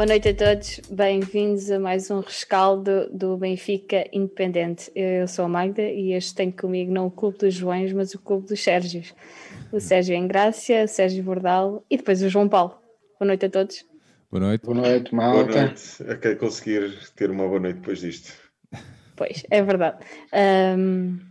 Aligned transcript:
Boa 0.00 0.06
noite 0.06 0.30
a 0.30 0.34
todos, 0.34 0.80
bem-vindos 0.90 1.70
a 1.70 1.78
mais 1.78 2.10
um 2.10 2.20
rescaldo 2.20 3.10
do 3.12 3.36
Benfica 3.36 4.08
Independente. 4.10 4.90
Eu 4.94 5.28
sou 5.28 5.44
a 5.44 5.48
Magda 5.48 5.82
e 5.82 6.14
este 6.14 6.34
tem 6.34 6.50
comigo 6.50 6.90
não 6.90 7.08
o 7.08 7.10
Clube 7.10 7.36
dos 7.36 7.52
Joões, 7.52 7.92
mas 7.92 8.14
o 8.14 8.18
Clube 8.18 8.48
dos 8.48 8.64
Sérgios. 8.64 9.14
O 9.70 9.78
Sérgio 9.78 10.16
Engrácia, 10.16 10.84
o 10.84 10.88
Sérgio 10.88 11.22
Bordal 11.22 11.84
e 11.90 11.98
depois 11.98 12.22
o 12.22 12.30
João 12.30 12.48
Paulo. 12.48 12.78
Boa 13.18 13.26
noite 13.26 13.44
a 13.44 13.50
todos. 13.50 13.84
Boa 14.30 14.42
noite. 14.42 14.64
Boa 14.64 14.78
noite, 14.78 15.14
Malta. 15.14 15.52
Boa 15.52 15.64
noite. 15.66 16.02
É 16.08 16.16
que 16.16 16.34
conseguir 16.36 16.98
ter 17.14 17.30
uma 17.30 17.46
boa 17.46 17.60
noite 17.60 17.76
depois 17.80 17.98
disto. 17.98 18.32
Pois, 19.14 19.44
é 19.50 19.62
verdade. 19.62 19.98
Um... 20.78 21.29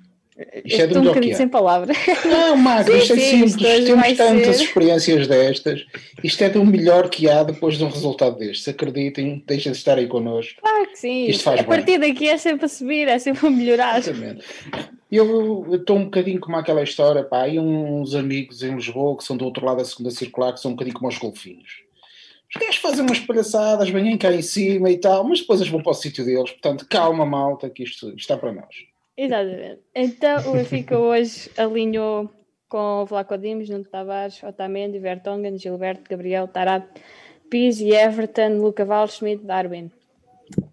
Isto 0.63 0.81
é 0.81 0.85
Estou 0.85 1.01
um 1.01 1.05
bocadinho 1.05 1.35
sem 1.35 1.49
palavras. 1.49 1.97
Não, 2.25 2.55
Marco, 2.55 2.91
isto 2.91 3.13
é 3.13 3.17
sim, 3.17 3.47
simples. 3.47 3.85
Temos 3.85 4.17
tantas 4.17 4.57
ser. 4.57 4.63
experiências 4.63 5.27
destas. 5.27 5.85
Isto 6.23 6.43
é 6.43 6.49
do 6.49 6.65
melhor 6.65 7.09
que 7.09 7.29
há 7.29 7.43
depois 7.43 7.77
de 7.77 7.83
um 7.83 7.89
resultado 7.89 8.37
destes. 8.37 8.67
Acreditem, 8.67 9.43
deixem 9.45 9.71
de 9.71 9.77
estar 9.77 9.97
aí 9.97 10.07
connosco. 10.07 10.61
Claro 10.61 10.87
que 10.87 10.97
sim. 10.97 11.25
Isto 11.25 11.43
faz 11.43 11.59
a 11.59 11.63
partir 11.63 11.97
daqui 11.97 12.29
é 12.29 12.37
sempre 12.37 12.65
a 12.65 12.69
subir, 12.69 13.07
é 13.07 13.19
sempre 13.19 13.47
a 13.47 13.49
melhorar. 13.49 13.97
Exatamente. 13.97 14.45
Eu 15.11 15.75
estou 15.75 15.97
um 15.97 16.05
bocadinho 16.05 16.39
como 16.39 16.55
aquela 16.55 16.83
história, 16.83 17.23
pá, 17.23 17.41
aí 17.41 17.59
uns 17.59 18.15
amigos 18.15 18.61
em 18.63 18.75
Lisboa 18.75 19.17
que 19.17 19.23
são 19.23 19.35
do 19.35 19.43
outro 19.43 19.65
lado 19.65 19.77
da 19.77 19.85
segunda 19.85 20.11
circular, 20.11 20.53
que 20.53 20.59
são 20.59 20.71
um 20.71 20.75
bocadinho 20.75 20.95
como 20.95 21.09
os 21.09 21.17
golfinhos. 21.17 21.83
Os 22.53 22.61
gajos 22.61 22.77
fazem 22.77 23.05
umas 23.05 23.19
palhaçadas, 23.19 23.89
vêm 23.89 24.17
cá 24.17 24.31
em 24.31 24.41
cima 24.41 24.89
e 24.89 24.97
tal, 24.97 25.23
mas 25.23 25.39
depois 25.39 25.59
eles 25.59 25.71
vão 25.71 25.83
para 25.83 25.91
o 25.91 25.95
sítio 25.95 26.23
deles. 26.23 26.51
Portanto, 26.51 26.85
calma, 26.87 27.25
malta, 27.25 27.69
que 27.69 27.83
isto 27.83 28.13
está 28.15 28.37
para 28.37 28.53
nós. 28.53 28.88
Exatamente. 29.21 29.81
Então 29.93 30.49
o 30.49 30.53
Benfica 30.53 30.97
hoje 30.97 31.51
alinhou 31.57 32.31
com 32.69 33.01
o 33.01 33.05
Vlaco 33.05 33.37
Dimos, 33.37 33.67
Nuno 33.67 33.83
Tavares, 33.83 34.41
Otamendi, 34.41 34.97
Vertonghen, 34.97 35.57
Gilberto, 35.57 36.09
Gabriel, 36.09 36.47
Tarab, 36.47 36.87
Pizzi, 37.49 37.89
Everton, 37.93 38.61
Luca 38.61 38.85
Val, 38.85 39.09
Schmidt, 39.09 39.43
Darwin. 39.43 39.91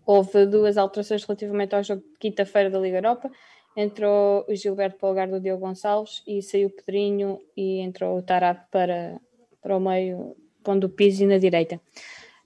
Houve 0.07 0.47
duas 0.47 0.79
alterações 0.79 1.25
relativamente 1.25 1.75
ao 1.75 1.83
jogo 1.83 2.03
de 2.03 2.19
quinta-feira 2.21 2.71
da 2.71 2.79
Liga 2.79 2.99
Europa. 2.99 3.29
Entrou 3.77 4.45
o 4.49 4.55
Gilberto 4.55 4.97
para 4.97 5.07
o 5.07 5.11
lugar 5.11 5.27
do 5.27 5.41
Diogo 5.41 5.67
Gonçalves 5.67 6.23
e 6.25 6.41
saiu 6.41 6.69
o 6.69 6.71
Pedrinho 6.71 7.41
e 7.57 7.81
entrou 7.81 8.17
o 8.17 8.23
Tarab 8.23 8.61
para, 8.71 9.21
para 9.61 9.77
o 9.77 9.81
meio, 9.81 10.37
pondo 10.63 10.85
o 10.85 10.89
Pizzi 10.89 11.27
na 11.27 11.39
direita. 11.39 11.81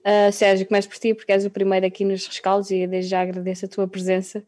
Uh, 0.01 0.33
Sérgio, 0.33 0.67
começo 0.67 0.89
por 0.89 0.97
ti 0.97 1.12
porque 1.12 1.31
és 1.31 1.45
o 1.45 1.51
primeiro 1.51 1.84
aqui 1.84 2.06
nos 2.06 2.27
rescaldos 2.27 2.71
e 2.71 2.87
desde 2.87 3.11
já 3.11 3.21
agradeço 3.21 3.67
a 3.67 3.69
tua 3.69 3.87
presença 3.87 4.43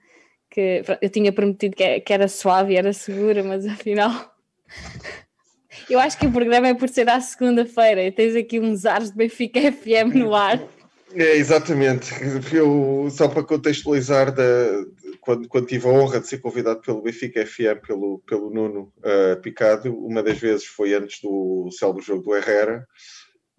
que 0.52 0.82
eu 1.00 1.08
tinha 1.08 1.32
prometido 1.32 1.74
que, 1.74 2.00
que 2.00 2.12
era 2.12 2.28
suave 2.28 2.74
e 2.74 2.76
era 2.76 2.92
segura, 2.92 3.42
mas 3.42 3.66
afinal. 3.66 4.12
eu 5.88 5.98
acho 5.98 6.18
que 6.18 6.26
o 6.26 6.32
programa 6.32 6.68
é 6.68 6.74
por 6.74 6.88
ser 6.88 7.08
à 7.08 7.20
segunda-feira 7.20 8.04
e 8.04 8.12
tens 8.12 8.36
aqui 8.36 8.60
uns 8.60 8.84
ares 8.84 9.10
de 9.10 9.16
Benfica 9.16 9.60
FM 9.72 10.14
no 10.14 10.34
ar. 10.34 10.60
É, 11.14 11.36
exatamente. 11.36 12.10
Eu, 12.54 13.08
só 13.10 13.28
para 13.28 13.42
contextualizar, 13.42 14.32
da, 14.34 14.44
quando, 15.20 15.48
quando 15.48 15.66
tive 15.66 15.86
a 15.86 15.90
honra 15.90 16.20
de 16.20 16.28
ser 16.28 16.38
convidado 16.38 16.80
pelo 16.80 17.02
Benfica 17.02 17.46
FM, 17.46 17.86
pelo, 17.86 18.22
pelo 18.26 18.50
Nuno 18.50 18.92
uh, 18.98 19.40
Picado, 19.40 19.94
uma 19.94 20.22
das 20.22 20.38
vezes 20.38 20.66
foi 20.66 20.94
antes 20.94 21.20
do 21.22 21.70
célebre 21.70 22.02
jogo 22.02 22.22
do 22.22 22.36
Herrera, 22.36 22.86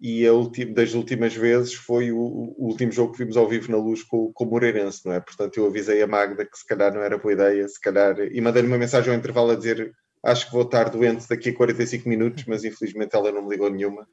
e 0.06 0.26
a 0.26 0.34
ultima, 0.34 0.74
das 0.74 0.92
últimas 0.92 1.34
vezes 1.34 1.72
foi 1.72 2.12
o, 2.12 2.18
o, 2.18 2.66
último 2.66 2.92
jogo 2.92 3.12
que 3.12 3.20
vimos 3.20 3.38
ao 3.38 3.48
vivo 3.48 3.72
na 3.72 3.78
luz 3.78 4.02
com, 4.02 4.30
com 4.34 4.44
o 4.44 4.46
Moreirense, 4.46 5.00
não 5.06 5.14
é? 5.14 5.20
Portanto, 5.20 5.56
eu 5.56 5.66
avisei 5.66 6.02
a 6.02 6.06
Magda 6.06 6.44
que 6.44 6.58
se 6.58 6.66
calhar 6.66 6.92
não 6.92 7.00
era 7.00 7.16
boa 7.16 7.32
ideia, 7.32 7.66
se 7.66 7.80
calhar, 7.80 8.14
e 8.20 8.38
mandei-lhe 8.38 8.68
uma 8.68 8.76
mensagem 8.76 9.10
ao 9.10 9.18
intervalo 9.18 9.52
a 9.52 9.56
dizer 9.56 9.94
acho 10.22 10.44
que 10.44 10.52
vou 10.52 10.60
estar 10.60 10.90
doente 10.90 11.26
daqui 11.26 11.48
a 11.48 11.54
45 11.54 12.06
minutos, 12.06 12.44
mas 12.46 12.64
infelizmente 12.64 13.16
ela 13.16 13.32
não 13.32 13.44
me 13.44 13.48
ligou 13.48 13.70
nenhuma 13.70 14.06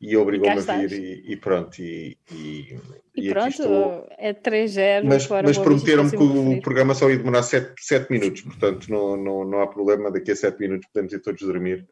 e 0.00 0.16
obrigou-me 0.16 0.56
a 0.56 0.76
vir 0.76 0.92
e, 0.92 1.32
e, 1.32 1.36
pronto. 1.36 1.80
E, 1.80 2.16
e, 2.30 2.78
e 3.16 3.30
pronto, 3.30 4.06
é 4.16 4.32
3-0. 4.32 5.02
Mas, 5.02 5.28
mas 5.28 5.58
prometeram-me 5.58 6.10
que 6.10 6.16
o 6.16 6.60
programa 6.60 6.94
só 6.94 7.10
ia 7.10 7.18
demorar 7.18 7.42
7, 7.42 7.72
7 7.76 8.08
minutos, 8.08 8.42
portanto 8.42 8.88
não, 8.88 9.16
não, 9.16 9.44
não 9.44 9.60
há 9.62 9.66
problema, 9.66 10.12
daqui 10.12 10.30
a 10.30 10.36
7 10.36 10.60
minutos 10.60 10.88
podemos 10.92 11.12
ir 11.12 11.20
todos 11.20 11.42
dormir 11.42 11.84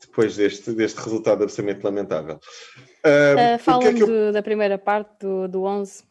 depois 0.00 0.36
deste, 0.36 0.72
deste 0.72 1.00
resultado 1.00 1.42
absolutamente 1.42 1.84
lamentável. 1.84 2.38
Uh, 3.04 3.56
uh, 3.56 3.58
Falam 3.58 3.88
é 3.88 4.02
eu... 4.02 4.32
da 4.32 4.42
primeira 4.42 4.78
parte 4.78 5.20
do, 5.20 5.48
do 5.48 5.62
11. 5.64 6.04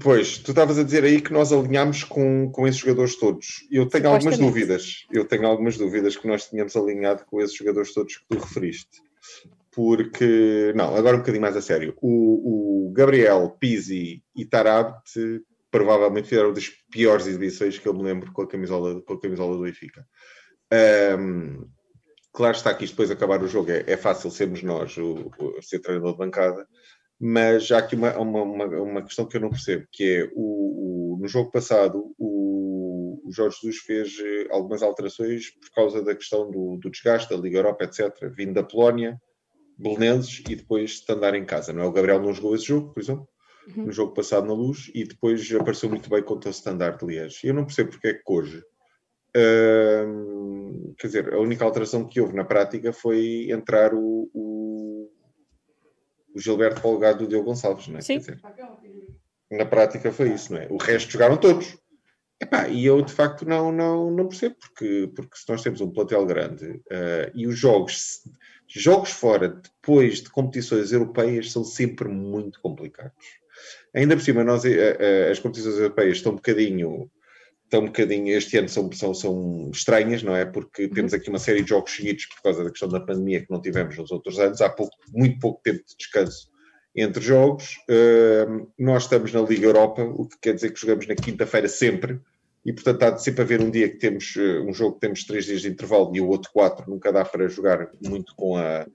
Pois, 0.00 0.38
tu 0.38 0.50
estavas 0.50 0.78
a 0.78 0.82
dizer 0.82 1.04
aí 1.04 1.20
que 1.20 1.32
nós 1.32 1.52
alinhámos 1.52 2.04
com, 2.04 2.50
com 2.50 2.66
esses 2.66 2.80
jogadores 2.80 3.16
todos. 3.16 3.66
Eu 3.70 3.86
tenho 3.86 4.08
algumas 4.08 4.38
dúvidas. 4.38 5.06
Eu 5.12 5.24
tenho 5.24 5.46
algumas 5.46 5.76
dúvidas 5.76 6.16
que 6.16 6.26
nós 6.26 6.48
tínhamos 6.48 6.74
alinhado 6.74 7.24
com 7.26 7.40
esses 7.40 7.56
jogadores 7.56 7.92
todos 7.94 8.16
que 8.16 8.24
tu 8.28 8.38
referiste. 8.38 9.02
Porque, 9.70 10.72
não, 10.74 10.94
agora 10.96 11.16
um 11.16 11.20
bocadinho 11.20 11.42
mais 11.42 11.56
a 11.56 11.62
sério. 11.62 11.94
O, 12.00 12.88
o 12.88 12.92
Gabriel, 12.92 13.56
Pizzi 13.58 14.22
e 14.34 14.44
Tarabt 14.44 15.42
provavelmente 15.70 16.28
fizeram 16.28 16.52
das 16.52 16.68
piores 16.90 17.26
exibições 17.26 17.78
que 17.78 17.88
eu 17.88 17.94
me 17.94 18.02
lembro 18.02 18.32
com 18.32 18.42
a 18.42 18.48
camisola, 18.48 19.00
com 19.02 19.14
a 19.14 19.20
camisola 19.20 19.56
do 19.56 19.62
Benfica. 19.64 20.06
Um, 21.18 21.66
Claro 22.34 22.56
está 22.56 22.74
que 22.74 22.84
isto 22.84 22.94
depois 22.94 23.12
acabar 23.12 23.40
o 23.42 23.46
jogo 23.46 23.70
é, 23.70 23.84
é 23.86 23.96
fácil 23.96 24.28
sermos 24.28 24.60
nós 24.64 24.96
o, 24.96 25.30
o, 25.38 25.62
ser 25.62 25.78
treinador 25.78 26.12
de 26.12 26.18
bancada, 26.18 26.66
mas 27.18 27.70
há 27.70 27.78
aqui 27.78 27.94
uma, 27.94 28.18
uma, 28.18 28.42
uma, 28.42 28.64
uma 28.82 29.02
questão 29.04 29.24
que 29.24 29.36
eu 29.36 29.40
não 29.40 29.50
percebo, 29.50 29.86
que 29.92 30.02
é 30.02 30.30
o, 30.34 31.14
o 31.14 31.18
no 31.20 31.28
jogo 31.28 31.52
passado 31.52 32.12
o, 32.18 33.20
o, 33.24 33.32
Jorge 33.32 33.58
Jesus 33.62 33.78
fez 33.82 34.18
eh, 34.18 34.48
algumas 34.50 34.82
alterações 34.82 35.50
por 35.50 35.70
causa 35.76 36.02
da 36.02 36.12
questão 36.12 36.50
do, 36.50 36.76
do 36.76 36.90
desgaste 36.90 37.30
da 37.30 37.40
Liga 37.40 37.58
Europa, 37.58 37.84
etc., 37.84 38.12
vindo 38.36 38.54
da 38.54 38.64
Polónia, 38.64 39.16
Belenenses 39.78 40.42
e 40.48 40.56
depois 40.56 41.04
de 41.06 41.12
andar 41.12 41.36
em 41.36 41.44
casa, 41.44 41.72
não 41.72 41.82
é? 41.82 41.86
O 41.86 41.92
Gabriel 41.92 42.20
não 42.20 42.34
jogou 42.34 42.56
esse 42.56 42.64
jogo, 42.64 42.92
por 42.92 43.00
exemplo, 43.00 43.28
uhum. 43.68 43.86
no 43.86 43.92
jogo 43.92 44.12
passado 44.12 44.48
na 44.48 44.54
Luz, 44.54 44.90
e 44.92 45.04
depois 45.04 45.52
apareceu 45.54 45.88
muito 45.88 46.10
bem 46.10 46.22
contra 46.22 46.50
o 46.50 46.52
Standard 46.52 46.98
de 46.98 47.06
Liège. 47.06 47.46
Eu 47.46 47.54
não 47.54 47.64
percebo 47.64 47.90
porque 47.90 48.08
é 48.08 48.14
que 48.14 48.22
hoje 48.26 48.60
Uh, 49.36 50.94
quer 50.98 51.06
dizer, 51.08 51.34
a 51.34 51.38
única 51.38 51.64
alteração 51.64 52.06
que 52.06 52.20
houve 52.20 52.34
na 52.34 52.44
prática 52.44 52.92
foi 52.92 53.48
entrar 53.50 53.92
o, 53.92 54.30
o, 54.32 55.10
o 56.34 56.40
Gilberto 56.40 56.80
Polgado 56.80 57.20
do 57.20 57.28
Diogo 57.28 57.46
Gonçalves, 57.46 57.88
não 57.88 57.98
é? 57.98 58.00
Sim. 58.00 58.18
Dizer, 58.18 58.40
na 59.50 59.66
prática 59.66 60.12
foi 60.12 60.32
isso, 60.32 60.52
não 60.52 60.60
é? 60.60 60.68
O 60.70 60.76
resto 60.76 61.12
jogaram 61.12 61.36
todos. 61.36 61.76
Epá, 62.40 62.68
e 62.68 62.84
eu 62.84 63.00
de 63.00 63.12
facto 63.12 63.46
não, 63.46 63.70
não, 63.70 64.10
não 64.10 64.28
percebo, 64.28 64.56
porque, 64.56 65.10
porque 65.14 65.36
se 65.36 65.48
nós 65.48 65.62
temos 65.62 65.80
um 65.80 65.90
plantel 65.90 66.26
grande 66.26 66.66
uh, 66.66 67.30
e 67.32 67.46
os 67.46 67.56
jogos, 67.56 68.20
jogos 68.68 69.10
fora 69.10 69.48
depois 69.48 70.20
de 70.20 70.30
competições 70.30 70.92
europeias 70.92 71.52
são 71.52 71.64
sempre 71.64 72.08
muito 72.08 72.60
complicados. 72.60 73.12
Ainda 73.94 74.16
por 74.16 74.22
cima, 74.22 74.42
nós, 74.42 74.64
uh, 74.64 74.68
uh, 74.68 75.30
as 75.30 75.38
competições 75.38 75.76
europeias 75.76 76.16
estão 76.16 76.32
um 76.32 76.36
bocadinho 76.36 77.10
estão 77.74 77.82
um 77.82 77.86
bocadinho, 77.86 78.36
este 78.36 78.56
ano 78.58 78.68
são, 78.68 78.90
são, 78.92 79.12
são 79.12 79.70
estranhas, 79.72 80.22
não 80.22 80.34
é? 80.34 80.44
Porque 80.44 80.84
uhum. 80.84 80.90
temos 80.90 81.14
aqui 81.14 81.28
uma 81.28 81.38
série 81.38 81.62
de 81.62 81.70
jogos 81.70 81.94
seguidos 81.94 82.26
por 82.26 82.42
causa 82.42 82.62
da 82.62 82.70
questão 82.70 82.88
da 82.88 83.00
pandemia 83.00 83.40
que 83.40 83.50
não 83.50 83.60
tivemos 83.60 83.96
nos 83.98 84.10
outros 84.12 84.38
anos, 84.38 84.60
há 84.60 84.70
pouco, 84.70 84.96
muito 85.12 85.38
pouco 85.38 85.60
tempo 85.62 85.82
de 85.84 85.96
descanso 85.96 86.48
entre 86.94 87.22
jogos. 87.22 87.76
Uh, 87.90 88.70
nós 88.78 89.04
estamos 89.04 89.32
na 89.32 89.40
Liga 89.40 89.66
Europa, 89.66 90.02
o 90.02 90.28
que 90.28 90.36
quer 90.40 90.54
dizer 90.54 90.70
que 90.70 90.80
jogamos 90.80 91.06
na 91.08 91.16
quinta-feira 91.16 91.68
sempre, 91.68 92.20
e 92.64 92.72
portanto 92.72 93.02
há 93.02 93.10
de 93.10 93.22
sempre 93.22 93.42
haver 93.42 93.60
um 93.60 93.70
dia 93.70 93.88
que 93.88 93.96
temos 93.96 94.36
uh, 94.36 94.62
um 94.62 94.72
jogo 94.72 94.94
que 94.94 95.00
temos 95.00 95.24
três 95.24 95.44
dias 95.44 95.62
de 95.62 95.68
intervalo 95.68 96.14
e 96.14 96.20
o 96.20 96.28
outro 96.28 96.50
quatro, 96.52 96.88
nunca 96.88 97.12
dá 97.12 97.24
para 97.24 97.48
jogar 97.48 97.90
muito 98.00 98.34
com 98.36 98.56
a 98.56 98.86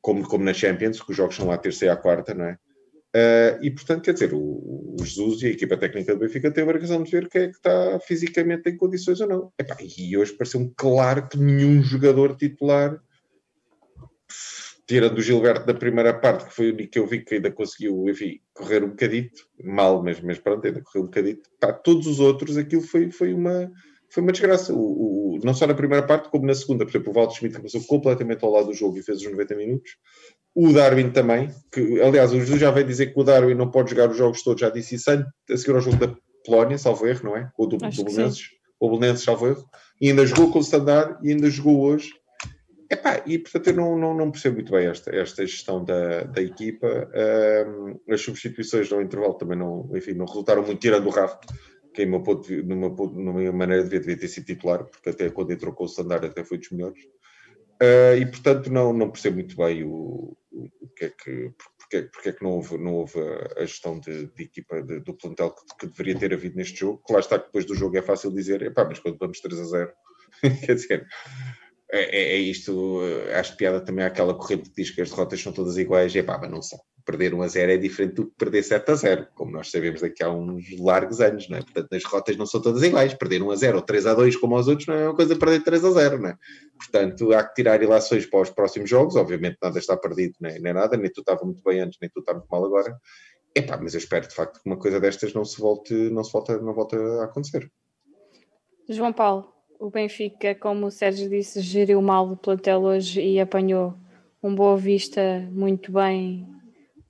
como, 0.00 0.26
como 0.26 0.44
na 0.44 0.54
Champions, 0.54 1.02
que 1.02 1.10
os 1.10 1.16
jogos 1.16 1.34
são 1.34 1.50
à 1.50 1.58
terça 1.58 1.84
e 1.84 1.88
à 1.88 1.96
quarta, 1.96 2.32
não 2.32 2.44
é? 2.44 2.58
Uh, 3.16 3.56
e, 3.62 3.70
portanto, 3.70 4.02
quer 4.02 4.12
dizer, 4.12 4.34
o, 4.34 4.38
o, 4.38 4.96
Jesus 5.02 5.42
e 5.42 5.46
a 5.46 5.50
equipa 5.50 5.78
técnica 5.78 6.14
do 6.14 6.20
Benfica 6.20 6.50
têm 6.50 6.62
a 6.62 6.66
obrigação 6.66 7.02
de 7.02 7.10
ver 7.10 7.28
quem 7.28 7.42
é 7.42 7.48
que 7.48 7.56
está 7.56 7.98
fisicamente 8.00 8.68
em 8.68 8.76
condições 8.76 9.20
ou 9.20 9.28
não. 9.28 9.52
Epá, 9.58 9.76
e 9.80 10.16
hoje 10.16 10.34
pareceu-me 10.34 10.72
claro 10.76 11.26
que 11.26 11.38
nenhum 11.38 11.82
jogador 11.82 12.36
titular, 12.36 13.00
tirando 14.86 15.18
o 15.18 15.22
Gilberto 15.22 15.64
da 15.64 15.72
primeira 15.72 16.12
parte, 16.12 16.46
que 16.46 16.54
foi 16.54 16.70
o 16.70 16.74
único 16.74 16.90
que 16.90 16.98
eu 16.98 17.06
vi 17.06 17.24
que 17.24 17.36
ainda 17.36 17.50
conseguiu, 17.50 18.08
enfim, 18.08 18.40
correr 18.52 18.84
um 18.84 18.90
bocadito, 18.90 19.42
mal, 19.64 20.02
mas, 20.02 20.20
mas 20.20 20.38
pronto, 20.38 20.66
ainda 20.66 20.82
correu 20.82 21.04
um 21.04 21.06
bocadito. 21.06 21.48
Todos 21.82 22.06
os 22.06 22.20
outros, 22.20 22.58
aquilo 22.58 22.82
foi, 22.82 23.10
foi 23.10 23.32
uma 23.32 23.70
foi 24.10 24.22
uma 24.22 24.32
desgraça. 24.32 24.72
O, 24.72 25.36
o, 25.36 25.38
não 25.44 25.54
só 25.54 25.66
na 25.66 25.74
primeira 25.74 26.06
parte, 26.06 26.30
como 26.30 26.46
na 26.46 26.54
segunda. 26.54 26.84
Por 26.84 26.90
exemplo, 26.90 27.10
o 27.10 27.14
Walter 27.14 27.36
Schmidt 27.36 27.56
começou 27.56 27.82
completamente 27.84 28.44
ao 28.44 28.50
lado 28.50 28.66
do 28.66 28.74
jogo 28.74 28.98
e 28.98 29.02
fez 29.02 29.18
os 29.18 29.30
90 29.30 29.54
minutos. 29.54 29.96
O 30.60 30.72
Darwin 30.72 31.10
também, 31.10 31.54
que 31.70 32.00
aliás, 32.00 32.32
o 32.32 32.40
Jesus 32.40 32.60
já 32.60 32.72
veio 32.72 32.84
dizer 32.84 33.14
que 33.14 33.20
o 33.20 33.22
Darwin 33.22 33.54
não 33.54 33.70
pode 33.70 33.90
jogar 33.90 34.10
os 34.10 34.16
jogos 34.16 34.42
todos, 34.42 34.60
já 34.60 34.68
disse 34.68 34.96
isso 34.96 35.08
a 35.08 35.56
seguir 35.56 35.72
ao 35.72 35.80
jogo 35.80 36.04
da 36.04 36.12
Polónia, 36.44 36.76
salvo 36.76 37.06
erro, 37.06 37.26
não 37.26 37.36
é? 37.36 37.48
Ou 37.56 37.68
do, 37.68 37.76
do 37.76 38.04
Belenenses, 38.04 38.48
ou 38.80 38.90
Belenenses, 38.90 39.24
salvo 39.24 39.46
erro. 39.46 39.64
E 40.00 40.10
ainda 40.10 40.26
jogou 40.26 40.50
com 40.50 40.58
o 40.58 40.62
Standard 40.62 41.16
e 41.22 41.30
ainda 41.30 41.48
jogou 41.48 41.82
hoje. 41.82 42.10
Epá, 42.90 43.22
e 43.24 43.38
portanto 43.38 43.68
eu 43.68 43.76
não, 43.76 43.96
não, 43.96 44.14
não, 44.16 44.32
percebo 44.32 44.56
muito 44.56 44.72
bem 44.72 44.88
esta, 44.88 45.14
esta 45.14 45.46
gestão 45.46 45.84
da, 45.84 46.24
da 46.24 46.42
equipa. 46.42 47.08
Um, 47.14 48.12
as 48.12 48.20
substituições 48.20 48.90
no 48.90 49.00
intervalo 49.00 49.34
também 49.34 49.56
não, 49.56 49.88
enfim, 49.94 50.14
não 50.14 50.26
resultaram 50.26 50.64
muito, 50.64 50.80
tirando 50.80 51.06
o 51.06 51.10
Rafa, 51.10 51.38
que 51.94 52.04
ponto, 52.04 52.52
numa, 52.64 52.88
numa 52.88 53.52
maneira 53.52 53.84
devia, 53.84 54.00
devia 54.00 54.18
ter 54.18 54.26
sido 54.26 54.46
titular, 54.46 54.82
porque 54.82 55.10
até 55.10 55.30
quando 55.30 55.52
entrou 55.52 55.72
com 55.72 55.84
o 55.84 55.86
Standard 55.86 56.26
até 56.26 56.42
foi 56.42 56.58
dos 56.58 56.70
melhores. 56.70 56.98
Uh, 57.80 58.16
e 58.18 58.26
portanto 58.26 58.72
não, 58.72 58.92
não 58.92 59.10
percebo 59.10 59.36
muito 59.36 59.56
bem 59.56 59.84
o, 59.84 60.36
o, 60.50 60.68
o 60.80 60.88
que 60.88 61.04
é 61.04 61.10
que, 61.10 61.52
porque, 61.78 62.02
porque 62.12 62.28
é 62.28 62.32
que 62.32 62.42
não 62.42 62.50
houve, 62.50 62.76
não 62.76 62.94
houve 62.94 63.18
a 63.56 63.64
gestão 63.64 63.98
de, 63.98 64.26
de 64.26 64.42
equipa 64.42 64.82
de, 64.82 65.00
do 65.00 65.14
plantel 65.14 65.50
que, 65.54 65.76
que, 65.78 65.86
deveria 65.86 66.18
ter 66.18 66.34
havido 66.34 66.56
neste 66.56 66.80
jogo. 66.80 67.02
Que 67.06 67.12
lá 67.12 67.20
está 67.20 67.38
que 67.38 67.46
depois 67.46 67.64
do 67.64 67.74
jogo 67.74 67.96
é 67.96 68.02
fácil 68.02 68.32
dizer, 68.32 68.62
epá, 68.62 68.84
mas 68.84 68.98
quando 68.98 69.16
vamos 69.18 69.40
3 69.40 69.60
a 69.60 69.64
0, 69.64 69.92
quer 70.66 70.74
dizer, 70.74 71.06
é, 71.90 72.00
é, 72.00 72.34
é, 72.34 72.36
isto, 72.36 73.00
acho 73.34 73.56
piada 73.56 73.80
também 73.80 74.04
àquela 74.04 74.34
corrente 74.34 74.70
que 74.70 74.82
diz 74.82 74.90
que 74.90 75.00
as 75.00 75.10
derrotas 75.10 75.40
são 75.40 75.52
todas 75.52 75.78
iguais, 75.78 76.14
e 76.14 76.22
pá, 76.22 76.36
mas 76.38 76.50
não 76.50 76.60
são. 76.60 76.78
Perder 77.08 77.32
1 77.32 77.40
a 77.40 77.48
0 77.48 77.72
é 77.72 77.76
diferente 77.78 78.16
do 78.16 78.26
que 78.26 78.36
perder 78.36 78.62
7 78.62 78.90
a 78.90 78.94
0, 78.94 79.28
como 79.34 79.50
nós 79.50 79.70
sabemos 79.70 80.02
daqui 80.02 80.22
a 80.22 80.30
uns 80.30 80.78
largos 80.78 81.22
anos, 81.22 81.48
não 81.48 81.56
é? 81.56 81.62
Portanto, 81.62 81.90
as 81.94 82.02
derrotas 82.02 82.36
não 82.36 82.44
são 82.44 82.60
todas 82.60 82.82
iguais. 82.82 83.14
Perder 83.14 83.42
1 83.42 83.50
a 83.50 83.56
0 83.56 83.76
ou 83.76 83.82
3 83.82 84.06
a 84.06 84.12
2 84.12 84.36
como 84.36 84.54
aos 84.54 84.68
outros 84.68 84.86
não 84.86 84.94
é 84.94 85.08
uma 85.08 85.16
coisa 85.16 85.34
perder 85.34 85.64
3 85.64 85.86
a 85.86 85.90
0, 85.90 86.18
não 86.18 86.28
é? 86.28 86.36
Portanto, 86.76 87.32
há 87.32 87.42
que 87.42 87.54
tirar 87.54 87.82
ilações 87.82 88.26
para 88.26 88.42
os 88.42 88.50
próximos 88.50 88.90
jogos. 88.90 89.16
Obviamente, 89.16 89.56
nada 89.62 89.78
está 89.78 89.96
perdido, 89.96 90.34
nem, 90.38 90.60
nem 90.60 90.74
nada, 90.74 90.98
nem 90.98 91.10
tu 91.10 91.20
estava 91.20 91.42
muito 91.46 91.62
bem 91.64 91.80
antes, 91.80 91.98
nem 91.98 92.10
tu 92.10 92.20
está 92.20 92.34
muito 92.34 92.46
mal 92.50 92.62
agora. 92.62 92.94
Epá, 93.54 93.78
mas 93.78 93.94
eu 93.94 93.98
espero 94.00 94.28
de 94.28 94.34
facto 94.34 94.60
que 94.62 94.68
uma 94.68 94.76
coisa 94.76 95.00
destas 95.00 95.32
não 95.32 95.46
se 95.46 95.58
volte, 95.58 95.94
não 95.94 96.22
se 96.22 96.30
volte, 96.30 96.52
não 96.58 96.74
volte 96.74 96.94
a 96.94 97.24
acontecer. 97.24 97.72
João 98.86 99.14
Paulo, 99.14 99.50
o 99.80 99.88
Benfica, 99.88 100.54
como 100.54 100.84
o 100.84 100.90
Sérgio 100.90 101.30
disse, 101.30 101.62
geriu 101.62 102.02
mal 102.02 102.30
o 102.30 102.36
plantel 102.36 102.82
hoje 102.82 103.22
e 103.22 103.40
apanhou 103.40 103.94
um 104.42 104.54
Boa 104.54 104.76
Vista 104.76 105.48
muito 105.50 105.90
bem. 105.90 106.57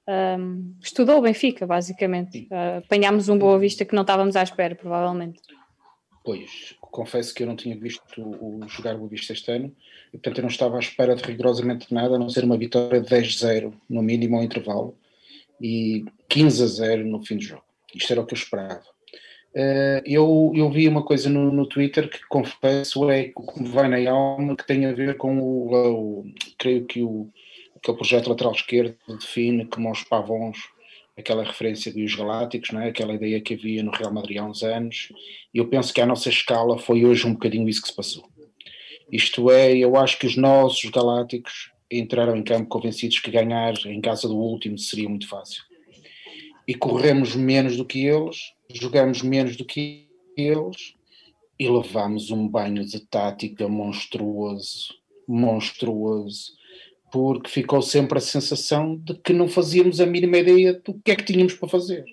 Um, 0.08 0.75
estudou 0.82 1.19
o 1.19 1.22
Benfica, 1.22 1.66
basicamente. 1.66 2.49
Uh, 2.50 2.78
apanhámos 2.78 3.28
um 3.28 3.38
Boa 3.38 3.58
Vista 3.58 3.84
que 3.84 3.94
não 3.94 4.02
estávamos 4.02 4.37
à 4.37 4.43
espera, 4.43 4.75
provavelmente. 4.75 5.38
Pois, 6.25 6.75
confesso 6.81 7.34
que 7.34 7.43
eu 7.43 7.46
não 7.46 7.55
tinha 7.55 7.78
visto 7.78 8.22
o, 8.22 8.64
o 8.64 8.69
jogar 8.69 8.96
Boa 8.96 9.10
Vista 9.10 9.34
este 9.34 9.50
ano 9.52 9.75
e, 10.08 10.12
portanto, 10.12 10.38
eu 10.38 10.43
não 10.43 10.49
estava 10.49 10.76
à 10.76 10.78
espera 10.78 11.14
de 11.14 11.22
rigorosamente 11.22 11.93
nada, 11.93 12.16
a 12.16 12.19
não 12.19 12.31
ser 12.31 12.44
uma 12.44 12.56
vitória 12.56 13.02
de 13.02 13.08
10-0 13.08 13.75
no 13.88 14.02
mínimo 14.02 14.37
ao 14.37 14.43
intervalo 14.43 14.96
e 15.60 16.06
15-0 16.31 17.04
no 17.04 17.22
fim 17.22 17.37
do 17.37 17.43
jogo. 17.43 17.64
Isto 17.94 18.12
era 18.12 18.22
o 18.22 18.26
que 18.26 18.32
eu 18.32 18.38
esperava. 18.38 18.82
Uh, 19.54 20.00
eu, 20.06 20.52
eu 20.54 20.70
vi 20.70 20.88
uma 20.88 21.02
coisa 21.02 21.28
no, 21.28 21.52
no 21.52 21.66
Twitter 21.66 22.08
que 22.08 22.20
confesso 22.28 23.11
é 23.11 23.25
que 23.25 23.62
me 23.62 23.69
vai 23.69 23.88
na 23.88 24.11
alma 24.11 24.56
que 24.56 24.66
tem 24.66 24.87
a 24.87 24.93
ver 24.93 25.16
com 25.16 25.38
o, 25.38 25.75
o 25.75 26.25
creio 26.58 26.87
que 26.87 27.02
o 27.02 27.31
aquele 27.78 27.96
projeto 27.96 28.28
lateral 28.28 28.52
esquerdo 28.52 28.96
define 29.08 29.64
como 29.66 29.90
os 29.90 30.02
pavões 30.04 30.58
aquela 31.19 31.42
referência 31.42 31.92
dos 31.92 32.14
galácticos, 32.14 32.72
é? 32.75 32.88
aquela 32.88 33.14
ideia 33.14 33.40
que 33.40 33.54
havia 33.54 33.82
no 33.82 33.90
Real 33.90 34.12
Madrid 34.12 34.38
há 34.38 34.44
uns 34.44 34.62
anos, 34.62 35.12
e 35.52 35.58
eu 35.58 35.66
penso 35.66 35.92
que 35.92 36.00
a 36.00 36.06
nossa 36.06 36.28
escala 36.28 36.78
foi 36.78 37.04
hoje 37.04 37.26
um 37.26 37.32
bocadinho 37.32 37.69
isso 37.69 37.82
que 37.82 37.88
se 37.88 37.96
passou. 37.96 38.25
Isto 39.10 39.50
é, 39.50 39.76
eu 39.76 39.96
acho 39.96 40.19
que 40.19 40.26
os 40.26 40.36
nossos 40.36 40.88
galácticos 40.90 41.72
entraram 41.90 42.36
em 42.36 42.44
campo 42.44 42.69
convencidos 42.69 43.19
que 43.19 43.30
ganhar 43.30 43.75
em 43.86 44.00
casa 44.00 44.28
do 44.28 44.36
último 44.36 44.78
seria 44.78 45.08
muito 45.08 45.26
fácil. 45.26 45.64
E 46.66 46.75
corremos 46.75 47.34
menos 47.34 47.76
do 47.76 47.84
que 47.84 48.06
eles, 48.06 48.52
jogamos 48.72 49.22
menos 49.22 49.56
do 49.56 49.64
que 49.64 50.06
eles 50.36 50.94
e 51.58 51.69
levámos 51.69 52.30
um 52.30 52.46
banho 52.46 52.84
de 52.84 53.00
tática 53.00 53.66
monstruoso, 53.66 54.94
monstruoso, 55.26 56.57
porque 57.10 57.50
ficou 57.50 57.81
sempre 57.82 58.19
a 58.19 58.20
sensação 58.20 58.96
de 58.96 59.14
que 59.14 59.32
não 59.32 59.49
fazíamos 59.49 60.00
a 60.00 60.06
mínima 60.06 60.38
ideia 60.38 60.75
do 60.75 60.94
que 60.94 61.10
é 61.10 61.16
que 61.16 61.25
tínhamos 61.25 61.55
para 61.55 61.69
fazer. 61.69 62.05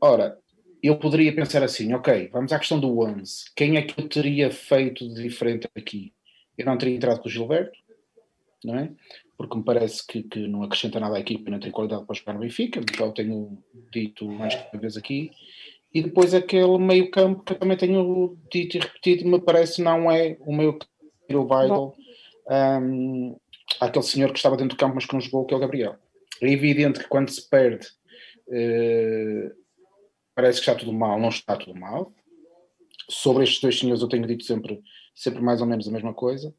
Ora, 0.00 0.38
eu 0.82 0.96
poderia 0.96 1.34
pensar 1.34 1.62
assim, 1.62 1.92
ok, 1.92 2.28
vamos 2.32 2.52
à 2.52 2.58
questão 2.58 2.78
do 2.78 3.00
11. 3.00 3.52
Quem 3.56 3.76
é 3.76 3.82
que 3.82 4.00
eu 4.00 4.08
teria 4.08 4.50
feito 4.50 5.08
de 5.08 5.22
diferente 5.22 5.68
aqui? 5.76 6.12
Eu 6.56 6.66
não 6.66 6.78
teria 6.78 6.96
entrado 6.96 7.20
com 7.20 7.28
o 7.28 7.30
Gilberto, 7.30 7.78
não 8.64 8.76
é? 8.76 8.90
Porque 9.36 9.56
me 9.56 9.64
parece 9.64 10.06
que, 10.06 10.22
que 10.22 10.46
não 10.46 10.62
acrescenta 10.62 11.00
nada 11.00 11.16
à 11.16 11.20
equipa 11.20 11.48
e 11.48 11.52
não 11.52 11.60
tem 11.60 11.70
qualidade 11.70 12.04
para 12.04 12.14
jogar 12.14 12.34
no 12.34 12.40
Benfica, 12.40 12.80
já 12.96 13.04
o 13.04 13.12
tenho 13.12 13.58
dito 13.92 14.26
mais 14.26 14.54
de 14.54 14.64
uma 14.72 14.80
vez 14.80 14.96
aqui. 14.96 15.30
E 15.92 16.02
depois 16.02 16.34
aquele 16.34 16.78
meio 16.78 17.10
campo 17.10 17.42
que 17.42 17.52
eu 17.52 17.58
também 17.58 17.76
tenho 17.76 18.36
dito 18.50 18.76
e 18.76 18.80
repetido, 18.80 19.28
me 19.28 19.40
parece 19.40 19.82
não 19.82 20.10
é 20.10 20.36
o 20.40 20.54
meio 20.54 20.74
campo 20.74 20.98
o 21.36 21.54
Weigl. 21.54 21.94
Um, 22.50 23.36
aquele 23.80 24.04
senhor 24.04 24.30
que 24.32 24.38
estava 24.38 24.56
dentro 24.56 24.76
do 24.76 24.80
campo 24.80 24.94
mas 24.94 25.06
que 25.06 25.12
não 25.12 25.20
jogou, 25.20 25.44
que 25.44 25.54
é 25.54 25.56
o 25.56 25.60
Gabriel. 25.60 25.96
É 26.40 26.50
evidente 26.50 27.00
que 27.00 27.08
quando 27.08 27.30
se 27.30 27.48
perde 27.48 27.86
uh, 28.48 29.50
parece 30.34 30.60
que 30.60 30.70
está 30.70 30.74
tudo 30.74 30.92
mal, 30.92 31.18
não 31.18 31.28
está 31.28 31.56
tudo 31.56 31.78
mal. 31.78 32.12
Sobre 33.10 33.44
estes 33.44 33.60
dois 33.60 33.78
senhores 33.78 34.02
eu 34.02 34.08
tenho 34.08 34.26
dito 34.26 34.44
sempre, 34.44 34.80
sempre 35.14 35.42
mais 35.42 35.60
ou 35.60 35.66
menos 35.66 35.88
a 35.88 35.90
mesma 35.90 36.14
coisa, 36.14 36.54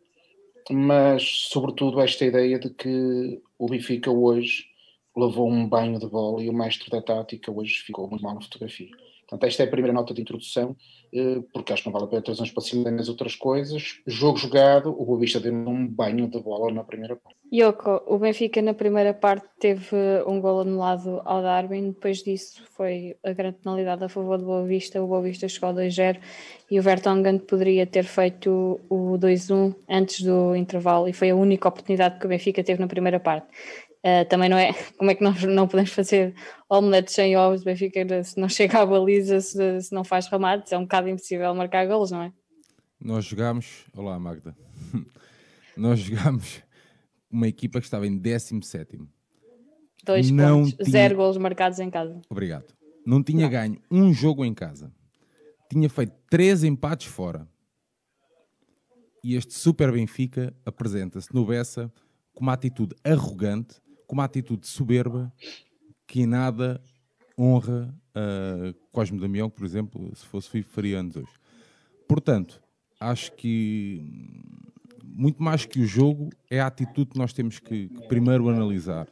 mas 0.70 1.24
sobretudo 1.50 2.02
esta 2.02 2.26
ideia 2.26 2.60
de 2.60 2.70
que 2.72 3.42
o 3.58 3.68
Benfica 3.68 4.12
hoje 4.12 4.66
levou 5.16 5.50
um 5.50 5.68
banho 5.68 6.00
de 6.00 6.08
bola 6.08 6.42
e 6.42 6.50
o 6.50 6.54
mestre 6.54 6.90
da 6.90 7.02
tática 7.02 7.52
hoje 7.52 7.80
ficou 7.80 8.10
muito 8.10 8.24
mal 8.24 8.36
na 8.36 8.42
fotografia. 8.42 8.90
Portanto, 9.22 9.44
esta 9.44 9.64
é 9.64 9.66
a 9.66 9.70
primeira 9.70 9.94
nota 9.94 10.14
de 10.14 10.22
introdução, 10.22 10.76
eh, 10.76 10.99
porque 11.54 11.74
acho 11.74 11.84
que 11.84 11.90
não 11.90 11.94
vale 11.94 12.06
a 12.06 12.08
pena 12.08 12.22
trazer 12.22 12.52
para 12.54 12.64
cima 12.64 12.92
nas 12.92 13.10
outras 13.10 13.36
coisas. 13.36 14.02
Jogo 14.06 14.38
jogado, 14.38 14.90
o 14.90 15.06
Boa 15.06 15.20
Vista 15.20 15.40
deu 15.40 15.54
um 15.54 15.88
banho 15.88 16.28
de 16.28 16.40
bola 16.40 16.72
na 16.72 16.84
primeira 16.84 17.16
parte. 17.16 17.40
Yoko, 17.52 18.04
o 18.06 18.20
Benfica 18.20 18.62
na 18.62 18.76
primeira 18.76 19.12
parte 19.12 19.48
teve 19.60 19.96
um 20.28 20.40
gol 20.40 20.62
anulado 20.62 21.20
ao 21.26 21.42
Darwin, 21.42 21.90
depois 21.90 22.20
disso 22.20 22.64
foi 22.76 23.18
a 23.24 23.34
grande 23.34 23.58
penalidade 23.58 24.04
a 24.04 24.10
favor 24.10 24.38
do 24.38 24.46
Boa 24.46 24.66
Vista, 24.66 25.02
o 25.02 25.08
Boa 25.08 25.22
Vista 25.22 25.48
chegou 25.48 25.70
ao 25.70 25.76
2-0 25.76 26.20
e 26.70 26.80
o 26.80 26.84
Vertonghen 26.84 27.40
poderia 27.40 27.88
ter 27.88 28.04
feito 28.04 28.80
o 28.88 29.18
2-1 29.18 29.74
antes 29.90 30.22
do 30.22 30.56
intervalo 30.56 31.08
e 31.08 31.14
foi 31.14 31.32
a 31.32 31.36
única 31.36 31.68
oportunidade 31.68 32.20
que 32.20 32.26
o 32.28 32.30
Benfica 32.30 32.64
teve 32.64 32.80
na 32.80 32.88
primeira 32.88 33.20
parte. 33.20 33.48
Uh, 34.00 34.24
também 34.30 34.48
não 34.48 34.58
é 34.58 34.72
como 34.98 35.12
é 35.12 35.16
que 35.16 35.24
nós 35.24 35.44
não 35.44 35.68
podemos 35.68 35.92
fazer 35.92 36.34
omeletes 36.70 37.16
sem 37.16 37.36
ovos, 37.36 37.64
Benfica 37.64 38.24
se 38.24 38.40
não 38.40 38.48
chega 38.48 38.80
à 38.80 38.86
baliza, 38.86 39.42
se, 39.42 39.82
se 39.82 39.94
não 39.94 40.04
faz 40.04 40.28
remates, 40.28 40.72
é 40.72 40.78
um 40.78 40.84
bocado 40.84 40.99
impossível 41.08 41.54
marcar 41.54 41.88
golos, 41.88 42.12
não 42.12 42.24
é? 42.24 42.34
Nós 43.00 43.26
jogámos, 43.26 43.86
olá 43.96 44.20
Magda, 44.20 44.56
nós 45.78 46.00
jogámos 46.00 46.62
uma 47.32 47.48
equipa 47.48 47.80
que 47.80 47.86
estava 47.86 48.08
em 48.08 48.18
17 48.18 49.00
Dois 50.04 50.32
não 50.32 50.64
pontos, 50.64 50.74
tinha... 50.74 50.92
zero 50.92 51.16
golos 51.16 51.38
marcados 51.38 51.80
em 51.80 51.90
casa. 51.90 52.22
Obrigado. 52.30 52.74
Não 53.06 53.22
tinha 53.24 53.44
não. 53.44 53.50
ganho 53.50 53.82
um 53.92 54.14
jogo 54.14 54.44
em 54.44 54.54
casa. 54.54 54.92
Tinha 55.70 55.90
feito 55.90 56.14
três 56.30 56.64
empates 56.64 57.08
fora. 57.08 57.48
E 59.24 59.36
este 59.36 59.54
Super 59.54 59.92
Benfica 59.92 60.54
apresenta-se 60.66 61.34
no 61.34 61.46
Bessa 61.46 61.92
com 62.34 62.42
uma 62.42 62.54
atitude 62.54 62.96
arrogante 63.04 63.80
com 64.10 64.16
uma 64.16 64.24
atitude 64.24 64.66
soberba 64.68 65.32
que 66.08 66.26
nada 66.26 66.82
honra 67.40 67.96
uh, 68.16 68.74
Cosme 68.92 69.20
Damião, 69.20 69.50
por 69.50 69.66
exemplo, 69.66 70.12
se 70.16 70.26
fosse 70.26 70.62
faria 70.64 71.00
anos 71.00 71.16
hoje. 71.16 71.32
Portanto, 72.08 72.62
acho 73.00 73.32
que 73.34 74.44
muito 75.06 75.42
mais 75.42 75.66
que 75.66 75.80
o 75.80 75.86
jogo 75.86 76.30
é 76.50 76.60
a 76.60 76.68
atitude 76.68 77.12
que 77.12 77.18
nós 77.18 77.34
temos 77.34 77.60
que, 77.60 77.88
que 77.88 78.08
primeiro 78.08 78.50
analisar, 78.50 79.08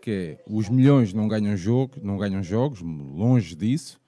que 0.00 0.10
é 0.10 0.44
os 0.48 0.68
milhões 0.68 1.12
não 1.12 1.28
ganham 1.28 1.56
jogo, 1.56 1.94
não 2.02 2.16
ganham 2.16 2.42
jogos, 2.42 2.80
longe 2.80 3.54
disso. 3.54 4.00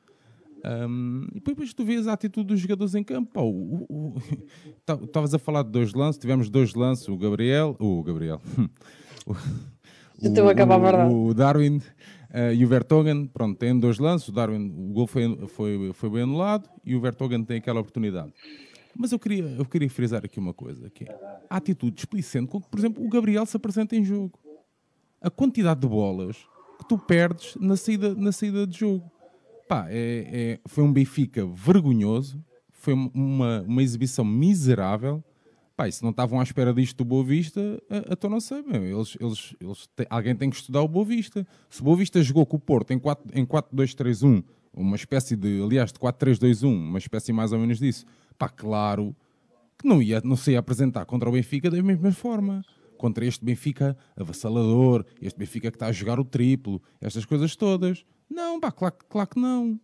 Um, 0.62 1.26
e 1.35 1.40
depois 1.40 1.73
tu 1.73 1.85
vês 1.85 2.07
a 2.07 2.12
atitude 2.12 2.49
dos 2.49 2.61
jogadores 2.61 2.95
em 2.95 3.02
campo. 3.02 4.21
Estavas 5.05 5.33
a 5.33 5.38
falar 5.38 5.62
de 5.62 5.71
dois 5.71 5.95
lances, 5.95 6.19
tivemos 6.19 6.50
dois 6.50 6.75
lances, 6.75 7.09
o 7.09 7.17
Gabriel, 7.17 7.76
o 7.79 8.02
Gabriel, 8.02 8.40
a 10.23 10.50
acabar 10.50 10.75
a 10.75 10.79
verdade. 10.79 11.14
O 11.14 11.33
Darwin 11.33 11.81
uh, 12.30 12.52
e 12.54 12.64
o 12.64 12.68
Vertogen, 12.68 13.26
pronto, 13.26 13.58
têm 13.58 13.78
dois 13.78 13.99
lances. 13.99 14.28
O 14.28 14.32
Darwin, 14.32 14.68
o 14.68 14.92
gol 14.92 15.06
foi, 15.06 15.46
foi, 15.49 15.92
foi 15.92 16.10
bem 16.10 16.22
anulado 16.22 16.68
e 16.84 16.94
o 16.94 17.00
Vertogen 17.00 17.44
tem 17.44 17.58
aquela 17.58 17.80
oportunidade. 17.80 18.32
Mas 18.96 19.12
eu 19.12 19.18
queria, 19.18 19.44
eu 19.44 19.64
queria 19.64 19.88
frisar 19.88 20.25
aqui 20.25 20.38
uma 20.38 20.52
coisa, 20.52 20.90
que 20.90 21.04
é 21.04 21.44
a 21.49 21.56
atitude 21.56 21.96
displicente 21.96 22.49
com 22.49 22.60
que, 22.60 22.68
por 22.68 22.78
exemplo, 22.78 23.04
o 23.04 23.08
Gabriel 23.08 23.46
se 23.46 23.56
apresenta 23.56 23.94
em 23.96 24.04
jogo. 24.04 24.38
A 25.20 25.30
quantidade 25.30 25.80
de 25.80 25.87
bolas 25.87 26.37
que 26.78 26.88
tu 26.88 26.99
perdes 26.99 27.54
na 27.56 27.76
saída, 27.76 28.14
na 28.14 28.32
saída 28.32 28.66
de 28.66 28.78
jogo. 28.78 29.10
Pá, 29.68 29.87
é, 29.88 30.26
é, 30.32 30.60
foi 30.66 30.82
um 30.82 30.92
Benfica 30.92 31.46
vergonhoso, 31.46 32.42
foi 32.72 32.94
uma, 32.94 33.62
uma 33.62 33.82
exibição 33.82 34.25
miserável 34.25 35.22
Pá, 35.80 35.90
se 35.90 36.02
não 36.02 36.10
estavam 36.10 36.38
à 36.38 36.42
espera 36.42 36.75
disto 36.75 36.99
do 36.99 37.06
Boa 37.06 37.25
Vista, 37.25 37.82
então 38.12 38.28
não 38.28 38.38
sei. 38.38 38.58
Eles, 38.58 39.16
eles, 39.18 39.56
eles 39.58 39.88
alguém 40.10 40.37
tem 40.37 40.50
que 40.50 40.56
estudar 40.56 40.82
o 40.82 40.88
Boa 40.88 41.06
Vista. 41.06 41.46
Se 41.70 41.80
o 41.80 41.84
Boa 41.84 41.96
Vista 41.96 42.22
jogou 42.22 42.44
com 42.44 42.58
o 42.58 42.60
Porto 42.60 42.90
em 42.90 42.99
4-2-3-1, 42.99 44.44
uma 44.75 44.94
espécie 44.94 45.34
de, 45.34 45.62
aliás, 45.62 45.90
de 45.90 45.99
4-3-2-1, 45.99 46.66
uma 46.66 46.99
espécie 46.99 47.32
mais 47.32 47.50
ou 47.52 47.58
menos 47.58 47.78
disso, 47.78 48.04
pá, 48.37 48.46
claro 48.50 49.16
que 49.78 49.88
não, 49.88 50.02
ia, 50.02 50.20
não 50.22 50.37
se 50.37 50.50
ia 50.50 50.58
apresentar 50.58 51.06
contra 51.06 51.30
o 51.30 51.32
Benfica 51.32 51.70
da 51.70 51.82
mesma 51.82 52.12
forma. 52.12 52.62
Contra 52.99 53.25
este 53.25 53.42
Benfica 53.42 53.96
avassalador, 54.14 55.06
este 55.18 55.38
Benfica 55.38 55.70
que 55.70 55.76
está 55.76 55.87
a 55.87 55.92
jogar 55.92 56.20
o 56.20 56.26
triplo, 56.26 56.82
estas 57.00 57.25
coisas 57.25 57.56
todas. 57.56 58.04
Não, 58.28 58.60
pá, 58.60 58.70
claro, 58.70 58.96
claro 59.08 59.30
que 59.30 59.40
não. 59.40 59.80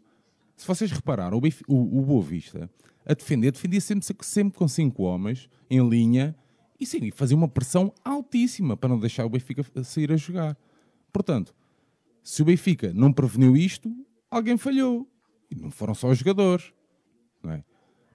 Se 0.58 0.66
vocês 0.66 0.92
repararam, 0.92 1.38
o, 1.38 1.74
o, 1.74 2.00
o 2.00 2.02
Boa 2.02 2.22
Vista 2.22 2.68
a 3.06 3.14
defender, 3.14 3.52
defendia 3.52 3.80
sempre, 3.80 4.04
sempre 4.22 4.58
com 4.58 4.66
cinco 4.66 5.04
homens 5.04 5.48
em 5.70 5.86
linha 5.88 6.34
e 6.78 6.84
sim, 6.84 7.10
fazia 7.10 7.36
uma 7.36 7.48
pressão 7.48 7.92
altíssima 8.04 8.76
para 8.76 8.88
não 8.88 8.98
deixar 8.98 9.24
o 9.24 9.30
Benfica 9.30 9.64
sair 9.82 10.12
a 10.12 10.16
jogar. 10.16 10.56
Portanto, 11.12 11.54
se 12.22 12.42
o 12.42 12.44
Benfica 12.44 12.92
não 12.92 13.12
preveniu 13.12 13.56
isto, 13.56 13.90
alguém 14.30 14.56
falhou. 14.56 15.08
E 15.50 15.54
não 15.54 15.70
foram 15.70 15.94
só 15.94 16.08
os 16.08 16.18
jogadores. 16.18 16.72
Não 17.42 17.52
é? 17.52 17.64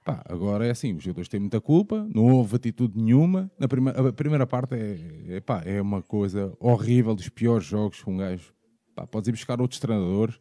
Pá, 0.04 0.22
agora 0.28 0.66
é 0.66 0.70
assim, 0.70 0.94
os 0.94 1.02
jogadores 1.02 1.28
têm 1.28 1.40
muita 1.40 1.60
culpa, 1.60 2.06
não 2.12 2.24
houve 2.24 2.56
atitude 2.56 3.00
nenhuma. 3.00 3.50
Na 3.58 3.68
primeira, 3.68 4.08
a 4.08 4.12
primeira 4.12 4.46
parte 4.46 4.74
é, 4.74 5.36
é, 5.36 5.40
pá, 5.40 5.62
é 5.64 5.80
uma 5.80 6.02
coisa 6.02 6.52
horrível, 6.60 7.14
dos 7.14 7.28
piores 7.28 7.66
jogos 7.66 8.02
que 8.02 8.10
um 8.10 8.16
gajo. 8.16 8.52
Pá, 8.94 9.06
podes 9.06 9.28
ir 9.28 9.32
buscar 9.32 9.60
outros 9.60 9.80
treinadores. 9.80 10.38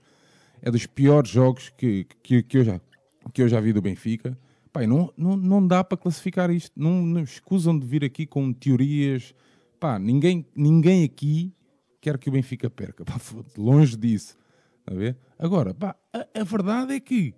É 0.61 0.69
dos 0.69 0.85
piores 0.85 1.29
jogos 1.29 1.69
que, 1.69 2.05
que, 2.21 2.43
que, 2.43 2.57
eu, 2.57 2.63
já, 2.63 2.81
que 3.29 3.41
eu 3.41 3.47
já 3.47 3.59
vi 3.59 3.73
do 3.73 3.81
Benfica. 3.81 4.37
Pá, 4.71 4.85
não, 4.87 5.11
não, 5.17 5.35
não 5.35 5.67
dá 5.67 5.83
para 5.83 5.97
classificar 5.97 6.49
isto. 6.49 6.71
Não, 6.79 7.01
não 7.01 7.21
escusam 7.21 7.77
de 7.77 7.85
vir 7.85 8.03
aqui 8.03 8.25
com 8.25 8.51
teorias. 8.53 9.33
Pá, 9.79 9.99
ninguém, 9.99 10.45
ninguém 10.55 11.03
aqui 11.03 11.53
quer 11.99 12.17
que 12.17 12.29
o 12.29 12.31
Benfica 12.31 12.69
perca. 12.69 13.03
Pá, 13.05 13.19
longe 13.57 13.97
disso. 13.97 14.37
A 14.85 14.93
ver? 14.93 15.17
Agora, 15.37 15.73
pá, 15.73 15.95
a, 16.13 16.41
a 16.41 16.43
verdade 16.43 16.93
é 16.93 16.99
que 16.99 17.33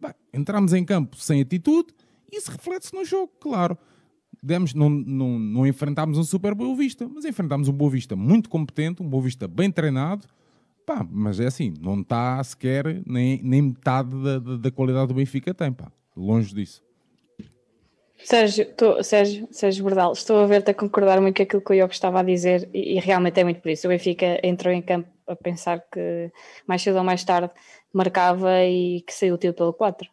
pá, 0.00 0.14
entramos 0.32 0.72
em 0.72 0.84
campo 0.84 1.16
sem 1.16 1.40
atitude 1.40 1.92
e 2.30 2.36
isso 2.36 2.50
reflete-se 2.50 2.94
no 2.94 3.04
jogo, 3.04 3.32
claro. 3.40 3.76
Demos, 4.42 4.72
não, 4.72 4.88
não, 4.88 5.38
não 5.38 5.66
enfrentámos 5.66 6.16
um 6.16 6.22
super 6.22 6.54
Boa 6.54 6.76
Vista, 6.76 7.08
mas 7.08 7.24
enfrentámos 7.24 7.68
um 7.68 7.72
Boa 7.72 7.90
Vista 7.90 8.14
muito 8.14 8.48
competente, 8.48 9.02
um 9.02 9.08
Boa 9.08 9.22
Vista 9.22 9.48
bem 9.48 9.70
treinado. 9.70 10.26
Pá, 10.88 11.06
mas 11.06 11.38
é 11.38 11.44
assim, 11.44 11.74
não 11.82 12.00
está 12.00 12.42
sequer 12.42 13.02
nem, 13.06 13.42
nem 13.42 13.60
metade 13.60 14.08
da, 14.22 14.38
da, 14.38 14.56
da 14.56 14.70
qualidade 14.70 15.08
do 15.08 15.12
Benfica 15.12 15.52
tem, 15.52 15.70
pá. 15.70 15.92
Longe 16.16 16.54
disso. 16.54 16.82
Sérgio, 18.24 18.74
tô, 18.74 19.02
Sérgio, 19.04 19.46
Sérgio 19.50 19.84
Bordal, 19.84 20.14
estou 20.14 20.38
a 20.38 20.46
ver-te 20.46 20.70
a 20.70 20.74
concordar 20.74 21.20
muito 21.20 21.36
com 21.36 21.42
aquilo 21.42 21.60
que 21.60 21.72
o 21.72 21.74
Iogo 21.74 21.92
estava 21.92 22.20
a 22.20 22.22
dizer 22.22 22.70
e, 22.72 22.94
e, 22.96 23.00
realmente 23.00 23.38
é 23.38 23.44
muito 23.44 23.60
por 23.60 23.68
isso. 23.68 23.86
O 23.86 23.90
Benfica 23.90 24.40
entrou 24.42 24.72
em 24.72 24.80
campo 24.80 25.10
a 25.26 25.36
pensar 25.36 25.84
que 25.92 26.32
mais 26.66 26.80
cedo 26.80 26.96
ou 26.96 27.04
mais 27.04 27.22
tarde 27.22 27.50
marcava 27.92 28.64
e 28.64 29.02
que 29.02 29.12
saiu 29.12 29.34
o 29.34 29.38
tiro 29.38 29.52
pelo 29.52 29.74
4. 29.74 30.08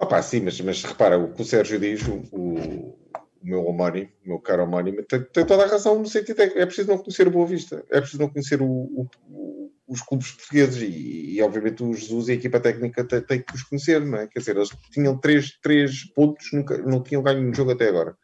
Opa, 0.00 0.22
sim, 0.22 0.40
mas, 0.40 0.58
mas 0.62 0.82
repara, 0.82 1.18
o 1.18 1.34
que 1.34 1.42
o 1.42 1.44
Sérgio 1.44 1.78
diz, 1.78 2.08
o, 2.08 2.22
o, 2.32 2.54
o 2.54 2.98
meu 3.42 3.66
homónimo, 3.66 4.08
o 4.24 4.28
meu 4.30 4.38
caro 4.38 4.62
homónimo, 4.62 5.02
tem, 5.02 5.22
tem, 5.24 5.44
toda 5.44 5.64
a 5.64 5.68
razão 5.68 5.98
no 5.98 6.06
sentido 6.06 6.40
é 6.40 6.48
que 6.48 6.58
é 6.58 6.64
preciso 6.64 6.88
não 6.88 6.96
conhecer 6.96 7.28
o 7.28 7.30
Boa 7.30 7.46
Vista, 7.46 7.84
é 7.90 8.00
preciso 8.00 8.22
não 8.22 8.30
conhecer 8.30 8.62
o, 8.62 8.66
o 8.66 9.10
os 9.86 10.00
clubes 10.00 10.30
portugueses 10.32 10.82
e, 10.82 11.36
e, 11.36 11.42
obviamente 11.42 11.82
o 11.82 11.92
Jesus 11.92 12.28
e 12.28 12.32
a 12.32 12.34
equipa 12.34 12.58
técnica 12.58 13.04
têm, 13.04 13.20
têm 13.20 13.42
que 13.42 13.54
os 13.54 13.62
conhecer, 13.62 14.00
não 14.00 14.18
é? 14.18 14.26
Quer 14.26 14.38
dizer, 14.38 14.56
eles 14.56 14.70
tinham 14.92 15.18
três, 15.18 15.52
três 15.62 16.04
pontos, 16.12 16.46
nunca, 16.52 16.78
não 16.78 17.02
tinham 17.02 17.22
ganho 17.22 17.40
nenhum 17.40 17.54
jogo 17.54 17.72
até 17.72 17.88
agora. 17.88 18.16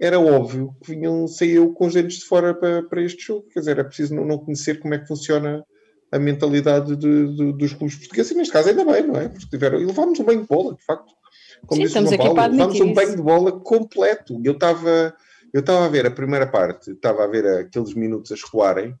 Era 0.00 0.18
óbvio 0.18 0.74
que 0.82 0.94
vinham, 0.94 1.28
saiu 1.28 1.72
com 1.74 1.86
os 1.86 1.94
dentes 1.94 2.18
de 2.18 2.24
fora 2.24 2.54
para, 2.54 2.82
para 2.82 3.02
este 3.02 3.26
jogo, 3.26 3.46
quer 3.52 3.60
dizer, 3.60 3.78
é 3.78 3.84
preciso 3.84 4.14
não, 4.14 4.24
não 4.24 4.38
conhecer 4.38 4.80
como 4.80 4.94
é 4.94 4.98
que 4.98 5.06
funciona 5.06 5.64
a 6.10 6.18
mentalidade 6.18 6.96
de, 6.96 7.36
de, 7.36 7.52
dos 7.52 7.72
clubes 7.74 7.96
portugueses, 7.96 8.32
e 8.32 8.34
neste 8.34 8.52
caso 8.52 8.70
ainda 8.70 8.84
bem, 8.84 9.06
não 9.06 9.16
é? 9.16 9.28
Porque 9.28 9.46
tiveram, 9.48 9.80
e 9.80 9.84
levámos 9.84 10.18
um 10.18 10.24
banho 10.24 10.42
de 10.42 10.48
bola, 10.48 10.74
de 10.74 10.84
facto. 10.84 11.12
Como 11.66 11.80
Sim, 11.80 11.86
estamos 11.86 12.12
aqui 12.12 12.34
para 12.34 12.50
levámos 12.50 12.80
um 12.80 12.92
banho 12.92 13.16
de 13.16 13.22
bola 13.22 13.60
completo. 13.60 14.40
Eu 14.44 14.52
estava 14.52 15.14
eu 15.52 15.60
estava 15.60 15.84
a 15.84 15.88
ver 15.88 16.06
a 16.06 16.10
primeira 16.10 16.46
parte, 16.46 16.92
estava 16.92 17.24
a 17.24 17.26
ver 17.26 17.46
aqueles 17.46 17.94
minutos 17.94 18.32
a 18.32 18.34
escoarem, 18.34 18.94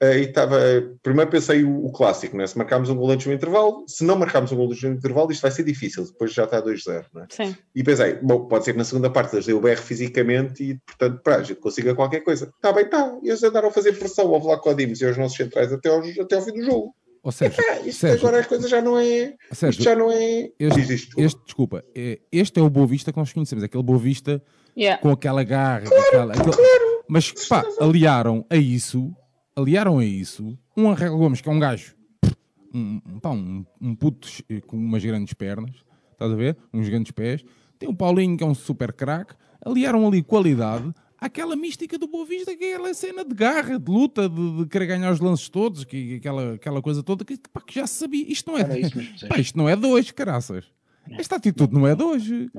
e 0.00 0.24
estava. 0.24 0.58
Primeiro 1.02 1.30
pensei 1.30 1.64
o, 1.64 1.86
o, 1.86 1.90
clássico, 1.90 2.36
né? 2.36 2.46
se 2.46 2.56
marcarmos 2.56 2.90
um 2.90 2.96
gol 2.96 3.10
antes 3.10 3.26
do 3.26 3.32
intervalo, 3.32 3.84
se 3.86 4.04
não 4.04 4.16
marcarmos 4.16 4.52
um 4.52 4.56
gol 4.56 4.66
antes 4.66 4.80
do 4.80 4.88
intervalo, 4.88 5.32
isto 5.32 5.42
vai 5.42 5.50
ser 5.50 5.62
difícil, 5.62 6.04
depois 6.04 6.32
já 6.32 6.44
está 6.44 6.62
2-0. 6.62 7.04
Né? 7.14 7.26
E 7.74 7.82
pensei, 7.82 8.14
bom, 8.22 8.46
pode 8.46 8.64
ser 8.64 8.72
que 8.72 8.78
na 8.78 8.84
segunda 8.84 9.08
parte 9.08 9.34
eles 9.34 9.48
o 9.48 9.60
BR 9.60 9.76
fisicamente 9.76 10.62
e, 10.62 10.78
portanto, 10.86 11.20
para 11.22 11.36
a 11.36 11.42
gente 11.42 11.60
consiga 11.60 11.94
qualquer 11.94 12.20
coisa. 12.20 12.52
Está 12.54 12.72
bem, 12.72 12.84
está. 12.84 13.18
E 13.22 13.28
eles 13.28 13.42
andaram 13.42 13.68
a 13.68 13.72
fazer 13.72 13.92
pressão 13.92 14.34
ao 14.34 14.40
Vlaco 14.40 14.74
Dimos 14.74 15.00
e 15.00 15.06
aos 15.06 15.16
nossos 15.16 15.36
centrais 15.36 15.72
até 15.72 15.88
ao, 15.88 16.00
até 16.00 16.36
ao 16.36 16.42
fim 16.42 16.52
do 16.52 16.62
jogo. 16.62 16.94
Ou 17.22 17.32
seja, 17.32 17.56
isto 17.84 18.00
Sérgio, 18.00 18.28
agora 18.28 18.40
as 18.40 18.46
coisas 18.46 18.70
já 18.70 18.80
não 18.80 18.96
é. 18.96 19.34
Sérgio, 19.50 19.70
isto 19.80 19.82
já 19.82 19.96
não 19.96 20.12
é. 20.12 20.48
Este, 20.60 20.94
isto, 20.94 21.20
este, 21.20 21.40
desculpa, 21.44 21.82
é, 21.92 22.20
este 22.30 22.60
é 22.60 22.62
o 22.62 22.70
Boa 22.70 22.86
Vista 22.86 23.12
que 23.12 23.18
nós 23.18 23.32
conhecemos, 23.32 23.64
aquele 23.64 23.82
Boa 23.82 23.98
Vista 23.98 24.40
yeah. 24.76 25.00
com 25.02 25.10
aquela 25.10 25.42
garra, 25.42 25.86
claro, 25.86 26.06
aquela, 26.06 26.34
aquele... 26.34 26.54
claro. 26.54 27.04
mas 27.08 27.32
pá, 27.48 27.64
aliaram 27.80 28.46
a 28.48 28.56
isso 28.56 29.12
aliaram 29.56 29.98
a 29.98 30.04
isso 30.04 30.56
um 30.76 30.90
Angel 30.90 31.16
Gomes, 31.16 31.40
que 31.40 31.48
é 31.48 31.52
um 31.52 31.58
gajo, 31.58 31.96
um, 32.72 33.00
pá, 33.20 33.30
um, 33.30 33.64
um 33.80 33.94
puto 33.94 34.28
com 34.66 34.76
umas 34.76 35.02
grandes 35.02 35.32
pernas, 35.32 35.74
estás 36.12 36.30
a 36.30 36.36
ver? 36.36 36.56
Uns 36.72 36.88
grandes 36.88 37.10
pés. 37.10 37.42
Tem 37.78 37.88
o 37.88 37.94
Paulinho, 37.94 38.36
que 38.36 38.44
é 38.44 38.46
um 38.46 38.54
super 38.54 38.92
craque. 38.92 39.34
Aliaram 39.64 40.06
ali 40.06 40.22
qualidade 40.22 40.92
àquela 41.18 41.56
mística 41.56 41.98
do 41.98 42.06
Boa 42.06 42.26
Vista, 42.26 42.54
que 42.54 42.64
é 42.64 42.74
aquela 42.74 42.92
cena 42.92 43.24
de 43.24 43.34
garra, 43.34 43.78
de 43.78 43.90
luta, 43.90 44.28
de, 44.28 44.58
de 44.58 44.66
querer 44.66 44.86
ganhar 44.86 45.10
os 45.10 45.20
lances 45.20 45.48
todos, 45.48 45.84
que, 45.84 46.16
aquela, 46.16 46.54
aquela 46.54 46.82
coisa 46.82 47.02
toda 47.02 47.24
que, 47.24 47.38
pá, 47.52 47.60
que 47.62 47.74
já 47.74 47.86
se 47.86 47.94
sabia. 47.94 48.30
Isto 48.30 48.50
não 48.50 48.58
é, 48.58 48.64
pá, 49.26 49.38
isto 49.38 49.56
não 49.56 49.68
é 49.68 49.74
dois, 49.74 50.10
caraças. 50.10 50.64
Esta 51.12 51.36
atitude 51.36 51.72
não 51.72 51.86
é 51.86 51.94
de 51.94 52.02
hoje. 52.02 52.50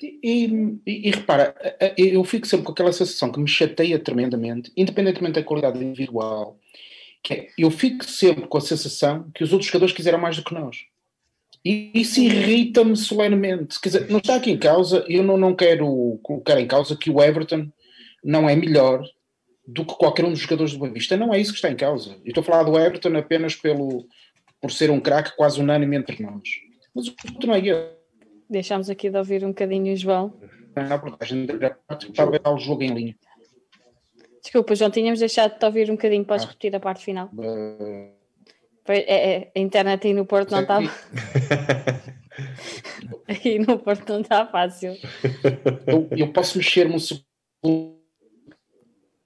E, 0.00 0.18
e, 0.22 0.80
e, 0.86 1.10
repara, 1.10 1.54
eu 1.96 2.22
fico 2.24 2.46
sempre 2.46 2.66
com 2.66 2.72
aquela 2.72 2.92
sensação 2.92 3.30
que 3.30 3.40
me 3.40 3.48
chateia 3.48 3.98
tremendamente, 3.98 4.72
independentemente 4.76 5.34
da 5.34 5.42
qualidade 5.42 5.82
individual, 5.82 6.58
que 7.22 7.34
é, 7.34 7.48
eu 7.58 7.70
fico 7.70 8.04
sempre 8.04 8.46
com 8.46 8.58
a 8.58 8.60
sensação 8.60 9.30
que 9.34 9.44
os 9.44 9.52
outros 9.52 9.68
jogadores 9.68 9.94
quiseram 9.94 10.18
mais 10.18 10.36
do 10.36 10.44
que 10.44 10.54
nós. 10.54 10.86
E 11.64 11.90
isso 11.94 12.20
irrita-me 12.20 12.96
solenemente. 12.96 13.78
Quer 13.80 13.88
dizer, 13.90 14.10
não 14.10 14.18
está 14.18 14.36
aqui 14.36 14.50
em 14.50 14.58
causa, 14.58 15.04
eu 15.08 15.22
não, 15.22 15.36
não 15.36 15.54
quero 15.54 16.18
colocar 16.22 16.58
em 16.58 16.66
causa 16.66 16.96
que 16.96 17.10
o 17.10 17.22
Everton 17.22 17.70
não 18.24 18.48
é 18.48 18.56
melhor 18.56 19.02
do 19.66 19.84
que 19.84 19.94
qualquer 19.94 20.24
um 20.24 20.30
dos 20.30 20.40
jogadores 20.40 20.72
do 20.72 20.78
Boa 20.78 20.90
Vista. 20.90 21.16
Não 21.16 21.34
é 21.34 21.38
isso 21.38 21.52
que 21.52 21.58
está 21.58 21.70
em 21.70 21.76
causa. 21.76 22.12
Eu 22.24 22.28
estou 22.28 22.40
a 22.40 22.44
falar 22.44 22.62
do 22.62 22.78
Everton 22.78 23.16
apenas 23.16 23.54
pelo, 23.54 24.06
por 24.60 24.72
ser 24.72 24.90
um 24.90 25.00
craque 25.00 25.36
quase 25.36 25.60
unânime 25.60 25.96
entre 25.96 26.22
nós. 26.22 26.48
Mas 26.94 27.08
o 27.08 27.14
não 27.46 27.54
é 27.54 27.60
esse. 27.60 28.00
Deixámos 28.48 28.90
aqui 28.90 29.10
de 29.10 29.16
ouvir 29.16 29.44
um 29.44 29.48
bocadinho 29.48 29.92
o 29.92 29.96
João. 29.96 30.34
Na 30.74 30.94
abordagem 30.94 31.46
para 31.46 32.30
ver 32.30 32.40
o 32.44 32.58
jogo 32.58 32.82
em 32.82 32.94
linha. 32.94 33.16
Desculpa, 34.42 34.74
João, 34.74 34.90
tínhamos 34.90 35.20
deixado 35.20 35.52
de 35.52 35.58
te 35.58 35.66
ouvir 35.66 35.90
um 35.90 35.94
bocadinho. 35.94 36.24
Podes 36.24 36.44
ah. 36.44 36.48
repetir 36.48 36.74
a 36.74 36.80
parte 36.80 37.04
final? 37.04 37.28
Uh... 37.34 38.20
É, 38.88 39.34
é, 39.34 39.52
a 39.54 39.60
internet 39.60 40.06
aí 40.06 40.14
no 40.14 40.26
Porto 40.26 40.50
não 40.50 40.62
estava. 40.62 40.84
aí 43.28 43.58
no 43.58 43.78
Porto 43.78 44.08
não 44.08 44.20
está 44.20 44.46
fácil. 44.46 44.96
Eu, 45.86 46.08
eu 46.10 46.32
posso 46.32 46.58
mexer-me 46.58 46.96
um 46.96 46.98
segundo. 46.98 48.00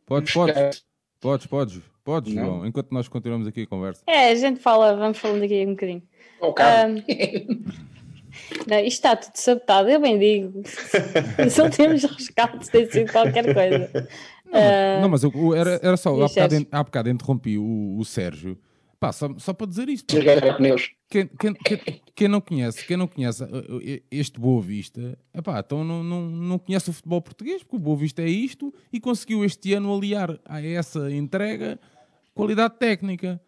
Podes, 0.04 0.34
podes. 0.34 0.84
Podes, 1.18 1.46
podes. 1.46 1.82
Podes, 2.04 2.34
João, 2.34 2.66
enquanto 2.66 2.92
nós 2.92 3.08
continuamos 3.08 3.48
aqui 3.48 3.62
a 3.62 3.66
conversa. 3.66 4.02
É, 4.06 4.28
a 4.28 4.34
gente 4.34 4.60
fala, 4.60 4.94
vamos 4.94 5.16
falando 5.16 5.42
aqui 5.42 5.64
um 5.64 5.70
bocadinho. 5.70 6.02
Um, 6.48 7.64
não, 8.68 8.78
isto 8.78 8.88
está 8.88 9.16
tudo 9.16 9.36
sabotado, 9.36 9.88
eu 9.88 10.00
bem 10.00 10.18
digo. 10.18 10.62
Só 11.50 11.68
temos 11.68 12.02
rescates, 12.04 12.68
tem 12.68 12.90
sido 12.90 13.12
qualquer 13.12 13.54
coisa. 13.54 14.08
Não, 14.44 14.60
uh, 14.60 15.02
não 15.02 15.08
mas 15.08 15.22
eu, 15.22 15.54
era, 15.54 15.80
era 15.82 15.96
só, 15.96 16.10
há 16.22 16.28
bocado, 16.28 16.66
há 16.70 16.84
bocado 16.84 17.10
interrompi 17.10 17.58
o, 17.58 17.96
o 17.98 18.04
Sérgio. 18.04 18.58
Pá, 19.00 19.12
só, 19.12 19.28
só 19.38 19.52
para 19.52 19.66
dizer 19.66 19.88
isto. 19.88 20.06
Quem, 21.10 21.26
quem, 21.28 21.54
quem, 21.54 22.00
quem, 22.14 22.28
não 22.28 22.40
conhece, 22.40 22.86
quem 22.86 22.96
não 22.96 23.06
conhece 23.06 23.42
uh, 23.44 23.46
uh, 23.46 24.02
este 24.10 24.40
Boa 24.40 24.62
Vista, 24.62 25.18
epá, 25.34 25.58
então 25.58 25.84
não, 25.84 26.02
não, 26.02 26.22
não 26.22 26.58
conhece 26.58 26.88
o 26.88 26.92
futebol 26.92 27.20
português, 27.20 27.62
porque 27.62 27.76
o 27.76 27.78
Boa 27.78 27.96
Vista 27.96 28.22
é 28.22 28.28
isto 28.28 28.72
e 28.92 28.98
conseguiu 28.98 29.44
este 29.44 29.74
ano 29.74 29.94
aliar 29.94 30.38
a 30.44 30.64
essa 30.64 31.10
entrega 31.10 31.78
qualidade 32.34 32.76
técnica. 32.78 33.40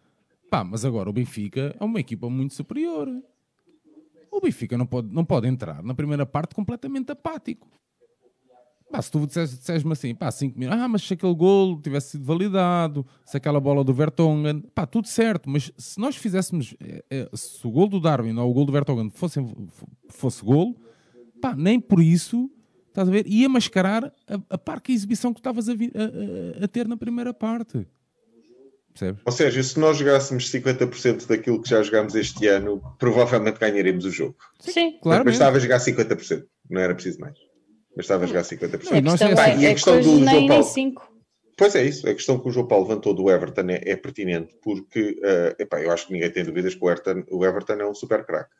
Pá, 0.49 0.63
mas 0.63 0.85
agora 0.85 1.09
o 1.09 1.13
Benfica 1.13 1.75
é 1.79 1.83
uma 1.83 1.99
equipa 1.99 2.29
muito 2.29 2.53
superior. 2.53 3.07
O 4.31 4.39
Benfica 4.39 4.77
não 4.77 4.85
pode, 4.85 5.13
não 5.13 5.25
pode 5.25 5.47
entrar 5.47 5.83
na 5.83 5.93
primeira 5.93 6.25
parte 6.25 6.55
completamente 6.55 7.11
apático. 7.11 7.67
Pá, 8.89 9.01
se 9.01 9.11
tu 9.11 9.27
disseres-me 9.27 9.91
assim, 9.91 10.15
pá, 10.15 10.31
5 10.31 10.57
minutos, 10.57 10.81
ah, 10.81 10.87
mas 10.87 11.03
se 11.03 11.13
aquele 11.13 11.35
gol 11.35 11.81
tivesse 11.81 12.11
sido 12.11 12.23
validado, 12.23 13.05
se 13.25 13.35
aquela 13.35 13.59
bola 13.59 13.83
do 13.83 13.93
Vertonghen, 13.93 14.61
pá, 14.73 14.85
tudo 14.85 15.07
certo, 15.07 15.49
mas 15.49 15.71
se 15.77 15.99
nós 15.99 16.15
fizéssemos, 16.15 16.73
é, 16.79 17.03
é, 17.09 17.29
se 17.33 17.67
o 17.67 17.71
gol 17.71 17.89
do 17.89 17.99
Darwin 17.99 18.37
ou 18.37 18.49
o 18.49 18.53
gol 18.53 18.65
do 18.65 18.71
Vertonghen 18.71 19.09
fosse, 19.09 19.41
fosse 20.09 20.43
gol, 20.43 20.73
pá, 21.41 21.53
nem 21.53 21.81
por 21.81 21.99
isso, 21.99 22.49
estás 22.87 23.09
a 23.09 23.11
ver, 23.11 23.27
ia 23.27 23.49
mascarar 23.49 24.05
a, 24.05 24.55
a 24.55 24.57
parca 24.57 24.89
exibição 24.89 25.33
que 25.33 25.41
estavas 25.41 25.67
a, 25.67 25.73
a, 25.73 26.63
a 26.63 26.67
ter 26.69 26.87
na 26.87 26.95
primeira 26.95 27.33
parte. 27.33 27.85
Percebes? 28.97 29.21
Ou 29.23 29.31
seja, 29.31 29.61
se 29.61 29.79
nós 29.79 29.97
jogássemos 29.97 30.51
50% 30.51 31.27
daquilo 31.27 31.61
que 31.61 31.69
já 31.69 31.83
jogámos 31.83 32.15
este 32.15 32.47
ano, 32.47 32.81
provavelmente 32.97 33.59
ganharemos 33.59 34.05
o 34.05 34.11
jogo. 34.11 34.35
Sim, 34.59 34.97
claro. 35.01 35.23
Mas 35.23 35.35
estava 35.35 35.57
a 35.57 35.59
jogar 35.59 35.79
50%, 35.79 36.43
não 36.69 36.81
era 36.81 36.95
preciso 36.95 37.19
mais. 37.19 37.37
Mas 37.95 38.05
estava 38.05 38.23
a 38.23 38.27
jogar 38.27 38.41
50%. 38.41 39.01
Não, 39.01 39.13
a 39.13 39.17
questão, 39.17 39.43
é, 39.43 39.57
e 39.57 39.67
a 39.67 39.73
questão 39.73 40.01
do 40.01 40.25
João 40.25 40.47
Paulo. 40.47 40.65
Pois 41.55 41.75
é 41.75 41.83
isso, 41.83 42.07
a 42.07 42.13
questão 42.13 42.39
que 42.39 42.47
o 42.47 42.51
João 42.51 42.67
Paulo 42.67 42.87
levantou 42.87 43.13
do 43.15 43.31
Everton 43.31 43.69
é, 43.69 43.81
é 43.83 43.95
pertinente, 43.95 44.53
porque 44.61 45.19
uh, 45.23 45.61
epá, 45.61 45.81
eu 45.81 45.91
acho 45.91 46.05
que 46.05 46.13
ninguém 46.13 46.29
tem 46.29 46.43
dúvidas 46.43 46.75
que 46.75 46.85
o 46.85 46.89
Everton, 46.89 47.23
o 47.31 47.43
Everton 47.43 47.73
é 47.73 47.87
um 47.87 47.95
super 47.95 48.23
craque. 48.25 48.51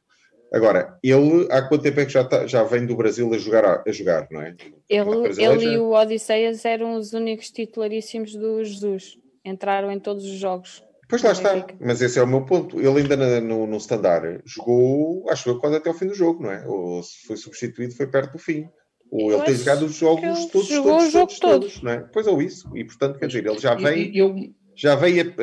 Agora, 0.51 0.97
ele 1.03 1.47
há 1.51 1.61
quanto 1.61 1.83
tempo 1.83 1.99
é 1.99 2.05
que 2.05 2.13
já, 2.13 2.23
tá, 2.23 2.47
já 2.47 2.63
vem 2.63 2.87
do 2.87 2.95
Brasil 2.95 3.31
a 3.33 3.37
jogar, 3.37 3.65
a, 3.65 3.83
a 3.85 3.91
jogar 3.91 4.27
não 4.31 4.41
é? 4.41 4.55
Ele, 4.89 5.27
ele 5.37 5.65
e 5.73 5.77
o 5.77 5.91
Odisseias 5.91 6.63
eram 6.65 6.95
os 6.95 7.13
únicos 7.13 7.51
titularíssimos 7.51 8.33
do 8.33 8.63
Jesus 8.63 9.17
entraram 9.47 9.91
em 9.91 9.99
todos 9.99 10.25
os 10.25 10.37
jogos. 10.37 10.83
Pois 11.09 11.21
lá 11.21 11.31
está, 11.31 11.65
mas 11.79 12.01
esse 12.01 12.19
é 12.19 12.23
o 12.23 12.27
meu 12.27 12.43
ponto. 12.45 12.79
Ele 12.79 13.01
ainda 13.01 13.39
no, 13.39 13.65
no 13.65 13.77
standard 13.77 14.41
jogou, 14.45 15.29
acho 15.29 15.49
eu, 15.49 15.57
quase 15.57 15.77
até 15.77 15.89
o 15.89 15.93
fim 15.93 16.07
do 16.07 16.13
jogo, 16.13 16.43
não 16.43 16.51
é? 16.51 16.67
Ou 16.67 17.01
se 17.01 17.25
foi 17.25 17.37
substituído, 17.37 17.95
foi 17.95 18.07
perto 18.07 18.33
do 18.33 18.39
fim. 18.39 18.67
Ou 19.09 19.31
ele 19.31 19.43
tem 19.43 19.55
jogado 19.55 19.85
os 19.85 19.95
jogos 19.95 20.45
todos, 20.47 20.67
todos, 20.67 21.11
todos, 21.13 21.39
todos, 21.39 21.81
não 21.81 21.91
é? 21.91 21.99
Pois 22.11 22.27
ou 22.27 22.41
isso. 22.41 22.69
E 22.75 22.83
portanto, 22.83 23.19
quer 23.19 23.27
dizer, 23.27 23.45
ele 23.45 23.57
já 23.57 23.73
vem, 23.73 24.17
eu, 24.17 24.35
já 24.75 24.95
veio 24.95 25.33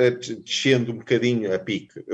descendo 0.45 0.93
um 0.93 0.99
bocadinho 0.99 1.55
a 1.55 1.59
pique, 1.59 2.05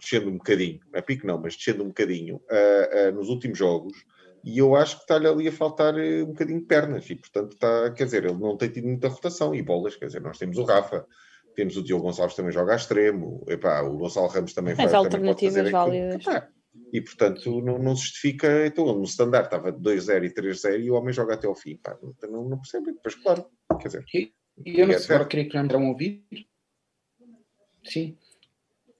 descendo 0.00 0.30
um 0.30 0.38
bocadinho, 0.38 0.80
a 0.94 1.02
pique 1.02 1.26
não, 1.26 1.38
mas 1.38 1.56
descendo 1.56 1.84
um 1.84 1.88
bocadinho 1.88 2.36
uh, 2.36 3.12
nos 3.14 3.28
últimos 3.28 3.58
jogos. 3.58 3.98
E 4.44 4.58
eu 4.58 4.74
acho 4.76 4.96
que 4.96 5.02
está-lhe 5.02 5.26
ali 5.26 5.48
a 5.48 5.52
faltar 5.52 5.98
eh, 5.98 6.22
um 6.22 6.28
bocadinho 6.28 6.60
de 6.60 6.66
pernas. 6.66 7.08
E 7.10 7.16
portanto, 7.16 7.52
está, 7.52 7.90
quer 7.92 8.04
dizer, 8.04 8.24
ele 8.24 8.38
não 8.38 8.56
tem 8.56 8.68
tido 8.68 8.86
muita 8.86 9.08
rotação 9.08 9.54
e 9.54 9.62
bolas. 9.62 9.96
Quer 9.96 10.06
dizer, 10.06 10.20
nós 10.20 10.38
temos 10.38 10.58
o 10.58 10.64
Rafa, 10.64 11.06
temos 11.54 11.76
o 11.76 11.82
Diogo 11.82 12.04
Gonçalves 12.04 12.36
também 12.36 12.52
joga 12.52 12.72
a 12.72 12.76
extremo, 12.76 13.44
Epá, 13.48 13.82
o 13.82 13.96
Gonçalo 13.96 14.28
Ramos 14.28 14.52
também 14.52 14.74
faz. 14.74 14.88
As 14.88 14.94
alternativas 14.94 15.70
válidas. 15.70 16.22
Epá, 16.26 16.48
e 16.92 17.00
portanto 17.00 17.60
não, 17.60 17.78
não 17.78 17.96
se 17.96 18.04
justifica. 18.04 18.66
Então, 18.66 18.86
no 18.86 19.04
standard 19.04 19.46
estava 19.46 19.72
2-0 19.72 20.24
e 20.24 20.34
3-0 20.34 20.80
e 20.80 20.90
o 20.90 20.94
homem 20.94 21.12
joga 21.12 21.34
até 21.34 21.46
ao 21.46 21.54
fim. 21.54 21.76
Pá, 21.76 21.98
não, 22.30 22.48
não 22.48 22.58
percebe. 22.58 22.92
Depois, 22.92 23.14
claro, 23.16 23.46
quer 23.80 23.88
dizer. 23.88 24.04
E, 24.14 24.32
eu 24.64 24.86
não 24.86 24.98
sei, 24.98 25.14
agora 25.14 25.28
queria 25.28 25.48
que 25.48 25.58
me 25.58 25.76
um 25.76 25.88
ouvir. 25.88 26.24
Sim. 27.84 28.16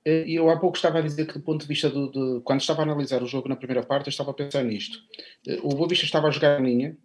Eh, 0.05 0.25
eu 0.29 0.51
há 0.51 0.59
pouco 0.59 0.77
estava 0.77 0.99
a 0.99 1.03
dizer 1.03 1.27
que, 1.27 1.35
do 1.35 1.41
ponto 1.41 1.63
de 1.63 1.69
vista 1.69 1.89
do, 1.91 2.11
de, 2.11 2.41
quando 2.43 2.61
estava 2.61 2.83
a 2.83 2.85
analisar 2.85 3.23
o 3.23 3.27
jogo 3.27 3.49
na 3.49 3.57
primeira 3.57 3.83
parte, 3.83 4.07
eu 4.07 4.11
estava 4.11 4.31
a 4.31 4.35
pensar 4.35 4.63
nisto. 4.63 4.99
Eh, 5.47 5.59
o 5.63 5.71
Boa 5.71 5.89
Vista 5.89 6.05
estava 6.05 6.29
a 6.29 6.31
jogar 6.31 6.57
a 6.57 6.61
linha 6.61 6.97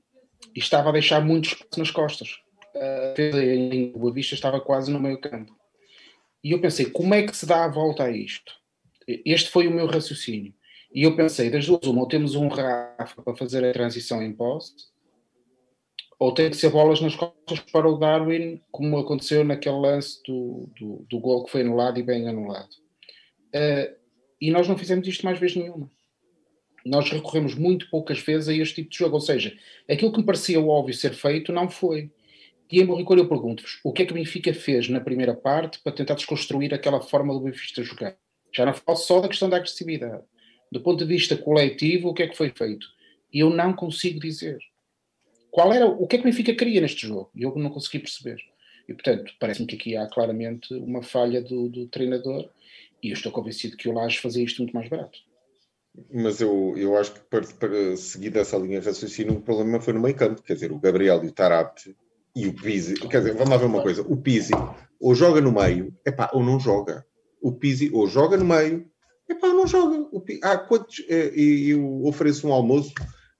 e 0.56 0.60
estava 0.60 0.90
a 0.90 0.92
deixar 0.92 1.22
muito 1.22 1.50
espaço 1.50 1.80
nas 1.80 1.92
costas 1.92 2.44
a 2.76 3.22
em 3.22 3.92
Boa 3.92 4.14
Vista 4.14 4.36
estava 4.36 4.60
quase 4.60 4.92
no 4.92 5.00
meio 5.00 5.20
campo. 5.20 5.56
E 6.44 6.52
eu 6.52 6.60
pensei, 6.60 6.86
como 6.86 7.14
é 7.14 7.24
que 7.24 7.36
se 7.36 7.46
dá 7.46 7.64
a 7.64 7.70
volta 7.70 8.04
a 8.04 8.12
isto? 8.12 8.54
Este 9.08 9.50
foi 9.50 9.68
o 9.68 9.72
meu 9.72 9.86
raciocínio. 9.86 10.54
E 10.94 11.04
eu 11.04 11.16
pensei, 11.16 11.50
das 11.50 11.66
duas, 11.66 11.86
uma, 11.86 12.02
ou 12.02 12.08
temos 12.08 12.36
um 12.36 12.48
Rafa 12.48 13.22
para 13.22 13.36
fazer 13.36 13.66
a 13.66 13.74
transição 13.74 14.22
em 14.22 14.34
posse, 14.34 14.74
ou 16.20 16.34
tem 16.34 16.50
que 16.50 16.58
ser 16.58 16.70
bolas 16.70 17.02
nas 17.02 17.16
costas 17.16 17.60
para 17.72 17.90
o 17.90 17.98
Darwin, 17.98 18.62
como 18.72 18.98
aconteceu 18.98 19.44
naquele 19.44 19.78
lance 19.78 20.22
do, 20.26 20.70
do, 20.80 21.06
do 21.10 21.20
gol 21.20 21.44
que 21.46 21.52
foi 21.52 21.62
anulado 21.62 22.00
e 22.00 22.04
bem 22.04 22.28
anulado. 22.28 22.83
Uh, 23.53 23.95
e 24.41 24.51
nós 24.51 24.67
não 24.67 24.77
fizemos 24.77 25.07
isto 25.07 25.24
mais 25.25 25.39
vez 25.39 25.55
nenhuma. 25.55 25.89
Nós 26.86 27.10
recorremos 27.10 27.55
muito 27.55 27.89
poucas 27.89 28.19
vezes 28.19 28.50
a 28.50 28.53
este 28.53 28.75
tipo 28.75 28.89
de 28.89 28.98
jogo. 28.98 29.15
Ou 29.15 29.22
seja, 29.22 29.57
aquilo 29.89 30.12
que 30.12 30.19
me 30.19 30.25
parecia 30.25 30.60
óbvio 30.60 30.93
ser 30.93 31.13
feito 31.13 31.53
não 31.53 31.69
foi. 31.69 32.12
E 32.69 32.81
em 32.81 32.86
Borricor 32.86 33.17
eu 33.17 33.27
pergunto-vos, 33.27 33.79
o 33.83 33.93
que 33.93 34.01
é 34.01 34.05
que 34.05 34.12
o 34.12 34.15
Benfica 34.15 34.53
fez 34.53 34.89
na 34.89 35.00
primeira 35.00 35.33
parte 35.33 35.79
para 35.79 35.91
tentar 35.91 36.15
desconstruir 36.15 36.74
aquela 36.74 37.00
forma 37.00 37.33
do 37.33 37.39
Benfica 37.39 37.83
jogar? 37.83 38.17
Já 38.53 38.65
não 38.65 38.74
falo 38.74 38.98
só 38.98 39.22
da 39.22 39.27
questão 39.27 39.50
da 39.50 39.57
agressividade. 39.57 40.24
Do 40.72 40.81
ponto 40.81 41.05
de 41.05 41.13
vista 41.13 41.38
coletivo, 41.38 42.10
o 42.10 42.13
que 42.13 42.24
é 42.24 42.27
que 42.27 42.36
foi 42.36 42.50
feito? 42.50 42.88
Eu 43.31 43.50
não 43.50 43.74
consigo 43.74 44.19
dizer. 44.19 44.57
Qual 45.51 45.72
era, 45.72 45.86
o 45.86 46.07
que 46.07 46.15
é 46.15 46.19
que 46.19 46.27
o 46.27 46.29
Benfica 46.29 46.55
queria 46.55 46.81
neste 46.81 47.07
jogo? 47.07 47.29
E 47.36 47.43
eu 47.43 47.55
não 47.55 47.69
consegui 47.69 48.00
perceber. 48.00 48.38
E, 48.89 48.93
portanto, 48.93 49.31
parece-me 49.39 49.67
que 49.67 49.75
aqui 49.75 49.95
há 49.95 50.07
claramente 50.07 50.74
uma 50.74 51.03
falha 51.03 51.41
do, 51.41 51.69
do 51.69 51.88
treinador 51.88 52.50
e 53.03 53.10
eu 53.10 53.13
estou 53.13 53.31
convencido 53.31 53.75
que 53.75 53.89
o 53.89 53.93
Laje 53.93 54.19
fazia 54.19 54.43
isto 54.43 54.62
muito 54.62 54.74
mais 54.74 54.89
barato. 54.89 55.19
Mas 56.12 56.41
eu, 56.41 56.74
eu 56.77 56.98
acho 56.98 57.13
que 57.13 57.19
para, 57.19 57.45
para 57.45 57.98
seguir 57.98 58.31
dessa 58.31 58.57
linha 58.57 58.79
de 58.79 58.88
raciocínio, 58.88 59.33
o 59.33 59.41
problema 59.41 59.79
foi 59.79 59.93
no 59.93 60.00
meio 60.00 60.15
campo. 60.15 60.41
Quer 60.41 60.53
dizer, 60.53 60.72
o 60.72 60.79
Gabriel 60.79 61.24
e 61.24 61.27
o 61.27 61.31
Tarapte 61.31 61.95
e 62.36 62.48
o 62.48 62.53
Pizzi, 62.53 62.95
quer 62.95 63.19
dizer, 63.19 63.33
vamos 63.33 63.50
lá 63.50 63.57
ver 63.57 63.65
uma 63.65 63.83
coisa: 63.83 64.01
o 64.01 64.18
Pizzi 64.18 64.53
ou 65.00 65.13
joga 65.13 65.39
no 65.39 65.51
meio, 65.51 65.94
epá, 66.05 66.31
ou 66.33 66.42
não 66.42 66.59
joga. 66.59 67.05
O 67.42 67.51
Pizzi 67.51 67.92
ou 67.94 68.07
joga 68.07 68.37
no 68.37 68.46
meio, 68.46 68.89
epá, 69.29 69.48
ou 69.48 69.53
não 69.53 69.68
joga. 69.68 70.07
O 70.11 70.20
Pizzi, 70.20 70.39
há 70.44 70.57
quantos. 70.57 71.03
Eh, 71.07 71.31
eu 71.35 72.05
ofereço 72.05 72.48
um 72.48 72.53
almoço 72.53 72.94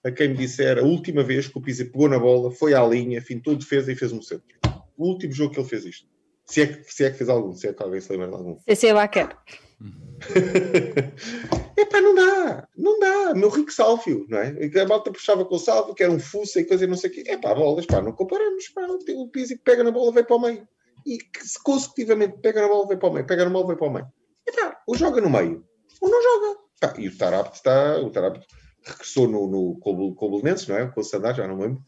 a 0.04 0.12
quem 0.12 0.30
me 0.30 0.36
disser 0.36 0.78
a 0.78 0.84
última 0.84 1.24
vez 1.24 1.48
que 1.48 1.58
o 1.58 1.62
Pizzi 1.62 1.86
pegou 1.86 2.10
na 2.10 2.20
bola, 2.20 2.52
foi 2.52 2.76
à 2.76 2.86
linha, 2.86 3.22
fintou 3.22 3.56
defesa 3.56 3.92
e 3.92 3.96
fez 3.96 4.12
um 4.12 4.22
centro. 4.22 4.60
O 4.96 5.08
último 5.08 5.34
jogo 5.34 5.54
que 5.54 5.60
ele 5.60 5.68
fez 5.68 5.86
isto. 5.86 6.13
Se 6.46 6.62
é 6.62 6.68
que, 6.68 6.94
se 6.94 7.06
é 7.06 7.12
que 7.12 7.18
fez 7.18 7.30
algum, 7.30 7.54
se 7.54 7.68
é 7.68 7.74
que 7.74 7.82
alguém 7.82 8.02
se 8.02 8.12
lembra 8.12 8.28
de 8.28 8.36
algum. 8.36 8.60
CC 8.68 8.94
Baquer. 8.94 9.38
Epá, 11.78 12.02
não 12.02 12.16
dá, 12.16 12.68
não 12.78 13.00
dá. 13.00 13.34
Meu 13.34 13.50
rico 13.50 13.72
Sálvio, 13.72 14.26
não 14.30 14.40
é? 14.40 14.56
A 14.82 14.88
malta 14.88 15.12
puxava 15.12 15.44
com 15.46 15.56
o 15.56 15.60
Sálvio, 15.60 15.94
que 15.96 16.04
era 16.04 16.12
um 16.12 16.20
fuça 16.20 16.60
e 16.60 16.66
coisa 16.66 16.86
e 16.86 16.88
não 16.88 16.96
sei 16.96 17.10
o 17.10 17.14
quê. 17.14 17.24
Epá, 17.28 17.54
bolas, 17.54 17.86
pá, 17.86 18.02
não 18.02 18.12
comparamos. 18.12 18.70
Pá, 18.70 18.82
o 19.16 19.28
Pizzi 19.30 19.58
pega 19.58 19.84
na 19.84 19.92
bola 19.92 20.12
vai 20.12 20.24
para 20.24 20.36
o 20.36 20.40
meio. 20.40 20.68
E 21.06 21.18
que 21.18 21.46
se 21.46 21.62
consecutivamente 21.62 22.38
pega 22.40 22.62
na 22.62 22.68
bola 22.68 22.88
vai 22.88 22.98
para 22.98 23.10
o 23.10 23.14
meio, 23.14 23.26
pega 23.26 23.46
na 23.46 23.52
bola 23.52 23.68
vai 23.68 23.76
para 23.76 23.88
o 23.88 23.94
meio. 23.94 24.08
Epá, 24.48 24.82
ou 24.88 24.96
joga 24.96 25.22
no 25.22 25.30
meio, 25.30 25.66
ou 26.02 26.10
não 26.10 26.22
joga. 26.22 26.60
Pá, 26.80 26.94
e 26.98 27.08
o 27.08 27.18
Tarapte 27.18 27.58
está, 27.58 28.00
o 28.00 28.10
Tarapte 28.10 28.46
regressou 28.84 29.28
no, 29.28 29.48
no 29.48 29.80
Colbonenses, 30.16 30.68
não 30.68 30.78
é? 30.78 30.88
Com 30.88 31.02
o 31.02 31.04
Sandar, 31.04 31.36
já 31.36 31.48
não 31.48 31.58
lembro. 31.58 31.82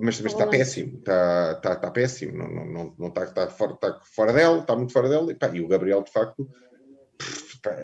Mas, 0.00 0.20
mas 0.20 0.32
está 0.32 0.46
péssimo, 0.46 0.98
está, 0.98 1.52
está, 1.52 1.72
está 1.74 1.90
péssimo, 1.90 2.38
não, 2.38 2.50
não, 2.50 2.66
não, 2.66 2.94
não 2.98 3.08
está, 3.08 3.24
está, 3.24 3.46
fora, 3.48 3.74
está 3.74 4.00
fora 4.04 4.32
dela, 4.32 4.60
está 4.60 4.74
muito 4.74 4.92
fora 4.92 5.08
dela. 5.08 5.30
E, 5.30 5.34
pá, 5.34 5.50
e 5.52 5.60
o 5.60 5.68
Gabriel, 5.68 6.02
de 6.02 6.10
facto, 6.10 6.48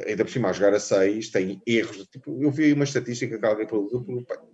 ainda 0.06 0.24
por 0.24 0.30
cima 0.30 0.48
a 0.48 0.52
jogar 0.52 0.74
a 0.74 0.80
6, 0.80 1.30
tem 1.30 1.60
erros. 1.66 2.06
Tipo, 2.10 2.42
eu 2.42 2.50
vi 2.50 2.72
uma 2.72 2.84
estatística 2.84 3.38
que 3.38 3.46
alguém 3.46 3.66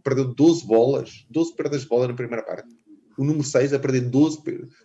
perdeu 0.02 0.34
12 0.34 0.66
bolas, 0.66 1.24
12 1.30 1.54
perdas 1.54 1.82
de 1.82 1.88
bola 1.88 2.08
na 2.08 2.14
primeira 2.14 2.42
parte. 2.42 2.68
O 3.16 3.24
número 3.24 3.44
6 3.44 3.74
a 3.74 3.78
perder 3.78 4.00
12, 4.08 4.42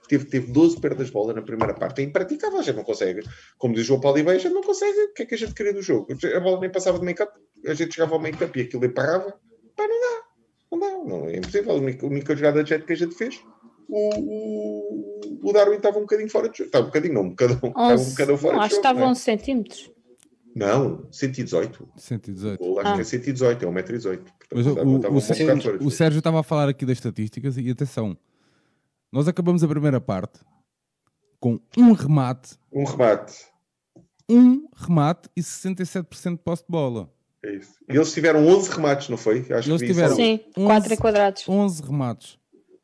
teve, 0.08 0.26
teve 0.26 0.52
12 0.52 0.80
perdas 0.80 1.08
de 1.08 1.14
bola 1.14 1.34
na 1.34 1.42
primeira 1.42 1.74
parte. 1.74 2.02
É 2.02 2.04
impraticável, 2.04 2.60
a 2.60 2.62
gente 2.62 2.76
não 2.76 2.84
consegue. 2.84 3.22
Como 3.58 3.74
diz 3.74 3.84
o 3.84 3.88
João 3.88 4.02
Paulo 4.02 4.20
Ibeja, 4.20 4.36
a 4.36 4.42
gente 4.42 4.54
não 4.54 4.64
consegue. 4.64 5.00
O 5.00 5.14
que 5.14 5.24
é 5.24 5.26
que 5.26 5.36
a 5.36 5.38
gente 5.38 5.54
queria 5.54 5.74
do 5.74 5.82
jogo? 5.82 6.08
A 6.36 6.40
bola 6.40 6.60
nem 6.60 6.70
passava 6.70 7.00
de 7.00 7.06
meio 7.06 7.16
campo, 7.16 7.34
a 7.66 7.74
gente 7.74 7.96
chegava 7.96 8.14
ao 8.14 8.22
meio 8.22 8.38
campo 8.38 8.58
e 8.58 8.62
aquilo 8.62 8.94
parava. 8.94 9.34
Não. 11.06 11.20
Não 11.22 11.30
é 11.30 11.38
impossível. 11.38 11.72
A 11.72 11.76
única, 11.76 12.06
a 12.06 12.10
única 12.10 12.36
jogada 12.36 12.64
de 12.64 12.70
jet 12.70 12.86
que 12.86 12.94
a 12.94 12.98
gente 12.98 13.16
fez 13.16 13.42
o, 13.90 14.10
o, 14.20 15.50
o, 15.50 15.54
Darwin 15.54 15.78
estava 15.78 15.98
um 15.98 16.02
bocadinho 16.02 16.30
fora 16.30 16.50
de 16.50 16.58
jogo. 16.58 16.68
Estava 16.68 16.84
um 16.84 16.88
bocadinho, 16.88 17.14
não, 17.14 17.22
um 17.22 17.30
bocadão, 17.30 17.56
estava 17.56 18.02
um 18.02 18.10
bocadão 18.10 18.38
fora 18.38 18.58
não, 18.58 18.64
de 18.64 18.66
jogo. 18.66 18.66
Acho 18.66 18.70
que 18.70 18.76
estava 18.76 19.06
11 19.06 19.22
centímetros. 19.22 19.92
Não, 20.56 21.08
118. 21.12 21.90
118. 21.96 22.64
O 22.64 22.80
acho 22.80 22.90
ah. 22.90 22.96
que 22.96 23.02
é 23.02 23.04
118, 23.04 23.66
é 23.66 23.68
1,18m. 23.68 24.22
Mas 24.54 24.68
o, 24.68 24.74
o, 24.74 25.16
o, 25.16 25.22
Sérgio, 25.22 25.78
o 25.84 25.92
Sérgio 25.92 26.18
estava 26.18 26.40
a 26.40 26.44
falar 26.44 26.68
aqui 26.68 26.86
das 26.86 26.98
estatísticas 26.98 27.58
e 27.58 27.70
atenção, 27.70 28.18
nós 29.12 29.28
acabamos 29.28 29.64
a 29.64 29.68
primeira 29.68 30.02
parte 30.02 30.40
com 31.40 31.60
um 31.78 31.92
remate. 31.94 32.58
Um 32.74 32.84
remate. 32.84 33.46
Um 34.30 34.68
remate 34.76 35.30
e 35.36 35.42
67% 35.42 36.32
de 36.32 36.38
posse 36.38 36.64
de 36.64 36.70
bola. 36.70 37.10
É 37.44 37.56
isso. 37.56 37.76
E 37.88 37.96
eles 37.96 38.14
tiveram 38.14 38.46
11 38.48 38.72
remates, 38.72 39.10
não 39.10 39.18
foi? 39.18 39.46
Acho 39.52 39.70
eles 39.70 39.82
tiveram 39.82 40.16
Sim, 40.16 40.40
4 40.54 40.94
enquadrados. 40.94 41.48
11 41.48 41.84
remates. 41.84 42.40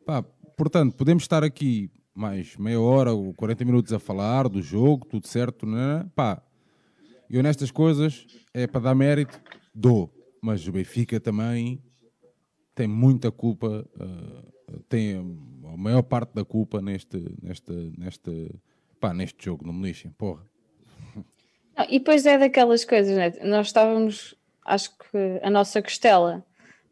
Pá, 0.06 0.24
portanto, 0.56 0.96
podemos 0.96 1.24
estar 1.24 1.44
aqui 1.44 1.90
mais 2.14 2.56
meia 2.58 2.80
hora 2.80 3.12
ou 3.14 3.34
40 3.34 3.66
minutos 3.66 3.92
a 3.92 4.00
falar 4.00 4.48
do 4.48 4.62
jogo, 4.62 5.06
tudo 5.06 5.28
certo, 5.28 5.66
né? 5.66 6.06
Pá, 6.16 6.42
eu 7.30 7.42
nestas 7.42 7.72
coisas, 7.72 8.28
é 8.54 8.68
para 8.68 8.82
dar 8.82 8.96
mérito, 8.96 9.42
dou. 9.74 10.14
Mas 10.42 10.68
o 10.68 10.72
Benfica 10.72 11.20
também 11.20 11.82
tem 12.76 12.88
muita 12.88 13.32
culpa, 13.32 13.88
uh, 13.96 14.80
tem 14.90 15.16
a 15.16 15.78
maior 15.78 16.04
parte 16.04 16.34
da 16.34 16.44
culpa 16.44 16.82
neste, 16.82 17.18
neste, 17.42 17.72
neste, 17.98 18.52
pá, 19.00 19.14
neste 19.14 19.44
jogo, 19.44 19.66
não 19.66 19.74
me 19.74 19.88
lixem, 19.88 20.12
porra. 20.12 20.46
Não, 21.76 21.86
e 21.86 22.00
depois 22.00 22.26
é 22.26 22.38
daquelas 22.38 22.86
coisas, 22.86 23.16
né? 23.16 23.32
nós 23.44 23.68
estávamos, 23.68 24.36
acho 24.66 24.92
que 24.92 25.40
a 25.42 25.50
nossa 25.50 25.82
costela 25.82 26.44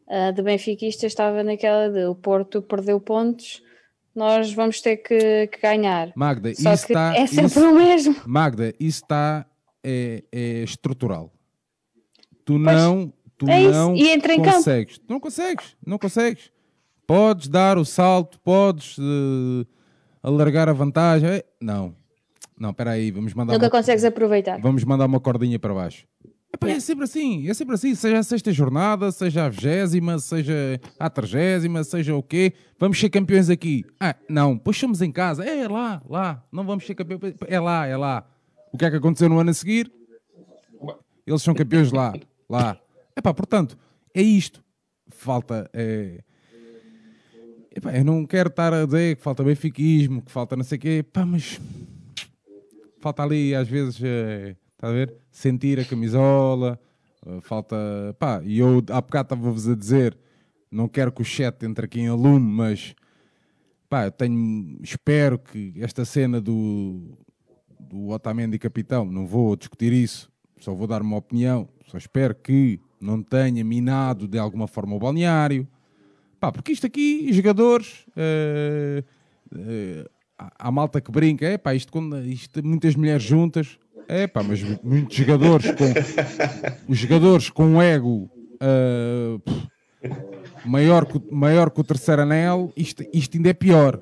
uh, 0.06 0.32
de 0.32 0.42
benfiquista 0.42 1.06
estava 1.06 1.42
naquela 1.42 1.88
de 1.88 2.04
o 2.04 2.14
Porto 2.14 2.62
perdeu 2.62 3.00
pontos, 3.00 3.62
nós 4.14 4.52
vamos 4.52 4.80
ter 4.80 4.98
que, 4.98 5.46
que 5.46 5.60
ganhar. 5.60 6.12
Magda, 6.14 6.54
Só 6.54 6.74
isso 6.74 6.86
está, 6.86 7.16
é 7.16 7.26
sempre 7.26 7.46
isso, 7.46 7.68
o 7.68 7.74
mesmo. 7.74 8.16
Magda, 8.26 8.74
isso 8.78 9.02
está 9.02 9.46
é, 9.82 10.22
é 10.30 10.62
estrutural. 10.62 11.32
Tu 12.44 12.54
pois, 12.54 12.76
não, 12.76 13.12
tu 13.38 13.48
é 13.48 13.60
não 13.62 13.94
consegues. 14.44 14.98
Tu 14.98 15.04
não 15.08 15.20
consegues, 15.20 15.76
não 15.86 15.98
consegues. 15.98 16.52
Podes 17.06 17.48
dar 17.48 17.78
o 17.78 17.84
salto, 17.84 18.38
podes 18.40 18.96
uh, 18.98 19.66
alargar 20.22 20.68
a 20.68 20.72
vantagem. 20.72 21.42
Não, 21.60 21.94
não, 22.58 22.70
espera 22.70 22.92
aí, 22.92 23.10
vamos 23.10 23.34
mandar. 23.34 23.54
Nunca 23.54 23.66
uma, 23.66 23.70
consegues 23.70 24.04
aproveitar. 24.04 24.60
Vamos 24.60 24.84
mandar 24.84 25.06
uma 25.06 25.20
cordinha 25.20 25.58
para 25.58 25.74
baixo. 25.74 26.06
É. 26.60 26.70
é 26.70 26.80
sempre 26.80 27.04
assim, 27.04 27.48
é 27.48 27.54
sempre 27.54 27.74
assim, 27.74 27.94
seja 27.94 28.18
a 28.18 28.22
sexta 28.22 28.52
jornada, 28.52 29.10
seja 29.10 29.46
a 29.46 29.48
vigésima, 29.48 30.18
seja 30.18 30.80
a 30.98 31.10
trigésima, 31.10 31.82
seja 31.82 32.14
o 32.14 32.22
quê, 32.22 32.52
vamos 32.78 32.98
ser 33.00 33.10
campeões 33.10 33.50
aqui. 33.50 33.84
Ah, 33.98 34.14
não, 34.28 34.56
pois 34.58 34.76
somos 34.76 35.00
em 35.02 35.10
casa, 35.10 35.44
é 35.44 35.66
lá, 35.66 36.02
lá, 36.08 36.44
não 36.52 36.64
vamos 36.64 36.86
ser 36.86 36.94
campeões, 36.94 37.34
é 37.46 37.58
lá, 37.58 37.86
é 37.86 37.96
lá. 37.96 38.24
O 38.72 38.78
que 38.78 38.84
é 38.84 38.90
que 38.90 38.96
aconteceu 38.96 39.28
no 39.28 39.38
ano 39.38 39.50
a 39.50 39.54
seguir? 39.54 39.90
Eles 41.26 41.42
são 41.42 41.54
campeões 41.54 41.92
lá. 41.92 42.12
Lá. 42.48 42.78
Epá, 43.16 43.32
portanto, 43.32 43.78
é 44.14 44.22
isto. 44.22 44.62
Falta. 45.08 45.70
É... 45.72 46.22
Epá, 47.74 47.96
eu 47.96 48.04
não 48.04 48.26
quero 48.26 48.48
estar 48.48 48.72
a 48.72 48.84
dizer 48.84 49.16
que 49.16 49.22
falta 49.22 49.44
benfiquismo, 49.44 50.22
que 50.22 50.30
falta 50.30 50.56
não 50.56 50.64
sei 50.64 50.78
o 50.78 50.80
quê. 50.80 50.88
Epá, 51.00 51.24
mas 51.24 51.60
falta 53.00 53.22
ali 53.22 53.54
às 53.54 53.68
vezes, 53.68 54.00
eh, 54.02 54.56
está 54.82 54.88
a 54.88 54.92
ver? 54.92 55.14
Sentir 55.30 55.78
a 55.78 55.84
camisola, 55.84 56.76
eh, 57.24 57.38
falta, 57.40 57.76
pá, 58.18 58.42
e 58.44 58.58
eu 58.58 58.78
há 58.90 59.00
bocado 59.00 59.26
estava-vos 59.26 59.68
a 59.68 59.76
dizer, 59.76 60.18
não 60.68 60.88
quero 60.88 61.12
que 61.12 61.22
o 61.22 61.24
chat 61.24 61.64
entre 61.64 61.84
aqui 61.84 62.00
em 62.00 62.08
aluno, 62.08 62.40
mas 62.40 62.96
pá, 63.88 64.10
tenho, 64.10 64.76
espero 64.82 65.38
que 65.38 65.72
esta 65.76 66.04
cena 66.04 66.40
do, 66.40 67.16
do 67.78 68.08
Otamendi 68.08 68.58
capitão, 68.58 69.04
não 69.04 69.24
vou 69.24 69.54
discutir 69.54 69.92
isso, 69.92 70.28
só 70.58 70.74
vou 70.74 70.88
dar 70.88 71.00
uma 71.00 71.16
opinião, 71.16 71.68
só 71.86 71.96
espero 71.96 72.34
que 72.34 72.80
não 73.00 73.22
tenha 73.22 73.62
minado 73.64 74.26
de 74.26 74.36
alguma 74.36 74.66
forma 74.66 74.96
o 74.96 74.98
balneário, 74.98 75.64
pá, 76.40 76.50
porque 76.50 76.72
isto 76.72 76.86
aqui, 76.88 77.32
jogadores, 77.32 78.04
eh, 78.16 79.04
há- 80.36 80.52
há 80.58 80.70
malta 80.72 81.00
que 81.00 81.12
brinca, 81.12 81.46
é 81.46 81.56
pá, 81.56 81.72
isto, 81.72 81.92
quando, 81.92 82.18
isto 82.26 82.64
muitas 82.66 82.96
mulheres 82.96 83.22
juntas, 83.22 83.78
é 84.08 84.26
pá, 84.26 84.42
mas 84.42 84.62
muitos 84.82 85.16
jogadores 85.16 85.66
com 85.72 86.92
os 86.92 86.98
jogadores 86.98 87.50
com 87.50 87.80
ego 87.80 88.30
ah, 88.60 89.38
pff, 89.44 89.68
maior, 90.64 91.06
que, 91.06 91.16
o- 91.18 91.24
maior 91.34 91.70
que 91.70 91.80
o 91.80 91.84
terceiro 91.84 92.22
anel, 92.22 92.72
isto, 92.76 93.04
isto 93.12 93.36
ainda 93.36 93.50
é 93.50 93.52
pior. 93.54 94.00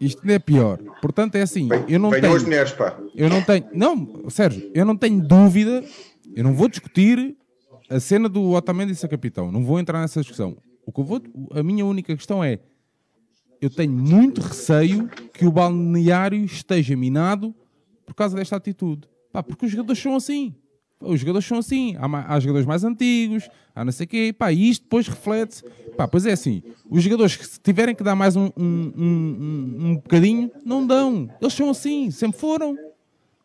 Isto 0.00 0.20
ainda 0.22 0.34
é 0.34 0.38
pior. 0.38 0.78
Portanto, 1.00 1.36
é 1.36 1.42
assim, 1.42 1.68
eu 1.88 1.98
não 2.00 2.10
Venham 2.10 2.26
as 2.32 2.38
tenho. 2.38 2.44
mulheres, 2.44 2.72
pá. 2.72 2.98
Eu 3.14 3.28
não 3.30 3.40
tenho. 3.42 3.66
Não, 3.72 4.28
Sérgio, 4.30 4.68
eu 4.74 4.84
não 4.84 4.96
tenho 4.96 5.20
dúvida. 5.20 5.84
Eu 6.34 6.42
não 6.42 6.54
vou 6.54 6.68
discutir 6.68 7.36
a 7.88 8.00
cena 8.00 8.28
do 8.28 8.50
Otamendi 8.50 8.94
ser 8.96 9.06
capitão. 9.08 9.52
Não 9.52 9.64
vou 9.64 9.78
entrar 9.78 10.00
nessa 10.00 10.20
discussão. 10.20 10.56
O 10.84 10.90
que 10.90 11.00
eu 11.00 11.04
vou, 11.04 11.22
a 11.52 11.62
minha 11.62 11.84
única 11.86 12.16
questão 12.16 12.42
é: 12.42 12.58
eu 13.60 13.70
tenho 13.70 13.92
muito 13.92 14.40
receio 14.40 15.08
que 15.32 15.46
o 15.46 15.52
balneário 15.52 16.44
esteja 16.44 16.96
minado 16.96 17.54
por 18.04 18.14
causa 18.14 18.36
desta 18.36 18.56
atitude. 18.56 19.08
Pá, 19.32 19.42
porque 19.42 19.66
os 19.66 19.72
jogadores 19.72 20.00
são 20.02 20.14
assim. 20.14 20.54
Os 21.00 21.18
jogadores 21.20 21.46
são 21.46 21.58
assim. 21.58 21.96
Há, 21.98 22.34
há 22.34 22.38
jogadores 22.40 22.66
mais 22.66 22.84
antigos, 22.84 23.48
há 23.74 23.84
não 23.84 23.90
sei 23.92 24.04
o 24.04 24.08
quê. 24.08 24.34
Pá, 24.36 24.52
e 24.52 24.68
isto 24.70 24.82
depois 24.82 25.08
reflete-se. 25.08 25.64
Pá, 25.96 26.06
pois 26.06 26.26
é 26.26 26.32
assim. 26.32 26.62
Os 26.88 27.02
jogadores 27.02 27.36
que 27.36 27.60
tiverem 27.60 27.94
que 27.94 28.04
dar 28.04 28.14
mais 28.14 28.36
um, 28.36 28.50
um, 28.56 28.92
um, 28.96 29.76
um- 29.88 29.94
bocadinho, 29.96 30.50
não 30.64 30.86
dão. 30.86 31.28
Eles 31.40 31.54
são 31.54 31.70
assim. 31.70 32.10
Sempre 32.10 32.38
foram. 32.38 32.76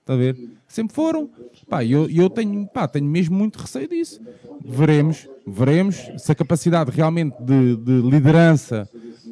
Está 0.02 0.13
a 0.13 0.17
ver? 0.17 0.38
Sempre 0.67 0.93
foram. 0.95 1.30
Pá, 1.67 1.84
eu, 1.84 2.10
eu 2.10 2.30
tenho, 2.30 2.65
pá, 2.67 2.88
tenho 2.88 3.06
mesmo 3.06 3.36
muito 3.36 3.58
receio 3.58 3.88
disso. 3.88 4.21
Veremos, 4.63 5.28
veremos 5.45 5.95
se 6.17 6.32
a 6.32 6.36
capacidade 6.36 6.91
realmente 6.91 7.36
de, 7.41 7.76
de 7.78 8.02
liderança 8.02 8.88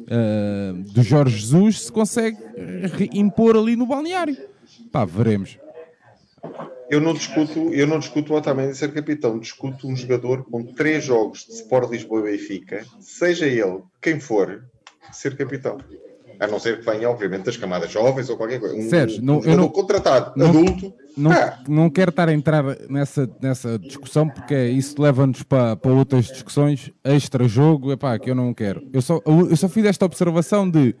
ah, 0.08 0.72
do 0.92 1.02
Jorge 1.02 1.38
Jesus 1.38 1.82
se 1.82 1.92
consegue 1.92 2.36
eh, 2.56 3.08
impor 3.14 3.56
ali 3.56 3.74
no 3.76 3.86
balneário. 3.86 4.36
Pá, 4.92 5.04
veremos. 5.04 5.58
Eu 6.88 7.00
não 7.00 7.12
discuto, 7.14 7.72
eu 7.74 7.86
não 7.86 7.98
discuto 7.98 8.32
o 8.32 8.36
Otamendi 8.36 8.74
ser 8.76 8.92
capitão, 8.92 9.38
discuto 9.38 9.88
um 9.88 9.96
jogador 9.96 10.44
com 10.44 10.62
três 10.64 11.04
jogos 11.04 11.44
de 11.46 11.52
Sport 11.54 11.90
Lisboa 11.90 12.20
e 12.20 12.32
Benfica, 12.36 12.84
seja 13.00 13.46
ele 13.46 13.82
quem 14.00 14.20
for, 14.20 14.64
ser 15.12 15.36
capitão. 15.36 15.78
A 16.38 16.46
não 16.46 16.58
ser 16.60 16.78
que 16.80 16.84
venha, 16.84 17.08
obviamente, 17.08 17.44
das 17.44 17.56
camadas 17.56 17.90
jovens 17.90 18.28
ou 18.28 18.36
qualquer 18.36 18.60
coisa. 18.60 18.74
Um, 18.76 18.88
Sérgio, 18.90 19.22
não- 19.22 19.38
um 19.40 19.44
eu 19.44 19.56
não- 19.56 19.68
contratado, 19.68 20.32
não- 20.36 20.50
adulto. 20.50 20.92
Não, 21.16 21.32
Ah, 21.32 21.58
não 21.66 21.88
quero 21.88 22.10
estar 22.10 22.28
a 22.28 22.32
entrar 22.34 22.62
nessa, 22.90 23.26
nessa 23.40 23.78
discussão 23.78 24.28
porque 24.28 24.54
isso 24.68 25.00
leva-nos 25.00 25.42
para, 25.42 25.74
para 25.74 25.90
outras 25.90 26.26
discussões 26.26 26.92
extra-jogo, 27.02 27.90
epá, 27.90 28.18
que 28.18 28.30
eu 28.30 28.34
não 28.34 28.52
quero. 28.52 28.86
Eu 28.92 29.00
só, 29.00 29.20
eu 29.24 29.56
só 29.56 29.66
fiz 29.66 29.86
esta 29.86 30.04
observação 30.04 30.68
de 30.70 30.94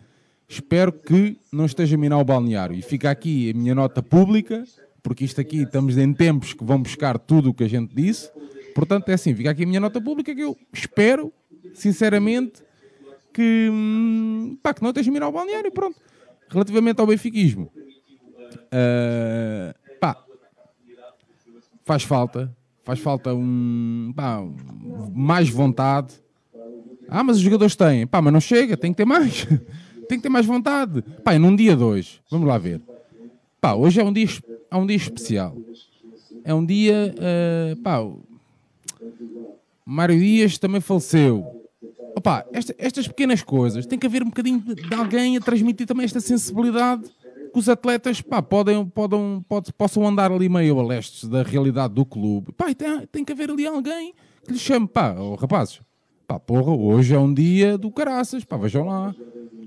espero 0.48 0.90
que 0.90 1.38
não 1.52 1.66
esteja 1.66 1.96
a 1.96 1.98
minar 1.98 2.18
o 2.18 2.24
balneário 2.24 2.74
e 2.74 2.80
fica 2.80 3.10
aqui 3.10 3.50
a 3.50 3.58
minha 3.58 3.74
nota 3.74 4.02
pública, 4.02 4.64
porque 5.06 5.24
isto 5.24 5.40
aqui 5.40 5.62
estamos 5.62 5.96
em 5.96 6.12
tempos 6.12 6.52
que 6.52 6.64
vão 6.64 6.82
buscar 6.82 7.16
tudo 7.16 7.50
o 7.50 7.54
que 7.54 7.62
a 7.62 7.68
gente 7.68 7.94
disse. 7.94 8.28
Portanto, 8.74 9.08
é 9.08 9.14
assim, 9.14 9.32
fica 9.36 9.50
aqui 9.52 9.62
a 9.62 9.66
minha 9.66 9.78
nota 9.78 10.00
pública 10.00 10.34
que 10.34 10.40
eu 10.40 10.58
espero, 10.72 11.32
sinceramente, 11.74 12.60
que, 13.32 13.68
hum, 13.70 14.58
pá, 14.60 14.74
que 14.74 14.82
não 14.82 14.88
esteja 14.90 15.08
a 15.08 15.12
minar 15.14 15.28
o 15.28 15.32
balneário. 15.32 15.70
Pronto. 15.70 15.96
Relativamente 16.48 17.00
ao 17.00 17.06
benfiquismo, 17.06 17.70
ah, 18.72 19.72
pá, 20.00 20.24
faz 21.84 22.02
falta, 22.02 22.52
faz 22.82 22.98
falta 22.98 23.32
um, 23.32 24.12
pá, 24.12 24.42
mais 25.14 25.48
vontade. 25.48 26.14
Ah, 27.08 27.22
mas 27.22 27.36
os 27.36 27.42
jogadores 27.44 27.76
têm, 27.76 28.08
pá, 28.08 28.20
mas 28.20 28.32
não 28.32 28.40
chega, 28.40 28.76
tem 28.76 28.90
que 28.90 28.96
ter 28.96 29.04
mais, 29.04 29.46
tem 30.08 30.18
que 30.18 30.22
ter 30.22 30.30
mais 30.30 30.46
vontade. 30.46 31.00
Pá, 31.22 31.38
num 31.38 31.54
dia 31.54 31.76
dois, 31.76 32.20
vamos 32.28 32.48
lá 32.48 32.58
ver. 32.58 32.82
Pá, 33.60 33.74
hoje 33.74 34.00
é 34.00 34.04
um 34.04 34.12
dia, 34.12 34.26
é 34.76 34.80
um 34.82 34.86
dia 34.86 34.96
especial. 34.96 35.56
É 36.44 36.54
um 36.54 36.64
dia, 36.64 37.14
ah, 37.18 37.76
pá, 37.82 37.98
Mário 39.84 40.18
Dias 40.18 40.58
também 40.58 40.80
faleceu. 40.80 41.64
Opa, 42.16 42.46
esta- 42.52 42.74
estas 42.78 43.06
pequenas 43.06 43.42
coisas, 43.42 43.86
tem 43.86 43.98
que 43.98 44.06
haver 44.06 44.22
um 44.22 44.26
bocadinho 44.26 44.58
de, 44.60 44.94
alguém 44.94 45.36
a 45.36 45.40
transmitir 45.40 45.86
também 45.86 46.04
esta 46.04 46.20
sensibilidade 46.20 47.02
que 47.52 47.58
os 47.58 47.68
atletas 47.68 48.20
pá, 48.20 48.42
podem, 48.42 48.84
podem, 48.86 49.44
pode- 49.48 49.72
possam 49.72 50.06
andar 50.06 50.32
ali 50.32 50.48
meio 50.48 50.78
a 50.80 50.82
leste 50.86 51.26
da 51.28 51.42
realidade 51.42 51.94
do 51.94 52.04
clube. 52.04 52.52
Pá, 52.52 52.72
tem, 52.74 53.06
tem 53.12 53.24
que 53.24 53.32
haver 53.32 53.50
ali 53.50 53.66
alguém 53.66 54.14
que 54.44 54.52
lhes 54.52 54.60
chame, 54.60 54.86
pá, 54.88 55.14
oh, 55.18 55.34
rapazes, 55.34 55.80
pá, 56.26 56.38
porra, 56.38 56.72
hoje 56.72 57.14
é 57.14 57.18
um 57.18 57.32
dia 57.32 57.78
do 57.78 57.90
caraças, 57.90 58.44
pá, 58.44 58.56
vejam 58.56 58.86
lá, 58.86 59.14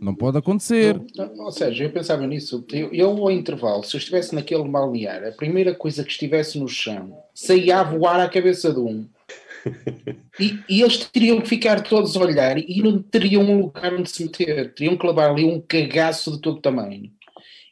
não 0.01 0.13
pode 0.13 0.37
acontecer. 0.37 0.99
Ou 1.37 1.51
seja, 1.51 1.83
eu 1.83 1.91
pensava 1.91 2.25
nisso. 2.25 2.65
Eu, 2.71 2.93
eu, 2.93 3.09
ao 3.09 3.31
intervalo, 3.31 3.83
se 3.83 3.95
eu 3.95 3.99
estivesse 3.99 4.33
naquele 4.35 4.67
balneário, 4.67 5.29
a 5.29 5.31
primeira 5.31 5.73
coisa 5.73 6.03
que 6.03 6.11
estivesse 6.11 6.59
no 6.59 6.67
chão 6.67 7.17
saía 7.33 7.79
a 7.79 7.83
voar 7.83 8.19
à 8.19 8.29
cabeça 8.29 8.73
de 8.73 8.79
um. 8.79 9.05
E, 10.39 10.57
e 10.69 10.81
eles 10.81 10.97
teriam 10.97 11.41
que 11.41 11.49
ficar 11.49 11.81
todos 11.81 12.15
a 12.15 12.21
olhar 12.21 12.57
e 12.57 12.81
não 12.81 13.01
teriam 13.01 13.43
um 13.43 13.59
lugar 13.63 13.93
onde 13.93 14.09
se 14.09 14.23
meter. 14.23 14.73
Teriam 14.73 14.95
que 14.95 15.05
levar 15.05 15.29
ali 15.29 15.43
um 15.43 15.59
cagaço 15.59 16.31
de 16.31 16.39
todo 16.39 16.61
tamanho. 16.61 17.11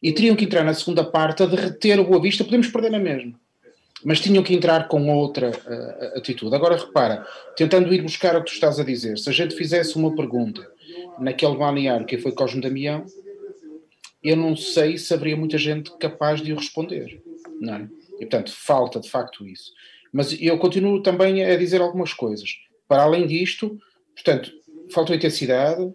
E 0.03 0.11
teriam 0.11 0.35
que 0.35 0.43
entrar 0.43 0.63
na 0.63 0.73
segunda 0.73 1.03
parte 1.03 1.43
a 1.43 1.45
derreter 1.45 1.99
o 1.99 2.03
Boa 2.03 2.21
Vista. 2.21 2.43
Podemos 2.43 2.67
perder 2.67 2.91
na 2.91 2.99
mesma. 2.99 3.33
Mas 4.03 4.19
tinham 4.19 4.43
que 4.43 4.53
entrar 4.53 4.87
com 4.87 5.09
outra 5.09 5.49
uh, 5.49 6.17
atitude. 6.17 6.55
Agora 6.55 6.77
repara, 6.77 7.25
tentando 7.55 7.93
ir 7.93 8.01
buscar 8.01 8.35
o 8.35 8.43
que 8.43 8.51
tu 8.51 8.53
estás 8.53 8.79
a 8.79 8.83
dizer, 8.83 9.17
se 9.17 9.29
a 9.29 9.33
gente 9.33 9.55
fizesse 9.55 9.95
uma 9.95 10.15
pergunta 10.15 10.65
naquele 11.19 11.57
balneário 11.57 12.05
que 12.05 12.17
foi 12.17 12.31
Cosme 12.31 12.61
Damião, 12.61 13.05
eu 14.23 14.35
não 14.35 14.55
sei 14.55 14.97
se 14.97 15.13
haveria 15.13 15.37
muita 15.37 15.57
gente 15.57 15.95
capaz 15.97 16.41
de 16.41 16.53
o 16.53 16.57
responder. 16.57 17.21
Não 17.59 17.75
é? 17.75 17.89
E 18.19 18.25
portanto, 18.25 18.51
falta 18.51 18.99
de 18.99 19.09
facto 19.09 19.47
isso. 19.47 19.71
Mas 20.11 20.35
eu 20.39 20.57
continuo 20.57 21.01
também 21.01 21.43
a 21.43 21.55
dizer 21.57 21.81
algumas 21.81 22.13
coisas. 22.13 22.49
Para 22.87 23.03
além 23.03 23.27
disto, 23.27 23.77
portanto, 24.15 24.51
faltou 24.91 25.15
intensidade, 25.15 25.93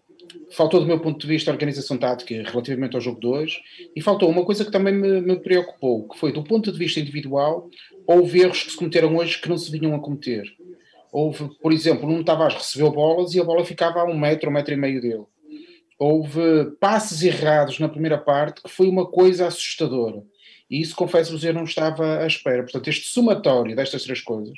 faltou 0.50 0.80
do 0.80 0.86
meu 0.86 1.00
ponto 1.00 1.20
de 1.20 1.26
vista 1.26 1.50
a 1.50 1.54
organização 1.54 1.96
tática 1.96 2.34
relativamente 2.34 2.94
ao 2.94 3.00
jogo 3.00 3.20
2 3.20 3.60
e 3.96 4.00
faltou 4.00 4.28
uma 4.28 4.44
coisa 4.44 4.64
que 4.64 4.70
também 4.70 4.94
me, 4.94 5.20
me, 5.20 5.36
preocupou, 5.36 6.08
que 6.08 6.18
foi 6.18 6.32
do 6.32 6.42
ponto 6.42 6.70
de 6.70 6.78
vista 6.78 7.00
individual, 7.00 7.68
houve 8.12 8.40
erros 8.40 8.62
que 8.62 8.70
se 8.70 8.77
cometeram 8.77 9.16
hoje 9.16 9.40
que 9.40 9.48
não 9.48 9.59
se 9.59 9.70
vinham 9.70 9.94
a 9.94 10.01
cometer. 10.01 10.44
Houve, 11.12 11.51
por 11.61 11.72
exemplo, 11.72 12.09
um 12.09 12.25
Tavares 12.25 12.57
recebeu 12.57 12.90
bolas 12.90 13.35
e 13.35 13.40
a 13.40 13.44
bola 13.44 13.64
ficava 13.64 14.01
a 14.01 14.05
um 14.05 14.18
metro, 14.18 14.48
um 14.48 14.53
metro 14.53 14.72
e 14.72 14.77
meio 14.77 15.01
dele. 15.01 15.25
Houve 15.98 16.72
passes 16.81 17.22
errados 17.22 17.79
na 17.79 17.88
primeira 17.88 18.18
parte 18.18 18.62
que 18.62 18.70
foi 18.70 18.88
uma 18.88 19.07
coisa 19.07 19.46
assustadora. 19.46 20.22
E 20.70 20.81
isso, 20.81 20.96
confesso-vos, 20.96 21.44
eu 21.44 21.53
não 21.53 21.64
estava 21.64 22.20
à 22.20 22.27
espera. 22.27 22.62
Portanto, 22.62 22.88
este 22.88 23.09
somatório 23.09 23.77
destas 23.77 24.05
três 24.05 24.22
coisas, 24.22 24.57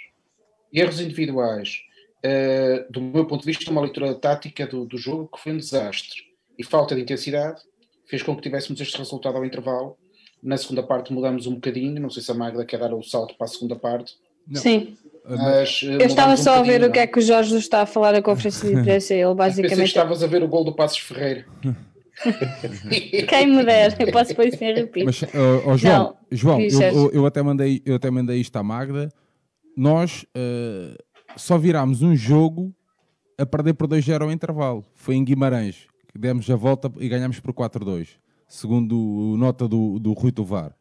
erros 0.73 1.01
individuais, 1.01 1.81
uh, 2.25 2.93
do 2.93 3.01
meu 3.01 3.27
ponto 3.27 3.41
de 3.41 3.47
vista, 3.47 3.69
uma 3.71 3.81
leitura 3.81 4.15
tática 4.15 4.65
do, 4.65 4.87
do, 4.87 4.97
jogo 4.97 5.29
que 5.35 5.43
foi 5.43 5.53
um 5.53 5.57
desastre. 5.57 6.23
E 6.57 6.63
falta 6.63 6.95
de 6.95 7.03
intensidade 7.03 7.61
fez 8.07 8.23
com 8.23 8.37
que 8.37 8.43
tivéssemos 8.43 8.81
este 8.81 8.97
resultado 8.97 9.37
ao 9.37 9.45
intervalo. 9.45 9.99
Na 10.45 10.59
segunda 10.59 10.83
parte 10.83 11.13
mudamos 11.13 11.47
um 11.47 11.55
bocadinho, 11.55 12.01
não 12.01 12.11
sei 12.11 12.23
se 12.23 12.31
a 12.31 12.35
Magda 12.35 12.65
quer 12.67 12.79
dar 12.79 12.93
o 12.93 13.03
salto 13.03 13.35
para 13.35 13.47
a 13.47 13.49
segunda 13.49 13.75
parte. 13.75 14.15
Não. 14.47 14.61
Sim. 14.61 14.95
Mas, 15.27 15.83
uh, 15.83 15.87
eu 15.93 16.07
estava 16.07 16.37
só 16.37 16.59
um 16.59 16.61
a 16.61 16.63
ver 16.63 16.85
o 16.85 16.93
que 16.93 16.99
é 16.99 17.07
que 17.07 17.19
o 17.19 17.23
Jorge 17.23 17.57
está 17.57 17.81
a 17.81 17.87
falar 17.87 18.13
na 18.13 18.21
conferência 18.21 18.69
de 18.69 18.79
imprensa. 18.79 19.15
Ele 19.15 19.33
basicamente. 19.35 19.71
Pensei 19.71 19.85
que 19.85 19.89
estavas 19.89 20.23
a 20.23 20.27
ver 20.27 20.43
o 20.43 20.49
gol 20.49 20.65
do 20.65 20.75
Passos 20.75 20.99
Ferreira. 20.99 21.47
Quem 23.29 23.47
me 23.47 23.65
der, 23.65 23.97
eu 23.99 24.13
posso 24.13 24.35
pôr 24.35 24.47
isso 24.47 24.63
em 24.63 24.75
repito. 24.75 25.07
Mas, 25.07 25.23
uh, 25.23 25.63
oh, 25.67 25.77
João, 25.77 25.99
não, 25.99 26.17
João 26.31 26.61
eu, 26.61 26.81
eu, 26.81 27.11
eu, 27.13 27.27
até 27.27 27.43
mandei, 27.43 27.83
eu 27.85 27.97
até 27.97 28.11
mandei 28.11 28.39
isto 28.39 28.55
à 28.57 28.63
Magda. 28.63 29.09
Nós 29.77 30.25
uh, 30.37 30.97
só 31.37 31.59
virámos 31.59 32.03
um 32.03 32.15
jogo 32.15 32.73
a 33.39 33.45
perder 33.45 33.75
por 33.75 33.89
2-0 33.89 34.23
ao 34.23 34.31
intervalo. 34.31 34.85
Foi 34.95 35.15
em 35.17 35.25
Guimarães, 35.25 35.87
que 36.13 36.19
demos 36.19 36.49
a 36.51 36.57
volta 36.57 36.93
e 37.01 37.09
ganhámos 37.09 37.41
por 37.41 37.53
4-2, 37.53 38.09
segundo 38.55 39.35
nota 39.37 39.67
do, 39.67 39.99
do 39.99 40.13
Rui 40.13 40.31
Tovar. 40.31 40.75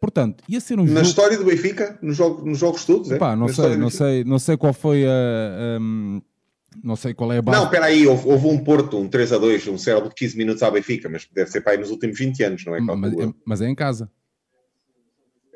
Portanto, 0.00 0.44
ia 0.48 0.60
ser 0.60 0.78
um 0.78 0.84
Na 0.84 0.88
jogo... 0.88 1.02
história 1.02 1.38
do 1.38 1.44
Benfica, 1.44 1.98
nos 2.00 2.16
jogos, 2.16 2.44
nos 2.44 2.58
jogos 2.58 2.84
todos, 2.84 3.10
é? 3.10 3.18
Pá, 3.18 3.36
não 3.36 3.46
Na 3.46 3.52
sei, 3.52 3.76
não 3.76 3.90
sei, 3.90 4.24
não 4.24 4.38
sei 4.38 4.56
qual 4.56 4.72
foi 4.72 5.04
a... 5.06 5.78
Um, 5.80 6.22
não 6.82 6.94
sei 6.94 7.12
qual 7.12 7.32
é 7.32 7.38
a 7.38 7.42
base. 7.42 7.58
Não, 7.58 7.64
espera 7.64 7.86
aí, 7.86 8.06
houve, 8.06 8.28
houve, 8.28 8.46
um 8.46 8.58
Porto, 8.62 8.96
um 8.98 9.08
3 9.08 9.32
a 9.32 9.38
2, 9.38 9.68
um 9.68 9.78
cérebro 9.78 10.08
de 10.08 10.14
15 10.14 10.38
minutos 10.38 10.62
à 10.62 10.70
Benfica, 10.70 11.08
mas 11.08 11.28
deve 11.34 11.50
ser 11.50 11.62
para 11.62 11.72
aí 11.72 11.78
nos 11.78 11.90
últimos 11.90 12.16
20 12.18 12.42
anos, 12.44 12.64
não 12.64 12.76
é? 12.76 12.80
Mas, 12.80 13.12
é, 13.12 13.34
mas 13.44 13.60
é 13.60 13.68
em 13.68 13.74
casa. 13.74 14.10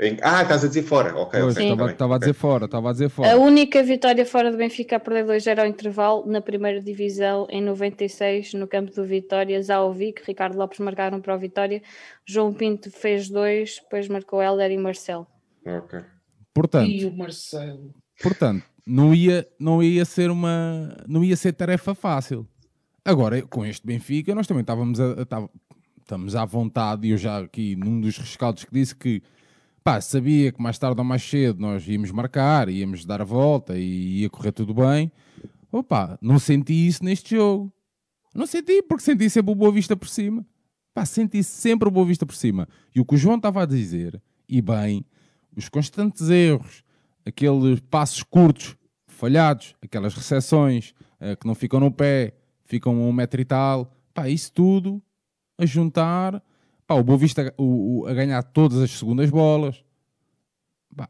Em- 0.01 0.19
Ah, 0.23 0.43
estás 0.43 0.65
a 0.65 0.69
dizer 0.69 0.83
fora. 0.83 1.17
Ok, 1.17 1.41
Pois, 1.41 1.55
tá 1.55 1.63
estava 1.63 1.91
estava 1.93 2.15
a 2.17 2.19
dizer 2.19 2.33
fora, 2.33 2.65
estava 2.65 2.89
a 2.89 2.93
dizer 2.93 3.05
A 3.07 3.11
fora. 3.11 3.37
única 3.39 3.81
vitória 3.83 4.27
fora 4.27 4.51
do 4.51 4.57
Benfica 4.57 4.97
a 4.97 5.01
perder 5.01 5.25
2-0 5.25 5.61
ao 5.61 5.67
intervalo 5.67 6.27
na 6.27 6.41
primeira 6.41 6.81
divisão 6.81 7.47
em 7.49 7.63
96 7.63 8.55
no 8.55 8.67
campo 8.67 8.93
do 8.93 9.05
Vitória. 9.05 9.63
Zalvic, 9.63 10.23
Ricardo 10.27 10.57
Lopes 10.59 10.81
marcaram 10.81 11.21
para 11.21 11.37
o 11.37 11.39
Vitória. 11.39 11.81
João 12.27 12.53
Pinto 12.53 12.91
fez 12.91 13.29
dois, 13.31 13.79
depois 13.83 14.09
marcou 14.09 14.43
Helder 14.43 14.73
e 14.73 14.79
Marcelo. 14.79 15.27
Ok. 15.65 16.01
Portanto, 16.53 16.91
E 16.91 17.05
o 17.05 17.17
Marcelo. 17.17 17.95
portanto 18.21 18.65
não, 18.87 19.15
ia, 19.15 19.47
não 19.61 19.81
ia 19.83 20.05
ser 20.05 20.29
uma 20.31 20.97
não 21.07 21.23
ia 21.23 21.37
ser 21.37 21.53
tarefa 21.53 21.95
fácil. 21.95 22.47
Agora, 23.05 23.41
com 23.43 23.65
este 23.65 23.87
Benfica, 23.87 24.35
nós 24.35 24.47
também 24.47 24.63
estávamos, 24.63 24.99
a, 24.99 25.13
a- 25.31 25.49
estamos 26.01 26.35
à 26.35 26.45
vontade, 26.45 27.07
e 27.07 27.11
eu 27.13 27.17
já 27.17 27.39
aqui 27.39 27.77
num 27.77 28.01
dos 28.01 28.17
rescaldos 28.19 28.65
que 28.65 28.73
disse 28.73 28.95
que 28.95 29.23
pá, 29.85 30.01
sabia 30.01 30.51
que 30.51 30.63
mais 30.63 30.79
tarde 30.79 30.99
ou 30.99 31.05
mais 31.05 31.23
cedo 31.23 31.61
nós 31.61 31.87
íamos 31.87 32.11
marcar, 32.11 32.71
íamos 32.71 33.05
dar 33.05 33.21
a 33.21 33.25
volta 33.25 33.79
e 33.79 34.23
ia 34.23 34.31
correr 34.31 34.51
tudo 34.51 34.73
bem. 34.73 35.13
Opa, 35.71 36.19
não 36.23 36.39
senti 36.39 36.87
isso 36.87 37.05
neste 37.05 37.37
jogo. 37.37 37.71
Não 38.35 38.47
senti, 38.47 38.83
porque 38.83 39.05
senti 39.05 39.29
sempre 39.29 39.53
o 39.53 39.55
Boa 39.55 39.71
Vista 39.71 39.95
por 39.95 40.09
cima. 40.09 40.45
Pá, 40.95 41.05
senti 41.05 41.45
sempre 41.45 41.87
o 41.87 41.91
Boa 41.91 42.07
Vista 42.07 42.25
por 42.25 42.35
cima. 42.35 42.67
E 42.95 43.01
o 43.01 43.05
que 43.05 43.15
o 43.15 43.19
João 43.19 43.37
estava 43.37 43.63
a 43.63 43.67
dizer, 43.67 44.21
e 44.49 44.63
bem, 44.63 45.05
os 45.55 45.69
constantes 45.69 46.31
erros, 46.31 46.83
aqueles 47.27 47.81
passos 47.81 48.23
curtos, 48.23 48.77
falhados, 49.07 49.75
aquelas 49.83 50.15
recepções 50.15 50.95
eh, 51.21 51.37
que 51.37 51.47
não 51.47 51.55
ficam 51.55 51.79
no 51.79 51.93
pé, 51.93 52.35
ficam 52.65 52.95
a 52.95 53.07
um 53.07 53.13
metro 53.13 53.41
e 53.41 53.45
tal, 53.45 53.93
pá, 54.15 54.29
isso 54.29 54.53
tudo 54.53 55.03
a 55.59 55.67
juntar, 55.67 56.43
pá, 56.95 57.01
o 57.01 57.05
Boa 57.05 57.19
Vista 57.19 57.53
o- 57.59 58.03
o- 58.03 58.07
a 58.07 58.15
ganhar 58.15 58.43
todas 58.43 58.79
as 58.79 58.91
segundas 58.93 59.31
bolas, 59.31 59.83
pá, 60.97 61.09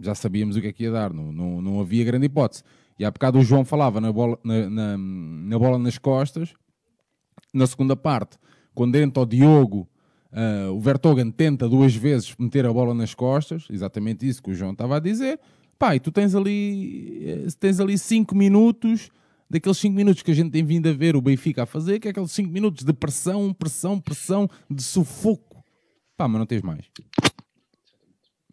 já 0.00 0.14
sabíamos 0.14 0.56
o 0.56 0.60
que 0.60 0.68
é 0.68 0.72
que 0.72 0.84
ia 0.84 0.90
dar, 0.90 1.12
não, 1.12 1.30
não, 1.32 1.60
não 1.62 1.80
havia 1.80 2.04
grande 2.04 2.26
hipótese. 2.26 2.62
E 2.98 3.04
há 3.04 3.10
bocado 3.10 3.38
o 3.38 3.42
João 3.42 3.64
falava 3.64 4.00
na 4.00 4.12
bola, 4.12 4.38
na, 4.44 4.68
na- 4.70 4.98
na 4.98 5.58
bola 5.58 5.78
nas 5.78 5.98
costas, 5.98 6.54
na 7.52 7.66
segunda 7.66 7.94
parte, 7.96 8.38
quando 8.74 8.96
entra 8.96 9.22
o 9.22 9.26
Diogo, 9.26 9.88
ah, 10.32 10.70
o 10.72 10.80
Vertogen 10.80 11.30
tenta 11.30 11.68
duas 11.68 11.94
vezes 11.94 12.34
meter 12.38 12.64
a 12.66 12.72
bola 12.72 12.94
nas 12.94 13.14
costas, 13.14 13.66
exatamente 13.70 14.26
isso 14.26 14.42
que 14.42 14.50
o 14.50 14.54
João 14.54 14.72
estava 14.72 14.96
a 14.96 15.00
dizer. 15.00 15.38
Pá, 15.78 15.94
e 15.96 16.00
tu 16.00 16.10
tens 16.12 16.34
ali, 16.34 17.22
eh, 17.26 17.46
tens 17.58 17.80
ali 17.80 17.98
cinco 17.98 18.34
minutos, 18.36 19.10
daqueles 19.52 19.76
cinco 19.78 19.94
minutos 19.94 20.22
que 20.22 20.30
a 20.30 20.34
gente 20.34 20.50
tem 20.50 20.64
vindo 20.64 20.88
a 20.88 20.92
ver 20.92 21.14
o 21.14 21.20
Benfica 21.20 21.64
a 21.64 21.66
fazer, 21.66 22.00
que 22.00 22.08
é 22.08 22.10
aqueles 22.10 22.32
cinco 22.32 22.50
minutos 22.50 22.84
de 22.84 22.92
pressão, 22.92 23.52
pressão, 23.52 24.00
pressão, 24.00 24.48
de 24.70 24.82
sufoco. 24.82 25.62
Pá, 26.16 26.26
mas 26.26 26.38
não 26.38 26.46
tens 26.46 26.62
mais. 26.62 26.86
Eu 26.98 27.30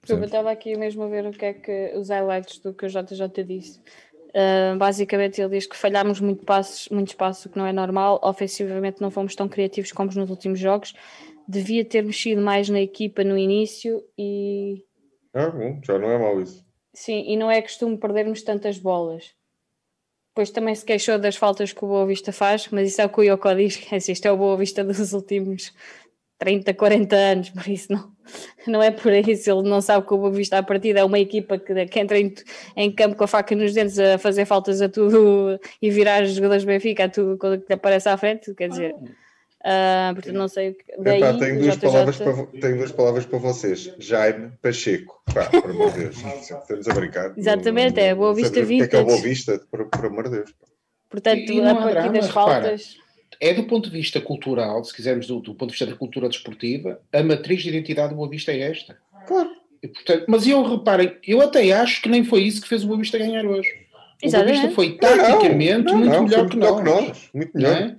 Percebes? 0.02 0.26
estava 0.26 0.52
aqui 0.52 0.76
mesmo 0.78 1.04
a 1.04 1.08
ver 1.08 1.26
o 1.26 1.32
que 1.32 1.46
é 1.46 1.54
que 1.54 1.94
os 1.96 2.10
highlights 2.10 2.60
do 2.60 2.74
que 2.74 2.86
o 2.86 2.90
JJ 2.90 3.44
disse. 3.46 3.80
Uh, 4.30 4.78
basicamente, 4.78 5.42
ele 5.42 5.50
diz 5.58 5.66
que 5.68 5.76
falhámos 5.78 6.20
muito 6.20 6.46
passos, 6.46 6.90
muito 6.90 7.08
espaço, 7.10 7.48
o 7.48 7.52
que 7.52 7.58
não 7.58 7.66
é 7.66 7.74
normal. 7.74 8.20
Ofensivamente, 8.24 9.02
não 9.02 9.10
fomos 9.10 9.36
tão 9.36 9.48
criativos 9.48 9.92
como 9.92 10.12
nos 10.14 10.30
últimos 10.30 10.60
jogos. 10.60 10.94
Devia 11.48 11.84
ter 11.86 12.04
mexido 12.04 12.42
mais 12.42 12.70
na 12.70 12.80
equipa 12.80 13.24
no 13.24 13.38
início 13.38 14.04
e 14.18 14.84
Ah, 15.34 15.50
bom, 15.50 15.80
já 15.84 15.98
não 15.98 16.10
é 16.12 16.18
mau 16.20 16.42
isso. 16.42 16.66
sim, 16.94 17.24
e 17.28 17.38
não 17.38 17.50
é 17.50 17.62
costume 17.62 17.98
perdermos 17.98 18.42
tantas 18.44 18.78
bolas. 18.78 19.34
Depois 20.30 20.52
também 20.52 20.76
se 20.76 20.86
queixou 20.86 21.18
das 21.18 21.36
faltas 21.36 21.74
que 21.74 21.84
o 21.84 21.88
Boa 21.88 22.06
Vista 22.06 22.32
faz, 22.32 22.68
mas 22.70 22.90
isso 22.90 23.02
é 23.02 23.06
o 23.06 23.10
que 23.10 23.20
o 23.20 23.24
Yoko 23.24 23.56
diz, 23.56 23.76
que 23.76 23.94
é 23.96 23.98
isto 23.98 24.26
é 24.26 24.32
o 24.32 24.38
Boa 24.38 24.58
Vista 24.58 24.84
dos 24.84 25.14
últimos 25.14 25.74
30, 26.40 26.74
40 26.74 27.16
anos, 27.16 27.50
por 27.50 27.68
isso 27.68 27.92
não, 27.92 28.12
não 28.66 28.82
é 28.82 28.92
por 28.92 29.12
isso, 29.12 29.52
ele 29.52 29.70
não 29.70 29.82
sabe 29.82 30.08
que 30.08 30.14
o 30.14 30.18
Boa 30.18 30.32
Vista 30.32 30.58
à 30.58 30.64
partida 30.64 31.02
é 31.02 31.04
uma 31.04 31.20
equipa 31.20 31.60
que, 31.60 31.86
que 31.86 32.00
entra 32.00 32.18
em, 32.18 32.34
em 32.78 32.92
campo 32.92 33.18
com 33.18 33.26
a 33.26 33.28
faca 33.28 33.54
nos 33.56 33.74
dentes 33.74 34.00
a 34.00 34.18
fazer 34.18 34.46
faltas 34.46 34.82
a 34.82 34.88
tudo 34.88 35.60
e 35.82 35.90
virar 35.90 36.24
os 36.24 36.32
jogadores 36.32 36.64
do 36.64 36.68
Benfica 36.68 37.06
a 37.06 37.10
tudo 37.10 37.38
quando 37.38 37.66
lhe 37.68 37.74
aparece 37.74 38.08
à 38.08 38.16
frente, 38.16 38.54
quer 38.56 38.70
dizer, 38.70 38.96
ah, 38.96 39.19
portanto 39.64 40.36
não 40.36 40.48
sei 40.48 40.70
o 40.70 40.74
que. 40.76 40.84
Daí, 41.00 41.18
Epá, 41.18 41.34
tenho, 41.38 41.60
duas 41.60 41.76
JJ 41.76 41.90
palavras 41.92 42.18
para, 42.18 42.46
tenho 42.62 42.78
duas 42.78 42.92
palavras 42.92 43.26
para 43.26 43.40
vocês. 43.40 43.94
Jaime 44.00 44.52
Pacheco. 44.62 45.22
Pá, 45.34 45.46
por 45.46 45.70
amor 45.70 45.92
de 45.92 46.00
Deus. 46.00 46.16
Estamos 46.18 46.88
a 46.88 46.94
brincar. 46.94 47.34
Exatamente, 47.38 47.98
Não- 47.98 48.04
é 48.04 48.16
Boa 48.16 48.30
não 48.30 48.36
Vista 48.36 48.60
sabemos 48.62 48.72
o 48.72 48.78
que 48.78 48.84
é 48.84 48.88
que 48.88 48.96
é 48.96 49.00
o 49.00 49.04
Boa 49.06 49.16
vintage. 49.18 49.30
Vista, 49.30 49.62
por, 49.70 49.86
por 49.90 50.06
amor 50.06 50.24
de 50.30 50.38
Deus. 50.38 50.54
Portanto, 51.10 51.38
E- 51.52 51.58
e 51.58 51.62
não 51.62 51.68
a 51.68 51.72
há 51.72 51.76
partir 51.76 51.94
drama, 51.94 52.14
das 52.14 52.28
repara. 52.28 52.62
faltas. 52.62 52.96
É 53.42 53.54
do 53.54 53.64
ponto 53.64 53.90
de 53.90 53.96
vista 53.98 54.20
cultural, 54.20 54.84
se 54.84 54.94
quisermos 54.94 55.28
do, 55.28 55.40
do 55.40 55.54
ponto 55.56 55.68
de 55.70 55.74
vista 55.78 55.86
da 55.86 55.96
cultura 55.96 56.28
desportiva, 56.28 57.00
a 57.14 57.24
matriz 57.24 57.62
de 57.62 57.70
identidade 57.70 58.10
do 58.10 58.16
Boa 58.16 58.30
Vista 58.30 58.52
é 58.52 58.60
esta. 58.62 58.98
Claro. 59.28 59.50
E, 59.82 59.88
portanto, 59.88 60.26
mas 60.28 60.46
eu 60.46 60.62
reparem, 60.62 61.16
eu 61.26 61.40
até 61.42 61.72
acho 61.72 62.02
que 62.02 62.10
nem 62.10 62.24
foi 62.24 62.42
isso 62.44 62.62
que 62.62 62.68
fez 62.68 62.84
o 62.84 62.88
Boa 62.88 63.00
Vista 63.00 63.18
ganhar 63.18 63.46
hoje. 63.46 63.70
O 63.70 63.76
Boa 63.94 64.04
Vista 64.22 64.26
Exatamente. 64.28 64.76
foi 64.76 64.98
taticamente 64.98 65.84
Não, 65.86 65.98
muito 65.98 66.12
não, 66.14 66.24
melhor 66.24 66.40
foi 66.42 66.50
que 66.50 66.58
melhor 66.58 66.84
nós. 66.84 67.30
Muito 67.34 67.52
não 67.54 67.62
melhor. 67.62 67.76
é? 67.78 67.80
Muito 67.86 67.96
melhor. 67.96 67.98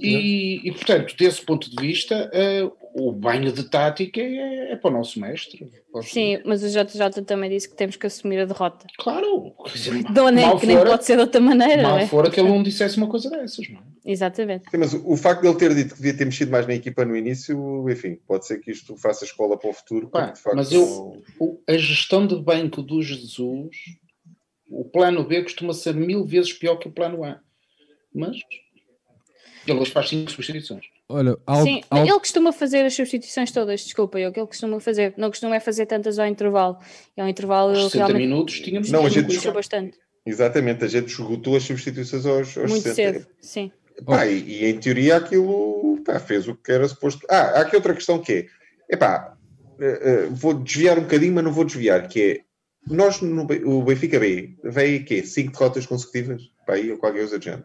E, 0.00 0.60
e, 0.62 0.72
portanto, 0.72 1.16
desse 1.16 1.42
ponto 1.44 1.68
de 1.68 1.74
vista, 1.82 2.30
eh, 2.32 2.70
o 2.94 3.10
banho 3.10 3.50
de 3.50 3.64
tática 3.64 4.20
é, 4.20 4.72
é 4.72 4.76
para 4.76 4.90
o 4.90 4.94
nosso 4.94 5.18
mestre. 5.18 5.68
Sim, 6.02 6.36
dizer. 6.36 6.42
mas 6.46 6.62
o 6.62 6.68
JJ 6.68 7.22
também 7.24 7.50
disse 7.50 7.68
que 7.68 7.74
temos 7.74 7.96
que 7.96 8.06
assumir 8.06 8.38
a 8.38 8.44
derrota. 8.44 8.86
Claro. 8.96 9.52
dizer, 9.74 9.92
mal 10.12 10.58
que 10.60 10.66
nem 10.66 10.76
pode 10.78 11.04
ser 11.04 11.16
de 11.16 11.22
outra 11.22 11.40
maneira, 11.40 11.82
não 11.82 11.90
Mal 11.90 11.98
é? 11.98 12.06
fora 12.06 12.30
que 12.30 12.38
ele 12.38 12.48
não 12.48 12.62
dissesse 12.62 12.96
uma 12.96 13.08
coisa 13.08 13.28
dessas, 13.28 13.68
não 13.70 13.80
é? 13.80 13.82
Exatamente. 14.04 14.70
Sim, 14.70 14.76
mas 14.78 14.94
o 14.94 15.02
o 15.12 15.16
facto 15.16 15.42
de 15.42 15.48
ele 15.48 15.56
ter 15.58 15.74
dito 15.74 15.90
que 15.94 16.00
devia 16.00 16.16
ter 16.16 16.24
mexido 16.26 16.52
mais 16.52 16.66
na 16.66 16.74
equipa 16.74 17.04
no 17.04 17.16
início, 17.16 17.88
enfim, 17.90 18.18
pode 18.26 18.46
ser 18.46 18.60
que 18.60 18.70
isto 18.70 18.96
faça 18.96 19.24
escola 19.24 19.58
para 19.58 19.70
o 19.70 19.72
futuro. 19.72 20.08
Pá, 20.08 20.20
porque, 20.26 20.34
de 20.34 20.40
facto, 20.42 20.56
mas 20.56 20.70
eu- 20.72 21.22
O- 21.40 21.60
a 21.68 21.76
gestão 21.76 22.24
de 22.26 22.36
banco 22.36 22.82
do 22.82 23.02
Jesus, 23.02 23.76
o 24.70 24.84
plano 24.84 25.24
B 25.24 25.42
costuma 25.42 25.72
ser 25.72 25.94
mil 25.94 26.24
vezes 26.24 26.52
pior 26.52 26.76
que 26.76 26.86
o 26.88 26.92
plano 26.92 27.24
A. 27.24 27.40
Mas 28.14 28.36
ele 29.66 29.78
hoje 29.78 29.90
faz 29.90 30.08
cinco 30.08 30.30
substituições. 30.30 30.84
Olha, 31.08 31.36
algo, 31.46 31.64
Sim, 31.64 31.80
algo- 31.90 32.06
ele 32.08 32.18
costuma 32.18 32.52
fazer 32.52 32.84
as 32.84 32.94
substituições 32.94 33.50
todas, 33.50 33.80
desculpa, 33.82 34.18
eu 34.18 34.32
que 34.32 34.40
ele 34.40 34.46
costuma 34.46 34.80
fazer. 34.80 35.14
Não 35.16 35.28
costuma 35.28 35.56
é 35.56 35.60
fazer 35.60 35.86
tantas 35.86 36.18
ao 36.18 36.26
intervalo. 36.26 36.78
E 37.16 37.20
ao 37.20 37.28
intervalo 37.28 37.70
Aos 37.70 37.78
ele 37.78 37.90
60 37.90 38.06
realmente 38.06 38.28
minutos 38.28 38.60
tínhamos 38.60 38.90
Não, 38.90 39.06
a 39.06 39.08
gente- 39.08 39.28
mexeu 39.28 39.52
bastante. 39.52 39.98
Exatamente, 40.24 40.84
a 40.84 40.88
gente 40.88 41.08
esgotou 41.08 41.56
as 41.56 41.64
substituições 41.64 42.24
aos, 42.24 42.56
aos 42.56 42.70
Muito 42.70 42.82
60. 42.82 42.94
cedo, 43.20 43.26
sim. 43.40 43.72
Pá, 44.06 44.26
e, 44.26 44.38
e 44.40 44.64
em 44.66 44.78
teoria 44.78 45.16
aquilo 45.16 46.00
pá, 46.04 46.18
fez 46.18 46.48
o 46.48 46.54
que 46.54 46.72
era 46.72 46.88
suposto. 46.88 47.26
Ah, 47.28 47.58
há 47.58 47.60
aqui 47.62 47.76
outra 47.76 47.92
questão 47.94 48.18
que 48.20 48.32
é: 48.88 48.94
epá, 48.94 49.34
eh, 49.80 50.00
eh, 50.02 50.26
vou 50.30 50.54
desviar 50.54 50.98
um 50.98 51.02
bocadinho, 51.02 51.34
mas 51.34 51.44
não 51.44 51.52
vou 51.52 51.64
desviar, 51.64 52.08
que 52.08 52.22
é 52.22 52.40
nós 52.92 53.20
no 53.20 53.42
o 53.42 53.82
Benfica 53.82 54.18
B 54.18 54.56
veio 54.64 55.04
quê? 55.04 55.22
Cinco 55.24 55.52
derrotas 55.52 55.86
consecutivas? 55.86 56.42
Pá, 56.66 56.74
aí 56.74 56.90
ou 56.90 56.98
qualquer 56.98 57.18
coisa 57.18 57.38
do 57.38 57.44
género. 57.44 57.64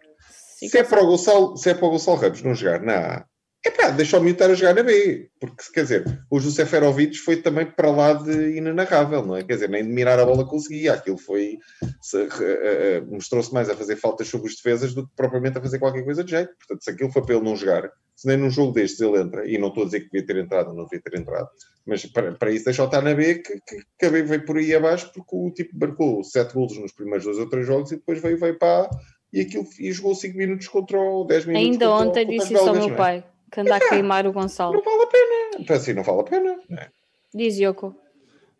Se 0.65 0.77
é 0.77 0.83
para 0.83 1.03
o 1.03 1.07
Gonçalo, 1.07 1.55
se 1.57 1.69
é 1.69 1.73
para 1.73 1.85
o 1.85 1.91
Gonçalo 1.91 2.17
Ramos 2.17 2.41
não 2.41 2.55
jogar 2.55 2.81
na 2.81 2.93
A, 3.17 3.25
epá, 3.65 3.89
deixa 3.89 4.17
o 4.17 4.21
miúdo 4.21 4.35
estar 4.35 4.49
a 4.49 4.55
jogar 4.55 4.73
na 4.73 4.81
B. 4.83 5.29
Porque, 5.39 5.63
quer 5.73 5.83
dizer, 5.83 6.25
o 6.31 6.39
José 6.39 6.65
Ferovic 6.65 7.17
foi 7.17 7.37
também 7.37 7.65
para 7.65 7.91
lá 7.91 8.13
de 8.13 8.57
inenarrável, 8.57 9.23
não 9.25 9.35
é? 9.35 9.43
Quer 9.43 9.53
dizer, 9.55 9.69
nem 9.69 9.83
de 9.83 9.89
mirar 9.89 10.19
a 10.19 10.25
bola 10.25 10.47
conseguia. 10.47 10.93
Aquilo 10.93 11.17
foi. 11.17 11.57
se- 12.01 12.17
eh, 12.21 12.27
eh, 12.41 13.01
mostrou-se 13.01 13.53
mais 13.53 13.69
a 13.69 13.75
fazer 13.75 13.97
faltas 13.97 14.27
sobre 14.27 14.47
os 14.47 14.55
defesas 14.55 14.93
do 14.93 15.05
que 15.05 15.13
propriamente 15.15 15.57
a 15.57 15.61
fazer 15.61 15.79
qualquer 15.79 16.03
coisa 16.03 16.23
de 16.23 16.31
jeito. 16.31 16.51
Portanto, 16.57 16.83
se 16.83 16.89
aquilo 16.89 17.11
foi 17.11 17.21
para 17.23 17.35
ele 17.35 17.43
não 17.45 17.55
jogar, 17.55 17.91
se 18.15 18.25
nem 18.27 18.37
num 18.37 18.49
jogo 18.49 18.71
destes 18.73 18.99
ele 18.99 19.19
entra, 19.19 19.47
e 19.47 19.57
não 19.59 19.67
estou 19.67 19.83
a 19.83 19.85
dizer 19.85 19.99
que 20.01 20.09
devia 20.09 20.25
ter 20.25 20.37
entrado, 20.37 20.73
não 20.73 20.85
devia 20.85 21.01
ter 21.01 21.19
entrado, 21.19 21.49
mas 21.85 22.03
para, 22.07 22.31
para 22.31 22.51
isso 22.51 22.65
deixa-o 22.65 22.85
estar 22.85 23.01
na 23.03 23.13
B, 23.13 23.35
que, 23.35 23.59
que, 23.61 23.77
que 23.99 24.05
a 24.05 24.09
B 24.09 24.23
veio 24.23 24.43
por 24.43 24.57
aí 24.57 24.73
abaixo, 24.73 25.11
porque 25.13 25.35
o 25.35 25.51
tipo 25.51 25.77
marcou 25.79 26.23
sete 26.23 26.53
golos 26.55 26.77
nos 26.79 26.91
primeiros 26.93 27.25
dois 27.25 27.37
ou 27.37 27.47
três 27.47 27.67
jogos 27.67 27.91
e 27.91 27.97
depois 27.97 28.19
veio, 28.19 28.39
veio 28.39 28.57
para 28.57 28.85
A 28.85 28.89
e, 29.33 29.41
aquilo, 29.41 29.65
e 29.79 29.91
jogou 29.91 30.15
5 30.15 30.37
minutos 30.37 30.67
contra 30.67 30.99
o 30.99 31.23
10 31.25 31.45
minutos. 31.45 31.67
Ainda 31.67 31.85
contra, 31.87 32.05
o- 32.05 32.09
ontem 32.09 32.27
disse 32.27 32.53
isso 32.53 32.67
ao 32.67 32.73
meu 32.75 32.87
não 32.87 32.93
é? 32.93 32.97
pai, 32.97 33.25
que 33.51 33.59
anda 33.61 33.75
a 33.75 33.89
queimar 33.89 34.25
o 34.27 34.31
Gonçalo. 34.33 34.73
Não 34.73 34.83
vale 34.83 35.03
a 35.03 35.07
pena. 35.07 35.61
Então, 35.61 35.75
assim, 35.75 35.93
não 35.93 36.03
vale 36.03 36.19
a 36.21 36.23
pena. 36.23 36.59
não 36.69 36.77
é? 36.77 36.89
Diz 37.33 37.57
Yoko. 37.59 37.95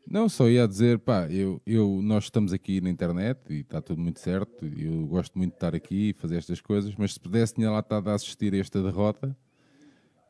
Não, 0.10 0.30
só 0.30 0.48
ia 0.48 0.66
dizer, 0.66 1.00
pá, 1.00 1.28
eu, 1.30 1.62
eu, 1.66 2.00
nós 2.02 2.26
estamos 2.26 2.54
aqui 2.54 2.80
na 2.80 2.90
internet 2.90 3.40
e 3.50 3.60
está 3.60 3.82
tudo 3.82 4.02
muito 4.02 4.20
certo. 4.22 4.66
Eu 4.66 5.06
gosto 5.06 5.38
muito 5.38 5.52
de 5.52 5.58
estar 5.58 5.76
aqui 5.76 6.10
e 6.10 6.14
fazer 6.14 6.38
estas 6.38 6.62
coisas, 6.62 6.94
mas 6.98 7.14
se 7.14 7.20
pudesse, 7.20 7.56
tinha 7.56 7.70
lá 7.70 7.80
estado 7.80 8.10
a 8.10 8.14
assistir 8.14 8.54
a 8.54 8.58
esta 8.58 8.82
derrota. 8.82 9.36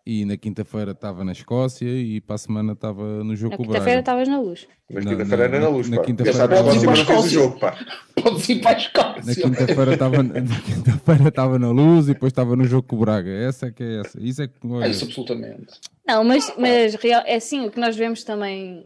E 0.09 0.23
na 0.23 0.37
quinta-feira 0.37 0.91
estava 0.91 1.25
na 1.25 1.33
Escócia 1.33 1.85
e 1.85 2.21
para 2.21 2.35
a 2.35 2.37
semana 2.37 2.71
estava 2.71 3.25
no 3.25 3.35
jogo 3.35 3.51
Na 3.51 3.57
com 3.57 3.63
o 3.63 3.65
quinta-feira 3.65 4.01
Braga. 4.01 4.21
estavas 4.21 4.27
na 4.29 4.39
luz. 4.39 4.65
Mas 4.89 5.03
Na- 5.03 5.11
quinta-feira 5.11 5.43
era 5.43 5.59
na- 5.59 5.65
na 5.65 5.69
luz, 5.75 5.89
na 5.89 5.97
pá. 5.97 6.03
quinta-feira 6.03 6.47
não 6.47 6.63
na 6.65 6.71
fez 6.71 6.83
o 6.85 6.93
Escócia. 6.93 7.29
jogo, 7.29 7.59
pá. 7.59 7.77
Podes 8.15 8.47
ir 8.47 8.61
para 8.61 8.71
a 8.71 8.73
Na 8.73 8.79
Escócia. 8.79 9.35
quinta-feira 9.43 9.93
estava 9.93 10.23
na 10.23 10.41
quinta-feira 10.61 11.27
estava 11.27 11.59
na 11.59 11.71
luz 11.71 12.05
e 12.07 12.13
depois 12.13 12.31
estava 12.31 12.55
no 12.55 12.63
jogo 12.65 12.83
com 12.87 12.95
o 12.95 12.99
Braga. 12.99 13.29
Essa 13.29 13.65
é 13.67 13.71
que 13.71 13.83
é 13.83 13.99
essa. 13.99 14.17
Isso 14.21 14.41
é 14.43 14.47
que 14.47 14.53
É 14.81 14.89
isso, 14.89 15.03
absolutamente. 15.03 15.73
Não, 16.07 16.23
mas, 16.23 16.53
mas 16.57 16.95
real, 16.95 17.23
é 17.25 17.35
assim, 17.35 17.65
o 17.65 17.69
que 17.69 17.79
nós 17.79 17.93
vemos 17.97 18.23
também 18.23 18.85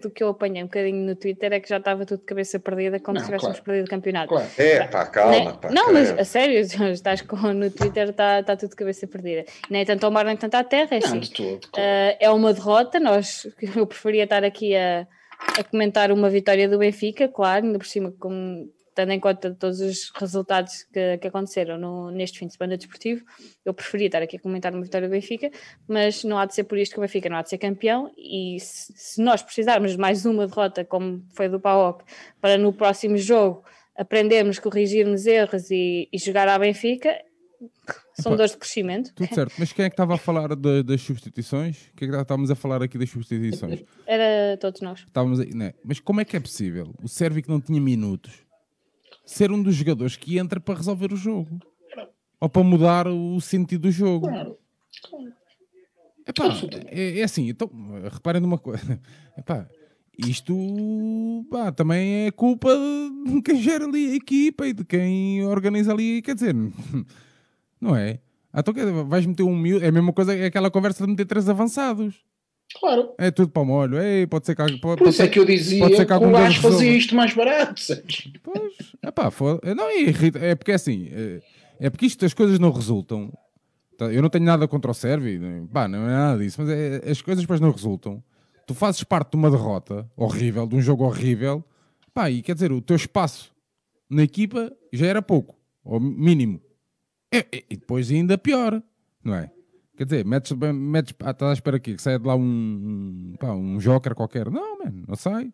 do 0.00 0.10
que 0.10 0.22
eu 0.22 0.28
apanhei 0.28 0.62
um 0.62 0.66
bocadinho 0.66 1.04
no 1.06 1.16
Twitter 1.16 1.52
é 1.52 1.60
que 1.60 1.68
já 1.68 1.78
estava 1.78 2.04
tudo 2.06 2.20
de 2.20 2.24
cabeça 2.26 2.58
perdida 2.60 3.00
como 3.00 3.14
Não, 3.14 3.20
se 3.20 3.26
tivéssemos 3.26 3.56
claro. 3.58 3.64
perdido 3.64 3.86
o 3.86 3.90
campeonato. 3.90 4.28
Claro. 4.28 4.46
É, 4.58 4.86
pá, 4.86 5.06
calma, 5.06 5.32
Né? 5.38 5.58
pá. 5.60 5.70
não, 5.70 5.92
mas 5.92 6.08
credo. 6.08 6.20
a 6.20 6.24
sério, 6.24 6.58
estás 6.92 7.20
com, 7.22 7.36
no 7.52 7.70
Twitter, 7.70 8.10
está 8.10 8.42
tá 8.42 8.56
tudo 8.56 8.70
de 8.70 8.76
cabeça 8.76 9.06
perdida. 9.06 9.44
Nem 9.70 9.84
tanto 9.84 10.04
ao 10.04 10.12
mar, 10.12 10.24
nem 10.24 10.36
tanto 10.36 10.54
à 10.54 10.64
terra, 10.64 10.88
é 10.96 11.00
Não, 11.00 11.06
assim. 11.06 11.20
de 11.20 11.30
todo. 11.32 11.60
claro. 11.72 11.88
Uh, 11.88 12.16
é 12.20 12.30
uma 12.30 12.52
derrota. 12.52 13.00
Nós, 13.00 13.46
eu 13.76 13.86
preferia 13.86 14.24
estar 14.24 14.44
aqui 14.44 14.74
a, 14.76 15.06
a 15.58 15.64
comentar 15.64 16.10
uma 16.12 16.30
vitória 16.30 16.68
do 16.68 16.78
Benfica, 16.78 17.28
claro, 17.28 17.66
ainda 17.66 17.78
por 17.78 17.86
cima, 17.86 18.12
com, 18.18 18.68
tendo 18.94 19.12
em 19.12 19.20
conta 19.20 19.54
todos 19.54 19.80
os 19.80 20.10
resultados 20.14 20.84
que, 20.92 21.18
que 21.18 21.28
aconteceram 21.28 21.78
no- 21.78 22.10
neste 22.10 22.38
fim 22.38 22.46
de 22.46 22.52
semana 22.54 22.76
desportivo. 22.76 23.24
Eu 23.64 23.72
preferia 23.72 24.06
estar 24.06 24.22
aqui 24.22 24.36
a 24.36 24.40
comentar 24.40 24.72
uma 24.74 24.82
vitória 24.82 25.08
do 25.08 25.12
Benfica, 25.12 25.50
mas 25.88 26.24
não 26.24 26.38
há 26.38 26.44
de 26.46 26.54
ser 26.54 26.64
por 26.64 26.78
isto 26.78 26.92
que 26.92 26.98
o 26.98 27.02
Benfica 27.02 27.28
não 27.28 27.36
há 27.36 27.42
de 27.42 27.48
ser 27.50 27.58
campeão. 27.58 28.10
E 28.16 28.58
se, 28.60 28.92
se 28.96 29.22
nós 29.22 29.42
precisarmos 29.42 29.92
de 29.92 29.98
mais 29.98 30.24
uma 30.26 30.46
derrota, 30.46 30.84
como 30.84 31.24
foi 31.34 31.48
do 31.48 31.58
PAOK, 31.58 32.04
para 32.40 32.58
no 32.58 32.72
próximo 32.72 33.16
jogo 33.16 33.64
aprendermos, 33.96 34.58
corrigirmos 34.58 35.26
erros 35.26 35.70
e, 35.70 36.08
e 36.12 36.18
jogar 36.18 36.48
à 36.48 36.58
Benfica, 36.58 37.14
são 38.20 38.32
Opa. 38.32 38.38
dores 38.38 38.52
de 38.52 38.58
crescimento. 38.58 39.12
Tudo 39.14 39.34
certo, 39.34 39.54
mas 39.58 39.72
quem 39.72 39.84
é 39.84 39.88
que 39.88 39.94
estava 39.94 40.14
a 40.14 40.18
falar 40.18 40.54
da- 40.56 40.82
das 40.82 41.00
substituições? 41.00 41.90
Quem 41.96 42.08
é 42.08 42.12
que 42.12 42.16
estávamos 42.20 42.50
a 42.50 42.54
falar 42.54 42.82
aqui 42.82 42.98
das 42.98 43.08
substituições? 43.10 43.84
Era 44.06 44.56
todos 44.58 44.80
nós. 44.80 45.00
Estávamos 45.00 45.40
aí, 45.40 45.54
né? 45.54 45.72
Mas 45.84 46.00
como 46.00 46.20
é 46.20 46.24
que 46.24 46.36
é 46.36 46.40
possível 46.40 46.92
o 47.02 47.08
Sérvio 47.08 47.42
que 47.42 47.48
não 47.48 47.60
tinha 47.60 47.80
minutos 47.80 48.32
ser 49.24 49.50
um 49.50 49.62
dos 49.62 49.74
jogadores 49.74 50.16
que 50.16 50.38
entra 50.38 50.60
para 50.60 50.76
resolver 50.76 51.12
o 51.12 51.16
jogo? 51.16 51.58
Ou 52.40 52.48
para 52.48 52.62
mudar 52.64 53.06
o 53.06 53.40
sentido 53.40 53.82
do 53.82 53.90
jogo? 53.90 54.28
Claro. 54.28 54.56
Epá, 56.26 56.44
é, 56.86 57.20
é 57.20 57.22
assim, 57.22 57.48
então, 57.48 57.70
reparem 58.10 58.40
numa 58.40 58.58
coisa. 58.58 59.00
Epá, 59.36 59.68
isto 60.18 60.54
pá, 61.50 61.72
também 61.72 62.26
é 62.26 62.30
culpa 62.30 62.70
de 63.26 63.42
quem 63.42 63.60
gera 63.60 63.84
ali 63.84 64.12
a 64.12 64.14
equipa 64.14 64.66
e 64.66 64.72
de 64.72 64.84
quem 64.84 65.44
organiza 65.44 65.92
ali, 65.92 66.22
quer 66.22 66.34
dizer, 66.34 66.54
não 67.80 67.96
é? 67.96 68.20
Ah, 68.52 68.60
então, 68.60 68.74
vais 69.06 69.24
meter 69.24 69.42
um 69.42 69.56
miúdo, 69.56 69.84
é 69.84 69.88
a 69.88 69.92
mesma 69.92 70.12
coisa, 70.12 70.34
é 70.34 70.46
aquela 70.46 70.70
conversa 70.70 71.04
de 71.04 71.10
meter 71.10 71.24
três 71.24 71.48
avançados. 71.48 72.22
Claro. 72.80 73.14
É 73.18 73.30
tudo 73.30 73.50
para 73.50 73.62
o 73.62 73.64
molho, 73.64 74.00
Ei, 74.00 74.26
pode 74.26 74.46
ser 74.46 74.54
que, 74.54 74.62
pode, 74.62 74.80
Por 74.80 74.96
pode 74.98 75.10
isso 75.10 75.22
é 75.22 75.24
ser, 75.26 75.30
que 75.30 75.38
eu 75.38 75.44
dizia 75.44 75.78
pode 75.80 75.90
que 75.92 75.96
ser 75.98 76.06
que 76.06 76.12
algum 76.12 76.28
o 76.28 76.32
gajo 76.32 76.60
fazia 76.60 76.96
isto 76.96 77.14
mais 77.14 77.34
barato. 77.34 77.80
sabes? 77.80 78.28
Pois, 78.42 78.72
epá, 79.02 79.30
foda- 79.30 79.74
não, 79.74 79.88
é, 79.88 80.00
irrita- 80.02 80.38
é 80.38 80.54
porque 80.54 80.72
assim, 80.72 81.08
é, 81.12 81.40
é 81.80 81.90
porque 81.90 82.06
isto 82.06 82.24
as 82.24 82.34
coisas 82.34 82.58
não 82.58 82.70
resultam. 82.70 83.32
Tá, 83.98 84.06
Eu 84.12 84.22
não 84.22 84.28
tenho 84.30 84.44
nada 84.44 84.66
contra 84.66 84.90
o 84.90 84.94
Sérvio, 84.94 85.68
pá, 85.72 85.86
não 85.86 86.06
é 86.08 86.12
nada 86.12 86.42
disso, 86.42 86.60
mas 86.62 86.70
é- 86.70 87.10
as 87.10 87.20
coisas 87.22 87.42
depois 87.44 87.60
não 87.60 87.70
resultam. 87.70 88.22
Tu 88.66 88.74
fazes 88.74 89.02
parte 89.04 89.30
de 89.32 89.36
uma 89.36 89.50
derrota 89.50 90.08
horrível, 90.16 90.66
de 90.66 90.74
um 90.76 90.80
jogo 90.80 91.04
horrível, 91.04 91.62
pá, 92.14 92.30
e 92.30 92.40
quer 92.42 92.54
dizer, 92.54 92.72
o 92.72 92.80
teu 92.80 92.96
espaço 92.96 93.52
na 94.08 94.22
equipa 94.22 94.72
já 94.92 95.06
era 95.06 95.20
pouco, 95.20 95.56
ou 95.84 96.00
mínimo. 96.00 96.60
É- 97.30 97.46
é- 97.52 97.64
e 97.70 97.76
depois 97.76 98.10
ainda 98.10 98.38
pior, 98.38 98.82
não 99.24 99.34
é? 99.34 99.50
Quer 100.02 100.06
dizer, 100.06 100.24
metes, 100.24 100.50
metes 100.52 101.14
ah, 101.22 101.30
estás 101.30 101.50
à 101.50 101.52
espera 101.52 101.76
aqui, 101.76 101.94
que 101.94 102.02
saia 102.02 102.18
de 102.18 102.26
lá 102.26 102.34
um, 102.34 102.40
um, 102.42 103.34
pá, 103.38 103.52
um 103.52 103.78
joker 103.78 104.16
qualquer. 104.16 104.50
Não, 104.50 104.78
mano, 104.80 105.04
não 105.06 105.14
sai. 105.14 105.52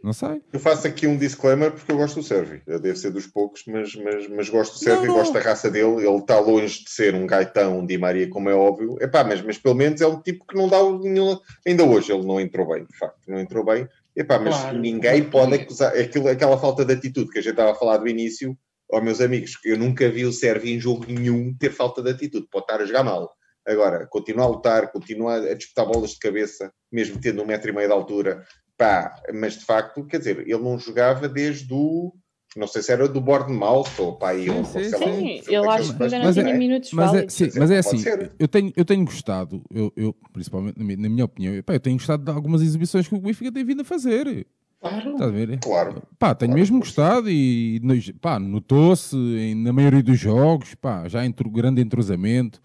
Não 0.00 0.12
sai. 0.12 0.40
Eu 0.52 0.60
faço 0.60 0.86
aqui 0.86 1.08
um 1.08 1.18
disclaimer 1.18 1.72
porque 1.72 1.90
eu 1.90 1.96
gosto 1.96 2.20
do 2.20 2.22
Sérvio. 2.22 2.62
Eu 2.68 2.78
Deve 2.78 2.96
ser 2.96 3.10
dos 3.10 3.26
poucos, 3.26 3.64
mas, 3.66 3.92
mas, 3.96 4.28
mas 4.28 4.48
gosto 4.48 4.74
do 4.74 4.78
Sérvio, 4.78 5.06
Não, 5.08 5.14
não. 5.14 5.14
gosto 5.16 5.32
da 5.32 5.40
raça 5.40 5.68
dele. 5.68 6.06
Ele 6.06 6.18
está 6.18 6.38
longe 6.38 6.84
de 6.84 6.90
ser 6.90 7.16
um 7.16 7.26
gaitão, 7.26 7.80
um 7.80 7.84
Di 7.84 7.98
Maria, 7.98 8.28
como 8.30 8.48
é 8.48 8.54
óbvio. 8.54 8.96
Epá, 9.00 9.24
mas, 9.24 9.42
mas 9.42 9.58
pelo 9.58 9.74
menos 9.74 10.00
é 10.00 10.06
um 10.06 10.20
tipo 10.22 10.46
que 10.46 10.54
não 10.56 10.68
dá 10.68 10.80
o 10.80 11.00
nenhum. 11.00 11.36
Ainda 11.66 11.82
hoje 11.84 12.12
ele 12.12 12.24
não 12.24 12.40
entrou 12.40 12.68
bem, 12.68 12.84
de 12.86 12.96
facto, 12.96 13.18
não 13.28 13.40
entrou 13.40 13.64
bem. 13.64 13.88
Epá, 14.14 14.38
mas 14.38 14.54
Claro. 14.56 14.78
ninguém 14.78 15.24
pode 15.24 15.52
acusar 15.54 15.92
aquilo, 15.98 16.28
aquela 16.28 16.56
falta 16.56 16.84
de 16.84 16.92
atitude 16.94 17.28
que 17.28 17.40
a 17.40 17.42
gente 17.42 17.50
estava 17.52 17.72
a 17.72 17.74
falar 17.74 17.96
do 17.96 18.06
início. 18.06 18.56
Ó, 18.92 19.00
meus 19.00 19.20
amigos, 19.20 19.58
eu 19.64 19.76
nunca 19.76 20.08
vi 20.08 20.24
o 20.24 20.32
Sérvio 20.32 20.72
em 20.72 20.78
jogo 20.78 21.04
nenhum 21.08 21.52
ter 21.58 21.70
falta 21.72 22.00
de 22.02 22.10
atitude. 22.10 22.46
Pode 22.50 22.64
estar 22.64 22.80
a 22.80 22.86
jogar 22.86 23.02
mal. 23.02 23.28
Agora, 23.66 24.06
continua 24.06 24.44
a 24.44 24.48
lutar, 24.48 24.90
continua 24.90 25.36
a 25.36 25.54
disputar 25.54 25.86
bolas 25.86 26.10
de 26.10 26.18
cabeça, 26.18 26.72
mesmo 26.90 27.20
tendo 27.20 27.42
um 27.42 27.46
metro 27.46 27.70
e 27.70 27.72
meio 27.74 27.88
de 27.88 27.92
altura. 27.94 28.44
Pá, 28.76 29.14
mas 29.34 29.58
de 29.58 29.64
facto, 29.64 30.04
quer 30.06 30.18
dizer, 30.18 30.38
ele 30.40 30.58
não 30.62 30.78
jogava 30.78 31.28
desde 31.28 31.72
o. 31.72 32.12
Não 32.56 32.66
sei 32.66 32.82
se 32.82 32.90
era 32.90 33.06
do 33.06 33.20
Bournemouth 33.20 33.86
ou 33.98 34.18
pá, 34.18 34.30
aí, 34.30 34.46
Sim, 34.46 34.58
ou, 34.58 34.64
sim, 34.64 34.82
sei 34.82 34.98
lá, 34.98 35.06
Sim, 35.06 35.40
um- 35.48 35.52
eu 35.52 35.70
acho 35.70 35.96
que 35.96 36.02
ainda 36.02 36.18
não 36.18 36.24
Mas 36.24 36.34
tinha 36.34 36.48
é- 36.48 36.58
minutos 36.58 36.92
Mas 36.92 37.14
é, 37.14 37.26
sim, 37.28 37.50
mas 37.54 37.70
é 37.70 37.78
assim, 37.78 38.02
eu 38.40 38.48
tenho, 38.48 38.72
eu 38.76 38.84
tenho 38.84 39.04
gostado, 39.04 39.62
eu, 39.72 39.92
eu, 39.96 40.16
principalmente 40.32 40.76
na 40.76 40.84
minha, 40.84 40.96
na 40.96 41.08
minha 41.08 41.24
opinião, 41.26 41.62
pá, 41.62 41.74
eu 41.74 41.80
tenho 41.80 41.96
gostado 41.96 42.24
de 42.24 42.30
algumas 42.32 42.60
exibições 42.62 43.06
que 43.06 43.14
o 43.14 43.20
Benfica 43.20 43.52
tem 43.52 43.64
vindo 43.64 43.82
a 43.82 43.84
fazer. 43.84 44.46
Claro. 44.80 45.10
Estás 45.12 45.22
a 45.22 45.32
ver? 45.32 45.60
Claro. 45.60 46.02
Pá, 46.18 46.34
tenho 46.34 46.50
Claro, 46.50 46.60
mesmo 46.60 46.78
gostado 46.80 47.30
e 47.30 47.80
pá, 48.20 48.40
notou-se 48.40 49.14
na 49.54 49.72
maioria 49.72 50.02
dos 50.02 50.18
jogos, 50.18 50.74
pá, 50.74 51.06
já 51.06 51.24
entre 51.24 51.48
grande 51.48 51.80
entrosamento, 51.82 52.60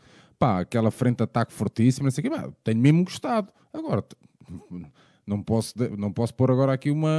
pá, 0.45 0.59
aquela 0.59 0.91
frente 0.91 1.17
de 1.17 1.23
ataque 1.23 1.51
fortíssima, 1.51 2.05
não 2.05 2.11
sei 2.11 2.21
o 2.21 2.29
quê, 2.29 2.29
pá, 2.29 2.49
tenho 2.63 2.79
mesmo 2.79 3.03
gostado. 3.03 3.51
Agora, 3.73 4.03
não 5.25 5.41
posso, 5.41 5.73
não 5.97 6.11
posso 6.11 6.33
pôr 6.35 6.51
agora 6.51 6.71
aqui 6.73 6.91
uma, 6.91 7.09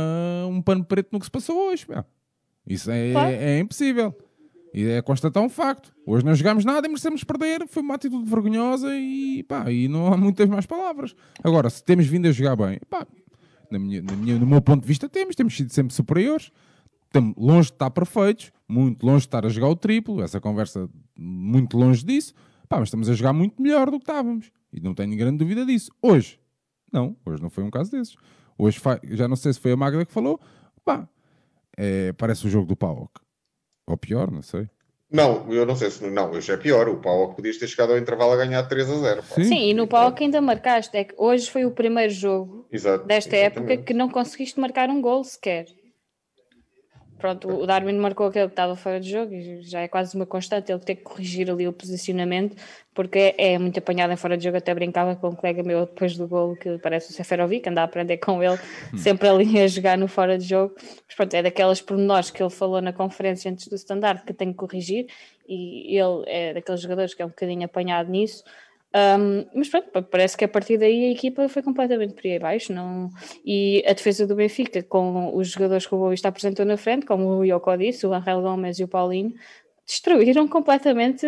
um 0.48 0.62
pano 0.62 0.84
preto 0.84 1.08
no 1.12 1.18
que 1.18 1.26
se 1.26 1.30
passou 1.30 1.70
hoje, 1.70 1.84
pá. 1.86 2.04
Isso 2.66 2.90
é, 2.90 3.12
Claro. 3.12 3.30
é 3.34 3.58
impossível. 3.58 4.14
E 4.74 4.84
é 4.86 5.00
constatar 5.02 5.42
um 5.42 5.48
facto. 5.48 5.92
Hoje 6.06 6.24
não 6.24 6.34
jogámos 6.34 6.64
nada 6.64 6.86
e 6.86 6.90
merecemos 6.90 7.24
perder. 7.24 7.66
Foi 7.66 7.82
uma 7.82 7.94
atitude 7.94 8.28
vergonhosa 8.28 8.94
e 8.96 9.42
pá, 9.44 9.70
e 9.72 9.88
não 9.88 10.12
há 10.12 10.16
muitas 10.16 10.48
mais 10.48 10.66
palavras. 10.66 11.14
Agora, 11.42 11.70
se 11.70 11.82
temos 11.82 12.06
vindo 12.06 12.26
a 12.28 12.32
jogar 12.32 12.54
bem, 12.56 12.78
pá, 12.90 13.06
na 13.70 13.78
minha, 13.78 14.02
na 14.02 14.12
minha- 14.14 14.38
no 14.38 14.46
meu 14.46 14.60
ponto 14.60 14.82
de 14.82 14.86
vista, 14.88 15.08
temos, 15.08 15.34
temos 15.34 15.56
sido 15.56 15.72
sempre 15.72 15.94
superiores. 15.94 16.50
Estamos 17.06 17.34
longe 17.38 17.68
de 17.68 17.74
estar 17.74 17.90
perfeitos, 17.90 18.52
muito 18.68 19.04
longe 19.06 19.20
de 19.20 19.26
estar 19.28 19.46
a 19.46 19.48
jogar 19.48 19.68
o 19.68 19.76
triplo, 19.76 20.22
essa 20.22 20.40
conversa 20.40 20.88
muito 21.16 21.76
longe 21.78 22.04
disso, 22.04 22.34
pá, 22.66 22.78
mas 22.78 22.88
estamos 22.88 23.08
a 23.08 23.14
jogar 23.14 23.32
muito 23.32 23.60
melhor 23.60 23.90
do 23.90 23.98
que 23.98 24.04
estávamos. 24.04 24.50
E 24.72 24.80
não 24.80 24.94
tenho 24.94 25.16
grande 25.16 25.38
dúvida 25.38 25.64
disso. 25.64 25.90
Hoje, 26.02 26.38
não, 26.92 27.16
hoje 27.24 27.42
não 27.42 27.50
foi 27.50 27.64
um 27.64 27.70
caso 27.70 27.90
desses. 27.90 28.16
Hoje, 28.58 28.80
já 29.10 29.28
não 29.28 29.36
sei 29.36 29.52
se 29.52 29.60
foi 29.60 29.72
a 29.72 29.76
Magda 29.76 30.04
que 30.04 30.12
falou, 30.12 30.40
pá, 30.84 31.08
é, 31.76 32.12
parece 32.12 32.46
o 32.46 32.50
jogo 32.50 32.66
do 32.66 32.76
PAOK. 32.76 33.20
Ou 33.86 33.96
pior, 33.96 34.30
não 34.30 34.42
sei. 34.42 34.68
Não, 35.10 35.50
eu 35.52 35.64
não 35.64 35.76
sei 35.76 35.90
se. 35.90 36.04
Não, 36.04 36.32
hoje 36.32 36.50
é 36.50 36.56
pior. 36.56 36.88
O 36.88 36.96
Pau 36.96 37.32
podias 37.32 37.56
ter 37.58 37.68
chegado 37.68 37.92
ao 37.92 37.98
intervalo 37.98 38.32
a 38.32 38.36
ganhar 38.36 38.62
3 38.64 38.90
a 38.90 38.94
0. 38.96 39.22
pá. 39.22 39.34
Sim. 39.36 39.44
Sim, 39.44 39.68
e 39.70 39.74
no 39.74 39.86
palco 39.86 40.22
ainda 40.22 40.40
marcaste. 40.40 40.96
É 40.96 41.04
que 41.04 41.14
hoje 41.16 41.48
foi 41.48 41.64
o 41.64 41.70
primeiro 41.70 42.12
jogo 42.12 42.66
Exato. 42.72 43.06
desta 43.06 43.36
exatamente. 43.36 43.72
época 43.72 43.84
que 43.86 43.94
não 43.94 44.08
conseguiste 44.08 44.58
marcar 44.58 44.90
um 44.90 45.00
gol 45.00 45.22
sequer. 45.22 45.66
Pronto, 47.18 47.48
o 47.48 47.66
Darwin 47.66 47.94
marcou 47.94 48.26
aquele 48.26 48.46
que 48.46 48.52
estava 48.52 48.76
fora 48.76 49.00
de 49.00 49.10
jogo 49.10 49.32
e 49.32 49.62
já 49.62 49.80
é 49.80 49.88
quase 49.88 50.14
uma 50.14 50.26
constante 50.26 50.70
ele 50.70 50.80
ter 50.80 50.96
que 50.96 51.02
corrigir 51.02 51.50
ali 51.50 51.66
o 51.66 51.72
posicionamento 51.72 52.56
porque 52.96 53.34
é, 53.36 53.58
muito 53.58 53.78
apanhado 53.78 54.12
em 54.12 54.16
fora 54.16 54.38
de 54.38 54.44
jogo. 54.44 54.56
Até 54.56 54.74
brincava 54.74 55.14
com 55.16 55.28
um 55.28 55.34
colega 55.34 55.62
meu 55.62 55.84
depois 55.84 56.16
do 56.16 56.26
golo 56.26 56.56
que 56.56 56.78
parece 56.78 57.10
o 57.10 57.14
Seferovic, 57.14 57.68
anda 57.68 57.82
a 57.82 57.84
aprender 57.84 58.16
com 58.16 58.42
ele, 58.42 58.58
sempre 58.96 59.28
ali 59.28 59.60
a 59.60 59.68
jogar 59.68 59.98
no 59.98 60.08
fora 60.08 60.38
de 60.38 60.46
jogo. 60.46 60.74
Mas 60.78 61.14
pronto, 61.14 61.34
é 61.34 61.42
daquelas 61.42 61.80
pormenores 61.80 62.30
que 62.30 62.42
ele 62.42 62.50
falou 62.50 62.80
na 62.80 62.92
conferência 62.92 63.50
antes 63.50 63.68
do 63.68 63.76
standard 63.76 64.24
que 64.24 64.32
tem 64.32 64.50
que 64.50 64.56
corrigir 64.56 65.06
e 65.46 65.96
ele 65.96 66.24
é 66.26 66.54
daqueles 66.54 66.80
jogadores 66.80 67.14
que 67.14 67.22
é 67.22 67.24
um 67.24 67.28
bocadinho 67.28 67.64
apanhado 67.64 68.10
nisso. 68.10 68.42
Um, 69.18 69.44
mas 69.54 69.68
pronto, 69.68 69.90
pa- 69.90 70.00
parece 70.02 70.36
que 70.38 70.44
a 70.44 70.48
partir 70.48 70.78
daí 70.78 71.04
a 71.06 71.10
equipa 71.12 71.48
foi 71.50 71.62
completamente 71.62 72.14
por 72.14 72.24
aí 72.26 72.36
abaixo. 72.36 72.72
Não... 72.72 73.10
E 73.44 73.84
a 73.86 73.92
defesa 73.92 74.26
do 74.26 74.34
Benfica, 74.34 74.82
com 74.82 75.36
os 75.36 75.48
jogadores 75.50 75.86
que 75.86 75.94
o 75.94 75.98
Boa 75.98 76.10
Vista 76.12 76.28
apresentou 76.28 76.64
na 76.64 76.76
frente, 76.78 77.04
como 77.04 77.24
o 77.28 77.44
Yoko 77.44 77.76
disse, 77.76 78.06
o 78.06 78.14
Angel 78.14 78.40
Gomes 78.40 78.78
e 78.78 78.84
o 78.84 78.88
Paulinho, 78.88 79.34
destruíram 79.86 80.48
completamente 80.48 81.26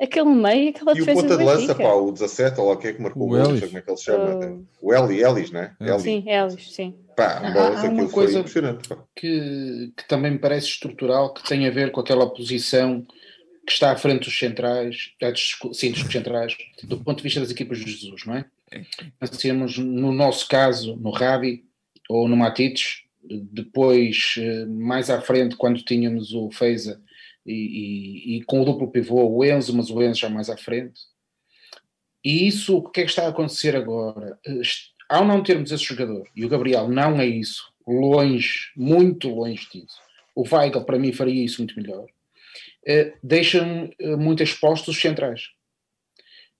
aquele 0.00 0.30
meio, 0.30 0.70
aquela 0.70 0.92
E 0.92 1.02
o 1.02 1.04
defesa 1.04 1.20
ponta 1.22 1.34
do 1.34 1.38
de 1.38 1.44
lança, 1.44 1.60
Benfica. 1.74 1.82
pá, 1.82 1.94
o 1.94 2.12
17, 2.12 2.60
ou 2.60 2.66
lá 2.68 2.72
o 2.74 2.76
que 2.78 2.88
é 2.88 2.92
que 2.92 3.02
marcou 3.02 3.22
O 3.22 3.26
o 3.26 3.28
gol, 3.30 3.38
não 3.38 3.44
Ellis. 3.50 3.58
sei 3.60 3.68
como 3.68 3.78
é 3.78 3.82
que 3.82 3.90
ele 3.90 3.96
se 3.98 4.04
chama. 4.04 4.46
Uh, 4.46 4.66
O 4.80 4.94
Eli, 4.94 5.22
Ellis, 5.22 5.50
né? 5.50 5.74
É. 5.80 5.88
Ellis. 5.88 6.02
Sim, 6.02 6.24
eles, 6.26 6.72
sim. 6.74 6.94
Pá, 7.16 7.38
Há- 7.42 7.50
bolas, 7.50 7.84
há 7.84 7.88
uma 7.88 8.08
coisa- 8.08 8.32
foi 8.32 8.40
impressionante. 8.40 8.88
pá. 8.88 8.96
que, 9.14 9.92
que 9.96 10.08
também 10.08 10.30
me 10.32 10.38
parece 10.38 10.66
estrutural, 10.68 11.34
que 11.34 11.42
tem 11.46 11.66
a 11.66 11.70
ver 11.70 11.90
com 11.90 12.00
aquela 12.00 12.32
posição 12.32 13.04
que 13.66 13.72
está 13.72 13.92
à 13.92 13.96
frente 13.96 14.24
dos 14.24 14.38
centrais, 14.38 15.12
eh, 15.20 15.32
sim, 15.72 15.90
dos 15.92 16.00
centrais, 16.12 16.56
do 16.82 16.98
ponto 17.02 17.18
de 17.18 17.22
vista 17.22 17.40
das 17.40 17.50
equipas 17.50 17.78
de 17.78 17.90
Jesus, 17.90 18.24
não 18.26 18.34
é? 18.36 18.44
Nós 19.20 19.30
temos, 19.30 19.78
no 19.78 20.12
nosso 20.12 20.48
caso, 20.48 20.96
no 20.96 21.10
Rabi 21.10 21.64
ou 22.08 22.28
no 22.28 22.36
Matites, 22.36 23.02
depois, 23.22 24.34
eh, 24.38 24.66
mais 24.66 25.08
à 25.10 25.20
frente, 25.20 25.56
quando 25.56 25.82
tínhamos 25.82 26.32
o 26.34 26.50
Feiza 26.50 27.00
e, 27.46 27.52
e- 27.52 28.36
e 28.38 28.42
com 28.44 28.60
o 28.60 28.64
duplo 28.64 28.90
pivô, 28.90 29.24
o 29.28 29.44
Enzo, 29.44 29.74
mas 29.76 29.90
o 29.90 30.02
Enzo 30.02 30.20
já 30.20 30.28
mais 30.28 30.50
à 30.50 30.56
frente. 30.56 31.00
E 32.24 32.46
isso, 32.46 32.78
o 32.78 32.90
que 32.90 33.00
é 33.00 33.04
que 33.04 33.10
está 33.10 33.24
a 33.26 33.28
acontecer 33.28 33.76
agora? 33.76 34.38
Eh, 34.46 34.60
Ao 35.08 35.24
não 35.26 35.42
termos 35.42 35.70
esse 35.70 35.84
jogador, 35.84 36.26
e 36.34 36.44
o 36.44 36.48
Gabriel 36.48 36.88
não 36.88 37.20
é 37.20 37.26
isso, 37.26 37.72
longe, 37.86 38.72
muito 38.74 39.28
longe 39.28 39.68
disso, 39.72 39.98
o 40.34 40.42
Weigl 40.50 40.82
para 40.84 40.98
mim 40.98 41.12
faria 41.12 41.44
isso 41.44 41.60
muito 41.60 41.76
melhor, 41.78 42.06
deixam 43.22 43.90
eh, 43.98 44.16
muito 44.16 44.42
expostos 44.42 44.94
os 44.94 45.00
centrais. 45.00 45.50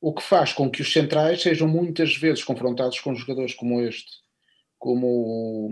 O 0.01 0.13
que 0.13 0.23
faz 0.23 0.53
com 0.53 0.71
que 0.71 0.83
os 0.83 0.93
centrais 0.93 1.43
sejam 1.43 1.69
muitas 1.69 2.17
vezes 2.17 2.45
confrontados 2.45 3.01
com 3.01 3.15
jogadores 3.15 3.55
como 3.55 3.81
este, 3.81 4.11
como 4.79 5.07
o, 5.07 5.71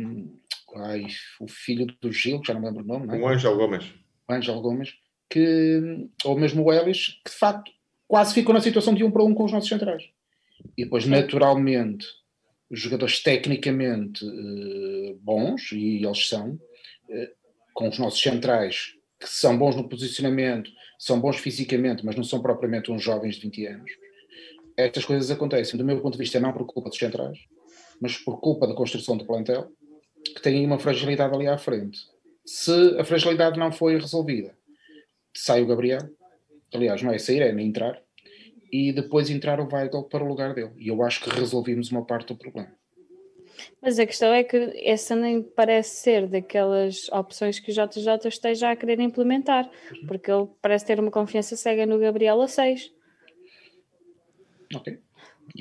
ai, 0.76 1.06
o 1.40 1.48
filho 1.48 1.86
do 2.00 2.12
Gil, 2.12 2.40
que 2.40 2.48
já 2.48 2.54
não 2.54 2.60
me 2.60 2.66
lembro 2.68 2.82
o 2.82 2.86
nome, 2.86 3.06
não 3.06 3.14
é? 3.14 3.20
O 3.20 3.28
Ângelo 3.28 3.56
Gomes. 3.56 3.84
o 4.28 4.32
Ângelo 4.32 4.62
Gomes, 4.62 4.94
que, 5.28 6.08
ou 6.24 6.38
mesmo 6.38 6.64
o 6.64 6.72
Ellis, 6.72 7.20
que 7.24 7.30
de 7.30 7.36
facto 7.36 7.70
quase 8.08 8.34
ficou 8.34 8.54
na 8.54 8.60
situação 8.60 8.94
de 8.94 9.04
um 9.04 9.10
para 9.10 9.24
um 9.24 9.34
com 9.34 9.44
os 9.44 9.52
nossos 9.52 9.68
centrais. 9.68 10.04
E 10.76 10.84
depois, 10.84 11.06
naturalmente, 11.06 12.06
os 12.70 12.80
jogadores 12.80 13.22
tecnicamente 13.22 14.24
eh, 14.24 15.14
bons, 15.20 15.72
e 15.72 16.04
eles 16.04 16.28
são, 16.28 16.58
eh, 17.10 17.32
com 17.74 17.88
os 17.88 17.98
nossos 17.98 18.20
centrais, 18.20 18.94
que 19.22 19.28
são 19.28 19.56
bons 19.56 19.76
no 19.76 19.88
posicionamento, 19.88 20.68
são 20.98 21.20
bons 21.20 21.36
fisicamente, 21.36 22.04
mas 22.04 22.16
não 22.16 22.24
são 22.24 22.42
propriamente 22.42 22.90
uns 22.90 23.00
jovens 23.00 23.36
de 23.36 23.42
20 23.42 23.66
anos. 23.66 23.90
Estas 24.76 25.04
coisas 25.04 25.30
acontecem, 25.30 25.78
do 25.78 25.84
meu 25.84 26.00
ponto 26.00 26.14
de 26.14 26.18
vista, 26.18 26.40
não 26.40 26.52
por 26.52 26.66
culpa 26.66 26.88
dos 26.88 26.98
centrais, 26.98 27.38
mas 28.00 28.16
por 28.18 28.40
culpa 28.40 28.66
da 28.66 28.74
construção 28.74 29.16
do 29.16 29.24
plantel, 29.24 29.70
que 30.24 30.42
tem 30.42 30.66
uma 30.66 30.78
fragilidade 30.78 31.32
ali 31.32 31.46
à 31.46 31.56
frente. 31.56 32.00
Se 32.44 32.98
a 32.98 33.04
fragilidade 33.04 33.58
não 33.58 33.70
foi 33.70 33.96
resolvida, 33.96 34.56
sai 35.32 35.62
o 35.62 35.66
Gabriel, 35.66 36.00
aliás, 36.74 37.00
não 37.00 37.12
é 37.12 37.18
sair, 37.18 37.42
é 37.42 37.52
nem 37.52 37.68
entrar, 37.68 38.02
e 38.72 38.92
depois 38.92 39.30
entrar 39.30 39.60
o 39.60 39.68
Weigl 39.72 40.02
para 40.04 40.24
o 40.24 40.28
lugar 40.28 40.52
dele. 40.52 40.72
E 40.78 40.88
eu 40.88 41.00
acho 41.02 41.22
que 41.22 41.30
resolvimos 41.30 41.92
uma 41.92 42.04
parte 42.04 42.28
do 42.28 42.36
problema. 42.36 42.72
Mas 43.80 43.98
a 43.98 44.06
questão 44.06 44.32
é 44.32 44.44
que 44.44 44.56
essa 44.84 45.14
nem 45.14 45.42
parece 45.42 45.96
ser 45.96 46.26
daquelas 46.26 47.08
opções 47.10 47.58
que 47.58 47.70
o 47.70 47.74
JJ 47.74 48.28
esteja 48.28 48.70
a 48.70 48.76
querer 48.76 49.00
implementar, 49.00 49.70
porque 50.06 50.30
ele 50.30 50.48
parece 50.60 50.86
ter 50.86 51.00
uma 51.00 51.10
confiança 51.10 51.56
cega 51.56 51.86
no 51.86 51.98
Gabriel 51.98 52.40
a 52.40 52.48
6. 52.48 52.92
Ok. 54.74 54.98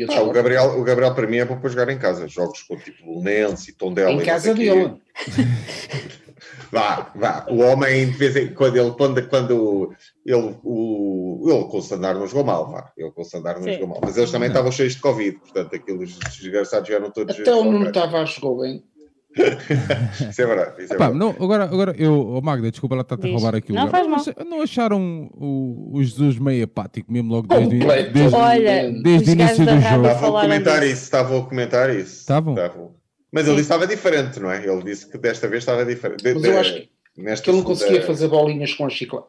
Ah, 0.09 0.21
o, 0.21 0.31
Gabriel, 0.31 0.79
o 0.79 0.83
Gabriel 0.83 1.13
para 1.13 1.27
mim 1.27 1.37
é 1.37 1.45
para 1.45 1.69
jogar 1.69 1.89
em 1.89 1.99
casa. 1.99 2.27
Jogos 2.27 2.63
com 2.63 2.77
tipo 2.77 3.13
Lunense 3.13 3.71
e 3.71 3.73
Tondela. 3.73 4.11
Em 4.11 4.25
casa 4.25 4.53
dele. 4.53 4.95
Vá, 6.71 7.11
vá. 7.13 7.45
O 7.49 7.59
homem, 7.59 8.09
de 8.09 8.17
vez 8.17 8.35
em 8.35 8.53
quando, 8.53 8.77
ele, 8.77 8.91
quando, 8.91 9.27
quando 9.27 9.93
ele, 10.25 10.57
o, 10.63 11.45
ele 11.45 11.65
com 11.65 11.77
o 11.77 11.81
Sandar 11.81 12.15
não 12.15 12.25
jogou 12.25 12.45
mal, 12.45 12.71
vá. 12.71 12.91
Ele 12.97 13.11
com 13.11 13.21
o 13.21 13.25
Sandar 13.25 13.57
não 13.57 13.63
Sim. 13.63 13.73
jogou 13.73 13.87
mal. 13.89 13.99
Mas 14.01 14.17
eles 14.17 14.31
também 14.31 14.47
estavam 14.47 14.71
cheios 14.71 14.93
de 14.93 15.01
Covid, 15.01 15.37
portanto, 15.37 15.75
aqueles 15.75 16.17
desgraçados 16.17 16.87
jogaram 16.87 17.11
todos. 17.11 17.37
Até 17.37 17.53
o 17.53 17.65
Nuno 17.65 17.91
Tavares 17.91 18.31
jogou 18.31 18.61
bem. 18.61 18.83
Isso 20.29 20.41
é 20.41 20.45
verdade. 20.45 20.83
Isso 20.83 20.93
é 20.93 20.95
Epá, 20.95 21.09
verdade. 21.09 21.17
Não, 21.17 21.29
agora, 21.29 21.63
agora 21.63 21.95
eu, 21.97 22.13
oh 22.13 22.41
Magda, 22.41 22.69
desculpa 22.69 22.95
lá 22.95 23.01
estar-te 23.01 23.27
a 23.27 23.31
roubar 23.31 23.55
aqui. 23.55 23.71
Não, 23.71 23.89
faz 23.89 24.07
mal. 24.07 24.19
não 24.45 24.61
acharam 24.61 25.29
o, 25.33 25.91
o 25.93 26.03
Jesus 26.03 26.37
meio 26.37 26.65
apático 26.65 27.11
mesmo 27.11 27.31
logo 27.31 27.47
desde, 27.47 27.79
desde, 27.79 28.09
desde, 28.09 28.35
Olha, 28.35 28.91
desde 29.01 29.29
o 29.29 29.33
início 29.33 29.65
do 29.65 29.79
jogo? 29.79 30.07
Estavam 30.07 30.37
a 30.37 30.41
comentar 30.41 30.83
isso, 30.83 31.03
estavam 31.03 31.39
a 31.39 31.45
comentar 31.45 31.95
isso. 31.95 32.19
Estavam? 32.19 32.55
Mas 33.31 33.47
ele 33.47 33.55
disse 33.55 33.69
que 33.69 33.73
estava 33.73 33.87
diferente, 33.87 34.39
não 34.39 34.51
é? 34.51 34.65
Ele 34.65 34.83
disse 34.83 35.09
que 35.09 35.17
desta 35.17 35.47
vez 35.47 35.61
estava 35.63 35.85
diferente. 35.85 36.23
Mas 36.23 36.43
eu 36.43 36.59
acho 36.59 36.73
que, 36.73 36.89
que 37.15 37.49
ele 37.49 37.57
não 37.57 37.63
conseguia 37.63 38.01
fazer 38.01 38.27
bolinhas 38.27 38.73
com 38.73 38.85
a 38.85 38.89
chiclete. 38.89 39.27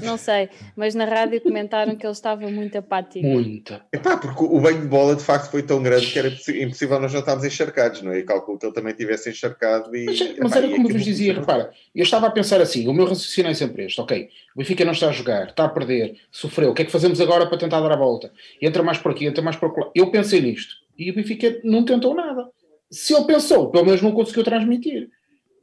Não 0.00 0.16
sei, 0.16 0.48
mas 0.76 0.94
na 0.94 1.04
rádio 1.04 1.40
comentaram 1.40 1.94
que 1.96 2.06
ele 2.06 2.12
estava 2.12 2.48
muito 2.48 2.76
apático. 2.78 3.26
Muito. 3.26 3.80
Epá, 3.92 4.16
porque 4.16 4.44
o 4.44 4.60
banho 4.60 4.80
de 4.80 4.86
bola 4.86 5.14
de 5.16 5.22
facto 5.22 5.50
foi 5.50 5.62
tão 5.62 5.82
grande 5.82 6.06
que 6.06 6.18
era 6.18 6.28
impossível 6.28 7.00
nós 7.00 7.12
não 7.12 7.20
estarmos 7.20 7.44
encharcados, 7.44 8.02
não 8.02 8.12
é? 8.12 8.18
E 8.18 8.22
calculo 8.22 8.58
que 8.58 8.66
ele 8.66 8.72
também 8.72 8.94
tivesse 8.94 9.30
encharcado 9.30 9.94
e. 9.94 10.06
Mas, 10.06 10.38
mas 10.38 10.56
era 10.56 10.68
como 10.68 10.88
vos 10.88 11.04
dizia, 11.04 11.34
repara, 11.34 11.70
eu 11.94 12.02
estava 12.02 12.26
a 12.26 12.30
pensar 12.30 12.60
assim, 12.60 12.88
o 12.88 12.92
meu 12.92 13.06
raciocínio 13.06 13.50
é 13.50 13.54
sempre 13.54 13.84
este, 13.84 14.00
ok, 14.00 14.28
o 14.54 14.58
Benfica 14.58 14.84
não 14.84 14.92
está 14.92 15.08
a 15.08 15.12
jogar, 15.12 15.48
está 15.48 15.64
a 15.64 15.68
perder, 15.68 16.16
sofreu, 16.30 16.70
o 16.70 16.74
que 16.74 16.82
é 16.82 16.84
que 16.84 16.92
fazemos 16.92 17.20
agora 17.20 17.46
para 17.46 17.58
tentar 17.58 17.80
dar 17.80 17.92
a 17.92 17.96
volta? 17.96 18.32
Entra 18.60 18.82
mais 18.82 18.98
por 18.98 19.12
aqui, 19.12 19.26
entra 19.26 19.42
mais 19.42 19.56
por 19.56 19.76
lá. 19.76 19.90
Eu 19.94 20.10
pensei 20.10 20.40
nisto 20.40 20.74
e 20.98 21.10
o 21.10 21.14
Benfica 21.14 21.60
não 21.64 21.84
tentou 21.84 22.14
nada. 22.14 22.48
Se 22.90 23.14
ele 23.14 23.24
pensou, 23.24 23.70
pelo 23.70 23.86
menos 23.86 24.02
não 24.02 24.12
conseguiu 24.12 24.44
transmitir. 24.44 25.08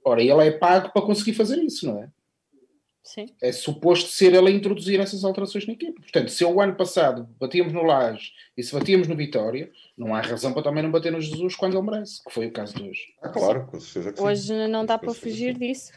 Ora, 0.03 0.21
ele 0.21 0.47
é 0.47 0.51
pago 0.51 0.91
para 0.91 1.01
conseguir 1.01 1.33
fazer 1.33 1.57
isso, 1.57 1.85
não 1.85 2.01
é? 2.01 2.09
Sim. 3.09 3.25
É 3.41 3.51
suposto 3.51 4.11
ser 4.11 4.35
ele 4.35 4.49
a 4.49 4.51
introduzir 4.51 4.99
essas 4.99 5.23
alterações 5.23 5.65
na 5.65 5.73
equipe. 5.73 5.99
Portanto, 5.99 6.29
se 6.29 6.45
o 6.45 6.61
ano 6.61 6.75
passado 6.75 7.27
batíamos 7.39 7.73
no 7.73 7.81
Laje 7.81 8.31
e 8.55 8.61
se 8.61 8.71
batíamos 8.71 9.07
no 9.07 9.15
Vitória, 9.15 9.71
não 9.97 10.13
há 10.13 10.21
razão 10.21 10.53
para 10.53 10.61
também 10.61 10.83
não 10.83 10.91
bater 10.91 11.11
no 11.11 11.19
Jesus 11.19 11.55
quando 11.55 11.75
ele 11.75 11.89
merece, 11.89 12.23
que 12.23 12.31
foi 12.31 12.45
o 12.45 12.51
caso 12.51 12.75
de 12.75 12.87
hoje. 12.87 13.01
Ah, 13.19 13.29
claro, 13.29 13.65
com 13.65 13.79
certeza 13.79 14.13
que 14.13 14.21
Hoje 14.21 14.49
sim. 14.49 14.67
não 14.67 14.85
dá 14.85 14.95
para 14.99 15.11
fugir 15.11 15.57
disso. 15.57 15.91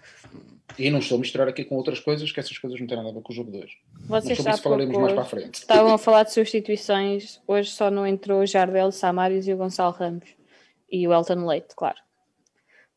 E 0.79 0.89
não 0.89 1.01
estou 1.01 1.17
a 1.17 1.21
misturar 1.21 1.47
aqui 1.49 1.67
com 1.67 1.77
outras 1.77 2.01
coisas, 2.01 2.33
que 2.33 2.41
essas 2.41 2.57
coisas 2.57 2.81
não 2.81 2.87
têm 2.87 2.97
nada 2.97 3.11
a 3.11 3.13
ver 3.13 3.21
com 3.21 3.31
o 3.31 3.37
jogo 3.37 3.51
de 3.51 3.59
hoje. 3.59 3.77
Vocês 4.07 4.39
Mas 4.43 4.61
falaremos 4.61 4.97
mais 4.97 5.13
para 5.13 5.23
a 5.23 5.27
frente. 5.27 5.57
Estavam 5.57 5.93
a 5.93 5.99
falar 5.99 6.23
de 6.23 6.33
substituições, 6.33 7.43
hoje 7.47 7.73
só 7.73 7.91
não 7.91 8.07
entrou 8.07 8.41
o 8.41 8.47
Jardel, 8.47 8.91
Samaris 8.91 9.47
e 9.47 9.53
o 9.53 9.59
Gonçalo 9.59 9.93
Ramos. 9.93 10.31
E 10.91 11.07
o 11.07 11.13
Elton 11.13 11.47
Leite, 11.47 11.75
claro. 11.77 11.99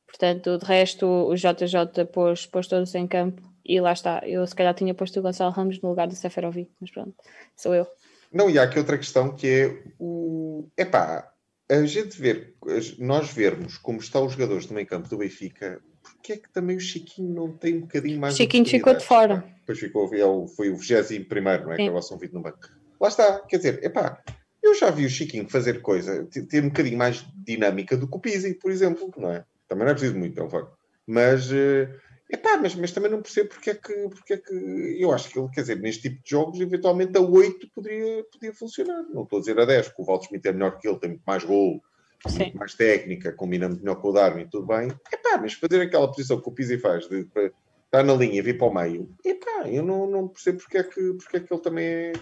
Portanto, 0.08 0.58
de 0.58 0.66
resto, 0.66 1.06
o 1.06 1.36
JJ 1.36 2.06
pôs, 2.14 2.46
pôs 2.46 2.66
todos 2.66 2.96
em 2.96 3.06
campo 3.06 3.55
e 3.66 3.80
lá 3.82 3.92
está. 3.92 4.22
Eu 4.26 4.46
se 4.46 4.56
calhar 4.56 4.74
tinha 4.74 4.94
posto 4.94 5.20
o 5.20 5.24
Gonçalo 5.24 5.52
Ramos 5.52 5.82
no 5.82 5.90
lugar 5.90 6.08
do 6.08 6.16
Seferovic, 6.16 6.72
mas 6.80 6.92
pronto, 6.92 7.14
sou 7.56 7.74
eu. 7.74 7.88
Não, 8.32 8.50
e 8.50 8.60
há 8.60 8.64
aqui 8.64 8.78
outra 8.78 8.98
questão 8.98 9.34
que 9.34 9.48
é 9.48 9.84
o. 10.00 10.68
Epá, 10.78 11.32
a 11.70 11.86
gente 11.86 12.20
ver, 12.20 12.56
nós 13.00 13.32
vermos 13.32 13.78
como 13.78 14.00
estão 14.00 14.26
os 14.26 14.34
jogadores 14.34 14.66
do 14.66 14.74
meio 14.74 14.86
campo 14.86 15.10
do 15.10 15.18
Benfica, 15.18 15.82
porque 16.02 16.34
é 16.34 16.38
que 16.38 16.52
também 16.52 16.78
o 16.78 16.80
Chiquinho 16.80 17.34
não 17.34 17.52
tem 17.52 17.78
um 17.78 17.82
bocadinho 17.82 18.20
mais. 18.20 18.36
Chiquinho 18.36 18.66
ficou 18.66 18.94
de 18.94 19.04
fora. 19.04 19.44
Depois 19.60 19.80
ficou, 19.80 20.14
é 20.14 20.48
foi 20.56 20.70
o 20.70 20.78
21 20.78 21.24
primeiro, 21.26 21.66
não 21.66 21.74
é? 21.74 21.78
Sim. 21.78 21.84
Que 21.84 21.90
é 21.90 21.92
o 21.92 22.02
São 22.02 22.18
Vito 22.18 22.36
no 22.36 22.42
banco. 22.42 22.60
Lá 23.00 23.08
está, 23.08 23.40
quer 23.40 23.58
dizer, 23.58 23.84
epá, 23.84 24.22
eu 24.62 24.74
já 24.76 24.90
vi 24.92 25.06
o 25.06 25.10
Chiquinho 25.10 25.50
fazer 25.50 25.82
coisa, 25.82 26.28
ter 26.50 26.64
um 26.64 26.70
bocadinho 26.70 26.98
mais 26.98 27.26
dinâmica 27.36 27.98
do 27.98 28.08
que 28.08 28.16
o 28.16 28.20
Pizzi, 28.20 28.54
por 28.54 28.72
exemplo, 28.72 29.12
não 29.18 29.32
é? 29.32 29.44
Também 29.68 29.86
não 29.86 29.92
é 29.92 29.94
preciso 29.94 30.18
muito, 30.18 30.40
é 30.40 30.44
um 30.44 30.50
facto. 30.50 30.78
Mas, 31.08 31.52
uh, 31.52 31.88
epá, 32.30 32.58
mas, 32.58 32.76
mas 32.76 32.92
também 32.92 33.12
não 33.12 33.22
percebo 33.22 33.50
porque 33.50 33.72
é, 33.72 33.76
que, 33.76 34.10
porque 34.10 34.34
é 34.34 34.38
que. 34.38 34.98
Eu 35.00 35.12
acho 35.12 35.30
que 35.30 35.40
ele, 35.40 35.50
quer 35.50 35.62
dizer, 35.62 35.80
neste 35.80 36.10
tipo 36.10 36.24
de 36.24 36.30
jogos, 36.30 36.60
eventualmente 36.60 37.18
a 37.18 37.22
8 37.22 37.70
poderia, 37.74 38.24
poderia 38.32 38.56
funcionar. 38.56 39.04
Não 39.14 39.24
estou 39.24 39.38
a 39.38 39.40
dizer 39.40 39.60
a 39.60 39.66
10, 39.66 39.90
porque 39.90 40.02
o 40.02 40.06
Walter 40.06 40.26
Smith 40.26 40.46
é 40.46 40.52
melhor 40.52 40.78
que 40.78 40.88
ele, 40.88 41.00
tem 41.00 41.10
muito 41.12 41.24
mais 41.26 41.44
gol, 41.44 41.82
muito 42.30 42.58
mais 42.58 42.74
técnica, 42.74 43.32
combina 43.32 43.68
muito 43.68 43.82
melhor 43.82 44.02
com 44.02 44.10
o 44.10 44.14
Darwin, 44.14 44.48
tudo 44.48 44.66
bem. 44.66 44.88
Epá, 45.12 45.38
mas 45.40 45.54
fazer 45.54 45.82
aquela 45.82 46.08
posição 46.08 46.42
que 46.42 46.50
o 46.50 46.52
Pizzi 46.52 46.78
faz, 46.78 47.08
de, 47.08 47.24
de 47.24 47.52
estar 47.86 48.04
na 48.04 48.14
linha 48.14 48.40
e 48.40 48.42
vir 48.42 48.58
para 48.58 48.68
o 48.68 48.74
meio, 48.74 49.10
epá, 49.24 49.70
eu 49.70 49.84
não, 49.84 50.10
não 50.10 50.28
percebo 50.28 50.60
porque 50.60 50.78
é, 50.78 50.84
que, 50.84 51.14
porque 51.14 51.38
é 51.38 51.40
que 51.40 51.54
ele 51.54 51.62
também 51.62 51.86
é. 51.86 52.14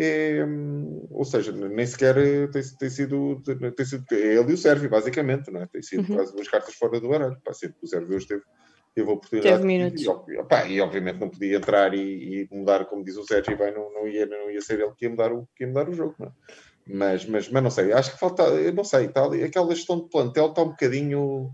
É, 0.00 0.46
ou 1.10 1.24
seja, 1.24 1.50
nem 1.50 1.84
sequer 1.84 2.14
tem, 2.52 2.62
tem, 2.78 2.88
sido, 2.88 3.42
tem 3.42 3.84
sido 3.84 4.04
é 4.12 4.36
ele 4.36 4.52
e 4.52 4.54
o 4.54 4.56
Sérvio, 4.56 4.88
basicamente, 4.88 5.50
não 5.50 5.60
é? 5.60 5.66
tem 5.66 5.82
sido 5.82 6.08
uhum. 6.08 6.14
quase 6.14 6.32
duas 6.32 6.46
cartas 6.46 6.72
fora 6.76 7.00
do 7.00 7.08
baralho. 7.08 7.36
Pá, 7.44 7.52
sempre 7.52 7.80
que 7.80 7.84
o 7.84 7.88
Sérvio 7.88 8.14
hoje 8.14 8.28
teve, 8.98 9.10
a 9.10 9.14
oportunidade 9.14 9.54
teve 9.56 9.66
minutos. 9.66 10.02
E, 10.02 10.08
opa, 10.08 10.64
e, 10.66 10.80
obviamente 10.80 11.18
não 11.18 11.28
podia 11.28 11.56
entrar 11.56 11.94
e, 11.94 11.98
e, 12.42 12.48
mudar, 12.50 12.84
como 12.86 13.04
diz 13.04 13.16
o 13.16 13.24
Sérgio, 13.24 13.52
e 13.52 13.56
bem, 13.56 13.72
não, 13.72 13.92
não, 13.92 14.08
ia, 14.08 14.26
não 14.26 14.50
ia 14.50 14.60
ser 14.60 14.80
ele 14.80 14.92
que 14.96 15.04
ia 15.04 15.10
mudar 15.10 15.32
o, 15.32 15.48
que 15.56 15.64
ia 15.64 15.68
mudar 15.68 15.88
o 15.88 15.92
jogo. 15.92 16.14
Não 16.18 16.26
é? 16.26 16.30
mas, 16.88 17.26
mas, 17.26 17.48
mas 17.50 17.62
não 17.62 17.70
sei, 17.70 17.92
acho 17.92 18.12
que 18.12 18.18
falta, 18.18 18.42
eu 18.44 18.72
não 18.72 18.84
sei, 18.84 19.08
tá, 19.08 19.26
aquela 19.44 19.74
gestão 19.74 20.00
de 20.00 20.08
plantel 20.08 20.46
está 20.46 20.62
um 20.62 20.70
bocadinho 20.70 21.52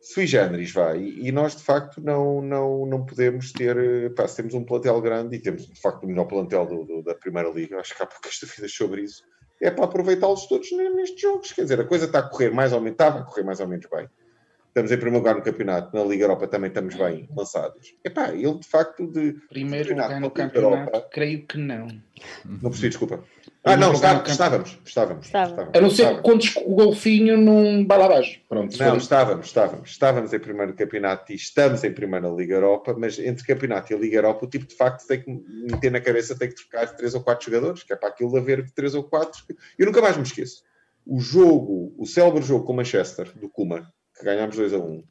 sui 0.00 0.26
generis, 0.26 0.72
vai. 0.72 0.98
E, 1.00 1.28
e, 1.28 1.32
nós, 1.32 1.56
de 1.56 1.62
facto, 1.62 2.00
não, 2.00 2.40
não, 2.40 2.86
não 2.86 3.04
podemos 3.04 3.52
ter. 3.52 4.12
Pá, 4.14 4.26
temos 4.26 4.54
um 4.54 4.64
plantel 4.64 5.00
grande 5.00 5.36
e 5.36 5.38
temos, 5.40 5.66
de 5.66 5.80
facto, 5.80 6.04
o 6.04 6.06
melhor 6.06 6.26
plantel 6.26 6.66
do, 6.66 6.84
do, 6.84 7.02
da 7.02 7.14
Primeira 7.14 7.50
Liga, 7.50 7.78
acho 7.78 7.96
que 7.96 8.02
há 8.02 8.06
poucas 8.06 8.38
dúvidas 8.40 8.72
sobre 8.72 9.02
isso. 9.02 9.22
É 9.60 9.70
para 9.70 9.84
aproveitá-los 9.84 10.46
todos 10.46 10.70
nestes 10.70 11.20
jogos. 11.20 11.52
Quer 11.52 11.62
dizer, 11.62 11.80
a 11.80 11.84
coisa 11.84 12.04
está 12.06 12.20
a 12.20 12.28
correr 12.28 12.50
mais 12.50 12.72
ou 12.72 12.80
menos, 12.80 12.94
estava 12.94 13.20
a 13.20 13.22
correr 13.24 13.42
mais 13.42 13.58
ou 13.60 13.66
menos 13.66 13.86
bem. 13.90 14.08
Estamos 14.78 14.92
em 14.92 14.96
primeiro 14.96 15.18
lugar 15.18 15.34
no 15.34 15.42
campeonato, 15.42 15.96
na 15.96 16.04
Liga 16.04 16.22
Europa 16.22 16.46
também 16.46 16.68
estamos 16.68 16.94
bem 16.94 17.28
lançados. 17.36 17.96
Epá, 18.04 18.28
ele 18.28 18.60
de 18.60 18.68
facto 18.68 19.08
de. 19.08 19.32
Primeiro 19.48 19.90
lugar 19.90 20.20
no 20.20 20.30
campeonato, 20.30 20.76
Europa, 20.76 21.08
creio 21.10 21.44
que 21.46 21.58
não. 21.58 21.88
Não 22.44 22.70
percebi, 22.70 22.90
desculpa. 22.90 23.24
Ah, 23.64 23.76
não, 23.76 23.92
está, 23.92 24.22
estávamos, 24.24 24.78
estávamos, 24.84 25.26
estávamos. 25.26 25.70
A 25.74 25.80
não 25.80 25.90
ser 25.90 26.22
quando 26.22 26.44
o 26.64 26.76
golfinho 26.76 27.36
num 27.36 27.84
balabás. 27.84 28.38
Pronto. 28.48 28.78
Não, 28.78 28.96
estávamos, 28.96 29.46
estávamos. 29.46 29.90
Estávamos 29.90 30.32
em 30.32 30.38
primeiro 30.38 30.72
campeonato 30.74 31.32
e 31.32 31.34
estamos 31.34 31.82
em 31.82 31.92
primeira 31.92 32.28
Liga 32.28 32.54
Europa, 32.54 32.94
mas 32.96 33.18
entre 33.18 33.44
campeonato 33.44 33.92
e 33.92 33.96
a 33.96 33.98
Liga 33.98 34.18
Europa, 34.18 34.46
o 34.46 34.48
tipo 34.48 34.64
de 34.64 34.76
facto 34.76 35.08
tem 35.08 35.20
que 35.20 35.30
meter 35.72 35.90
na 35.90 36.00
cabeça, 36.00 36.38
tem 36.38 36.48
que 36.48 36.54
trocar 36.54 36.94
três 36.94 37.16
ou 37.16 37.20
quatro 37.20 37.46
jogadores, 37.46 37.82
que 37.82 37.92
é 37.92 37.96
para 37.96 38.10
aquilo 38.10 38.30
de 38.30 38.38
haver 38.38 38.70
três 38.70 38.94
ou 38.94 39.02
quatro. 39.02 39.42
Eu 39.76 39.86
nunca 39.86 40.00
mais 40.00 40.16
me 40.16 40.22
esqueço. 40.22 40.62
O 41.04 41.18
jogo, 41.18 41.92
o 41.98 42.06
célebre 42.06 42.42
jogo 42.42 42.64
com 42.64 42.74
o 42.74 42.76
Manchester, 42.76 43.32
do 43.36 43.48
Kuma, 43.48 43.92
que 44.18 44.24
ganhámos 44.24 44.56
2 44.56 44.74
a 44.74 44.78
1. 44.78 44.82
Um, 44.82 45.04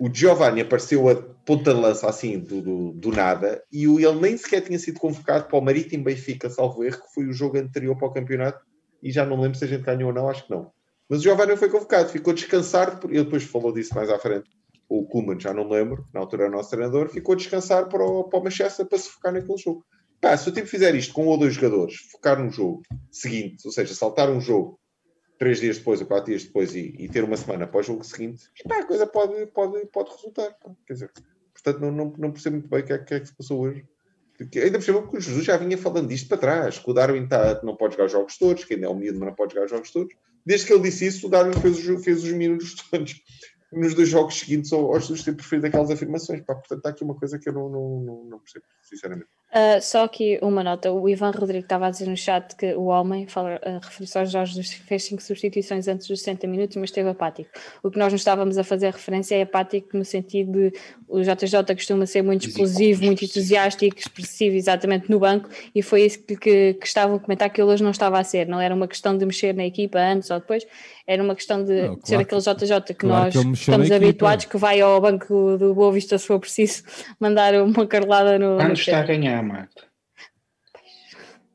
o 0.00 0.08
Giovanni 0.12 0.60
apareceu 0.60 1.08
a 1.08 1.16
ponta 1.16 1.74
de 1.74 1.80
lança 1.80 2.08
assim 2.08 2.38
do, 2.38 2.62
do, 2.62 2.92
do, 2.92 3.10
nada 3.10 3.64
e 3.72 3.88
o, 3.88 3.98
ele 3.98 4.20
nem 4.20 4.36
sequer 4.36 4.60
tinha 4.60 4.78
sido 4.78 5.00
convocado 5.00 5.46
para 5.46 5.58
o 5.58 5.60
Marítimo 5.60 6.04
Benfica, 6.04 6.48
salvo 6.48 6.84
erro, 6.84 7.02
que 7.02 7.12
foi 7.12 7.26
o 7.26 7.32
jogo 7.32 7.58
anterior 7.58 7.96
para 7.96 8.06
o 8.06 8.12
campeonato 8.12 8.64
e 9.02 9.10
já 9.10 9.26
não 9.26 9.40
lembro 9.40 9.58
se 9.58 9.64
a 9.64 9.68
gente 9.68 9.82
ganhou 9.82 10.10
ou 10.10 10.14
não, 10.14 10.28
acho 10.28 10.44
que 10.44 10.50
não. 10.50 10.70
Mas 11.08 11.20
o 11.20 11.22
Giovanni 11.22 11.56
foi 11.56 11.68
convocado, 11.68 12.10
ficou 12.10 12.32
descansar, 12.32 13.00
ele 13.04 13.24
depois 13.24 13.42
falou 13.42 13.72
disso 13.72 13.94
mais 13.94 14.10
à 14.10 14.18
frente, 14.18 14.48
o 14.88 15.04
Kuman, 15.04 15.38
já 15.38 15.52
não 15.52 15.68
lembro, 15.68 16.06
na 16.12 16.20
altura 16.20 16.44
era 16.44 16.52
o 16.52 16.56
nosso 16.56 16.70
treinador, 16.70 17.08
ficou 17.08 17.32
a 17.34 17.36
descansar 17.36 17.88
para 17.88 18.02
o, 18.02 18.24
para 18.24 18.38
o 18.38 18.44
Manchester 18.44 18.86
para 18.86 18.98
se 18.98 19.08
focar 19.08 19.32
naquele 19.32 19.58
jogo. 19.58 19.84
Pá, 20.20 20.36
se 20.36 20.48
o 20.48 20.52
time 20.52 20.66
fizer 20.66 20.94
isto 20.94 21.14
com 21.14 21.24
um 21.24 21.28
ou 21.28 21.38
dois 21.38 21.54
jogadores, 21.54 21.96
focar 22.10 22.42
no 22.42 22.50
jogo 22.50 22.82
seguinte, 23.10 23.62
ou 23.64 23.72
seja, 23.72 23.94
saltar 23.94 24.30
um 24.30 24.40
jogo 24.40 24.78
três 25.38 25.60
dias 25.60 25.78
depois 25.78 26.00
ou 26.00 26.06
quatro 26.06 26.26
dias 26.26 26.44
depois 26.44 26.74
e, 26.74 26.94
e 26.98 27.08
ter 27.08 27.24
uma 27.24 27.36
semana 27.36 27.64
após 27.64 27.86
o 27.86 27.92
jogo 27.92 28.04
seguinte, 28.04 28.44
epá, 28.58 28.80
a 28.80 28.86
coisa 28.86 29.06
pode, 29.06 29.46
pode, 29.46 29.86
pode 29.86 30.10
resultar. 30.10 30.56
Quer 30.86 30.92
dizer, 30.92 31.10
portanto, 31.52 31.80
não, 31.80 31.92
não, 31.92 32.14
não 32.18 32.32
percebo 32.32 32.56
muito 32.56 32.68
bem 32.68 32.80
o 32.80 32.84
que 32.84 32.92
é, 32.92 32.98
que, 32.98 33.14
é 33.14 33.20
que 33.20 33.26
se 33.26 33.34
passou 33.34 33.60
hoje. 33.60 33.84
Porque, 34.36 34.60
ainda 34.60 34.78
por 34.78 34.84
cima, 34.84 35.02
porque 35.02 35.16
o 35.16 35.20
Jesus 35.20 35.44
já 35.44 35.56
vinha 35.56 35.76
falando 35.76 36.08
disto 36.08 36.28
para 36.28 36.38
trás, 36.38 36.78
que 36.78 36.88
o 36.88 36.94
Darwin 36.94 37.26
tá, 37.26 37.60
não 37.64 37.74
pode 37.74 37.94
jogar 37.94 38.06
os 38.06 38.12
jogos 38.12 38.38
todos, 38.38 38.64
que 38.64 38.74
ainda 38.74 38.86
é 38.86 38.88
um 38.88 38.94
miúdo, 38.94 39.18
mas 39.18 39.28
não 39.28 39.34
pode 39.34 39.52
jogar 39.52 39.64
os 39.64 39.70
jogos 39.70 39.90
todos. 39.90 40.14
Desde 40.46 40.66
que 40.66 40.72
ele 40.72 40.82
disse 40.82 41.06
isso, 41.06 41.26
o 41.26 41.30
Darwin 41.30 41.60
fez 41.60 41.88
os, 41.88 42.04
fez 42.04 42.22
os 42.22 42.32
minutos 42.32 42.74
todos 42.74 43.20
nos 43.72 43.94
dois 43.94 44.08
jogos 44.08 44.38
seguintes 44.38 44.72
ao, 44.72 44.94
ao 44.94 45.00
Jesus 45.00 45.22
ter 45.22 45.34
preferido 45.34 45.66
aquelas 45.66 45.90
afirmações. 45.90 46.40
Pá, 46.42 46.54
portanto, 46.54 46.78
está 46.78 46.90
aqui 46.90 47.04
uma 47.04 47.14
coisa 47.14 47.38
que 47.38 47.48
eu 47.48 47.52
não, 47.52 47.68
não, 47.68 48.00
não, 48.00 48.24
não 48.24 48.38
percebo, 48.38 48.64
sinceramente. 48.82 49.28
Uh, 49.50 49.80
só 49.80 50.04
aqui 50.04 50.38
uma 50.42 50.62
nota: 50.62 50.92
o 50.92 51.08
Ivan 51.08 51.30
Rodrigo 51.30 51.64
estava 51.64 51.86
a 51.86 51.90
dizer 51.90 52.06
no 52.06 52.16
chat 52.16 52.54
que 52.54 52.74
o 52.74 52.84
homem, 52.84 53.26
fala, 53.26 53.58
uh, 53.64 53.78
referiu-se 53.82 54.18
aos 54.18 54.30
Jorge 54.30 54.62
fez 54.62 55.04
5 55.04 55.22
substituições 55.22 55.88
antes 55.88 56.06
dos 56.06 56.18
60 56.20 56.46
minutos, 56.46 56.76
mas 56.76 56.90
esteve 56.90 57.08
apático. 57.08 57.48
O 57.82 57.90
que 57.90 57.98
nós 57.98 58.12
nos 58.12 58.20
estávamos 58.20 58.58
a 58.58 58.64
fazer 58.64 58.92
referência 58.92 59.36
é 59.36 59.42
apático 59.42 59.96
no 59.96 60.04
sentido 60.04 60.52
de 60.52 60.72
o 61.08 61.22
JJ 61.22 61.74
costuma 61.74 62.04
ser 62.04 62.20
muito 62.20 62.46
explosivo, 62.46 63.02
muito 63.06 63.24
entusiástico, 63.24 63.98
expressivo, 63.98 64.54
exatamente 64.54 65.10
no 65.10 65.18
banco, 65.18 65.48
e 65.74 65.82
foi 65.82 66.02
isso 66.02 66.22
que, 66.22 66.36
que, 66.36 66.74
que 66.74 66.86
estavam 66.86 67.16
a 67.16 67.18
comentar 67.18 67.48
que 67.48 67.58
ele 67.58 67.70
hoje 67.70 67.82
não 67.82 67.90
estava 67.90 68.18
a 68.18 68.24
ser. 68.24 68.46
Não 68.46 68.60
era 68.60 68.74
uma 68.74 68.86
questão 68.86 69.16
de 69.16 69.24
mexer 69.24 69.54
na 69.54 69.64
equipa 69.64 69.98
antes 69.98 70.30
ou 70.30 70.38
depois, 70.38 70.66
era 71.08 71.22
uma 71.22 71.34
questão 71.34 71.64
de, 71.64 71.88
não, 71.88 71.98
ser 72.04 72.16
aquele 72.16 72.42
JJ 72.42 72.80
que 72.88 72.94
claro 72.94 73.24
nós 73.24 73.34
que 73.34 73.52
estamos 73.52 73.90
habituados, 73.90 74.44
que 74.44 74.58
vai 74.58 74.78
ao 74.82 75.00
banco 75.00 75.56
do 75.56 75.74
Boa 75.74 75.90
Vista 75.90 76.18
se 76.18 76.26
for 76.26 76.38
preciso 76.38 76.82
mandar 77.18 77.54
uma 77.54 77.86
carlada 77.86 78.38
no. 78.38 78.58
Quando 78.58 78.74
está 78.74 79.00
a 79.00 79.04
ganhar, 79.04 79.37
Marta. 79.42 79.84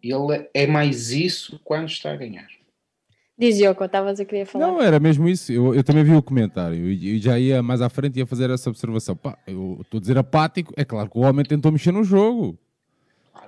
Ele 0.02 0.50
é 0.54 0.68
mais 0.68 1.12
isso 1.12 1.60
quando 1.64 1.88
está 1.88 2.12
a 2.12 2.16
ganhar. 2.16 2.48
Diz 3.38 3.58
Yoko, 3.60 3.84
estavas 3.84 4.20
a 4.20 4.26
querer 4.26 4.46
falar. 4.46 4.68
Não, 4.68 4.82
era 4.82 5.00
mesmo 5.00 5.28
isso. 5.28 5.52
Eu, 5.52 5.74
eu 5.74 5.84
também 5.84 6.04
vi 6.04 6.16
o 6.16 6.22
comentário 6.22 6.90
e, 6.92 7.18
já 7.20 7.40
ia 7.40 7.64
mais 7.64 7.82
à 7.82 7.90
frente 7.90 8.18
e 8.18 8.20
ia 8.20 8.26
fazer 8.28 8.50
essa 8.50 8.70
observação. 8.70 9.16
Pá, 9.16 9.38
eu 9.48 9.80
estou 9.82 9.98
a 9.98 10.02
dizer 10.02 10.18
apático, 10.18 10.74
é 10.78 10.86
claro 10.86 11.10
que 11.10 11.18
o 11.18 11.22
homem 11.22 11.44
tentou 11.44 11.72
mexer 11.72 11.92
no 11.92 12.04
jogo. 12.04 12.58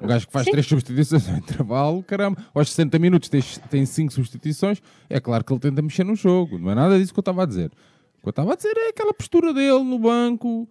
O 0.01 0.07
gajo 0.07 0.25
que 0.27 0.33
faz 0.33 0.45
Sim. 0.45 0.51
três 0.51 0.65
substituições 0.65 1.27
no 1.27 1.37
intervalo, 1.37 2.03
caramba, 2.03 2.43
aos 2.53 2.69
60 2.69 2.99
minutos 2.99 3.29
tem, 3.29 3.41
tem 3.69 3.85
cinco 3.85 4.11
substituições, 4.11 4.81
é 5.09 5.19
claro 5.19 5.43
que 5.43 5.53
ele 5.53 5.59
tenta 5.59 5.81
mexer 5.81 6.03
no 6.03 6.15
jogo. 6.15 6.57
Não 6.57 6.71
é 6.71 6.75
nada 6.75 6.97
disso 6.99 7.13
que 7.13 7.19
eu 7.19 7.21
estava 7.21 7.43
a 7.43 7.45
dizer. 7.45 7.71
O 8.17 8.21
que 8.21 8.27
eu 8.27 8.31
estava 8.31 8.53
a 8.53 8.55
dizer 8.55 8.75
é 8.75 8.89
aquela 8.89 9.13
postura 9.13 9.53
dele 9.53 9.83
no 9.83 9.99
banco. 9.99 10.67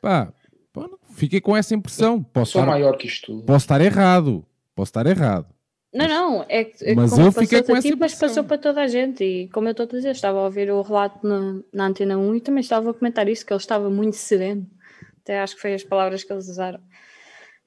Pá, 0.00 0.32
pá 0.74 0.90
fiquei 1.14 1.40
com 1.40 1.56
essa 1.56 1.74
impressão. 1.74 2.22
Posso 2.22 2.52
Sou 2.52 2.60
estar, 2.60 2.70
maior 2.70 2.96
que 2.98 3.06
isto 3.06 3.26
tudo. 3.26 3.46
Posso 3.46 3.64
estar 3.64 3.80
errado. 3.80 4.44
Posso 4.74 4.90
estar 4.90 5.06
errado. 5.06 5.46
Não, 5.92 6.08
não, 6.08 6.46
é, 6.48 6.72
é 6.82 6.94
mas 6.94 7.12
como 7.12 7.26
eu 7.26 7.32
fiquei 7.32 7.62
com 7.62 7.76
essa 7.76 7.88
ti, 7.88 7.94
mas 7.94 8.14
passou 8.16 8.42
para 8.42 8.58
toda 8.58 8.82
a 8.82 8.88
gente. 8.88 9.22
E 9.22 9.48
como 9.48 9.68
eu 9.68 9.70
estou 9.70 9.84
a 9.84 9.88
dizer, 9.88 10.10
estava 10.10 10.40
a 10.40 10.42
ouvir 10.42 10.70
o 10.70 10.82
relato 10.82 11.24
na, 11.24 11.60
na 11.72 11.86
Antena 11.86 12.18
1 12.18 12.34
e 12.34 12.40
também 12.40 12.60
estava 12.60 12.90
a 12.90 12.94
comentar 12.94 13.28
isso, 13.28 13.46
que 13.46 13.52
ele 13.52 13.60
estava 13.60 13.88
muito 13.88 14.16
sereno. 14.16 14.66
Até 15.22 15.40
acho 15.40 15.54
que 15.54 15.62
foi 15.62 15.72
as 15.72 15.84
palavras 15.84 16.24
que 16.24 16.32
eles 16.32 16.48
usaram. 16.48 16.80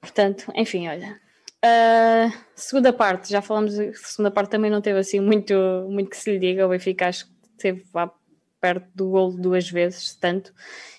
Portanto, 0.00 0.52
enfim, 0.54 0.86
olha, 0.86 1.18
Uh, 1.58 2.32
segunda 2.54 2.92
parte, 2.92 3.30
já 3.30 3.42
falamos, 3.42 3.74
segunda 3.96 4.30
parte 4.30 4.50
também 4.50 4.70
não 4.70 4.80
teve 4.80 5.00
assim 5.00 5.18
muito, 5.18 5.54
muito 5.90 6.10
que 6.10 6.16
se 6.16 6.30
lhe 6.30 6.38
diga. 6.38 6.66
O 6.66 6.68
Benfica 6.68 7.08
acho 7.08 7.26
que 7.26 7.32
esteve 7.56 7.84
lá 7.92 8.12
perto 8.60 8.88
do 8.94 9.10
golo 9.10 9.36
duas 9.36 9.68
vezes, 9.68 10.14
tanto, 10.14 10.52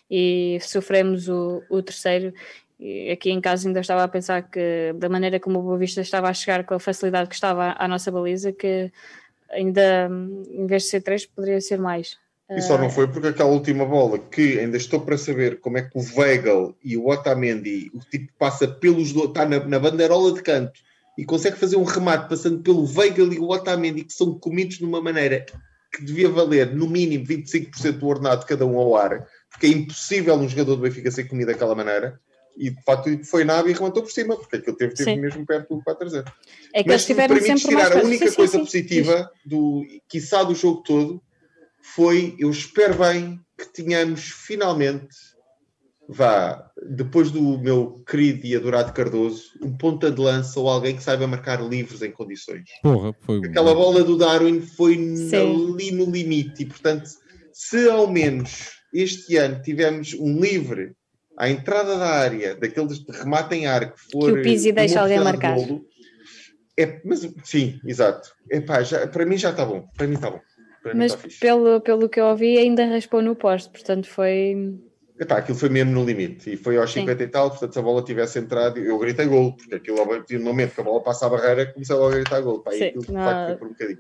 e 0.10 0.58
sofremos 0.62 1.28
o, 1.28 1.64
o 1.70 1.82
terceiro. 1.82 2.34
Aqui 3.12 3.30
em 3.30 3.42
casa 3.42 3.68
ainda 3.68 3.82
estava 3.82 4.04
a 4.04 4.08
pensar 4.08 4.44
que, 4.44 4.94
da 4.96 5.10
maneira 5.10 5.40
como 5.40 5.60
o 5.60 5.64
Boa 5.64 5.78
Vista 5.78 6.02
estava 6.02 6.30
a 6.30 6.34
chegar, 6.34 6.64
com 6.64 6.74
a 6.74 6.80
facilidade 6.80 7.30
que 7.30 7.36
estava 7.36 7.76
à 7.78 7.88
nossa 7.88 8.10
baliza, 8.10 8.54
que 8.54 8.92
ainda 9.52 10.10
em 10.52 10.66
vez 10.66 10.84
de 10.84 10.90
ser 10.90 11.02
três, 11.02 11.26
poderia 11.26 11.60
ser 11.60 11.80
mais. 11.80 12.18
E 12.50 12.62
só 12.62 12.80
não 12.80 12.90
foi 12.90 13.08
porque 13.08 13.28
aquela 13.28 13.52
última 13.52 13.86
bola, 13.86 14.18
que 14.18 14.58
ainda 14.58 14.76
estou 14.76 15.02
para 15.02 15.18
saber 15.20 15.60
como 15.60 15.78
é 15.78 15.84
que 15.84 15.96
o 15.96 16.02
Weigl 16.18 16.76
e 16.84 16.98
o 16.98 17.08
Otamendi, 17.08 17.92
o 17.94 18.00
tipo 18.00 18.34
passa 18.40 18.68
pelos 18.68 19.14
dois, 19.14 19.28
está 19.30 19.46
na, 19.46 19.64
na 19.66 19.78
bandeirola 19.78 20.34
de 20.34 20.42
canto 20.42 20.80
e 21.16 21.24
consegue 21.26 21.58
fazer 21.58 21.76
um 21.76 21.84
remate 21.84 22.28
passando 22.28 22.60
pelo 22.62 22.90
Weigl 22.98 23.34
e 23.34 23.40
o 23.40 23.50
Otamendi, 23.50 24.04
que 24.04 24.14
são 24.14 24.40
comidos 24.40 24.80
de 24.80 24.86
uma 24.86 25.00
maneira 25.00 25.46
que 25.92 26.04
devia 26.04 26.30
valer 26.30 26.76
no 26.76 26.88
mínimo 26.88 27.26
25% 27.26 27.92
do 28.00 28.08
ordenado 28.08 28.42
de 28.42 28.48
cada 28.48 28.66
um 28.66 28.80
ao 28.80 28.96
ar, 28.96 29.28
porque 29.50 29.68
é 29.68 29.70
impossível 29.70 30.36
um 30.36 30.48
jogador 30.48 30.76
do 30.76 30.82
Benfica 30.82 31.12
ser 31.12 31.26
comido 31.26 31.48
daquela 31.48 31.76
maneira. 31.76 32.20
E 32.58 32.72
de 32.72 32.84
facto 32.84 33.10
foi 33.24 33.46
nada 33.46 33.70
e 33.70 33.74
rematou 33.74 34.04
por 34.04 34.12
cima, 34.12 34.36
porque 34.36 34.58
aquilo 34.58 34.76
teve, 34.76 34.94
teve 34.94 35.16
mesmo 35.16 35.46
perto 35.46 35.78
do 35.78 35.84
4 35.84 36.08
a 36.08 36.10
0. 36.10 36.32
É 36.74 36.84
que 36.84 36.90
Mas 36.90 37.04
se 37.04 37.14
me 37.14 37.28
permites 37.28 37.64
tirar 37.64 37.98
a 37.98 38.04
única 38.04 38.30
sim, 38.30 38.36
coisa 38.36 38.54
sim, 38.54 38.66
positiva 38.66 39.32
sim. 39.44 39.50
do, 39.50 39.86
quiçá 40.10 40.44
do 40.44 40.54
jogo 40.54 40.84
todo, 40.84 41.22
foi, 41.82 42.36
eu 42.38 42.50
espero 42.50 42.96
bem 42.96 43.40
que 43.58 43.66
tenhamos 43.66 44.22
finalmente, 44.26 45.16
vá, 46.08 46.70
depois 46.86 47.32
do 47.32 47.58
meu 47.60 48.04
querido 48.06 48.46
e 48.46 48.56
adorado 48.56 48.92
Cardoso, 48.92 49.52
um 49.62 49.76
ponta 49.78 50.12
de 50.12 50.20
lança 50.20 50.60
ou 50.60 50.70
alguém 50.70 50.98
que 50.98 51.04
saiba 51.04 51.28
marcar 51.28 51.62
livros 51.62 52.02
em 52.02 52.12
condições. 52.12 52.70
Porra, 52.84 53.16
foi 53.22 53.40
Aquela 53.46 53.74
bola 53.74 54.04
do 54.04 54.18
Darwin 54.18 54.60
foi 54.62 54.96
ali 54.96 55.92
no 55.92 56.12
limite 56.12 56.64
e, 56.64 56.66
portanto, 56.66 57.10
se 57.54 57.90
ao 57.90 58.06
menos 58.12 58.79
este 58.94 59.38
ano 59.38 59.62
tivemos 59.62 60.14
um 60.14 60.40
livre 60.40 60.94
à 61.38 61.50
entrada 61.50 61.98
da 61.98 62.08
área, 62.08 62.56
daqueles 62.56 63.00
de 63.00 63.12
remate 63.12 63.56
em 63.56 63.66
arco, 63.66 63.98
for 64.12 64.34
que 64.34 64.40
o 64.40 64.44
Pizzi 64.44 64.72
deixa 64.72 65.02
alguém 65.02 65.20
marcar. 65.20 65.58
É, 66.78 67.02
mas 67.04 67.28
sim, 67.44 67.80
exato. 67.86 68.32
Epá, 68.50 68.82
já, 68.84 69.06
para 69.08 69.26
mim 69.26 69.38
já 69.38 69.52
está 69.52 69.66
bom. 69.66 69.88
Para 69.98 70.08
mim 70.08 70.16
está 70.16 70.32
bom. 70.32 70.40
Mas 70.96 71.16
pelo, 71.40 71.82
pelo 71.82 72.08
que 72.08 72.20
eu 72.20 72.26
ouvi, 72.26 72.58
ainda 72.58 72.86
raspou 72.86 73.22
no 73.22 73.36
poste, 73.36 73.70
portanto 73.70 74.08
foi. 74.08 74.80
Epá, 75.20 75.38
aquilo 75.38 75.58
foi 75.58 75.68
mesmo 75.68 75.92
no 75.92 76.06
limite 76.06 76.54
e 76.54 76.58
foi 76.58 76.78
aos 76.78 76.92
50 76.94 77.22
e 77.22 77.28
tal. 77.28 77.50
Portanto, 77.50 77.74
se 77.74 77.80
a 77.80 77.82
bola 77.82 78.02
tivesse 78.02 78.40
entrado, 78.40 78.80
eu 78.80 78.98
gritei 78.98 79.26
gol, 79.26 79.58
porque 79.58 79.76
aquilo, 79.76 79.98
no 80.40 80.46
momento 80.46 80.74
que 80.74 80.80
a 80.80 80.84
bola 80.84 81.04
passa 81.04 81.26
a 81.26 81.30
barreira, 81.30 81.66
comecei 81.66 81.96
logo 81.96 82.08
a 82.08 82.16
gritar 82.16 82.40
gol. 82.40 82.62
Pá, 82.62 82.72
Sim, 82.72 82.86
aquilo 82.86 83.06
de 83.06 83.14
facto 83.14 83.48
foi 83.48 83.56
por 83.58 83.68
um 83.68 83.72
bocadinho. 83.72 84.00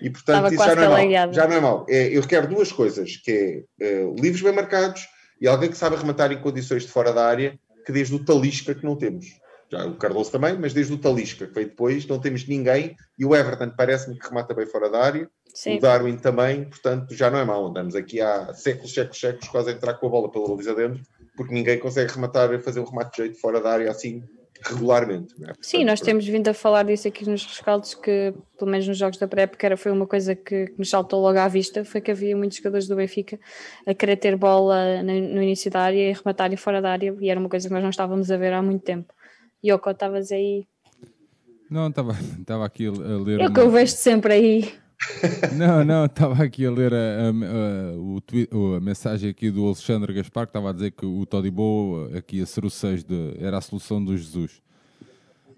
E 0.00 0.10
portanto, 0.10 0.52
isso 0.52 0.64
já 0.64 0.74
não, 0.74 0.96
é 0.96 1.08
mau, 1.08 1.32
já 1.32 1.48
não 1.48 1.56
é 1.56 1.60
mau. 1.60 1.86
É, 1.88 2.16
eu 2.16 2.22
quero 2.26 2.46
duas 2.46 2.70
coisas: 2.70 3.16
que 3.16 3.64
é 3.80 4.04
uh, 4.04 4.14
livros 4.14 4.42
bem 4.42 4.52
marcados 4.52 5.06
e 5.40 5.48
alguém 5.48 5.70
que 5.70 5.76
sabe 5.76 5.96
arrematar 5.96 6.32
em 6.32 6.40
condições 6.40 6.84
de 6.84 6.88
fora 6.88 7.12
da 7.12 7.26
área, 7.26 7.58
que 7.84 7.92
desde 7.92 8.14
o 8.14 8.24
Talisca 8.24 8.74
que 8.74 8.84
não 8.84 8.96
temos. 8.96 9.26
Já 9.70 9.86
o 9.86 9.96
Carlos 9.96 10.30
também, 10.30 10.56
mas 10.58 10.72
desde 10.72 10.94
o 10.94 10.98
Talisca, 10.98 11.46
que 11.46 11.52
veio 11.52 11.68
depois, 11.68 12.06
não 12.06 12.18
temos 12.18 12.46
ninguém. 12.48 12.96
E 13.18 13.24
o 13.24 13.36
Everton 13.36 13.70
parece-me 13.76 14.18
que 14.18 14.26
remata 14.26 14.54
bem 14.54 14.66
fora 14.66 14.88
da 14.88 15.02
área. 15.02 15.30
Sim. 15.52 15.76
O 15.76 15.80
Darwin 15.80 16.16
também, 16.16 16.64
portanto, 16.64 17.14
já 17.14 17.30
não 17.30 17.38
é 17.38 17.44
mau. 17.44 17.66
Andamos 17.66 17.94
aqui 17.94 18.20
há 18.20 18.54
séculos, 18.54 18.94
séculos, 18.94 19.20
séculos, 19.20 19.48
quase 19.48 19.70
a 19.70 19.72
entrar 19.72 19.94
com 19.94 20.06
a 20.06 20.10
bola 20.10 20.30
pela 20.30 20.48
baliza 20.48 20.74
dentro, 20.74 21.02
porque 21.36 21.52
ninguém 21.52 21.78
consegue 21.78 22.12
rematar, 22.12 22.58
fazer 22.60 22.80
um 22.80 22.84
remate 22.84 23.10
de 23.10 23.16
jeito 23.24 23.40
fora 23.40 23.60
da 23.60 23.70
área 23.70 23.90
assim 23.90 24.22
regularmente. 24.62 25.34
É? 25.34 25.46
Portanto, 25.46 25.58
Sim, 25.64 25.84
nós 25.84 26.00
temos 26.00 26.26
vindo 26.26 26.48
a 26.48 26.54
falar 26.54 26.84
disso 26.84 27.08
aqui 27.08 27.28
nos 27.28 27.44
rescaldos, 27.44 27.94
que 27.94 28.34
pelo 28.58 28.70
menos 28.70 28.86
nos 28.86 28.98
jogos 28.98 29.18
da 29.18 29.28
pré-época 29.28 29.76
foi 29.76 29.92
uma 29.92 30.06
coisa 30.06 30.34
que, 30.34 30.66
que, 30.66 30.78
nos 30.78 30.90
saltou 30.90 31.20
logo 31.20 31.38
à 31.38 31.48
vista, 31.48 31.84
foi 31.84 32.00
que 32.00 32.10
havia 32.10 32.36
muitos 32.36 32.58
jogadores 32.58 32.88
do 32.88 32.96
Benfica 32.96 33.38
a 33.86 33.94
querer 33.94 34.16
ter 34.16 34.36
bola 34.36 35.02
no, 35.02 35.12
no 35.12 35.42
início 35.42 35.70
da 35.70 35.80
área 35.80 36.10
e 36.10 36.12
rematarem 36.12 36.56
fora 36.56 36.82
da 36.82 36.90
área, 36.90 37.14
e 37.20 37.30
era 37.30 37.38
uma 37.38 37.48
coisa 37.48 37.68
que 37.68 37.74
nós 37.74 37.82
não 37.82 37.90
estávamos 37.90 38.30
a 38.30 38.36
ver 38.36 38.52
há 38.52 38.62
muito 38.62 38.82
tempo. 38.82 39.12
Yoko, 39.64 39.90
estavas 39.90 40.30
aí? 40.32 40.66
Não, 41.70 41.88
estava 41.88 42.64
aqui 42.64 42.86
a 42.86 42.90
ler. 42.90 43.40
Eu 43.40 43.46
uma... 43.46 43.52
que 43.52 43.60
eu 43.60 43.70
vejo 43.70 43.92
sempre 43.92 44.32
aí. 44.32 44.72
Não, 45.56 45.84
não, 45.84 46.06
estava 46.06 46.42
aqui 46.42 46.66
a 46.66 46.70
ler 46.70 46.92
a, 46.92 46.96
a, 46.96 47.28
a, 47.28 47.96
o 47.96 48.20
tweet, 48.20 48.50
a, 48.52 48.80
mensagem 48.80 49.30
aqui 49.30 49.50
do 49.50 49.64
Alexandre 49.64 50.12
Gaspar 50.12 50.46
que 50.46 50.50
estava 50.50 50.70
a 50.70 50.72
dizer 50.72 50.90
que 50.90 51.06
o 51.06 51.24
Todibo 51.24 52.10
aqui 52.16 52.42
a 52.42 52.46
ser 52.46 52.64
o 52.64 52.70
6 52.70 53.04
de, 53.04 53.34
era 53.38 53.58
a 53.58 53.60
solução 53.60 54.04
do 54.04 54.16
Jesus. 54.16 54.60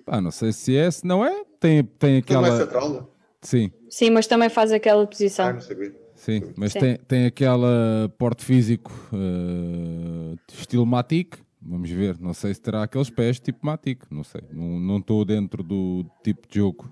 Pá, 0.04 0.20
não 0.20 0.30
sei 0.30 0.52
se 0.52 0.76
é, 0.76 0.90
se 0.90 1.06
não 1.06 1.24
é, 1.24 1.44
tem, 1.58 1.82
tem 1.82 2.18
aquela. 2.18 2.48
Não 2.48 2.54
é 2.54 2.58
central, 2.58 3.14
Sim. 3.40 3.72
Sim, 3.88 4.10
mas 4.10 4.26
também 4.26 4.50
faz 4.50 4.72
aquela 4.72 5.06
posição. 5.06 5.46
Ah, 5.46 5.52
não 5.54 5.60
sabia. 5.60 5.94
Sim, 6.14 6.52
mas 6.54 6.72
Sim. 6.72 6.80
Tem, 6.80 6.96
tem 6.98 7.26
aquela 7.26 8.12
porte 8.18 8.44
físico 8.44 8.92
uh, 9.12 10.38
estilo 10.52 10.84
Matic 10.84 11.38
Vamos 11.62 11.90
ver, 11.90 12.18
não 12.18 12.32
sei 12.32 12.54
se 12.54 12.60
terá 12.60 12.82
aqueles 12.82 13.10
pés 13.10 13.38
tipo 13.38 13.66
Matic, 13.66 14.02
não 14.10 14.24
sei. 14.24 14.40
Não 14.50 14.96
estou 14.96 15.24
dentro 15.24 15.62
do 15.62 16.06
tipo 16.24 16.48
de 16.48 16.58
jogo, 16.58 16.90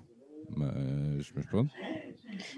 mas, 0.55 1.31
mas 1.33 1.45
pronto. 1.47 1.73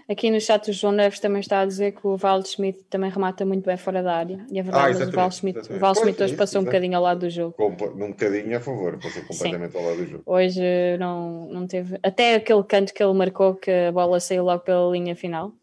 Aqui 0.10 0.30
no 0.30 0.40
chat 0.40 0.70
o 0.70 0.74
João 0.74 0.94
Neves 0.94 1.20
também 1.20 1.40
está 1.40 1.62
a 1.62 1.66
dizer 1.66 1.94
que 1.94 2.06
o 2.06 2.18
Val 2.18 2.44
Schmidt 2.44 2.84
também 2.90 3.10
remata 3.10 3.46
muito 3.46 3.66
bem 3.66 3.78
fora 3.78 4.04
da 4.04 4.16
área. 4.16 4.46
E 4.52 4.58
a 4.58 4.60
é 4.60 4.64
verdade, 4.64 4.96
ah, 4.96 5.00
mas 5.00 5.08
o 5.08 5.12
Val 5.12 5.32
Schmidt, 5.32 5.60
o 5.60 5.96
Schmidt 5.96 6.24
hoje 6.24 6.36
passou 6.36 6.62
um 6.62 6.66
bocadinho 6.66 6.98
ao 6.98 7.04
lado 7.04 7.22
do 7.22 7.30
jogo. 7.30 7.56
Num 7.96 8.10
bocadinho 8.10 8.58
a 8.58 8.60
favor, 8.60 8.98
passou 8.98 9.24
completamente 9.24 9.72
Sim. 9.72 9.78
ao 9.78 9.86
lado 9.86 9.98
do 9.98 10.08
jogo. 10.08 10.24
Hoje 10.26 10.62
não, 11.00 11.48
não 11.48 11.68
teve. 11.68 11.98
Até 12.04 12.36
aquele 12.36 12.64
canto 12.64 12.94
que 12.94 13.04
ele 13.04 13.14
marcou 13.14 13.56
que 13.56 13.72
a 13.72 13.92
bola 13.92 14.20
saiu 14.20 14.44
logo 14.44 14.64
pela 14.64 14.92
linha 14.92 15.16
final. 15.16 15.54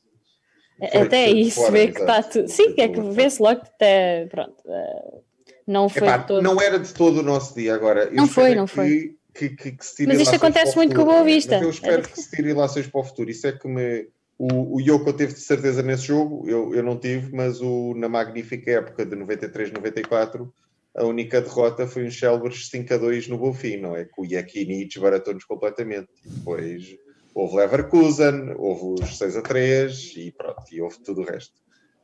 Foi, 0.78 1.00
até 1.00 1.28
isso, 1.28 1.60
fora, 1.60 1.72
vê 1.72 1.88
que 1.88 2.00
está 2.00 2.22
tudo. 2.22 2.48
Sim, 2.48 2.74
é 2.78 2.88
que 2.88 3.00
vê-se 3.00 3.42
logo 3.42 3.60
que 3.60 3.68
até. 3.68 4.26
Pronto. 4.26 4.56
Uh, 4.64 5.28
não 5.66 5.86
foi 5.90 6.08
Epá, 6.08 6.18
todo... 6.20 6.42
Não 6.42 6.58
era 6.58 6.78
de 6.78 6.94
todo 6.94 7.18
o 7.18 7.22
nosso 7.22 7.54
dia 7.54 7.74
agora. 7.74 8.08
não 8.10 8.26
foi, 8.26 8.54
não 8.54 8.66
foi. 8.66 9.17
Que, 9.38 9.50
que, 9.50 9.70
que 9.70 9.86
se 9.86 10.04
Mas 10.04 10.18
isto 10.18 10.34
acontece 10.34 10.74
muito 10.74 10.96
com 10.96 11.02
o 11.02 11.04
Boa 11.04 11.22
Vista. 11.22 11.60
eu 11.62 11.70
espero 11.70 12.02
que 12.02 12.20
se 12.20 12.28
tire 12.28 12.50
ilações 12.50 12.88
para 12.88 13.00
o 13.00 13.04
futuro. 13.04 13.30
Isso 13.30 13.46
é 13.46 13.52
que 13.52 13.68
me, 13.68 14.08
O, 14.36 14.76
o 14.76 14.80
Yoko 14.80 15.12
teve 15.12 15.32
de 15.32 15.40
certeza 15.40 15.80
nesse 15.80 16.06
jogo, 16.06 16.48
eu, 16.48 16.74
eu 16.74 16.82
não 16.82 16.98
tive, 16.98 17.34
mas 17.34 17.60
o, 17.60 17.94
na 17.94 18.08
magnífica 18.08 18.70
época 18.70 19.06
de 19.06 19.14
93-94, 19.16 20.48
a 20.96 21.04
única 21.04 21.40
derrota 21.40 21.86
foi 21.86 22.04
um 22.04 22.10
Shelbers 22.10 22.68
5 22.68 22.94
a 22.94 22.96
2 22.96 23.28
no 23.28 23.38
Bonfim, 23.38 23.76
não 23.76 23.94
é? 23.96 24.04
Que 24.04 24.20
o 24.20 24.24
Yakini 24.24 24.84
desbaratou-nos 24.84 25.44
completamente. 25.44 26.08
E 26.24 26.30
depois 26.30 26.96
houve 27.32 27.56
Leverkusen, 27.56 28.54
houve 28.56 29.04
os 29.04 29.18
6 29.18 29.36
a 29.36 29.42
3 29.42 30.14
e 30.16 30.32
pronto, 30.32 30.64
e 30.72 30.80
houve 30.80 30.98
tudo 31.00 31.20
o 31.20 31.24
resto. 31.24 31.54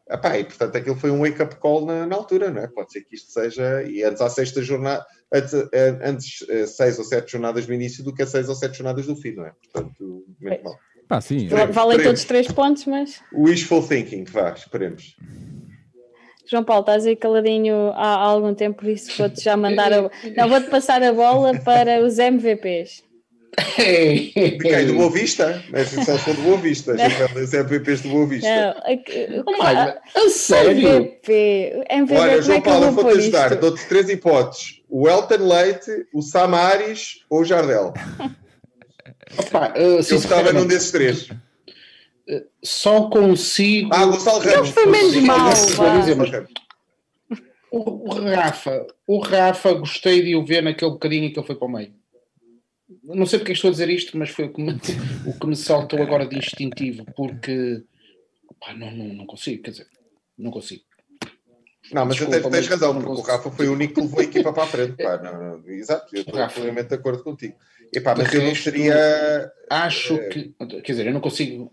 Epá, 0.09 0.39
e 0.39 0.45
portanto 0.45 0.77
aquilo 0.77 0.97
foi 0.97 1.11
um 1.11 1.21
wake-up 1.21 1.57
call 1.57 1.87
na, 1.87 2.07
na, 2.07 2.15
altura, 2.15 2.51
não 2.51 2.63
é? 2.63 2.67
Pode 2.67 2.93
ser 2.93 3.03
que 3.03 3.17
isto 3.17 3.33
seja, 3.33 3.83
e 3.85 4.03
antes 4.03 4.21
à 4.21 4.29
sexta 4.29 4.63
jornada, 4.63 5.05
antes, 5.33 5.55
eh, 5.73 5.99
antes 6.03 6.45
eh, 6.49 6.67
seis 6.67 6.99
ou 6.99 7.05
sete 7.05 7.33
jornadas 7.33 7.65
do 7.65 7.73
início 7.73 8.05
do 8.05 8.13
que 8.13 8.23
a 8.23 8.27
seis 8.27 8.49
ou 8.49 8.55
sete 8.55 8.77
jornadas 8.77 9.07
do 9.07 9.17
fim, 9.17 9.33
não 9.33 9.47
é? 9.47 9.53
Portanto, 9.53 10.27
muito 10.41 10.63
mal. 10.63 10.79
Pá, 11.09 11.21
sim. 11.21 11.49
Valem 11.49 12.03
todos 12.03 12.25
três 12.25 12.47
pontos, 12.49 12.85
mas. 12.87 13.23
Wishful 13.33 13.87
thinking, 13.87 14.25
vá, 14.25 14.51
esperemos. 14.51 15.17
João 16.47 16.65
Paulo, 16.65 16.83
estás 16.83 17.07
aí 17.07 17.17
caladinho 17.17 17.91
há, 17.95 18.17
há 18.17 18.25
algum 18.25 18.55
tempo, 18.55 18.81
por 18.81 18.89
isso 18.89 19.17
vou-te 19.17 19.43
já 19.43 19.57
mandar 19.57 19.93
a... 19.93 20.11
Não, 20.37 20.49
vou-te 20.49 20.69
passar 20.69 21.03
a 21.03 21.13
bola 21.13 21.59
para 21.61 22.05
os 22.05 22.19
MVPs. 22.19 23.03
De 23.55 24.59
quem? 24.59 24.87
Do 24.87 24.95
Boa 24.95 25.11
Vista? 25.11 25.63
Mas 25.71 25.91
só 25.91 26.19
sou 26.19 26.35
do 26.35 26.43
Boa 26.43 26.59
Vista. 26.59 26.93
A 26.93 26.97
gente 26.97 27.33
vai 27.33 27.43
os 27.43 27.53
MVPs 27.53 28.03
do 28.03 28.09
Boa 28.09 28.27
Vista. 28.27 28.49
Não, 28.49 28.75
oh, 29.47 29.63
a, 29.63 29.99
a 30.15 30.29
sério? 30.31 30.89
MVP. 30.89 31.85
MVP. 31.91 32.21
Olha, 32.21 32.43
João 32.43 32.59
é 32.59 32.61
Paulo, 32.61 32.93
vou-te 32.93 33.19
ajudar. 33.19 33.55
Dou-te 33.57 33.87
três 33.87 34.09
hipóteses: 34.09 34.83
o 34.89 35.09
Elton 35.09 35.47
Leite, 35.47 36.07
o 36.13 36.23
Samaris 36.23 37.25
ou 37.31 37.41
o 37.41 37.45
Jardel. 37.45 37.93
Opa, 39.39 39.73
uh, 39.77 39.79
Eu 39.79 39.99
estava 39.99 40.53
num 40.53 40.67
desses 40.67 40.91
três. 40.91 41.29
Só 42.63 43.09
consigo. 43.09 43.91
Ah, 43.93 44.07
Gonçalo 44.07 44.41
Ramos. 44.41 44.71
foi 44.71 44.87
menos 44.87 45.15
mal. 45.17 45.53
O, 47.71 48.09
o 48.09 48.31
Rafa, 48.31 48.87
o 49.07 49.19
Rafa, 49.19 49.73
gostei 49.73 50.23
de 50.23 50.37
o 50.37 50.45
ver 50.45 50.63
naquele 50.63 50.93
bocadinho 50.93 51.33
que 51.33 51.39
ele 51.39 51.47
foi 51.47 51.57
para 51.57 51.67
o 51.67 51.71
meio. 51.71 51.93
Não 53.03 53.27
sei 53.27 53.39
porque 53.39 53.53
estou 53.53 53.69
a 53.69 53.73
dizer 53.73 53.89
isto, 53.89 54.17
mas 54.17 54.31
foi 54.31 54.47
o 54.47 54.53
que 54.53 54.63
me, 54.63 54.73
o 55.27 55.39
que 55.39 55.47
me 55.47 55.57
saltou 55.57 56.01
agora 56.03 56.27
de 56.27 56.39
instintivo, 56.39 57.05
porque 57.17 57.83
pá, 58.61 58.75
não, 58.75 58.91
não, 58.91 59.15
não 59.15 59.27
consigo, 59.27 59.63
quer 59.63 59.71
dizer, 59.71 59.87
não 60.39 60.51
consigo. 60.51 60.83
Não, 61.93 62.07
mas 62.07 62.17
Desculpa, 62.17 62.39
até 62.39 62.51
tens 62.51 62.67
razão, 62.67 62.95
porque 62.95 63.21
o 63.21 63.23
Rafa 63.23 63.51
foi 63.51 63.69
o 63.69 63.73
único 63.73 63.95
que 63.95 64.01
levou 64.01 64.21
a 64.21 64.25
equipa 64.25 64.53
para 64.53 64.63
a 64.63 64.67
frente. 64.67 65.03
Pá, 65.03 65.19
não, 65.19 65.59
não, 65.59 65.69
exato, 65.69 66.15
eu 66.17 66.23
estou 66.23 66.35
completamente 66.35 66.89
de 66.89 66.95
acordo 66.95 67.23
contigo. 67.23 67.57
Epá, 67.93 68.15
mas 68.17 68.33
eu 68.33 68.43
não 68.43 68.55
seria. 68.55 69.53
Acho 69.71 70.15
é... 70.15 70.29
que. 70.29 70.55
Quer 70.83 70.93
dizer, 70.93 71.07
eu 71.07 71.13
não 71.13 71.21
consigo. 71.21 71.73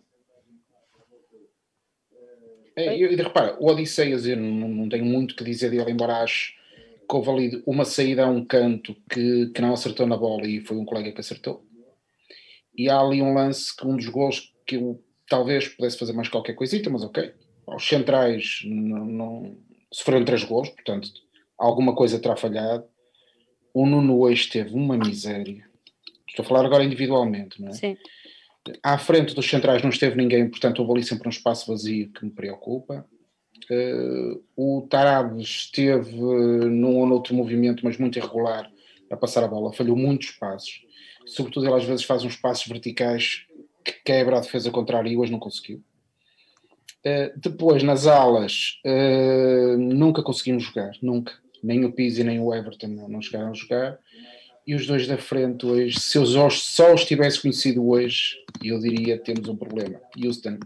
É, 2.75 2.97
eu, 2.97 3.15
repara, 3.17 3.57
o 3.59 3.69
Odisseias, 3.69 4.25
eu 4.25 4.37
não, 4.37 4.67
não 4.67 4.89
tenho 4.89 5.05
muito 5.05 5.35
que 5.35 5.43
dizer 5.43 5.69
dele, 5.69 5.91
embora 5.91 6.17
acho 6.17 6.53
que 7.11 7.17
houve 7.17 7.29
ali 7.29 7.63
uma 7.67 7.83
saída 7.83 8.23
a 8.23 8.29
um 8.29 8.45
canto 8.45 8.95
que, 9.11 9.47
que 9.47 9.61
não 9.61 9.73
acertou 9.73 10.07
na 10.07 10.15
bola 10.15 10.47
e 10.47 10.61
foi 10.61 10.77
um 10.77 10.85
colega 10.85 11.11
que 11.11 11.19
acertou. 11.19 11.61
E 12.73 12.89
há 12.89 12.97
ali 12.97 13.21
um 13.21 13.33
lance 13.33 13.75
que 13.75 13.85
um 13.85 13.97
dos 13.97 14.07
gols 14.07 14.53
que 14.65 14.77
eu 14.77 15.03
talvez 15.27 15.67
pudesse 15.67 15.99
fazer 15.99 16.13
mais 16.13 16.29
qualquer 16.29 16.53
coisita, 16.53 16.89
mas 16.89 17.03
ok. 17.03 17.33
Os 17.67 17.85
centrais 17.85 18.61
não, 18.63 19.05
não 19.05 19.57
sofreram 19.91 20.23
três 20.23 20.45
gols, 20.45 20.69
portanto 20.69 21.09
alguma 21.57 21.93
coisa 21.93 22.17
terá 22.17 22.37
falhado. 22.37 22.85
O 23.73 23.85
Nuno 23.85 24.17
hoje 24.19 24.49
teve 24.49 24.73
uma 24.73 24.97
miséria. 24.97 25.69
Estou 26.25 26.45
a 26.45 26.47
falar 26.47 26.65
agora 26.65 26.85
individualmente, 26.85 27.61
não 27.61 27.67
é? 27.67 27.73
Sim. 27.73 27.97
À 28.81 28.97
frente 28.97 29.35
dos 29.35 29.49
centrais 29.49 29.83
não 29.83 29.89
esteve 29.89 30.15
ninguém, 30.15 30.49
portanto 30.49 30.79
houve 30.79 30.93
ali 30.93 31.03
sempre 31.03 31.27
um 31.27 31.31
espaço 31.31 31.67
vazio 31.67 32.09
que 32.09 32.23
me 32.23 32.31
preocupa. 32.31 33.05
Uh, 33.69 34.43
o 34.55 34.87
Tarabes 34.89 35.47
esteve 35.47 36.15
num 36.15 36.97
ou 36.97 37.05
noutro 37.05 37.33
movimento, 37.35 37.83
mas 37.83 37.97
muito 37.97 38.17
irregular, 38.17 38.71
a 39.09 39.17
passar 39.17 39.43
a 39.43 39.47
bola, 39.47 39.73
falhou 39.73 39.95
muitos 39.95 40.31
passos. 40.31 40.81
Sobretudo 41.25 41.67
ele 41.67 41.75
às 41.75 41.83
vezes 41.83 42.05
faz 42.05 42.23
uns 42.23 42.35
passos 42.35 42.67
verticais 42.67 43.45
que 43.83 43.93
quebra 44.05 44.37
a 44.37 44.41
defesa 44.41 44.71
contrária 44.71 45.09
e 45.09 45.17
hoje 45.17 45.31
não 45.31 45.39
conseguiu. 45.39 45.83
Uh, 47.05 47.31
depois, 47.35 47.83
nas 47.83 48.07
alas, 48.07 48.79
uh, 48.85 49.77
nunca 49.77 50.23
conseguimos 50.23 50.63
jogar, 50.63 50.91
nunca. 51.01 51.33
Nem 51.63 51.85
o 51.85 51.91
Pizzi 51.91 52.23
nem 52.23 52.39
o 52.39 52.53
Everton 52.53 52.87
não, 52.87 53.09
não 53.09 53.21
chegaram 53.21 53.51
a 53.51 53.53
jogar 53.53 53.99
e 54.65 54.75
os 54.75 54.85
dois 54.85 55.07
da 55.07 55.17
frente 55.17 55.65
hoje, 55.65 55.99
se 55.99 56.17
eu 56.17 56.25
só 56.25 56.93
os 56.93 57.05
tivesse 57.05 57.41
conhecido 57.41 57.87
hoje, 57.87 58.37
eu 58.63 58.79
diria 58.79 59.17
temos 59.17 59.47
um 59.47 59.55
problema. 59.55 59.99
Houston, 60.23 60.59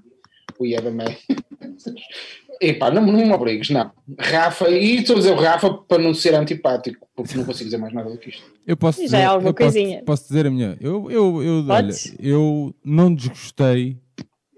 we 0.59 0.75
have 0.75 0.87
a 0.87 0.91
man. 0.91 1.15
Epá, 2.61 2.91
não, 2.91 3.05
não 3.05 3.13
me 3.13 3.31
obrigues, 3.31 3.69
não. 3.69 3.91
Rafa, 4.19 4.69
e 4.69 4.97
estou 4.97 5.15
a 5.15 5.19
dizer 5.19 5.31
o 5.31 5.35
Rafa 5.35 5.73
para 5.73 6.01
não 6.01 6.13
ser 6.13 6.33
antipático, 6.35 7.07
porque 7.15 7.37
não 7.37 7.45
consigo 7.45 7.65
dizer 7.65 7.77
mais 7.77 7.93
nada 7.93 8.09
do 8.09 8.17
que 8.17 8.29
isto. 8.29 8.43
Eu 8.65 8.77
posso 8.77 9.01
dizer, 9.01 9.17
Já 9.17 9.19
é 9.19 9.25
alguma 9.25 9.49
eu 9.49 9.53
coisinha. 9.53 9.97
Posso, 9.97 10.05
posso, 10.05 10.27
dizer 10.29 10.47
a 10.47 10.49
minha. 10.49 10.77
Eu, 10.79 11.09
eu, 11.11 11.43
eu, 11.43 11.65
olha, 11.67 11.93
eu 12.19 12.75
não 12.83 13.13
desgostei 13.13 13.99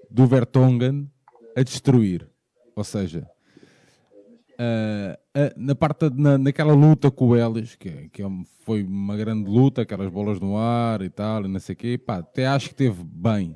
do 0.10 0.26
Vertonghen 0.26 1.10
a 1.56 1.64
destruir. 1.64 2.28
Ou 2.76 2.84
seja, 2.84 3.28
Uh, 4.58 5.14
uh, 5.38 5.54
na 5.56 5.76
parte 5.76 6.10
na, 6.16 6.36
naquela 6.36 6.74
luta 6.74 7.12
com 7.12 7.28
o 7.28 7.36
Ellis, 7.36 7.76
que, 7.76 8.10
que 8.10 8.24
é 8.24 8.26
foi 8.66 8.82
uma 8.82 9.16
grande 9.16 9.48
luta, 9.48 9.84
aquelas 9.84 10.10
bolas 10.10 10.40
no 10.40 10.58
ar 10.58 11.04
e 11.04 11.12
tal, 11.12 11.46
e 11.46 11.48
não 11.48 11.60
sei 11.60 11.74
o 11.74 11.78
quê, 11.78 11.96
pá, 11.96 12.18
até 12.18 12.48
acho 12.48 12.70
que 12.70 12.76
teve 12.76 13.04
bem. 13.04 13.56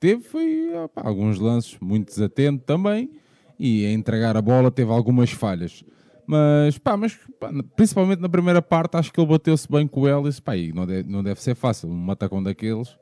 Teve 0.00 0.24
foi, 0.24 0.70
pá, 0.92 1.02
alguns 1.04 1.38
lances 1.38 1.78
muito 1.80 2.08
desatento 2.08 2.64
também, 2.64 3.12
e 3.60 3.84
a 3.84 3.92
entregar 3.92 4.36
a 4.36 4.42
bola 4.42 4.70
teve 4.70 4.90
algumas 4.90 5.30
falhas. 5.30 5.84
Mas, 6.26 6.78
pá, 6.78 6.96
mas 6.96 7.18
pá, 7.38 7.50
principalmente 7.76 8.20
na 8.20 8.28
primeira 8.28 8.62
parte, 8.62 8.96
acho 8.96 9.12
que 9.12 9.20
ele 9.20 9.28
bateu-se 9.28 9.70
bem 9.70 9.86
com 9.86 10.00
o 10.00 10.08
Ellis, 10.08 10.40
pá, 10.40 10.56
e 10.56 10.72
não 10.72 10.86
deve, 10.86 11.08
não 11.08 11.22
deve 11.22 11.42
ser 11.42 11.54
fácil, 11.54 11.90
um 11.90 11.94
matacão 11.94 12.42
daqueles 12.42 12.96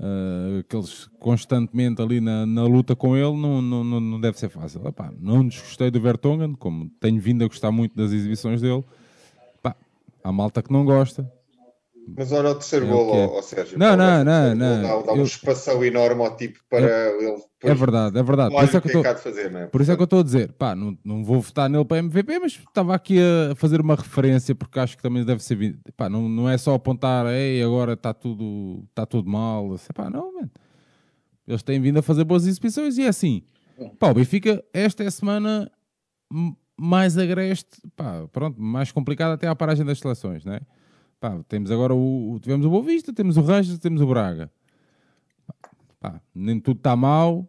uh, 0.00 0.60
aqueles 0.60 1.08
constantemente 1.18 2.00
ali 2.00 2.20
na, 2.20 2.46
na, 2.46 2.64
luta 2.64 2.96
com 2.96 3.16
ele, 3.16 3.36
não, 3.36 3.60
não, 3.60 3.84
não 3.84 4.20
deve 4.20 4.38
ser 4.38 4.48
fácil. 4.48 4.86
Epá, 4.86 5.12
não 5.20 5.46
desgostei 5.46 5.90
do 5.90 6.00
Vertonghen, 6.00 6.54
como 6.54 6.90
tenho 7.00 7.20
vindo 7.20 7.44
a 7.44 7.46
gostar 7.46 7.70
muito 7.70 7.94
das 7.94 8.12
exibições 8.12 8.60
dele. 8.60 8.82
Epá, 9.58 9.76
há 10.24 10.32
malta 10.32 10.62
que 10.62 10.72
não 10.72 10.84
gosta, 10.84 11.30
mas 12.16 12.32
olha 12.32 12.50
o 12.50 12.54
terceiro 12.54 12.86
é 12.86 12.88
gol, 12.88 13.14
é. 13.14 13.26
ó, 13.26 13.42
Sérgio. 13.42 13.78
Não, 13.78 13.96
não, 13.96 14.24
não. 14.24 14.54
não. 14.54 14.82
Dá, 14.82 15.02
dá 15.02 15.12
eu... 15.12 15.22
um 15.22 15.24
espação 15.24 15.84
enorme 15.84 16.22
ao 16.22 16.36
tipo 16.36 16.58
para 16.68 16.86
é, 16.86 17.16
ele. 17.16 17.42
É 17.62 17.74
verdade, 17.74 18.18
é 18.18 18.22
verdade. 18.22 18.54
Por 18.54 18.64
isso 18.64 18.76
é 18.76 18.80
que, 18.80 18.96
eu 18.96 19.00
estou, 19.00 19.16
fazer, 19.16 19.54
é? 19.54 19.66
por 19.66 19.80
isso 19.80 19.92
é 19.92 19.96
que 19.96 20.02
eu 20.02 20.04
estou 20.04 20.20
a 20.20 20.22
dizer, 20.22 20.52
pá, 20.52 20.74
não, 20.74 20.96
não 21.04 21.24
vou 21.24 21.40
votar 21.40 21.68
nele 21.68 21.84
para 21.84 21.98
MVP, 21.98 22.38
mas 22.38 22.52
estava 22.52 22.94
aqui 22.94 23.18
a 23.20 23.54
fazer 23.54 23.80
uma 23.80 23.94
referência 23.94 24.54
porque 24.54 24.78
acho 24.78 24.96
que 24.96 25.02
também 25.02 25.24
deve 25.24 25.42
ser. 25.42 25.78
Pá, 25.96 26.08
não, 26.08 26.28
não 26.28 26.48
é 26.48 26.56
só 26.56 26.74
apontar, 26.74 27.26
ei, 27.26 27.62
agora 27.62 27.94
está 27.94 28.14
tudo, 28.14 28.84
está 28.88 29.04
tudo 29.04 29.28
mal. 29.28 29.76
Pá, 29.94 30.08
não, 30.08 30.32
mano. 30.34 30.50
Eles 31.46 31.62
têm 31.62 31.80
vindo 31.80 31.98
a 31.98 32.02
fazer 32.02 32.24
boas 32.24 32.46
exibições 32.46 32.96
e 32.96 33.02
é 33.02 33.08
assim. 33.08 33.42
Pá, 33.98 34.10
o 34.10 34.14
Benfica, 34.14 34.62
esta 34.72 35.02
é 35.02 35.06
a 35.06 35.10
semana 35.10 35.70
mais 36.80 37.18
agreste, 37.18 37.78
pá, 37.94 38.26
pronto, 38.32 38.60
mais 38.60 38.90
complicada 38.90 39.34
até 39.34 39.46
à 39.46 39.54
paragem 39.54 39.84
das 39.84 39.98
seleções, 39.98 40.46
não 40.46 40.54
é? 40.54 40.60
Pá, 41.20 41.38
temos 41.46 41.70
agora 41.70 41.94
o, 41.94 42.32
o, 42.32 42.40
tivemos 42.40 42.64
o 42.64 42.70
Boa 42.70 42.82
Vista, 42.82 43.12
temos 43.12 43.36
o 43.36 43.42
Rangers, 43.42 43.78
temos 43.78 44.00
o 44.00 44.06
Braga. 44.06 44.50
Pá, 46.00 46.18
nem 46.34 46.58
tudo 46.58 46.78
está 46.78 46.96
mal, 46.96 47.46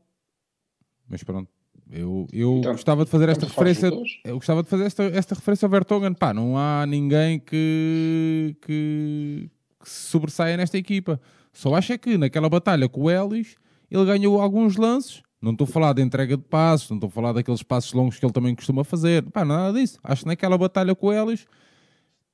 mas 1.07 1.23
pronto. 1.23 1.49
Eu, 1.89 2.27
eu 2.31 2.57
então, 2.57 2.73
gostava 2.73 3.05
de 3.05 3.11
fazer 3.11 3.29
esta 3.29 3.45
referência. 3.45 3.91
Eu 4.23 4.35
gostava 4.35 4.61
de 4.61 4.69
fazer 4.69 4.85
esta, 4.85 5.03
esta 5.03 5.35
referência 5.35 5.65
ao 5.65 5.69
Vertonghen. 5.69 6.13
Pá, 6.13 6.33
não 6.33 6.57
há 6.57 6.85
ninguém 6.85 7.39
que, 7.39 8.55
que, 8.61 9.49
que 9.81 9.89
se 9.89 10.07
sobressaia 10.07 10.57
nesta 10.57 10.77
equipa. 10.77 11.19
Só 11.53 11.73
acho 11.75 11.93
é 11.93 11.97
que 11.97 12.17
naquela 12.17 12.49
batalha 12.49 12.87
com 12.87 13.03
o 13.03 13.11
Ellis 13.11 13.55
ele 13.89 14.05
ganhou 14.05 14.41
alguns 14.41 14.75
lances. 14.75 15.21
Não 15.41 15.51
estou 15.51 15.65
a 15.65 15.67
falar 15.67 15.93
de 15.93 16.01
entrega 16.01 16.37
de 16.37 16.43
passos, 16.43 16.89
não 16.89 16.97
estou 16.97 17.07
a 17.07 17.11
falar 17.11 17.33
daqueles 17.33 17.63
passos 17.63 17.91
longos 17.93 18.19
que 18.19 18.25
ele 18.25 18.33
também 18.33 18.53
costuma 18.53 18.83
fazer. 18.83 19.23
Pá, 19.23 19.43
nada 19.43 19.77
disso. 19.77 19.97
Acho 20.03 20.23
que 20.23 20.27
naquela 20.27 20.57
batalha 20.57 20.93
com 20.93 21.07
o 21.07 21.13
Ellis 21.13 21.45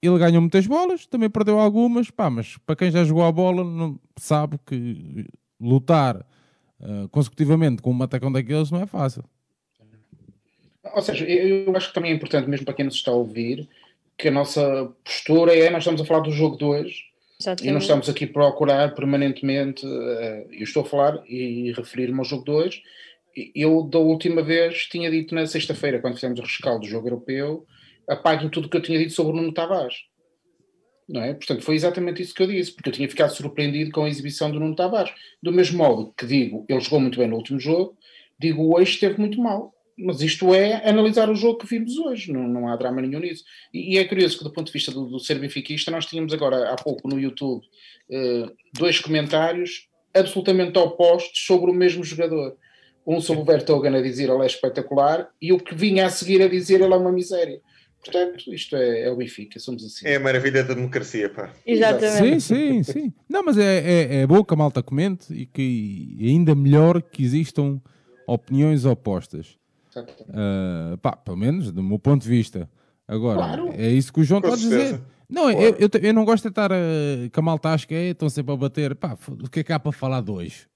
ele 0.02 0.20
ganhou 0.20 0.42
muitas 0.42 0.68
bolas, 0.68 1.06
também 1.06 1.30
perdeu 1.30 1.60
algumas, 1.60 2.12
pá, 2.12 2.30
mas 2.30 2.58
para 2.66 2.76
quem 2.76 2.92
já 2.92 3.04
jogou 3.04 3.24
a 3.24 3.32
bola 3.32 3.64
não, 3.64 4.00
sabe 4.18 4.60
que 4.66 5.26
lutar 5.60 6.26
uh, 6.80 7.10
consecutivamente 7.10 7.82
com 7.82 7.92
um 7.92 8.04
atacão 8.04 8.32
daqueles 8.32 8.70
não 8.70 8.82
é 8.82 8.86
fácil. 8.86 9.24
Ou 10.94 11.02
seja, 11.02 11.26
eu 11.26 11.76
acho 11.76 11.90
que 11.90 11.94
também 11.94 12.12
é 12.12 12.14
importante, 12.14 12.48
mesmo 12.48 12.66
para 12.66 12.76
quem 12.76 12.86
nos 12.86 12.96
está 12.96 13.12
a 13.12 13.16
ouvir, 13.16 13.68
que 14.18 14.28
a 14.28 14.32
nossa 14.32 14.92
postura 15.04 15.56
é, 15.56 15.70
nós 15.70 15.82
estamos 15.82 16.02
a 16.02 16.06
falar 16.06 16.22
do 16.22 16.32
jogo 16.32 16.58
de 16.58 16.64
hoje, 16.64 17.08
e 17.62 17.72
não 17.72 17.78
estamos 17.78 18.10
aqui 18.10 18.26
a 18.26 18.28
procurar 18.28 18.96
permanentemente, 18.96 19.86
uh, 19.86 20.48
eu 20.52 20.64
estou 20.64 20.84
a 20.84 20.86
falar 20.86 21.24
e 21.28 21.72
referir-me 21.74 22.20
ao 22.20 22.26
jogo 22.26 22.46
de 22.46 22.52
hoje, 22.52 22.84
eu 23.54 23.84
da 23.84 24.00
última 24.00 24.42
vez 24.42 24.88
tinha 24.88 25.12
dito 25.12 25.36
na 25.36 25.46
sexta-feira, 25.46 26.00
quando 26.00 26.16
fizemos 26.16 26.40
o 26.40 26.44
rescaldo 26.44 26.82
do 26.82 26.88
jogo 26.88 27.08
europeu, 27.08 27.66
apaguem 28.10 28.50
tudo 28.50 28.66
o 28.66 28.70
que 28.70 28.78
eu 28.78 28.82
tinha 28.82 29.00
dito 29.00 29.14
sobre 29.14 29.34
o 29.34 29.36
Nuno 29.36 29.54
Tavares. 29.54 29.96
Não 31.08 31.22
é? 31.22 31.34
Portanto, 31.34 31.62
foi 31.62 31.76
exatamente 31.76 32.22
isso 32.22 32.34
que 32.34 32.44
eu 32.44 32.48
disse, 32.48 32.74
porque 32.74 32.90
eu 32.90 32.94
tinha 32.94 33.10
ficado 33.10 33.32
surpreendido 33.32 33.92
com 33.92 34.04
a 34.04 34.10
exibição 34.10 34.52
do 34.52 34.60
Nuno 34.60 34.76
Tavares. 34.76 35.14
Do 35.42 35.54
mesmo 35.54 35.78
modo 35.78 36.14
que 36.18 36.26
digo, 36.26 36.66
ele 36.68 36.82
jogou 36.82 37.00
muito 37.00 37.18
bem 37.18 37.28
no 37.28 37.38
último 37.38 37.60
jogo, 37.60 37.98
digo, 38.40 38.78
eixo 38.80 38.94
esteve 38.94 39.20
muito 39.20 39.42
mal. 39.42 39.74
Mas 40.00 40.22
isto 40.22 40.54
é 40.54 40.88
analisar 40.88 41.28
o 41.28 41.36
jogo 41.36 41.58
que 41.58 41.66
vimos 41.66 41.98
hoje, 41.98 42.32
não, 42.32 42.48
não 42.48 42.68
há 42.68 42.76
drama 42.76 43.02
nenhum 43.02 43.20
nisso. 43.20 43.44
E, 43.74 43.96
e 43.96 43.98
é 43.98 44.06
curioso 44.06 44.38
que, 44.38 44.44
do 44.44 44.54
ponto 44.54 44.68
de 44.68 44.74
vista 44.74 44.92
do, 44.92 45.08
do 45.08 45.20
ser 45.20 45.40
benfiquista, 45.40 45.90
nós 45.90 46.06
tínhamos 46.06 46.32
agora 46.34 46.72
há 46.72 46.76
pouco 46.76 47.08
no 47.08 47.20
YouTube 47.20 47.66
uh, 47.66 48.52
dois 48.74 49.00
comentários 49.00 49.88
absolutamente 50.14 50.78
opostos 50.78 51.46
sobre 51.46 51.72
o 51.72 51.74
mesmo 51.74 52.04
jogador. 52.04 52.56
Um 53.06 53.22
sobre 53.22 53.42
o 53.42 53.46
Vertogen 53.46 53.96
a 53.96 54.02
dizer 54.02 54.30
ele 54.30 54.44
é 54.44 54.46
espetacular 54.46 55.30
e 55.42 55.54
o 55.54 55.58
que 55.58 55.74
vinha 55.74 56.06
a 56.06 56.10
seguir 56.10 56.42
a 56.42 56.48
dizer 56.48 56.82
ele 56.82 56.94
é 56.94 56.98
uma 56.98 57.12
miséria. 57.12 57.62
Portanto, 58.12 58.54
isto 58.54 58.76
é, 58.76 59.02
é 59.04 59.12
o 59.12 59.16
Benfica, 59.16 59.60
somos 59.60 59.84
assim. 59.84 60.08
É 60.08 60.16
a 60.16 60.20
maravilha 60.20 60.64
da 60.64 60.74
democracia, 60.74 61.30
pá. 61.30 61.52
Exatamente. 61.66 62.42
Sim, 62.42 62.84
sim, 62.84 62.84
sim. 62.84 63.14
Não, 63.30 63.44
mas 63.44 63.58
é, 63.58 63.78
é, 63.80 64.16
é 64.22 64.28
boa 64.28 64.46
que 64.46 64.54
a 64.54 64.58
malta 64.58 64.82
comente 64.82 65.34
e 65.34 65.46
que 65.46 66.18
ainda 66.22 66.56
melhor 66.56 67.02
que 67.02 67.24
existam 67.24 67.82
opiniões 68.26 68.86
opostas. 68.86 69.58
Uh, 69.98 70.98
pá, 71.02 71.16
pelo 71.16 71.38
menos 71.38 71.72
do 71.72 71.84
meu 71.84 71.98
ponto 71.98 72.24
de 72.24 72.30
vista. 72.30 72.70
Agora, 73.08 73.38
claro. 73.38 73.70
é 73.74 73.90
isso 73.90 74.14
que 74.14 74.20
o 74.20 74.24
João 74.24 74.40
está 74.40 74.54
a 74.54 74.58
dizer. 74.58 75.02
Não, 75.30 75.52
claro. 75.52 75.60
eu, 75.60 75.76
eu, 75.80 75.90
eu, 76.02 76.14
não 76.14 76.24
gosto 76.24 76.44
de 76.44 76.50
estar 76.50 76.72
a, 76.72 76.78
que 77.32 77.40
a 77.40 77.42
malta 77.42 77.70
acha 77.70 77.88
que 77.88 77.96
é, 77.96 78.10
estão 78.10 78.30
sempre 78.30 78.54
a 78.54 78.58
bater. 78.58 78.96
Pá, 78.96 79.18
o 79.28 79.50
que 79.50 79.62
é 79.62 79.64
que 79.64 79.74
há 79.74 79.80
para 79.80 79.92
falar 79.92 80.22
de 80.22 80.32
hoje? 80.32 80.68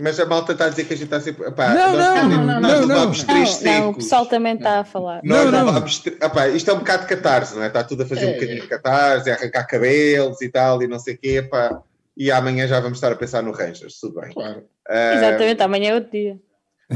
Mas 0.00 0.18
a 0.18 0.26
malta 0.26 0.50
está 0.52 0.64
a 0.64 0.68
dizer 0.68 0.84
que 0.84 0.94
a 0.94 0.96
gente 0.96 1.04
está 1.06 1.20
sempre. 1.20 1.46
Epá, 1.46 1.68
não, 1.72 1.96
nós 1.96 1.98
não, 1.98 2.28
não, 2.28 2.44
não, 2.46 2.60
nós 2.60 2.80
não, 2.80 2.86
levamos 2.88 3.18
não, 3.18 3.26
três 3.26 3.48
não, 3.50 3.56
secos. 3.56 3.88
o 3.90 3.94
pessoal 3.94 4.26
também 4.26 4.54
está 4.56 4.80
a 4.80 4.84
falar. 4.84 5.20
Nós 5.22 5.44
Não, 5.44 5.52
não. 5.52 5.64
levamos. 5.66 6.02
Epá, 6.06 6.48
isto 6.48 6.70
é 6.70 6.74
um 6.74 6.78
bocado 6.78 7.02
de 7.02 7.08
catarse, 7.08 7.54
não 7.54 7.62
é? 7.62 7.68
Está 7.68 7.84
tudo 7.84 8.02
a 8.02 8.06
fazer 8.06 8.24
É. 8.26 8.28
um 8.30 8.34
bocadinho 8.34 8.60
de 8.62 8.66
catarse, 8.66 9.30
a 9.30 9.34
arrancar 9.34 9.64
cabelos 9.66 10.42
e 10.42 10.48
tal, 10.48 10.82
e 10.82 10.88
não 10.88 10.98
sei 10.98 11.14
o 11.14 11.18
quê, 11.18 11.36
epá. 11.38 11.80
E 12.16 12.32
amanhã 12.32 12.66
já 12.66 12.80
vamos 12.80 12.98
estar 12.98 13.12
a 13.12 13.16
pensar 13.16 13.42
no 13.42 13.52
Rangers, 13.52 14.00
tudo 14.00 14.20
bem. 14.20 14.32
Claro. 14.32 14.64
Ah, 14.88 15.14
Exatamente, 15.14 15.62
amanhã 15.62 15.90
é 15.90 15.94
outro 15.94 16.10
dia. 16.10 16.36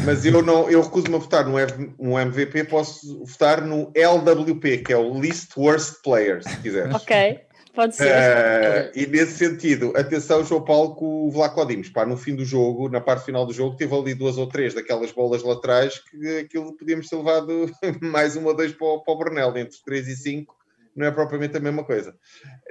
Mas 0.05 0.25
eu, 0.25 0.41
não, 0.43 0.71
eu 0.71 0.81
recuso-me 0.83 1.15
a 1.17 1.19
votar 1.19 1.45
no, 1.45 1.57
no 1.99 2.19
MVP, 2.19 2.65
posso 2.65 3.25
votar 3.25 3.61
no 3.61 3.91
LWP, 3.95 4.79
que 4.79 4.93
é 4.93 4.97
o 4.97 5.19
Least 5.19 5.51
Worst 5.57 6.03
Player, 6.03 6.43
se 6.43 6.57
quiseres. 6.59 6.95
Ok, 6.95 7.41
pode 7.75 7.97
ser. 7.97 8.09
Eh, 8.09 8.93
e 8.95 9.07
nesse 9.07 9.39
sentido, 9.39 9.93
atenção, 9.97 10.45
João 10.45 10.65
Paulo, 10.65 10.95
com 10.95 11.27
o 11.27 11.31
Vlaco 11.31 11.65
Dimos. 11.65 11.89
Pá, 11.89 12.05
no 12.05 12.17
fim 12.17 12.35
do 12.35 12.45
jogo, 12.45 12.89
na 12.89 13.01
parte 13.01 13.25
final 13.25 13.47
do 13.47 13.53
jogo, 13.53 13.77
teve 13.77 13.95
ali 13.95 14.15
duas 14.15 14.39
ou 14.39 14.47
três 14.47 14.75
daquelas 14.75 15.13
bolas 15.13 15.43
laterais 15.43 15.99
que 15.99 16.39
aquilo 16.39 16.77
podíamos 16.77 17.09
ter 17.09 17.17
levado 17.17 17.71
mais 18.01 18.37
uma 18.37 18.49
ou 18.49 18.57
dois 18.57 18.73
para 18.73 18.87
o, 18.87 19.03
para 19.03 19.15
o 19.15 19.19
Brunel, 19.19 19.57
entre 19.57 19.79
3 19.85 20.09
e 20.09 20.17
5. 20.17 20.57
Não 20.95 21.07
é 21.07 21.11
propriamente 21.11 21.57
a 21.57 21.61
mesma 21.61 21.85
coisa. 21.85 22.17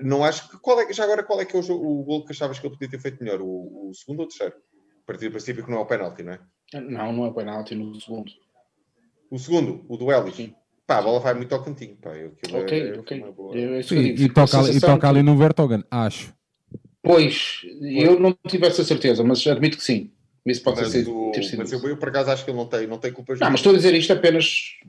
Não 0.02 0.24
acho 0.24 0.50
que. 0.50 0.60
Qual 0.60 0.80
é, 0.80 0.92
já 0.92 1.04
agora, 1.04 1.24
qual 1.24 1.40
é 1.40 1.46
que 1.46 1.56
é 1.56 1.60
o, 1.60 1.64
jogo, 1.64 1.86
o 1.86 2.04
gol 2.04 2.26
que 2.26 2.32
achavas 2.32 2.60
que 2.60 2.68
ele 2.68 2.74
podia 2.74 2.90
ter 2.90 3.00
feito 3.00 3.24
melhor? 3.24 3.42
O, 3.42 3.90
o 3.90 3.94
segundo 3.94 4.20
ou 4.20 4.26
o 4.26 4.28
terceiro? 4.28 4.56
A 5.04 5.06
partir 5.06 5.30
do 5.30 5.32
princípio 5.32 5.64
que 5.64 5.72
não 5.72 5.80
é 5.80 5.82
o 5.82 5.86
penalti, 5.86 6.22
não 6.22 6.34
é? 6.34 6.40
Não, 6.74 7.14
não 7.14 7.26
é 7.26 7.34
penalti 7.34 7.74
no 7.76 8.00
segundo. 8.00 8.32
O 9.32 9.40
segundo, 9.40 9.86
o 9.88 9.98
do 9.98 10.12
Ellis. 10.12 10.36
Sim. 10.36 10.54
Pá, 10.90 10.98
a 10.98 11.02
bola 11.04 11.20
vai 11.20 11.36
muito 11.36 11.54
ao 11.54 11.64
cantinho. 11.64 11.96
Pá, 11.98 12.10
eu- 12.18 12.34
Ok, 12.52 12.90
é- 12.96 12.98
ok. 13.00 13.20
boa- 13.38 13.56
Eu- 13.56 13.84
Sim, 13.84 14.16
e 14.18 14.26
a 14.26 14.34
toca, 14.34 14.58
ali- 14.58 14.76
e 14.76 14.82
toca 14.82 15.08
ali 15.08 15.22
no 15.22 15.38
Vertogen, 15.38 15.84
acho. 15.92 16.34
Pois, 17.04 17.62
eu 17.80 18.20
não 18.20 18.36
tive 18.48 18.66
essa 18.66 18.84
certeza, 18.84 19.24
mas 19.24 19.46
admito 19.46 19.78
que 19.78 19.84
sim. 19.84 20.10
Isso 20.44 20.64
pode 20.64 20.82
Mas, 20.82 20.92
ser, 20.92 21.08
o- 21.08 21.32
ter 21.32 21.44
sido. 21.44 21.60
mas 21.60 21.72
eu, 21.72 21.80
eu, 21.88 21.96
por 21.96 22.10
acaso, 22.10 22.32
acho 22.32 22.44
que 22.44 22.50
ele 22.50 22.58
não 22.58 22.66
tem, 22.66 22.88
não 22.88 22.98
tem 22.98 23.14
culpas 23.14 23.40
Não, 23.40 23.52
mas 23.52 23.60
estou 23.60 23.72
a 23.72 23.76
dizer 23.76 23.94
isto 23.94 24.12
apenas. 24.12 24.80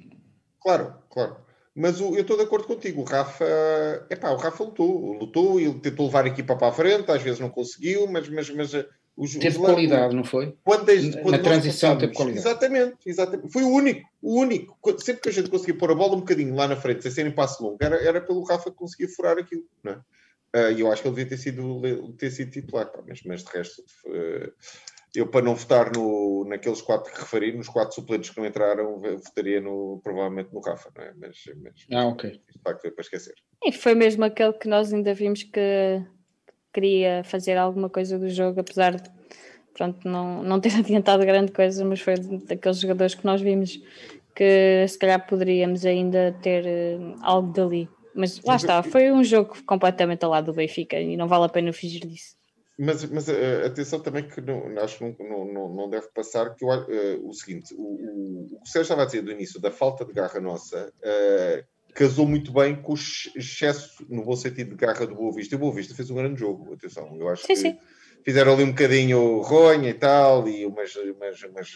Claro, 0.58 0.94
claro. 1.10 1.36
Mas 1.76 2.00
o- 2.00 2.14
eu 2.16 2.22
estou 2.22 2.38
de 2.38 2.44
acordo 2.44 2.66
contigo. 2.66 3.02
O 3.02 3.04
Rafa, 3.04 3.44
epá, 4.08 4.30
o 4.30 4.36
Rafa 4.36 4.64
lutou, 4.64 5.12
lutou 5.12 5.60
e 5.60 5.70
tentou 5.80 6.06
levar 6.06 6.24
a 6.24 6.28
equipa 6.28 6.56
para 6.56 6.68
a 6.68 6.72
frente, 6.72 7.10
às 7.10 7.20
vezes 7.22 7.38
não 7.40 7.50
conseguiu, 7.50 8.10
mas, 8.10 8.26
mas, 8.30 8.48
mas 8.48 8.72
os, 9.22 9.34
Teve 9.34 9.48
os- 9.58 9.64
qualidade, 9.64 10.14
não 10.16 10.24
foi? 10.24 10.56
Quando, 10.64 10.86
Na- 10.86 11.22
quando 11.22 11.30
na 11.32 11.38
transição 11.38 11.90
passámos- 11.90 12.00
teve 12.00 12.14
qualidade. 12.14 12.46
Exatamente, 12.48 12.96
exatamente. 13.06 13.52
Foi 13.52 13.62
o 13.62 13.68
único, 13.68 14.08
o 14.22 14.40
único. 14.40 14.78
Sempre 15.00 15.22
que 15.22 15.28
a 15.28 15.32
gente 15.32 15.50
conseguia 15.50 15.76
pôr 15.76 15.90
a 15.90 15.94
bola 15.94 16.14
um 16.16 16.20
bocadinho 16.20 16.54
lá 16.54 16.66
na 16.66 16.76
frente, 16.76 17.02
sem 17.02 17.10
ser 17.10 17.26
em 17.26 17.30
passo 17.34 17.62
longo, 17.62 17.76
era, 17.80 17.96
era 18.02 18.20
pelo 18.20 18.42
Rafa 18.44 18.70
que 18.70 18.76
conseguia 18.76 19.08
furar 19.08 19.36
aquilo, 19.38 19.64
não 19.84 19.92
é? 19.92 20.00
Ah, 20.52 20.70
E 20.70 20.80
eu 20.80 20.90
acho 20.90 21.02
que 21.02 21.08
ele 21.08 21.14
devia 21.16 21.30
ter 21.30 21.36
sido, 21.42 22.12
ter 22.18 22.30
sido 22.30 22.50
titular, 22.50 22.90
pá, 22.90 23.02
mas, 23.06 23.20
mas 23.24 23.44
de 23.44 23.50
resto, 23.52 23.82
eh, 24.06 24.50
eu 25.14 25.26
para 25.28 25.44
não 25.44 25.54
votar 25.54 25.92
no, 25.94 26.44
naqueles 26.48 26.80
quatro 26.82 27.12
que 27.12 27.20
referi, 27.20 27.52
nos 27.56 27.68
quatro 27.68 27.94
suplentes 27.94 28.30
que 28.30 28.38
não 28.40 28.46
entraram, 28.46 29.00
eu 29.04 29.18
votaria 29.18 29.60
no, 29.60 30.00
provavelmente 30.02 30.52
no 30.52 30.60
Rafa, 30.60 30.90
não 30.96 31.04
é? 31.04 31.12
Mas, 31.20 31.36
mas 31.62 31.74
Ah, 31.92 32.06
ok. 32.06 32.30
de 32.30 32.62
facto 32.64 32.84
é 32.86 32.90
para 32.90 33.02
esquecer. 33.02 33.34
E 33.64 33.70
foi 33.72 33.94
mesmo 33.94 34.24
aquele 34.24 34.52
que 34.54 34.68
nós 34.68 34.92
ainda 34.92 35.12
vimos 35.14 35.42
que 35.44 35.60
queria 36.72 37.22
fazer 37.24 37.56
alguma 37.56 37.88
coisa 37.88 38.18
do 38.18 38.28
jogo, 38.28 38.60
apesar 38.60 38.96
de 38.96 39.10
pronto, 39.74 40.06
não, 40.06 40.42
não 40.42 40.60
ter 40.60 40.74
adiantado 40.78 41.24
grande 41.24 41.52
coisa, 41.52 41.84
mas 41.84 42.00
foi 42.00 42.14
daqueles 42.16 42.80
jogadores 42.80 43.14
que 43.14 43.24
nós 43.24 43.40
vimos 43.40 43.80
que 44.34 44.86
se 44.88 44.98
calhar 44.98 45.26
poderíamos 45.26 45.84
ainda 45.84 46.36
ter 46.42 46.66
eh, 46.66 46.98
algo 47.22 47.52
dali. 47.52 47.88
Mas 48.14 48.42
lá 48.42 48.56
está, 48.56 48.82
foi 48.82 49.10
um 49.12 49.22
jogo 49.22 49.56
completamente 49.64 50.24
ao 50.24 50.30
lado 50.30 50.46
do 50.46 50.52
Benfica 50.52 50.98
e 50.98 51.16
não 51.16 51.28
vale 51.28 51.44
a 51.44 51.48
pena 51.48 51.72
fugir 51.72 52.00
disso. 52.06 52.36
Mas, 52.78 53.04
mas 53.04 53.28
eh, 53.28 53.66
atenção 53.66 54.00
também 54.00 54.26
que 54.26 54.40
não, 54.40 54.78
acho 54.78 54.98
que 54.98 55.22
não, 55.22 55.44
não, 55.44 55.68
não, 55.68 55.90
deve 55.90 56.08
passar 56.08 56.54
que 56.54 56.64
eu, 56.64 56.72
eh, 56.72 57.18
o 57.22 57.32
seguinte, 57.32 57.74
o, 57.74 57.82
o, 57.82 58.46
o 58.52 58.60
que 58.62 58.62
o 58.62 58.66
Sérgio 58.66 58.82
estava 58.82 59.02
a 59.02 59.06
dizer 59.06 59.22
do 59.22 59.30
início, 59.30 59.60
da 59.60 59.70
falta 59.70 60.04
de 60.04 60.12
garra 60.12 60.40
nossa, 60.40 60.92
casou 62.00 62.26
muito 62.26 62.50
bem 62.50 62.74
com 62.80 62.92
o 62.92 62.96
ex- 62.96 63.30
excesso, 63.36 64.06
no 64.08 64.24
bom 64.24 64.34
sentido, 64.34 64.70
de 64.70 64.76
garra 64.76 65.06
do 65.06 65.14
Boa 65.14 65.34
Vista. 65.34 65.54
E 65.54 65.56
o 65.56 65.58
Boa 65.58 65.74
Vista 65.74 65.94
fez 65.94 66.10
um 66.10 66.14
grande 66.14 66.40
jogo, 66.40 66.72
atenção. 66.72 67.14
Eu 67.18 67.28
acho 67.28 67.42
Sim, 67.42 67.48
que 67.48 67.56
sim. 67.56 67.78
fizeram 68.24 68.54
ali 68.54 68.64
um 68.64 68.70
bocadinho 68.70 69.40
ronha 69.42 69.90
e 69.90 69.94
tal, 69.94 70.48
e 70.48 70.64
umas, 70.64 70.94
umas, 70.96 71.42
umas 71.42 71.68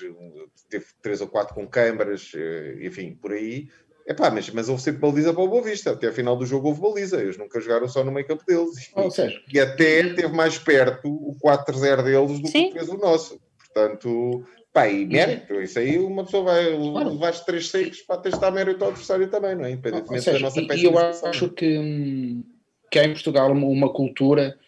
teve 0.71 0.87
três 1.03 1.21
ou 1.21 1.29
quatro 1.29 1.55
com 1.55 1.67
câmaras, 1.69 2.33
eh, 2.35 2.79
enfim, 2.81 3.15
por 3.15 3.33
aí. 3.33 3.69
Epá, 4.07 4.31
mas, 4.31 4.49
mas 4.51 4.69
houve 4.69 4.83
sempre 4.83 5.01
baliza 5.01 5.33
para 5.33 5.43
o 5.43 5.49
Boa 5.49 5.63
Vista. 5.63 5.91
Até 5.93 6.09
a 6.09 6.13
final 6.13 6.37
do 6.37 6.47
jogo 6.47 6.69
houve 6.69 6.81
baliza. 6.81 7.21
Eles 7.23 7.37
nunca 7.39 7.61
jogaram 7.61 7.87
só 7.89 8.03
no 8.03 8.11
meio 8.13 8.27
campo 8.27 8.45
deles. 8.47 8.91
Ou 8.95 9.11
seja, 9.11 9.39
E 9.53 9.61
até 9.61 10.15
teve 10.15 10.29
mais 10.35 10.59
perto 10.59 11.09
o 11.09 11.37
4-0 11.43 12.03
deles 12.03 12.41
do 12.41 12.49
Sim. 12.49 12.69
que 12.69 12.79
fez 12.79 12.89
o 12.89 12.97
nosso. 12.99 13.39
Portanto, 13.59 14.45
pá, 14.75 14.89
e 14.89 15.07
mérito. 15.07 15.55
Isso 15.63 15.79
aí 15.79 15.97
uma 15.99 16.25
pessoa 16.25 16.43
vai 16.45 16.77
Claro. 16.77 17.11
levar 17.13 17.33
os 17.33 17.41
três 17.41 17.69
secos 17.69 18.03
para 18.03 18.21
testar 18.21 18.51
mérito 18.51 18.83
ao 18.85 18.91
adversário 18.91 19.31
também, 19.31 19.55
não 19.55 19.65
é? 19.65 19.71
Independentemente 19.71 20.25
seja, 20.25 20.39
da 20.39 20.45
nossa 20.45 20.61
e- 20.61 20.67
e 20.81 20.85
eu 20.85 20.99
acho 20.99 21.49
que, 21.51 22.43
que 22.91 22.99
há 22.99 23.05
em 23.05 23.13
Portugal 23.13 23.51
uma, 23.53 23.67
uma 23.67 23.93
cultura 23.93 24.59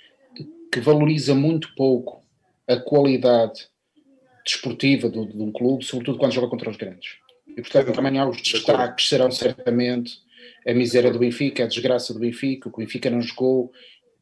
que 0.72 0.80
valoriza 0.80 1.34
muito 1.34 1.74
pouco 1.74 2.22
a 2.68 2.76
qualidade 2.76 3.68
desportiva 4.44 5.08
do- 5.08 5.26
de 5.26 5.42
um 5.42 5.50
clube, 5.52 5.84
sobretudo 5.84 6.18
quando 6.18 6.32
joga 6.32 6.48
contra 6.48 6.70
os 6.70 6.76
grandes. 6.76 7.16
E 7.48 7.60
portanto, 7.60 7.98
amanhã 7.98 8.26
os 8.28 8.40
destaques 8.40 9.08
serão 9.08 9.30
certamente 9.30 10.18
a 10.66 10.72
miséria 10.72 11.10
do 11.10 11.18
Benfica, 11.18 11.64
a 11.64 11.66
desgraça 11.66 12.12
do 12.14 12.20
Benfica, 12.20 12.68
o 12.68 12.72
que 12.72 12.78
o 12.78 12.84
Benfica 12.84 13.10
não 13.10 13.20
jogou. 13.20 13.72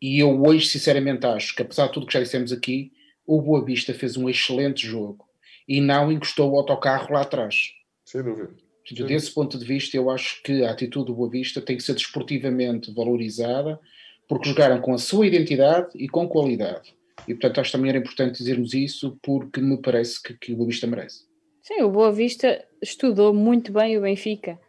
E 0.01 0.19
eu 0.21 0.43
hoje, 0.45 0.67
sinceramente, 0.67 1.27
acho 1.27 1.55
que, 1.55 1.63
apesar 1.63 1.87
de 1.89 1.93
tudo 1.93 2.07
que 2.07 2.13
já 2.13 2.21
dissemos 2.21 2.53
aqui, 2.53 2.93
o 3.27 3.41
Boa 3.41 3.65
Vista 3.65 3.93
fez 3.93 4.17
um 4.17 4.29
excelente 4.29 4.87
jogo 4.87 5.27
e 5.69 5.81
não 5.81 6.13
encostou 6.13 6.53
o 6.53 6.59
autocarro 6.59 7.13
lá 7.13 7.23
atrás. 7.23 7.73
Sem 8.05 8.23
dúvida. 8.23 8.55
Portanto, 8.87 9.09
Desse 9.09 9.33
ponto 9.33 9.59
de 9.59 9.65
vista, 9.65 9.97
eu 9.97 10.11
acho 10.11 10.43
que 10.43 10.63
a 10.63 10.71
atitude 10.71 11.07
do 11.07 11.15
Boa 11.15 11.31
Vista 11.31 11.61
tem 11.61 11.77
que 11.77 11.83
ser 11.83 11.95
desportivamente 11.95 12.93
valorizada, 12.93 13.81
porque 14.29 14.49
jogaram 14.49 14.81
com 14.81 14.93
a 14.93 14.99
sua 14.99 15.27
identidade 15.27 15.89
e 15.95 16.07
com 16.07 16.29
qualidade. 16.29 16.95
E, 17.27 17.33
portanto, 17.33 17.61
acho 17.61 17.73
também 17.73 17.89
era 17.89 17.99
importante 17.99 18.39
dizermos 18.39 18.75
isso, 18.75 19.19
porque 19.23 19.61
me 19.61 19.81
parece 19.81 20.23
que, 20.23 20.35
que 20.35 20.53
o 20.53 20.57
Boa 20.57 20.69
Vista 20.69 20.87
merece. 20.87 21.25
Sim, 21.63 21.83
o 21.83 21.91
Boa 21.91 22.13
Vista 22.13 22.63
estudou 22.83 23.33
muito 23.33 23.73
bem 23.73 23.97
o 23.97 24.03
Benfica. 24.03 24.61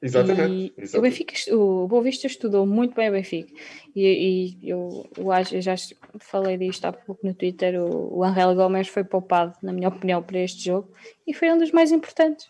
Exatamente. 0.00 0.74
Exatamente. 0.76 0.98
o 0.98 1.00
Benfica, 1.00 1.56
o 1.56 1.88
Boa 1.88 2.02
Vista 2.02 2.26
estudou 2.26 2.66
muito 2.66 2.94
bem 2.94 3.08
o 3.08 3.12
Benfica. 3.12 3.52
E, 3.94 4.56
e 4.62 4.70
eu, 4.70 5.08
eu, 5.16 5.32
acho, 5.32 5.56
eu 5.56 5.62
já 5.62 5.74
falei 6.18 6.56
disto 6.58 6.84
há 6.84 6.92
pouco 6.92 7.26
no 7.26 7.34
Twitter. 7.34 7.80
O, 7.80 8.18
o 8.18 8.24
Angel 8.24 8.54
Gomes 8.54 8.88
foi 8.88 9.04
poupado, 9.04 9.54
na 9.62 9.72
minha 9.72 9.88
opinião, 9.88 10.22
para 10.22 10.38
este 10.38 10.64
jogo 10.64 10.88
e 11.26 11.32
foi 11.32 11.50
um 11.52 11.58
dos 11.58 11.70
mais 11.70 11.92
importantes. 11.92 12.46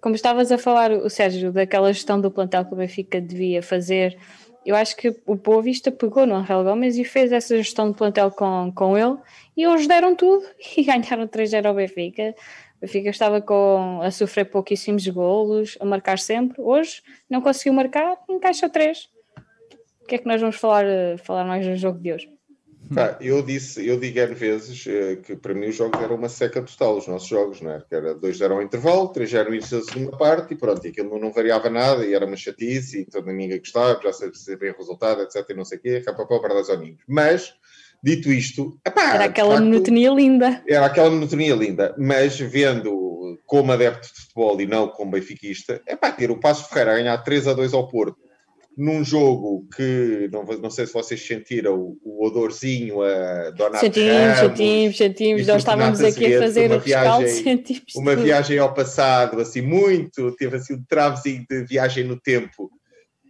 Como 0.00 0.14
estavas 0.14 0.52
a 0.52 0.58
falar, 0.58 0.92
o 0.92 1.08
Sérgio, 1.10 1.52
daquela 1.52 1.92
gestão 1.92 2.20
do 2.20 2.30
plantel 2.30 2.64
que 2.64 2.72
o 2.72 2.76
Benfica 2.76 3.20
devia 3.20 3.62
fazer, 3.62 4.16
eu 4.64 4.76
acho 4.76 4.96
que 4.96 5.16
o 5.26 5.34
Boa 5.34 5.62
Vista 5.62 5.90
pegou 5.90 6.26
no 6.26 6.34
Angel 6.34 6.62
Gomes 6.62 6.96
e 6.96 7.04
fez 7.04 7.32
essa 7.32 7.56
gestão 7.56 7.90
de 7.90 7.96
plantel 7.96 8.30
com, 8.30 8.70
com 8.74 8.98
ele 8.98 9.16
e 9.56 9.64
eles 9.64 9.86
deram 9.86 10.14
tudo 10.14 10.44
e 10.76 10.84
ganharam 10.84 11.26
3-0 11.26 11.66
ao 11.66 11.74
Benfica. 11.74 12.34
O 12.78 12.80
Benfica 12.80 13.10
estava 13.10 13.42
com, 13.42 14.00
a 14.02 14.10
sofrer 14.10 14.44
pouquíssimos 14.44 15.06
golos, 15.08 15.76
a 15.80 15.84
marcar 15.84 16.18
sempre. 16.18 16.60
Hoje 16.60 17.02
não 17.28 17.40
conseguiu 17.40 17.72
marcar, 17.72 18.16
encaixa 18.28 18.68
três. 18.68 19.08
O 20.00 20.06
que 20.06 20.14
é 20.14 20.18
que 20.18 20.26
nós 20.26 20.40
vamos 20.40 20.56
falar, 20.56 20.84
falar 21.24 21.44
mais 21.44 21.66
no 21.66 21.76
jogo 21.76 21.98
de 21.98 22.12
hoje? 22.12 22.38
Pá, 22.94 23.18
eu 23.20 23.42
disse, 23.42 23.86
eu 23.86 24.00
digo 24.00 24.18
N 24.18 24.34
vezes 24.34 24.86
eh, 24.86 25.16
que 25.16 25.36
para 25.36 25.52
mim 25.52 25.66
os 25.66 25.76
jogos 25.76 26.00
eram 26.00 26.14
uma 26.14 26.28
seca 26.28 26.62
total, 26.62 26.96
os 26.96 27.06
nossos 27.06 27.28
jogos, 27.28 27.60
não 27.60 27.72
é? 27.72 27.82
Que 27.86 27.94
era 27.94 28.14
dois 28.14 28.40
eram 28.40 28.62
intervalo, 28.62 29.08
três 29.08 29.34
eram 29.34 29.52
início 29.52 29.78
da 29.78 29.84
segunda 29.84 30.16
parte 30.16 30.54
e 30.54 30.56
pronto, 30.56 30.86
e 30.86 30.88
aquilo 30.88 31.18
não 31.18 31.30
variava 31.30 31.68
nada 31.68 32.06
e 32.06 32.14
era 32.14 32.24
uma 32.24 32.36
chatice 32.36 33.00
e 33.00 33.04
toda 33.04 33.30
ninguém 33.30 33.58
gostava, 33.58 34.00
já 34.02 34.12
sabia 34.12 34.72
o 34.72 34.78
resultado, 34.78 35.20
etc. 35.20 35.44
e 35.50 35.54
não 35.54 35.66
sei 35.66 35.76
o 35.76 35.80
quê, 35.82 36.02
rapapá 36.06 36.38
para 36.38 36.74
amigos. 36.74 37.02
Mas, 37.06 37.52
dito 38.02 38.30
isto, 38.32 38.78
epá, 38.86 39.14
Era 39.14 39.24
aquela 39.24 39.54
facto, 39.56 39.64
monotonia 39.64 40.10
linda. 40.10 40.62
era 40.68 40.86
aquela 40.86 41.10
monotonia 41.10 41.54
linda, 41.54 41.94
mas 41.98 42.38
vendo 42.38 43.38
como 43.44 43.72
adepto 43.72 44.08
de 44.08 44.20
futebol 44.22 44.60
e 44.60 44.66
não 44.66 44.88
como 44.88 45.10
benfiquista, 45.12 45.80
é 45.86 45.96
pá, 45.96 46.12
ter 46.12 46.30
o 46.30 46.38
Passo 46.40 46.68
Ferreira 46.68 46.92
a 46.92 46.96
ganhar 46.96 47.18
3 47.18 47.48
a 47.48 47.52
2 47.54 47.72
ao 47.74 47.88
Porto 47.88 48.16
num 48.76 49.02
jogo 49.02 49.66
que 49.74 50.28
não, 50.32 50.44
não 50.44 50.70
sei 50.70 50.86
se 50.86 50.92
vocês 50.92 51.20
sentiram 51.26 51.74
o, 51.74 51.96
o 52.04 52.24
odorzinho 52.24 53.02
a 53.02 53.50
Donato 53.50 53.80
Sentimos, 53.80 54.12
Ramos, 54.12 54.38
sentimos, 54.38 54.96
sentimos. 54.96 55.46
Nós 55.48 55.56
estávamos 55.56 56.00
aqui 56.00 56.36
a 56.36 56.38
fazer 56.40 56.70
o 56.70 56.78
rescaldo, 56.78 57.24
viagem- 57.26 57.42
sentimos 57.42 57.94
uma 57.96 58.12
tudo. 58.14 58.22
viagem 58.24 58.58
ao 58.58 58.72
passado, 58.72 59.40
assim, 59.40 59.62
muito, 59.62 60.30
teve 60.36 60.58
assim 60.58 60.74
um 60.74 60.84
travezinho 60.88 61.44
de 61.50 61.64
viagem 61.64 62.04
no 62.04 62.20
tempo, 62.20 62.70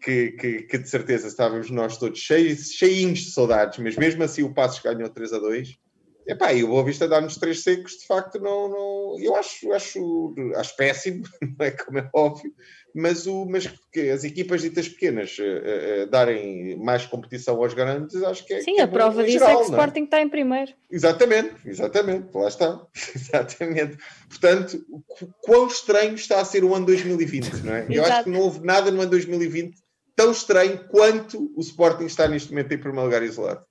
que, 0.03 0.33
que, 0.33 0.63
que 0.63 0.79
de 0.79 0.89
certeza 0.89 1.29
estávamos 1.29 1.71
nós 1.71 1.97
todos 1.99 2.19
cheios, 2.19 2.71
cheinhos 2.73 3.21
de 3.21 3.31
saudades, 3.33 3.79
mas 3.79 3.97
mesmo 3.97 4.23
assim 4.23 4.43
o 4.43 4.55
Passos 4.55 4.81
ganhou 4.83 5.09
3 5.09 5.33
a 5.33 5.39
2. 5.39 5.77
Epá, 6.27 6.53
e 6.53 6.63
o 6.63 6.69
Boa 6.69 6.85
Vista 6.85 7.09
dar-nos 7.09 7.39
três 7.39 7.63
secos, 7.63 7.93
de 7.93 8.07
facto, 8.07 8.39
não, 8.39 8.69
não, 8.69 9.17
eu 9.19 9.35
acho, 9.35 9.73
acho, 9.73 10.35
acho 10.57 10.77
péssimo, 10.77 11.25
não 11.59 11.67
é 11.67 11.71
como 11.71 11.99
é 11.99 12.11
óbvio, 12.15 12.53
mas, 12.95 13.27
o, 13.27 13.47
mas 13.47 13.67
as 14.15 14.25
equipas 14.25 14.61
ditas 14.61 14.91
pequenas 14.91 15.35
eh, 15.41 15.63
eh, 16.03 16.07
darem 16.07 16.77
mais 16.77 17.07
competição 17.07 17.57
aos 17.57 17.73
grandes, 17.73 18.15
acho 18.23 18.45
que 18.45 18.53
é 18.53 18.61
Sim, 18.61 18.75
que 18.75 18.81
é 18.83 18.85
a 18.85 18.89
prova 18.89 19.25
disso 19.25 19.39
geral, 19.39 19.49
é 19.49 19.55
que 19.55 19.57
o 19.57 19.73
não 19.73 19.79
é? 19.79 19.81
Sporting 19.81 20.05
está 20.05 20.21
em 20.21 20.29
primeiro. 20.29 20.73
Exatamente, 20.91 21.55
exatamente, 21.65 22.29
lá 22.35 22.49
está. 22.49 22.87
Exatamente. 23.15 23.97
Portanto, 24.29 24.85
qu- 25.07 25.33
quão 25.43 25.67
estranho 25.67 26.15
está 26.15 26.43
a 26.43 26.45
ser 26.45 26.63
o 26.63 26.75
ano 26.75 26.85
2020, 26.85 27.55
não 27.65 27.75
é? 27.75 27.87
Eu 27.89 28.05
acho 28.05 28.25
que 28.25 28.31
não 28.31 28.41
houve 28.41 28.63
nada 28.67 28.91
no 28.91 29.01
ano 29.01 29.11
2020 29.11 29.79
tão 30.19 30.33
estranho 30.33 30.81
quanto 30.89 31.53
o 31.57 31.61
Sporting 31.61 32.07
está 32.07 32.27
neste 32.27 32.51
momento 32.51 32.73
em 32.73 32.79
primeiro 32.79 33.05
lugar 33.05 33.23
isolado. 33.23 33.65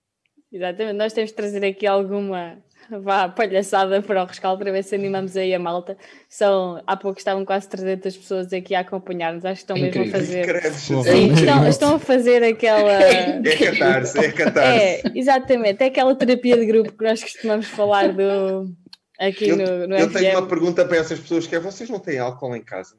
Exatamente, 0.50 0.96
nós 0.96 1.12
temos 1.12 1.32
de 1.32 1.36
trazer 1.36 1.66
aqui 1.66 1.86
alguma 1.86 2.58
vá, 3.04 3.28
palhaçada 3.28 4.02
para 4.02 4.24
o 4.24 4.26
rescaldo 4.26 4.64
para 4.64 4.72
ver 4.72 4.82
se 4.82 4.96
animamos 4.96 5.36
aí 5.36 5.54
a 5.54 5.60
malta. 5.60 5.98
São, 6.30 6.82
há 6.88 6.96
pouco 6.96 7.20
estavam 7.20 7.44
quase 7.44 7.68
300 7.68 8.16
pessoas 8.16 8.54
aqui 8.54 8.74
a 8.74 8.80
acompanhar-nos, 8.80 9.44
acho 9.44 9.66
que 9.66 9.74
estão 9.74 9.76
mesmo 9.76 10.04
a 10.04 10.08
fazer. 10.08 10.72
Sim, 10.72 11.34
estão, 11.34 11.68
estão 11.68 11.96
a 11.96 12.00
fazer 12.00 12.42
aquela. 12.42 12.94
É 12.94 13.42
catarse, 13.58 14.18
é 14.18 14.32
catarse. 14.32 14.80
É, 14.80 15.02
exatamente, 15.14 15.84
é 15.84 15.88
aquela 15.88 16.16
terapia 16.16 16.56
de 16.56 16.66
grupo 16.66 16.94
que 16.94 17.04
nós 17.04 17.22
costumamos 17.22 17.68
falar 17.68 18.14
do, 18.14 18.74
aqui 19.20 19.50
eu, 19.50 19.58
no, 19.58 19.88
no 19.88 19.98
eu 19.98 20.10
tenho 20.14 20.32
uma 20.32 20.48
pergunta 20.48 20.86
para 20.86 20.96
essas 20.96 21.20
pessoas 21.20 21.46
que 21.46 21.58
é, 21.58 21.60
vocês 21.60 21.90
não 21.90 22.00
têm 22.00 22.20
álcool 22.20 22.56
em 22.56 22.64
casa? 22.64 22.96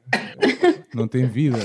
Não 0.93 1.07
tem 1.07 1.25
vida. 1.25 1.57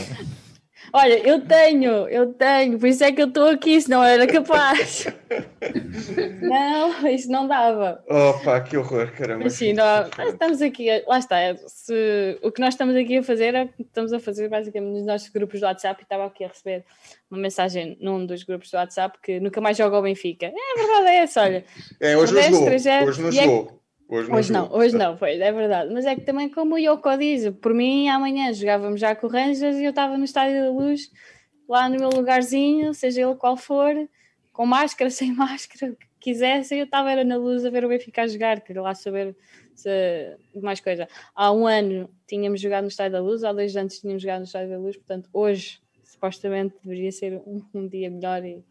Olha, 0.92 1.18
eu 1.26 1.40
tenho, 1.40 2.08
eu 2.08 2.32
tenho, 2.34 2.78
por 2.78 2.86
isso 2.88 3.02
é 3.02 3.10
que 3.10 3.20
eu 3.20 3.26
estou 3.28 3.48
aqui, 3.48 3.80
se 3.80 3.90
não 3.90 4.02
era 4.04 4.26
capaz. 4.26 5.06
Não, 6.40 7.08
isso 7.08 7.30
não 7.30 7.46
dava. 7.48 8.02
Opa, 8.08 8.60
que 8.60 8.76
horror, 8.76 9.10
caramba. 9.12 9.44
Mas 9.44 9.54
sim, 9.54 9.72
nós, 9.72 10.08
estamos 10.28 10.62
aqui, 10.62 10.86
lá 11.06 11.18
está, 11.18 11.36
se- 11.66 12.38
o 12.42 12.52
que 12.52 12.60
nós 12.60 12.74
estamos 12.74 12.94
aqui 12.94 13.16
a 13.18 13.22
fazer 13.22 13.54
é 13.54 13.64
o 13.64 13.68
que 13.68 13.82
estamos 13.82 14.12
a 14.12 14.20
fazer 14.20 14.48
basicamente 14.48 14.92
nos 14.92 15.06
nossos 15.06 15.28
grupos 15.28 15.60
do 15.60 15.66
WhatsApp 15.66 16.00
e 16.00 16.04
estava 16.04 16.26
aqui 16.26 16.44
a 16.44 16.48
receber 16.48 16.84
uma 17.30 17.40
mensagem 17.40 17.96
num 18.00 18.24
dos 18.26 18.42
grupos 18.44 18.70
do 18.70 18.76
WhatsApp 18.76 19.18
que 19.22 19.40
nunca 19.40 19.60
mais 19.60 19.76
joga 19.76 19.98
o 19.98 20.02
Benfica. 20.02 20.46
É 20.46 20.50
a 20.50 20.86
verdade 20.86 21.06
é 21.08 21.16
essa, 21.16 21.42
olha. 21.42 21.64
É, 22.00 22.16
hoje 22.16 22.34
não 22.34 22.42
jogou. 22.42 22.68
Hoje 22.68 23.22
não 23.22 23.28
é- 23.28 23.32
jogou. 23.32 23.80
Hoje 24.14 24.30
não, 24.30 24.36
Hoje 24.36 24.52
não, 24.52 24.72
hoje 24.72 24.96
não, 24.96 25.16
pois, 25.16 25.40
é 25.40 25.50
verdade. 25.50 25.92
Mas 25.92 26.06
é 26.06 26.14
que 26.14 26.20
também, 26.20 26.48
como 26.48 26.76
o 26.76 26.78
Yoko 26.78 27.16
diz, 27.18 27.50
por 27.60 27.74
mim, 27.74 28.08
amanhã 28.08 28.52
jogávamos 28.52 29.00
já 29.00 29.14
com 29.16 29.26
o 29.26 29.30
Rangers 29.30 29.76
e 29.76 29.84
eu 29.84 29.90
estava 29.90 30.16
no 30.16 30.24
Estádio 30.24 30.62
da 30.62 30.70
Luz, 30.70 31.10
lá 31.68 31.88
no 31.88 31.98
meu 31.98 32.10
lugarzinho, 32.10 32.94
seja 32.94 33.22
ele 33.22 33.34
qual 33.34 33.56
for, 33.56 33.92
com 34.52 34.64
máscara, 34.64 35.10
sem 35.10 35.32
máscara, 35.32 35.92
o 35.92 35.96
que 35.96 36.06
quisesse, 36.20 36.76
eu 36.76 36.84
estava 36.84 37.10
era 37.10 37.24
na 37.24 37.36
luz 37.36 37.64
a 37.64 37.70
ver 37.70 37.84
o 37.84 37.88
Benfica 37.88 38.22
a 38.22 38.26
jogar, 38.26 38.60
queria 38.60 38.80
lá 38.80 38.94
saber 38.94 39.36
se, 39.74 39.90
mais 40.62 40.80
coisa. 40.80 41.08
Há 41.34 41.52
um 41.52 41.66
ano 41.66 42.08
tínhamos 42.26 42.60
jogado 42.60 42.84
no 42.84 42.88
Estádio 42.88 43.12
da 43.12 43.20
Luz, 43.20 43.42
há 43.42 43.52
dois 43.52 43.76
anos 43.76 43.98
tínhamos 43.98 44.22
jogado 44.22 44.38
no 44.38 44.46
Estádio 44.46 44.70
da 44.70 44.78
Luz, 44.78 44.96
portanto, 44.96 45.28
hoje, 45.32 45.80
supostamente, 46.04 46.76
deveria 46.84 47.10
ser 47.10 47.42
um, 47.44 47.62
um 47.74 47.88
dia 47.88 48.08
melhor 48.08 48.44
e, 48.44 48.64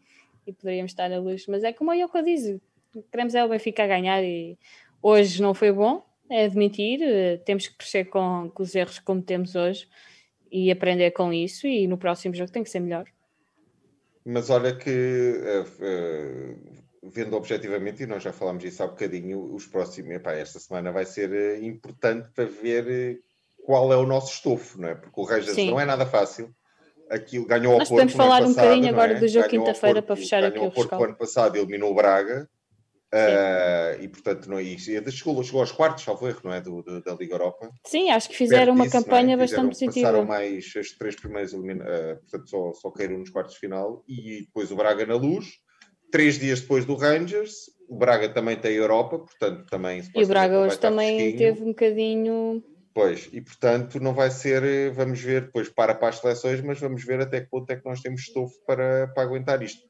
e 0.46 0.52
poderíamos 0.52 0.92
estar 0.92 1.08
na 1.10 1.18
luz. 1.18 1.46
Mas 1.46 1.62
é 1.62 1.72
como 1.72 1.90
o 1.90 1.94
Yoko 1.94 2.22
diz, 2.22 2.58
queremos 3.10 3.34
é 3.34 3.44
o 3.44 3.48
Benfica 3.48 3.84
a 3.84 3.86
ganhar 3.86 4.22
e 4.24 4.58
hoje 5.04 5.42
não 5.42 5.52
foi 5.52 5.70
bom, 5.70 6.02
é 6.30 6.46
admitir, 6.46 7.02
eh, 7.02 7.36
temos 7.44 7.68
que 7.68 7.76
crescer 7.76 8.06
com, 8.06 8.50
com 8.54 8.62
os 8.62 8.74
erros 8.74 8.98
que 8.98 9.04
cometemos 9.04 9.54
hoje 9.54 9.86
e 10.50 10.70
aprender 10.70 11.10
com 11.10 11.30
isso 11.30 11.66
e 11.66 11.86
no 11.86 11.98
próximo 11.98 12.34
jogo 12.34 12.50
tem 12.50 12.62
que 12.62 12.70
ser 12.70 12.80
melhor. 12.80 13.04
Mas 14.24 14.48
olha 14.48 14.74
que, 14.74 14.88
eh, 14.90 15.64
eh, 15.80 16.54
vendo 17.02 17.36
objetivamente, 17.36 18.02
e 18.02 18.06
nós 18.06 18.22
já 18.22 18.32
falámos 18.32 18.62
disso 18.62 18.82
há 18.82 18.86
bocadinho, 18.86 19.54
os 19.54 19.66
próximos, 19.66 20.10
epá, 20.12 20.32
esta 20.32 20.58
semana 20.58 20.90
vai 20.90 21.04
ser 21.04 21.62
importante 21.62 22.30
para 22.34 22.46
ver 22.46 23.20
qual 23.62 23.92
é 23.92 23.96
o 23.96 24.06
nosso 24.06 24.32
estofo, 24.32 24.80
não 24.80 24.88
é? 24.88 24.94
Porque 24.94 25.20
o 25.20 25.24
Rangers 25.24 25.54
Sim. 25.54 25.70
não 25.70 25.78
é 25.78 25.84
nada 25.84 26.06
fácil. 26.06 26.54
Aquilo 27.10 27.44
ganhou 27.44 27.74
ao 27.74 27.80
Nós 27.80 27.88
Porto 27.90 28.00
podemos 28.00 28.14
falar 28.14 28.42
um 28.42 28.46
passado, 28.46 28.64
bocadinho 28.64 28.82
não 28.84 28.88
agora 28.94 29.12
é? 29.12 29.20
do 29.20 29.28
jogo 29.28 29.44
ao 29.44 29.50
quinta-feira 29.50 30.00
para 30.00 30.16
fechar 30.16 30.40
ganhou 30.40 30.54
aqui 30.54 30.64
ao 30.64 30.68
o 30.68 30.72
Porto 30.72 31.04
ano 31.04 31.16
passado, 31.16 31.56
eliminou 31.56 31.90
o 31.90 31.94
Braga. 31.94 32.48
Eh, 33.16 33.98
e 34.02 34.08
portanto, 34.08 34.48
não, 34.50 34.60
e, 34.60 34.74
e 34.74 34.78
chegou, 35.12 35.42
chegou 35.42 35.60
aos 35.60 35.72
quartos, 35.72 36.04
salvo 36.04 36.26
erro, 36.28 36.40
não 36.44 36.52
é? 36.52 36.60
Do, 36.60 36.82
do- 36.82 37.02
da 37.02 37.14
Liga 37.14 37.34
Europa. 37.34 37.70
Sim, 37.86 38.10
acho 38.10 38.28
que 38.28 38.36
fizeram 38.36 38.66
perto 38.66 38.76
uma 38.76 38.84
disso, 38.84 38.96
campanha 39.04 39.34
é? 39.34 39.36
bastante 39.36 39.48
Fizeram- 39.48 39.68
positiva. 39.68 40.06
Passaram 40.08 40.24
mais 40.26 40.72
as 40.76 40.88
três 40.90 41.16
primeiras 41.16 41.52
elimina- 41.52 41.84
eh, 41.86 42.14
portanto 42.16 42.48
só, 42.50 42.72
só 42.74 42.90
caíram 42.90 43.18
nos 43.18 43.30
quartos 43.30 43.54
de 43.54 43.60
final 43.60 44.02
e 44.08 44.42
depois 44.46 44.70
o 44.70 44.76
Braga 44.76 45.06
na 45.06 45.14
luz. 45.14 45.46
Três 46.12 46.38
dias 46.38 46.60
depois 46.60 46.84
do 46.84 46.94
Rangers, 46.94 47.54
o 47.88 47.96
Braga 47.96 48.28
também 48.28 48.56
tem 48.56 48.74
Europa, 48.76 49.18
portanto 49.18 49.66
também 49.68 50.00
E 50.14 50.22
o 50.22 50.26
Braga 50.28 50.60
hoje 50.60 50.78
também 50.78 51.18
fresquinho. 51.18 51.38
teve 51.38 51.62
um 51.62 51.68
bocadinho. 51.68 52.64
Pois, 52.94 53.28
e 53.32 53.40
portanto 53.40 53.98
não 53.98 54.14
vai 54.14 54.30
ser, 54.30 54.62
eh, 54.62 54.90
vamos 54.90 55.20
ver 55.20 55.46
depois 55.46 55.68
para 55.68 55.92
para 55.96 56.10
as 56.10 56.18
seleções, 56.20 56.60
mas 56.60 56.78
vamos 56.78 57.04
ver 57.04 57.20
até 57.20 57.40
que 57.40 57.48
ponto 57.50 57.68
é 57.70 57.76
que 57.76 57.84
nós 57.84 58.00
temos 58.00 58.20
estofo 58.20 58.54
para, 58.64 59.08
para 59.08 59.24
aguentar 59.24 59.60
isto. 59.64 59.80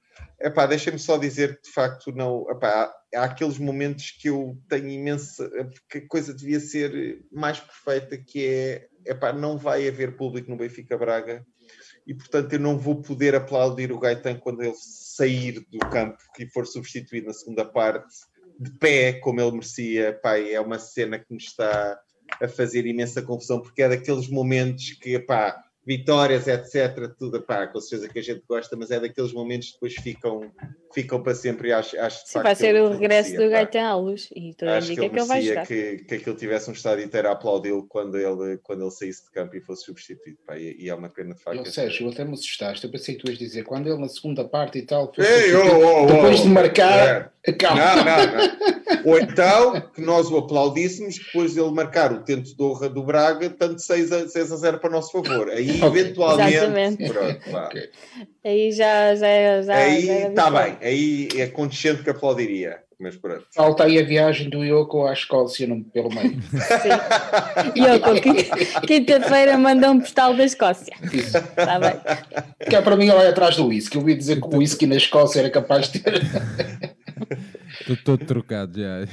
Epá, 0.40 0.66
deixem-me 0.66 0.98
só 0.98 1.16
dizer 1.16 1.56
que 1.56 1.68
de 1.68 1.70
facto 1.70 2.12
não, 2.12 2.46
epá, 2.50 2.92
há, 3.14 3.24
aqueles 3.24 3.58
momentos 3.58 4.10
que 4.10 4.28
eu 4.28 4.58
tenho 4.68 4.88
imensa, 4.88 5.50
que 5.88 5.98
a 5.98 6.08
coisa 6.08 6.34
devia 6.34 6.60
ser 6.60 7.24
mais 7.32 7.60
perfeita, 7.60 8.16
que 8.18 8.46
é, 8.46 8.88
epá, 9.06 9.32
não 9.32 9.56
vai 9.56 9.88
haver 9.88 10.16
público 10.16 10.50
no 10.50 10.56
Benfica 10.56 10.98
Braga 10.98 11.44
e 12.06 12.14
portanto 12.14 12.52
eu 12.52 12.60
não 12.60 12.78
vou 12.78 13.00
poder 13.00 13.34
aplaudir 13.34 13.90
o 13.90 13.98
Gaetan 13.98 14.38
quando 14.38 14.62
ele 14.62 14.74
sair 14.76 15.64
do 15.70 15.78
campo 15.90 16.18
e 16.38 16.46
for 16.46 16.66
substituído 16.66 17.28
na 17.28 17.32
segunda 17.32 17.64
parte 17.64 18.14
de 18.58 18.70
pé 18.78 19.14
como 19.14 19.40
ele 19.40 19.52
merecia, 19.52 20.08
Epá, 20.08 20.38
é 20.38 20.60
uma 20.60 20.78
cena 20.78 21.18
que 21.18 21.32
me 21.32 21.38
está 21.38 21.98
a 22.40 22.48
fazer 22.48 22.86
imensa 22.86 23.22
confusão, 23.22 23.60
porque 23.60 23.82
é 23.82 23.88
daqueles 23.88 24.28
momentos 24.28 24.92
que, 25.00 25.18
pá, 25.18 25.62
vitórias, 25.86 26.48
etc., 26.48 27.12
tudo, 27.18 27.42
pá, 27.42 27.66
com 27.66 27.80
certeza 27.80 28.10
que 28.10 28.18
a 28.18 28.22
gente 28.22 28.42
gosta, 28.48 28.76
mas 28.76 28.90
é 28.90 28.98
daqueles 28.98 29.32
momentos 29.32 29.68
que 29.68 29.74
depois 29.74 29.94
ficam, 29.94 30.50
ficam 30.92 31.22
para 31.22 31.34
sempre 31.34 31.68
e 31.68 31.72
acho, 31.72 31.98
acho 31.98 32.26
Sim, 32.26 32.42
vai 32.42 32.54
ser 32.54 32.74
o 32.76 32.90
regresso 32.90 33.30
merecia, 33.30 33.40
do. 33.40 33.50
Gaetan 33.50 33.86
à 33.86 33.96
luz 33.96 34.28
e 34.34 34.54
tudo 34.54 34.70
Acho 34.70 34.86
que 34.86 35.00
ele 35.00 35.10
que 35.10 35.16
ele 35.16 35.26
vai 35.26 35.42
jogar. 35.42 35.66
que, 35.66 35.96
que 35.98 36.14
aquilo 36.14 36.36
tivesse 36.36 36.70
um 36.70 36.72
estádio 36.72 37.04
inteiro 37.04 37.28
a 37.28 37.32
aplaudi-lo 37.32 37.86
quando 37.86 38.16
ele, 38.16 38.58
quando 38.62 38.82
ele 38.82 38.90
saísse 38.90 39.24
de 39.24 39.30
campo 39.30 39.56
e 39.56 39.60
fosse 39.60 39.84
substituído. 39.84 40.38
Pá, 40.46 40.56
e, 40.56 40.76
e 40.78 40.88
é 40.88 40.94
uma 40.94 41.08
pena 41.08 41.34
de 41.34 41.42
facto. 41.42 41.58
Eu, 41.58 41.66
Sérgio, 41.66 42.08
até 42.08 42.24
me 42.24 42.32
assustaste. 42.32 42.84
Eu 42.84 42.90
pensei 42.90 43.14
que 43.14 43.22
tu 43.22 43.30
ias 43.30 43.38
dizer 43.38 43.64
quando 43.64 43.88
ele 43.88 44.00
na 44.00 44.08
segunda 44.08 44.44
parte 44.44 44.78
e 44.78 44.82
tal. 44.82 45.12
Ei, 45.18 45.54
oh, 45.54 45.60
oh, 45.60 46.02
oh, 46.02 46.06
Depois 46.06 46.40
de 46.40 46.48
oh, 46.48 46.50
marcar, 46.50 47.32
é. 47.44 47.52
calma. 47.52 47.94
Não, 47.94 48.04
não, 48.04 48.26
não. 48.38 48.83
Ou 49.04 49.18
então 49.18 49.80
que 49.94 50.00
nós 50.00 50.30
o 50.30 50.38
aplaudíssemos 50.38 51.18
depois 51.18 51.54
dele 51.54 51.70
marcar 51.70 52.12
o 52.12 52.20
tento 52.22 52.56
de 52.56 52.62
honra 52.62 52.88
do 52.88 53.02
Braga, 53.02 53.50
tanto 53.50 53.80
6 53.82 54.12
a, 54.12 54.28
6 54.28 54.52
a 54.52 54.56
0 54.56 54.78
para 54.78 54.88
o 54.90 54.92
nosso 54.92 55.12
favor. 55.12 55.48
Aí, 55.50 55.80
eventualmente, 55.82 56.54
Exatamente. 56.56 57.08
pronto, 57.08 57.50
vá. 57.50 57.66
Ok. 57.66 57.90
Aí 58.44 58.72
já, 58.72 59.14
já, 59.14 59.62
já, 59.62 59.74
aí 59.74 60.08
está 60.08 60.48
diferente. 60.50 60.78
bem, 60.80 60.88
aí 60.88 61.28
é 61.36 61.46
condescendente 61.48 62.02
que 62.04 62.10
aplaudiria. 62.10 62.82
Mas 62.96 63.16
pronto. 63.16 63.44
Falta 63.52 63.84
aí 63.84 63.98
a 63.98 64.04
viagem 64.04 64.48
do 64.48 64.62
Yoko 64.64 65.04
à 65.06 65.12
Escócia 65.12 65.66
no, 65.66 65.82
pelo 65.84 66.08
meio. 66.14 66.40
Sim. 66.80 67.72
Quinta- 68.22 68.80
quinta-feira, 68.86 69.58
manda 69.58 69.90
um 69.90 69.98
postal 69.98 70.32
da 70.34 70.44
Escócia. 70.44 70.94
Isso. 71.12 71.36
Está 71.36 71.78
bem. 71.80 71.94
Que 72.68 72.76
é 72.76 72.80
para 72.80 72.96
mim 72.96 73.08
lá 73.08 73.28
atrás 73.28 73.56
do 73.56 73.66
whisky. 73.66 73.96
Eu 73.96 74.00
ouvi 74.00 74.14
dizer 74.14 74.40
que 74.40 74.46
o 74.46 74.58
whisky 74.58 74.86
na 74.86 74.94
Escócia 74.96 75.40
era 75.40 75.50
capaz 75.50 75.88
de 75.90 75.98
ter. 75.98 76.22
Estou 77.80 77.96
todo 77.96 78.24
trocado 78.24 78.80
já. 78.80 79.06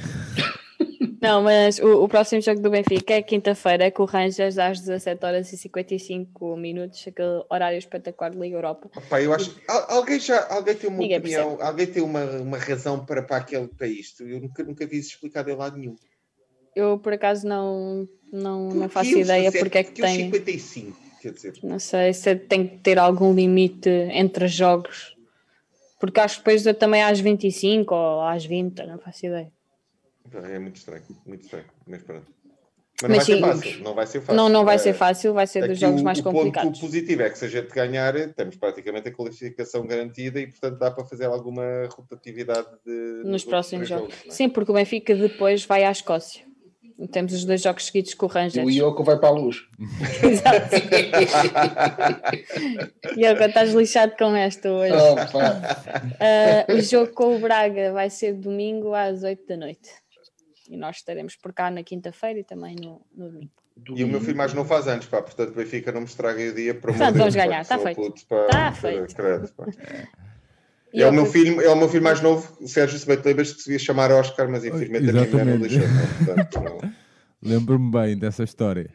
Não, 1.20 1.40
mas 1.42 1.78
o, 1.78 2.02
o 2.02 2.08
próximo 2.08 2.42
jogo 2.42 2.60
do 2.60 2.68
Benfica 2.70 3.14
é 3.14 3.22
quinta-feira 3.22 3.90
com 3.92 4.02
o 4.02 4.06
Rangers 4.06 4.58
às 4.58 4.80
17 4.80 5.24
horas 5.24 5.52
e 5.52 5.56
55 5.56 6.56
minutos, 6.56 7.04
aquele 7.06 7.44
horário 7.48 7.78
espetacular 7.78 8.30
de 8.30 8.38
Liga 8.38 8.56
Europa. 8.56 8.90
Opa, 8.96 9.20
eu 9.22 9.32
acho 9.32 9.54
Al- 9.68 9.86
alguém 9.98 10.18
já 10.18 10.44
alguém 10.48 10.74
tem 10.74 10.90
uma 10.90 10.98
Ninguém 10.98 11.18
opinião, 11.18 11.58
alguém 11.60 11.86
tem 11.86 12.02
uma, 12.02 12.24
uma 12.24 12.58
razão 12.58 13.04
para, 13.04 13.22
para 13.22 13.36
aquele 13.36 13.68
para 13.68 13.86
isto. 13.86 14.24
Eu 14.24 14.40
nunca, 14.40 14.64
nunca 14.64 14.84
vi 14.84 14.98
isso 14.98 15.10
explicado 15.10 15.48
em 15.48 15.54
lado 15.54 15.76
nenhum. 15.78 15.94
Eu 16.74 16.98
por 16.98 17.12
acaso 17.12 17.46
não, 17.46 18.08
não, 18.32 18.68
não 18.70 18.88
faço 18.88 19.10
ideia 19.10 19.50
17? 19.50 19.58
porque 19.60 19.78
é 19.78 19.84
que 19.84 19.92
tem. 19.92 20.24
55, 20.24 20.96
quer 21.20 21.32
dizer. 21.32 21.52
Não 21.62 21.78
sei 21.78 22.12
se 22.14 22.34
tem 22.34 22.66
que 22.66 22.78
ter 22.78 22.98
algum 22.98 23.32
limite 23.32 23.88
entre 23.88 24.48
jogos. 24.48 25.14
Porque 26.02 26.18
acho 26.18 26.42
que 26.42 26.50
depois 26.50 26.76
também 26.78 27.00
às 27.00 27.20
25 27.20 27.94
ou 27.94 28.22
às 28.22 28.44
20, 28.44 28.84
não 28.86 28.98
faço 28.98 29.24
ideia. 29.24 29.52
É 30.34 30.58
muito 30.58 30.74
estranho, 30.74 31.04
muito 31.24 31.42
estranho. 31.44 31.64
Mas 31.86 32.02
pronto. 32.02 32.26
Mas 33.02 33.10
Mas, 33.10 33.28
não 33.28 33.40
vai 33.40 33.54
sim. 33.54 33.62
ser 33.62 33.62
fácil, 33.70 33.84
não 33.84 33.94
vai 33.94 34.06
ser 34.08 34.20
fácil. 34.20 34.34
Não, 34.34 34.48
não 34.48 34.64
vai 34.64 34.74
Eh, 34.74 34.78
ser 34.78 34.94
fácil, 34.94 35.32
vai 35.32 35.46
ser 35.46 35.68
dos 35.68 35.78
jogos 35.78 36.00
o, 36.00 36.04
mais 36.04 36.18
o 36.18 36.22
ponto 36.24 36.34
complicados. 36.36 36.80
positivo 36.80 37.22
é 37.22 37.30
que 37.30 37.38
se 37.38 37.44
a 37.44 37.48
gente 37.48 37.68
ganhar, 37.72 38.14
temos 38.34 38.56
praticamente 38.56 39.08
a 39.08 39.12
qualificação 39.12 39.86
garantida 39.86 40.40
e, 40.40 40.48
portanto, 40.48 40.76
dá 40.78 40.90
para 40.90 41.04
fazer 41.04 41.26
alguma 41.26 41.62
rotatividade 41.96 42.66
de, 42.84 42.92
Nos 43.24 43.42
dos 43.42 43.44
próximos 43.44 43.88
jogos. 43.88 44.12
não 44.24 44.32
é? 44.32 44.34
Sim, 44.34 44.48
porque 44.48 44.72
o 44.72 44.74
Benfica 44.74 45.14
depois 45.14 45.64
vai 45.64 45.84
à 45.84 45.90
Escócia. 45.92 46.44
Temos 47.10 47.32
os 47.32 47.44
dois 47.44 47.62
jogos 47.62 47.86
seguidos 47.86 48.14
com 48.14 48.26
o 48.26 48.28
E 48.28 48.30
o 48.30 48.34
Rangers. 48.34 48.74
Ioko 48.74 49.04
vai 49.04 49.18
para 49.18 49.28
a 49.28 49.32
luz. 49.32 49.66
Exato. 50.22 50.76
E 53.16 53.26
agora 53.26 53.46
estás 53.46 53.72
lixado 53.72 54.14
com 54.16 54.34
esta 54.34 54.70
hoje. 54.70 54.92
Opa. 54.92 55.62
Ah, 56.20 56.72
o 56.72 56.80
jogo 56.80 57.12
com 57.12 57.36
o 57.36 57.40
Braga 57.40 57.92
vai 57.92 58.08
ser 58.08 58.34
domingo 58.34 58.94
às 58.94 59.22
8 59.22 59.46
da 59.46 59.56
noite. 59.56 59.90
E 60.68 60.76
nós 60.76 60.96
estaremos 60.96 61.36
por 61.36 61.52
cá 61.52 61.70
na 61.70 61.82
quinta-feira 61.82 62.38
e 62.38 62.44
também 62.44 62.76
no, 62.76 63.04
no 63.14 63.30
domingo. 63.30 63.50
E 63.94 64.04
o 64.04 64.08
meu 64.08 64.20
filho 64.20 64.36
mais 64.36 64.54
não 64.54 64.64
faz 64.64 64.86
anos, 64.86 65.06
pá, 65.06 65.20
portanto, 65.20 65.54
Benfica 65.54 65.90
não 65.90 66.00
me 66.00 66.06
estraguem 66.06 66.48
o 66.48 66.54
dia 66.54 66.74
para 66.74 66.92
Portanto, 66.92 67.16
vamos 67.16 67.34
ganhar, 67.34 67.66
tá 67.66 67.78
feito. 67.78 68.26
Tá 68.50 68.72
feito. 68.72 69.12
E 69.12 70.31
é 70.94 71.06
o, 71.06 71.12
meu 71.12 71.24
eu- 71.24 71.30
filho, 71.30 71.60
é 71.60 71.68
o 71.68 71.76
meu 71.76 71.88
filho 71.88 72.02
mais 72.02 72.20
novo, 72.20 72.56
o 72.60 72.68
Sérgio 72.68 72.98
se 72.98 73.06
bem 73.06 73.16
te 73.16 73.26
lembras 73.26 73.52
que 73.52 73.60
se 73.60 73.66
devia 73.66 73.78
chamar 73.78 74.10
Oscar, 74.10 74.50
mas 74.50 74.64
infelizmente 74.64 75.08
a 75.08 75.12
minha 75.12 75.26
mulher 75.26 75.46
não 75.46 75.58
deixou. 75.58 75.82
não. 76.62 76.92
Lembro-me 77.42 77.90
bem 77.90 78.16
dessa 78.16 78.44
história. 78.44 78.88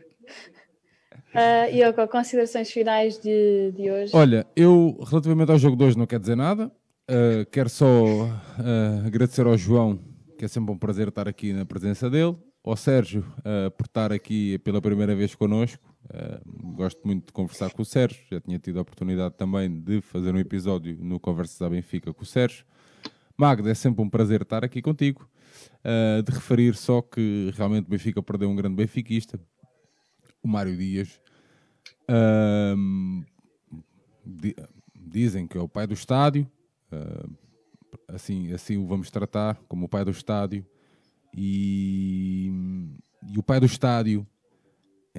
Eu 1.72 1.94
com 1.94 2.08
considerações 2.08 2.72
finais 2.72 3.20
de, 3.20 3.72
de 3.76 3.92
hoje. 3.92 4.12
Olha, 4.16 4.48
eu 4.56 4.98
relativamente 5.06 5.52
ao 5.52 5.60
jogo 5.60 5.76
de 5.76 5.84
hoje 5.84 5.98
não 5.98 6.08
quero 6.08 6.22
dizer 6.22 6.36
nada. 6.36 6.72
Uh, 7.10 7.46
quero 7.52 7.70
só 7.70 7.86
uh, 7.86 9.06
agradecer 9.06 9.46
ao 9.46 9.58
João, 9.58 10.00
que 10.38 10.46
é 10.46 10.48
sempre 10.48 10.74
um 10.74 10.78
prazer 10.78 11.08
estar 11.08 11.28
aqui 11.28 11.54
na 11.54 11.66
presença 11.66 12.10
dele. 12.10 12.36
Ao 12.64 12.76
Sérgio, 12.76 13.26
uh, 13.40 13.72
por 13.72 13.86
estar 13.86 14.12
aqui 14.12 14.58
pela 14.60 14.82
primeira 14.82 15.16
vez 15.16 15.34
connosco. 15.36 15.82
Uh, 16.06 16.74
gosto 16.74 17.02
muito 17.06 17.28
de 17.28 17.34
conversar 17.34 17.72
com 17.72 17.82
o 17.82 17.86
Sérgio. 17.86 18.24
Já 18.30 18.40
tinha 18.40 18.58
tido 18.58 18.80
a 18.80 18.82
oportunidade 18.82 19.36
também 19.36 19.70
de 19.82 20.02
fazer 20.02 20.34
um 20.34 20.40
episódio 20.40 20.98
no 21.04 21.20
Conversas 21.20 21.62
à 21.62 21.70
Benfica 21.70 22.14
com 22.14 22.24
o 22.24 22.26
Sérgio. 22.26 22.66
Magda, 23.38 23.70
é 23.70 23.74
sempre 23.76 24.02
um 24.02 24.10
prazer 24.10 24.42
estar 24.42 24.64
aqui 24.64 24.82
contigo. 24.82 25.30
Uh, 25.84 26.22
de 26.24 26.32
referir 26.32 26.76
só 26.76 27.02
que 27.02 27.52
realmente 27.56 27.86
o 27.86 27.90
Benfica 27.90 28.22
perdeu 28.22 28.50
um 28.50 28.56
grande 28.56 28.76
benfiquista, 28.76 29.40
o 30.44 30.48
Mário 30.48 30.76
Dias. 30.76 31.20
Ahm, 32.08 33.24
di- 34.26 34.56
dizem 34.96 35.48
que 35.48 35.58
é 35.58 35.62
o 35.62 35.68
pai 35.68 35.88
do 35.88 35.94
estádio, 35.94 36.50
ah, 36.92 37.28
assim, 38.10 38.52
assim 38.54 38.78
o 38.78 38.86
vamos 38.86 39.10
tratar, 39.10 39.56
como 39.68 39.86
o 39.86 39.90
pai 39.90 40.06
do 40.06 40.12
estádio. 40.12 40.66
E, 41.34 42.52
e 43.30 43.38
o 43.38 43.44
pai 43.44 43.60
do 43.60 43.66
estádio, 43.66 44.26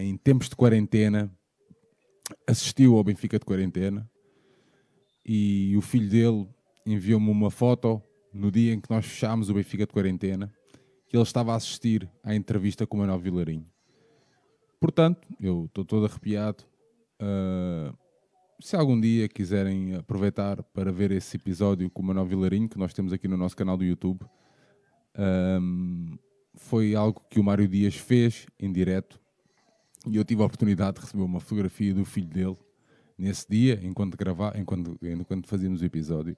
em 0.03 0.17
tempos 0.17 0.49
de 0.49 0.57
quarentena, 0.57 1.31
assistiu 2.47 2.97
ao 2.97 3.05
Benfica 3.05 3.39
de 3.39 3.45
quarentena. 3.45 4.09
E 5.25 5.77
o 5.77 5.81
filho 5.81 6.09
dele 6.09 6.49
enviou-me 6.87 7.31
uma 7.31 7.51
foto 7.51 8.03
no 8.33 8.51
dia 8.51 8.73
em 8.73 8.81
que 8.81 8.91
nós 8.91 9.05
fechámos 9.05 9.51
o 9.51 9.55
Benfica 9.55 9.87
de 9.87 9.93
quarentena, 9.93 10.53
que 11.07 11.17
ele 11.17 11.23
estava 11.23 11.53
a 11.53 11.57
assistir 11.57 12.09
à 12.23 12.35
entrevista 12.35 12.87
com 12.87 12.97
o 12.97 13.01
Manuel 13.01 13.19
Vilarinho. 13.19 13.67
Portanto, 14.81 15.27
eu 15.41 15.67
estou 15.67 15.85
todo 15.85 16.07
arrepiado. 16.07 16.65
Uh, 17.21 17.97
se 18.61 18.77
algum 18.77 18.99
dia 19.01 19.29
quiserem 19.29 19.97
aproveitar 19.97 20.63
para 20.63 20.93
ver 20.93 21.11
esse 21.11 21.37
episódio 21.37 21.91
com 21.91 22.03
o 22.03 22.05
Manuel 22.05 22.27
Vilarinho, 22.27 22.69
que 22.69 22.79
nós 22.79 22.93
temos 22.93 23.13
aqui 23.13 23.27
no 23.27 23.37
nosso 23.37 23.57
canal 23.57 23.77
do 23.77 23.85
YouTube, 23.85 24.25
um, 25.61 26.17
foi 26.55 26.95
algo 26.95 27.23
que 27.29 27.41
o 27.41 27.45
Mário 27.45 27.67
Dias 27.67 27.97
fez 27.97 28.47
em 28.59 28.73
direto 28.73 29.21
e 30.11 30.17
eu 30.17 30.25
tive 30.25 30.43
a 30.43 30.47
oportunidade 30.47 30.97
de 30.97 31.01
receber 31.03 31.23
uma 31.23 31.41
fotografia 31.41 31.95
do 31.95 32.05
filho 32.05 32.29
dele 32.29 32.57
nesse 33.17 33.47
dia, 33.49 33.81
enquanto, 33.83 34.17
gravar, 34.17 34.57
enquanto, 34.59 34.97
enquanto 35.03 35.49
fazíamos 35.49 35.83
o 35.83 35.85
episódio. 35.85 36.37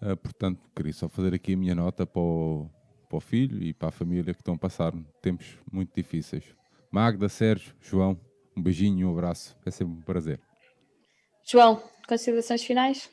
Uh, 0.00 0.16
portanto, 0.16 0.60
queria 0.74 0.92
só 0.92 1.08
fazer 1.08 1.34
aqui 1.34 1.54
a 1.54 1.56
minha 1.56 1.74
nota 1.74 2.06
para 2.06 2.20
o, 2.20 2.68
para 3.08 3.18
o 3.18 3.20
filho 3.20 3.62
e 3.62 3.72
para 3.72 3.88
a 3.88 3.92
família 3.92 4.34
que 4.34 4.40
estão 4.40 4.54
a 4.54 4.58
passar 4.58 4.92
tempos 5.20 5.58
muito 5.70 5.94
difíceis. 5.94 6.44
Magda, 6.90 7.28
Sérgio, 7.28 7.74
João, 7.80 8.18
um 8.56 8.62
beijinho 8.62 9.00
e 9.00 9.04
um 9.04 9.10
abraço. 9.10 9.56
É 9.64 9.70
sempre 9.70 9.94
um 9.94 10.02
prazer. 10.02 10.40
João, 11.44 11.82
considerações 12.08 12.62
finais? 12.62 13.10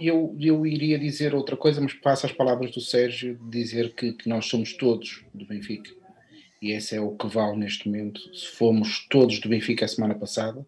Eu, 0.00 0.36
eu 0.38 0.66
iria 0.66 0.98
dizer 0.98 1.34
outra 1.34 1.56
coisa, 1.56 1.80
mas 1.80 1.94
passo 1.94 2.26
as 2.26 2.32
palavras 2.32 2.70
do 2.70 2.80
Sérgio, 2.80 3.38
dizer 3.48 3.94
que, 3.94 4.12
que 4.12 4.28
nós 4.28 4.46
somos 4.46 4.74
todos 4.74 5.24
do 5.32 5.46
Benfica. 5.46 5.90
E 6.60 6.72
esse 6.72 6.94
é 6.94 7.00
o 7.00 7.16
que 7.16 7.26
vale 7.26 7.56
neste 7.56 7.88
momento. 7.88 8.20
Se 8.34 8.46
fomos 8.48 9.06
todos 9.08 9.40
do 9.40 9.48
Benfica 9.48 9.84
a 9.84 9.88
semana 9.88 10.14
passada, 10.14 10.66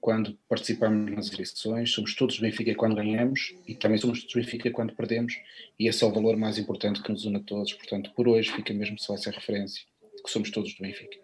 quando 0.00 0.34
participamos 0.48 1.14
nas 1.14 1.32
eleições, 1.32 1.92
somos 1.92 2.14
todos 2.14 2.36
do 2.36 2.42
Benfica 2.42 2.74
quando 2.74 2.96
ganhamos 2.96 3.54
e 3.66 3.74
também 3.74 3.98
somos 3.98 4.24
do 4.24 4.34
Benfica 4.34 4.70
quando 4.70 4.94
perdemos. 4.94 5.34
E 5.78 5.86
esse 5.88 6.02
é 6.02 6.06
o 6.06 6.12
valor 6.12 6.36
mais 6.36 6.56
importante 6.56 7.02
que 7.02 7.12
nos 7.12 7.26
une 7.26 7.36
a 7.36 7.40
todos. 7.40 7.74
Portanto, 7.74 8.10
por 8.16 8.26
hoje 8.26 8.50
fica 8.50 8.72
mesmo 8.72 8.98
só 8.98 9.14
essa 9.14 9.30
referência, 9.30 9.84
que 10.24 10.30
somos 10.30 10.50
todos 10.50 10.74
do 10.74 10.82
Benfica. 10.82 11.18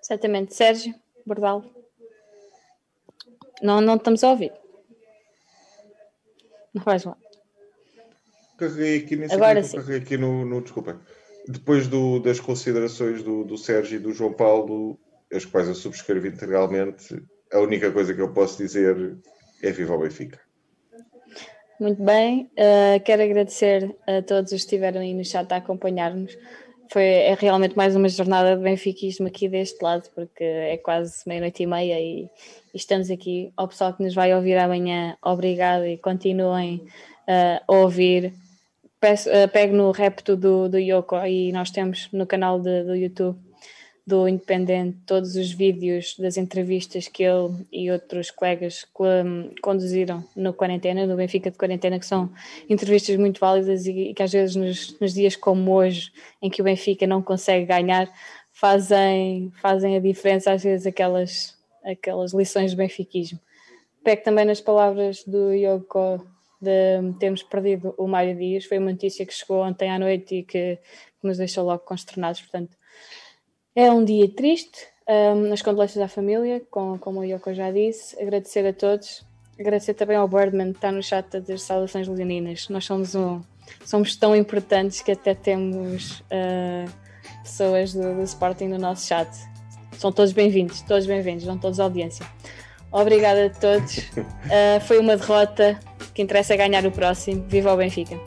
Certamente. 0.00 0.54
Sérgio, 0.54 0.94
Bordal. 1.26 1.64
Não, 3.60 3.80
não 3.80 3.96
estamos 3.96 4.22
a 4.22 4.30
ouvir. 4.30 4.52
Não 6.72 6.82
faz 6.82 7.04
mal. 7.04 7.18
Carreguei 8.56 8.98
aqui, 8.98 9.16
nem 9.16 9.28
sei 9.28 9.36
Agora 9.36 9.62
sim. 9.62 9.76
carreguei 9.76 9.98
aqui 9.98 10.16
no, 10.16 10.44
no 10.44 10.62
desculpa. 10.62 11.00
Depois 11.48 11.88
do- 11.88 12.20
das 12.20 12.38
considerações 12.38 13.22
do, 13.22 13.44
do 13.44 13.56
Sérgio 13.56 13.96
e 13.96 13.98
do 13.98 14.12
João 14.12 14.32
Paulo, 14.32 14.98
as 15.32 15.44
quais 15.44 15.68
eu 15.68 15.74
subscrevo 15.74 16.26
integralmente, 16.26 17.20
a 17.52 17.58
única 17.58 17.90
coisa 17.90 18.14
que 18.14 18.20
eu 18.20 18.32
posso 18.32 18.58
dizer 18.58 19.16
é 19.62 19.70
viva 19.70 19.94
o 19.94 19.98
Benfica. 19.98 20.40
Muito 21.80 22.02
bem. 22.02 22.48
Uh, 22.52 23.02
quero 23.04 23.22
agradecer 23.22 23.94
a 24.06 24.22
todos 24.22 24.52
os 24.52 24.60
que 24.60 24.66
estiveram 24.66 25.00
aí 25.00 25.12
no 25.12 25.24
chat 25.24 25.50
a 25.52 25.56
acompanhar-nos. 25.56 26.36
Foi, 26.92 27.02
é 27.02 27.34
realmente 27.34 27.76
mais 27.76 27.96
uma 27.96 28.08
jornada 28.08 28.56
de 28.56 28.62
benfiquismo 28.62 29.26
aqui 29.26 29.48
deste 29.48 29.82
lado, 29.82 30.08
porque 30.14 30.44
é 30.44 30.76
quase 30.76 31.26
meia-noite 31.26 31.62
e 31.62 31.66
meia 31.66 31.98
e, 31.98 32.24
e 32.24 32.28
estamos 32.76 33.10
aqui. 33.10 33.52
Ao 33.56 33.66
pessoal 33.66 33.94
que 33.94 34.02
nos 34.04 34.14
vai 34.14 34.34
ouvir 34.34 34.58
amanhã, 34.58 35.16
obrigado 35.24 35.86
e 35.86 35.96
continuem 35.96 36.84
uh, 37.26 37.64
a 37.66 37.76
ouvir. 37.78 38.32
Peço, 39.02 39.28
uh, 39.30 39.48
pego 39.56 39.74
no 39.74 39.90
repto 39.90 40.36
do, 40.36 40.68
do 40.68 40.78
Yoko 40.78 41.16
e 41.26 41.50
nós 41.50 41.70
temos 41.76 42.08
no 42.12 42.24
canal 42.32 42.60
de- 42.60 42.84
do 42.84 42.94
YouTube 42.94 43.36
do 44.06 44.28
Independente 44.28 44.96
todos 45.06 45.34
os 45.42 45.50
vídeos 45.52 46.16
das 46.18 46.36
entrevistas 46.36 47.06
que 47.08 47.22
ele 47.24 47.66
e 47.72 47.90
outros 47.90 48.30
colegas 48.30 48.84
co- 48.92 49.04
conduziram 49.60 50.18
no 50.36 50.52
quarentena, 50.52 51.04
no 51.06 51.16
Benfica 51.16 51.50
de 51.50 51.58
quarentena, 51.58 51.98
que 51.98 52.06
são 52.06 52.30
entrevistas 52.68 53.16
muito 53.16 53.40
válidas 53.40 53.86
e, 53.86 54.10
e 54.10 54.14
que 54.14 54.22
às 54.22 54.32
vezes 54.32 54.54
nos, 54.56 54.98
nos 55.00 55.12
dias 55.14 55.34
como 55.36 55.72
hoje, 55.72 56.12
em 56.40 56.48
que 56.48 56.60
o 56.60 56.64
Benfica 56.64 57.04
não 57.06 57.22
consegue 57.22 57.66
ganhar, 57.66 58.08
fazem, 58.52 59.52
fazem 59.60 59.96
a 59.96 60.00
diferença, 60.00 60.52
às 60.52 60.62
vezes 60.62 60.86
aquelas, 60.86 61.56
aquelas 61.84 62.32
lições 62.32 62.70
de 62.72 62.76
benfiquismo. 62.76 63.38
Pego 64.04 64.22
também 64.22 64.44
nas 64.44 64.60
palavras 64.60 65.24
do 65.24 65.52
Yoko 65.52 66.24
de 66.62 67.12
termos 67.18 67.42
perdido 67.42 67.94
o 67.98 68.06
Mário 68.06 68.36
Dias, 68.36 68.64
foi 68.64 68.78
uma 68.78 68.92
notícia 68.92 69.26
que 69.26 69.34
chegou 69.34 69.62
ontem 69.62 69.90
à 69.90 69.98
noite 69.98 70.36
e 70.36 70.42
que, 70.42 70.76
que 71.20 71.26
nos 71.26 71.38
deixou 71.38 71.64
logo 71.64 71.80
consternados, 71.80 72.40
portanto 72.40 72.76
é 73.74 73.90
um 73.90 74.04
dia 74.04 74.28
triste, 74.28 74.86
um, 75.08 75.52
as 75.52 75.62
condolências 75.62 76.02
à 76.02 76.08
família, 76.08 76.62
com, 76.70 76.98
como 76.98 77.20
o 77.20 77.24
Yoko 77.24 77.54
já 77.54 77.70
disse. 77.70 78.20
Agradecer 78.20 78.66
a 78.66 78.72
todos. 78.72 79.24
Agradecer 79.58 79.94
também 79.94 80.16
ao 80.16 80.28
Birdman 80.28 80.72
que 80.72 80.78
está 80.78 80.92
no 80.92 81.02
chat 81.02 81.36
a 81.36 81.40
dizer 81.40 81.58
saudações 81.58 82.06
leoninas. 82.06 82.68
Nós 82.68 82.84
somos, 82.84 83.14
um, 83.14 83.40
somos 83.84 84.14
tão 84.16 84.36
importantes 84.36 85.00
que 85.00 85.12
até 85.12 85.34
temos 85.34 86.20
uh, 86.20 86.90
pessoas 87.42 87.94
do, 87.94 88.14
do 88.14 88.22
Sporting 88.22 88.66
no 88.66 88.78
nosso 88.78 89.06
chat. 89.06 89.28
São 89.98 90.12
todos 90.12 90.32
bem-vindos, 90.32 90.82
todos 90.82 91.06
bem-vindos, 91.06 91.46
não 91.46 91.58
todos 91.58 91.80
audiência. 91.80 92.26
Obrigada 92.90 93.46
a 93.46 93.50
todos. 93.50 94.10
Uh, 94.42 94.80
foi 94.82 94.98
uma 94.98 95.16
derrota 95.16 95.80
que 96.14 96.22
interessa 96.22 96.54
é 96.54 96.56
ganhar 96.56 96.84
o 96.86 96.90
próximo. 96.90 97.44
Viva 97.48 97.72
o 97.72 97.76
Benfica! 97.76 98.18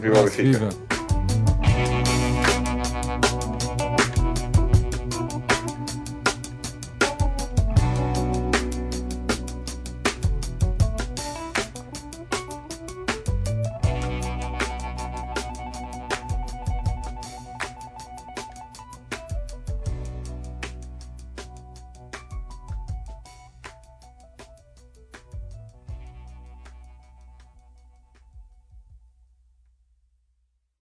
Viva 0.00 0.20
o 0.20 0.24
Benfica! 0.24 0.42
Viva! 0.42 0.83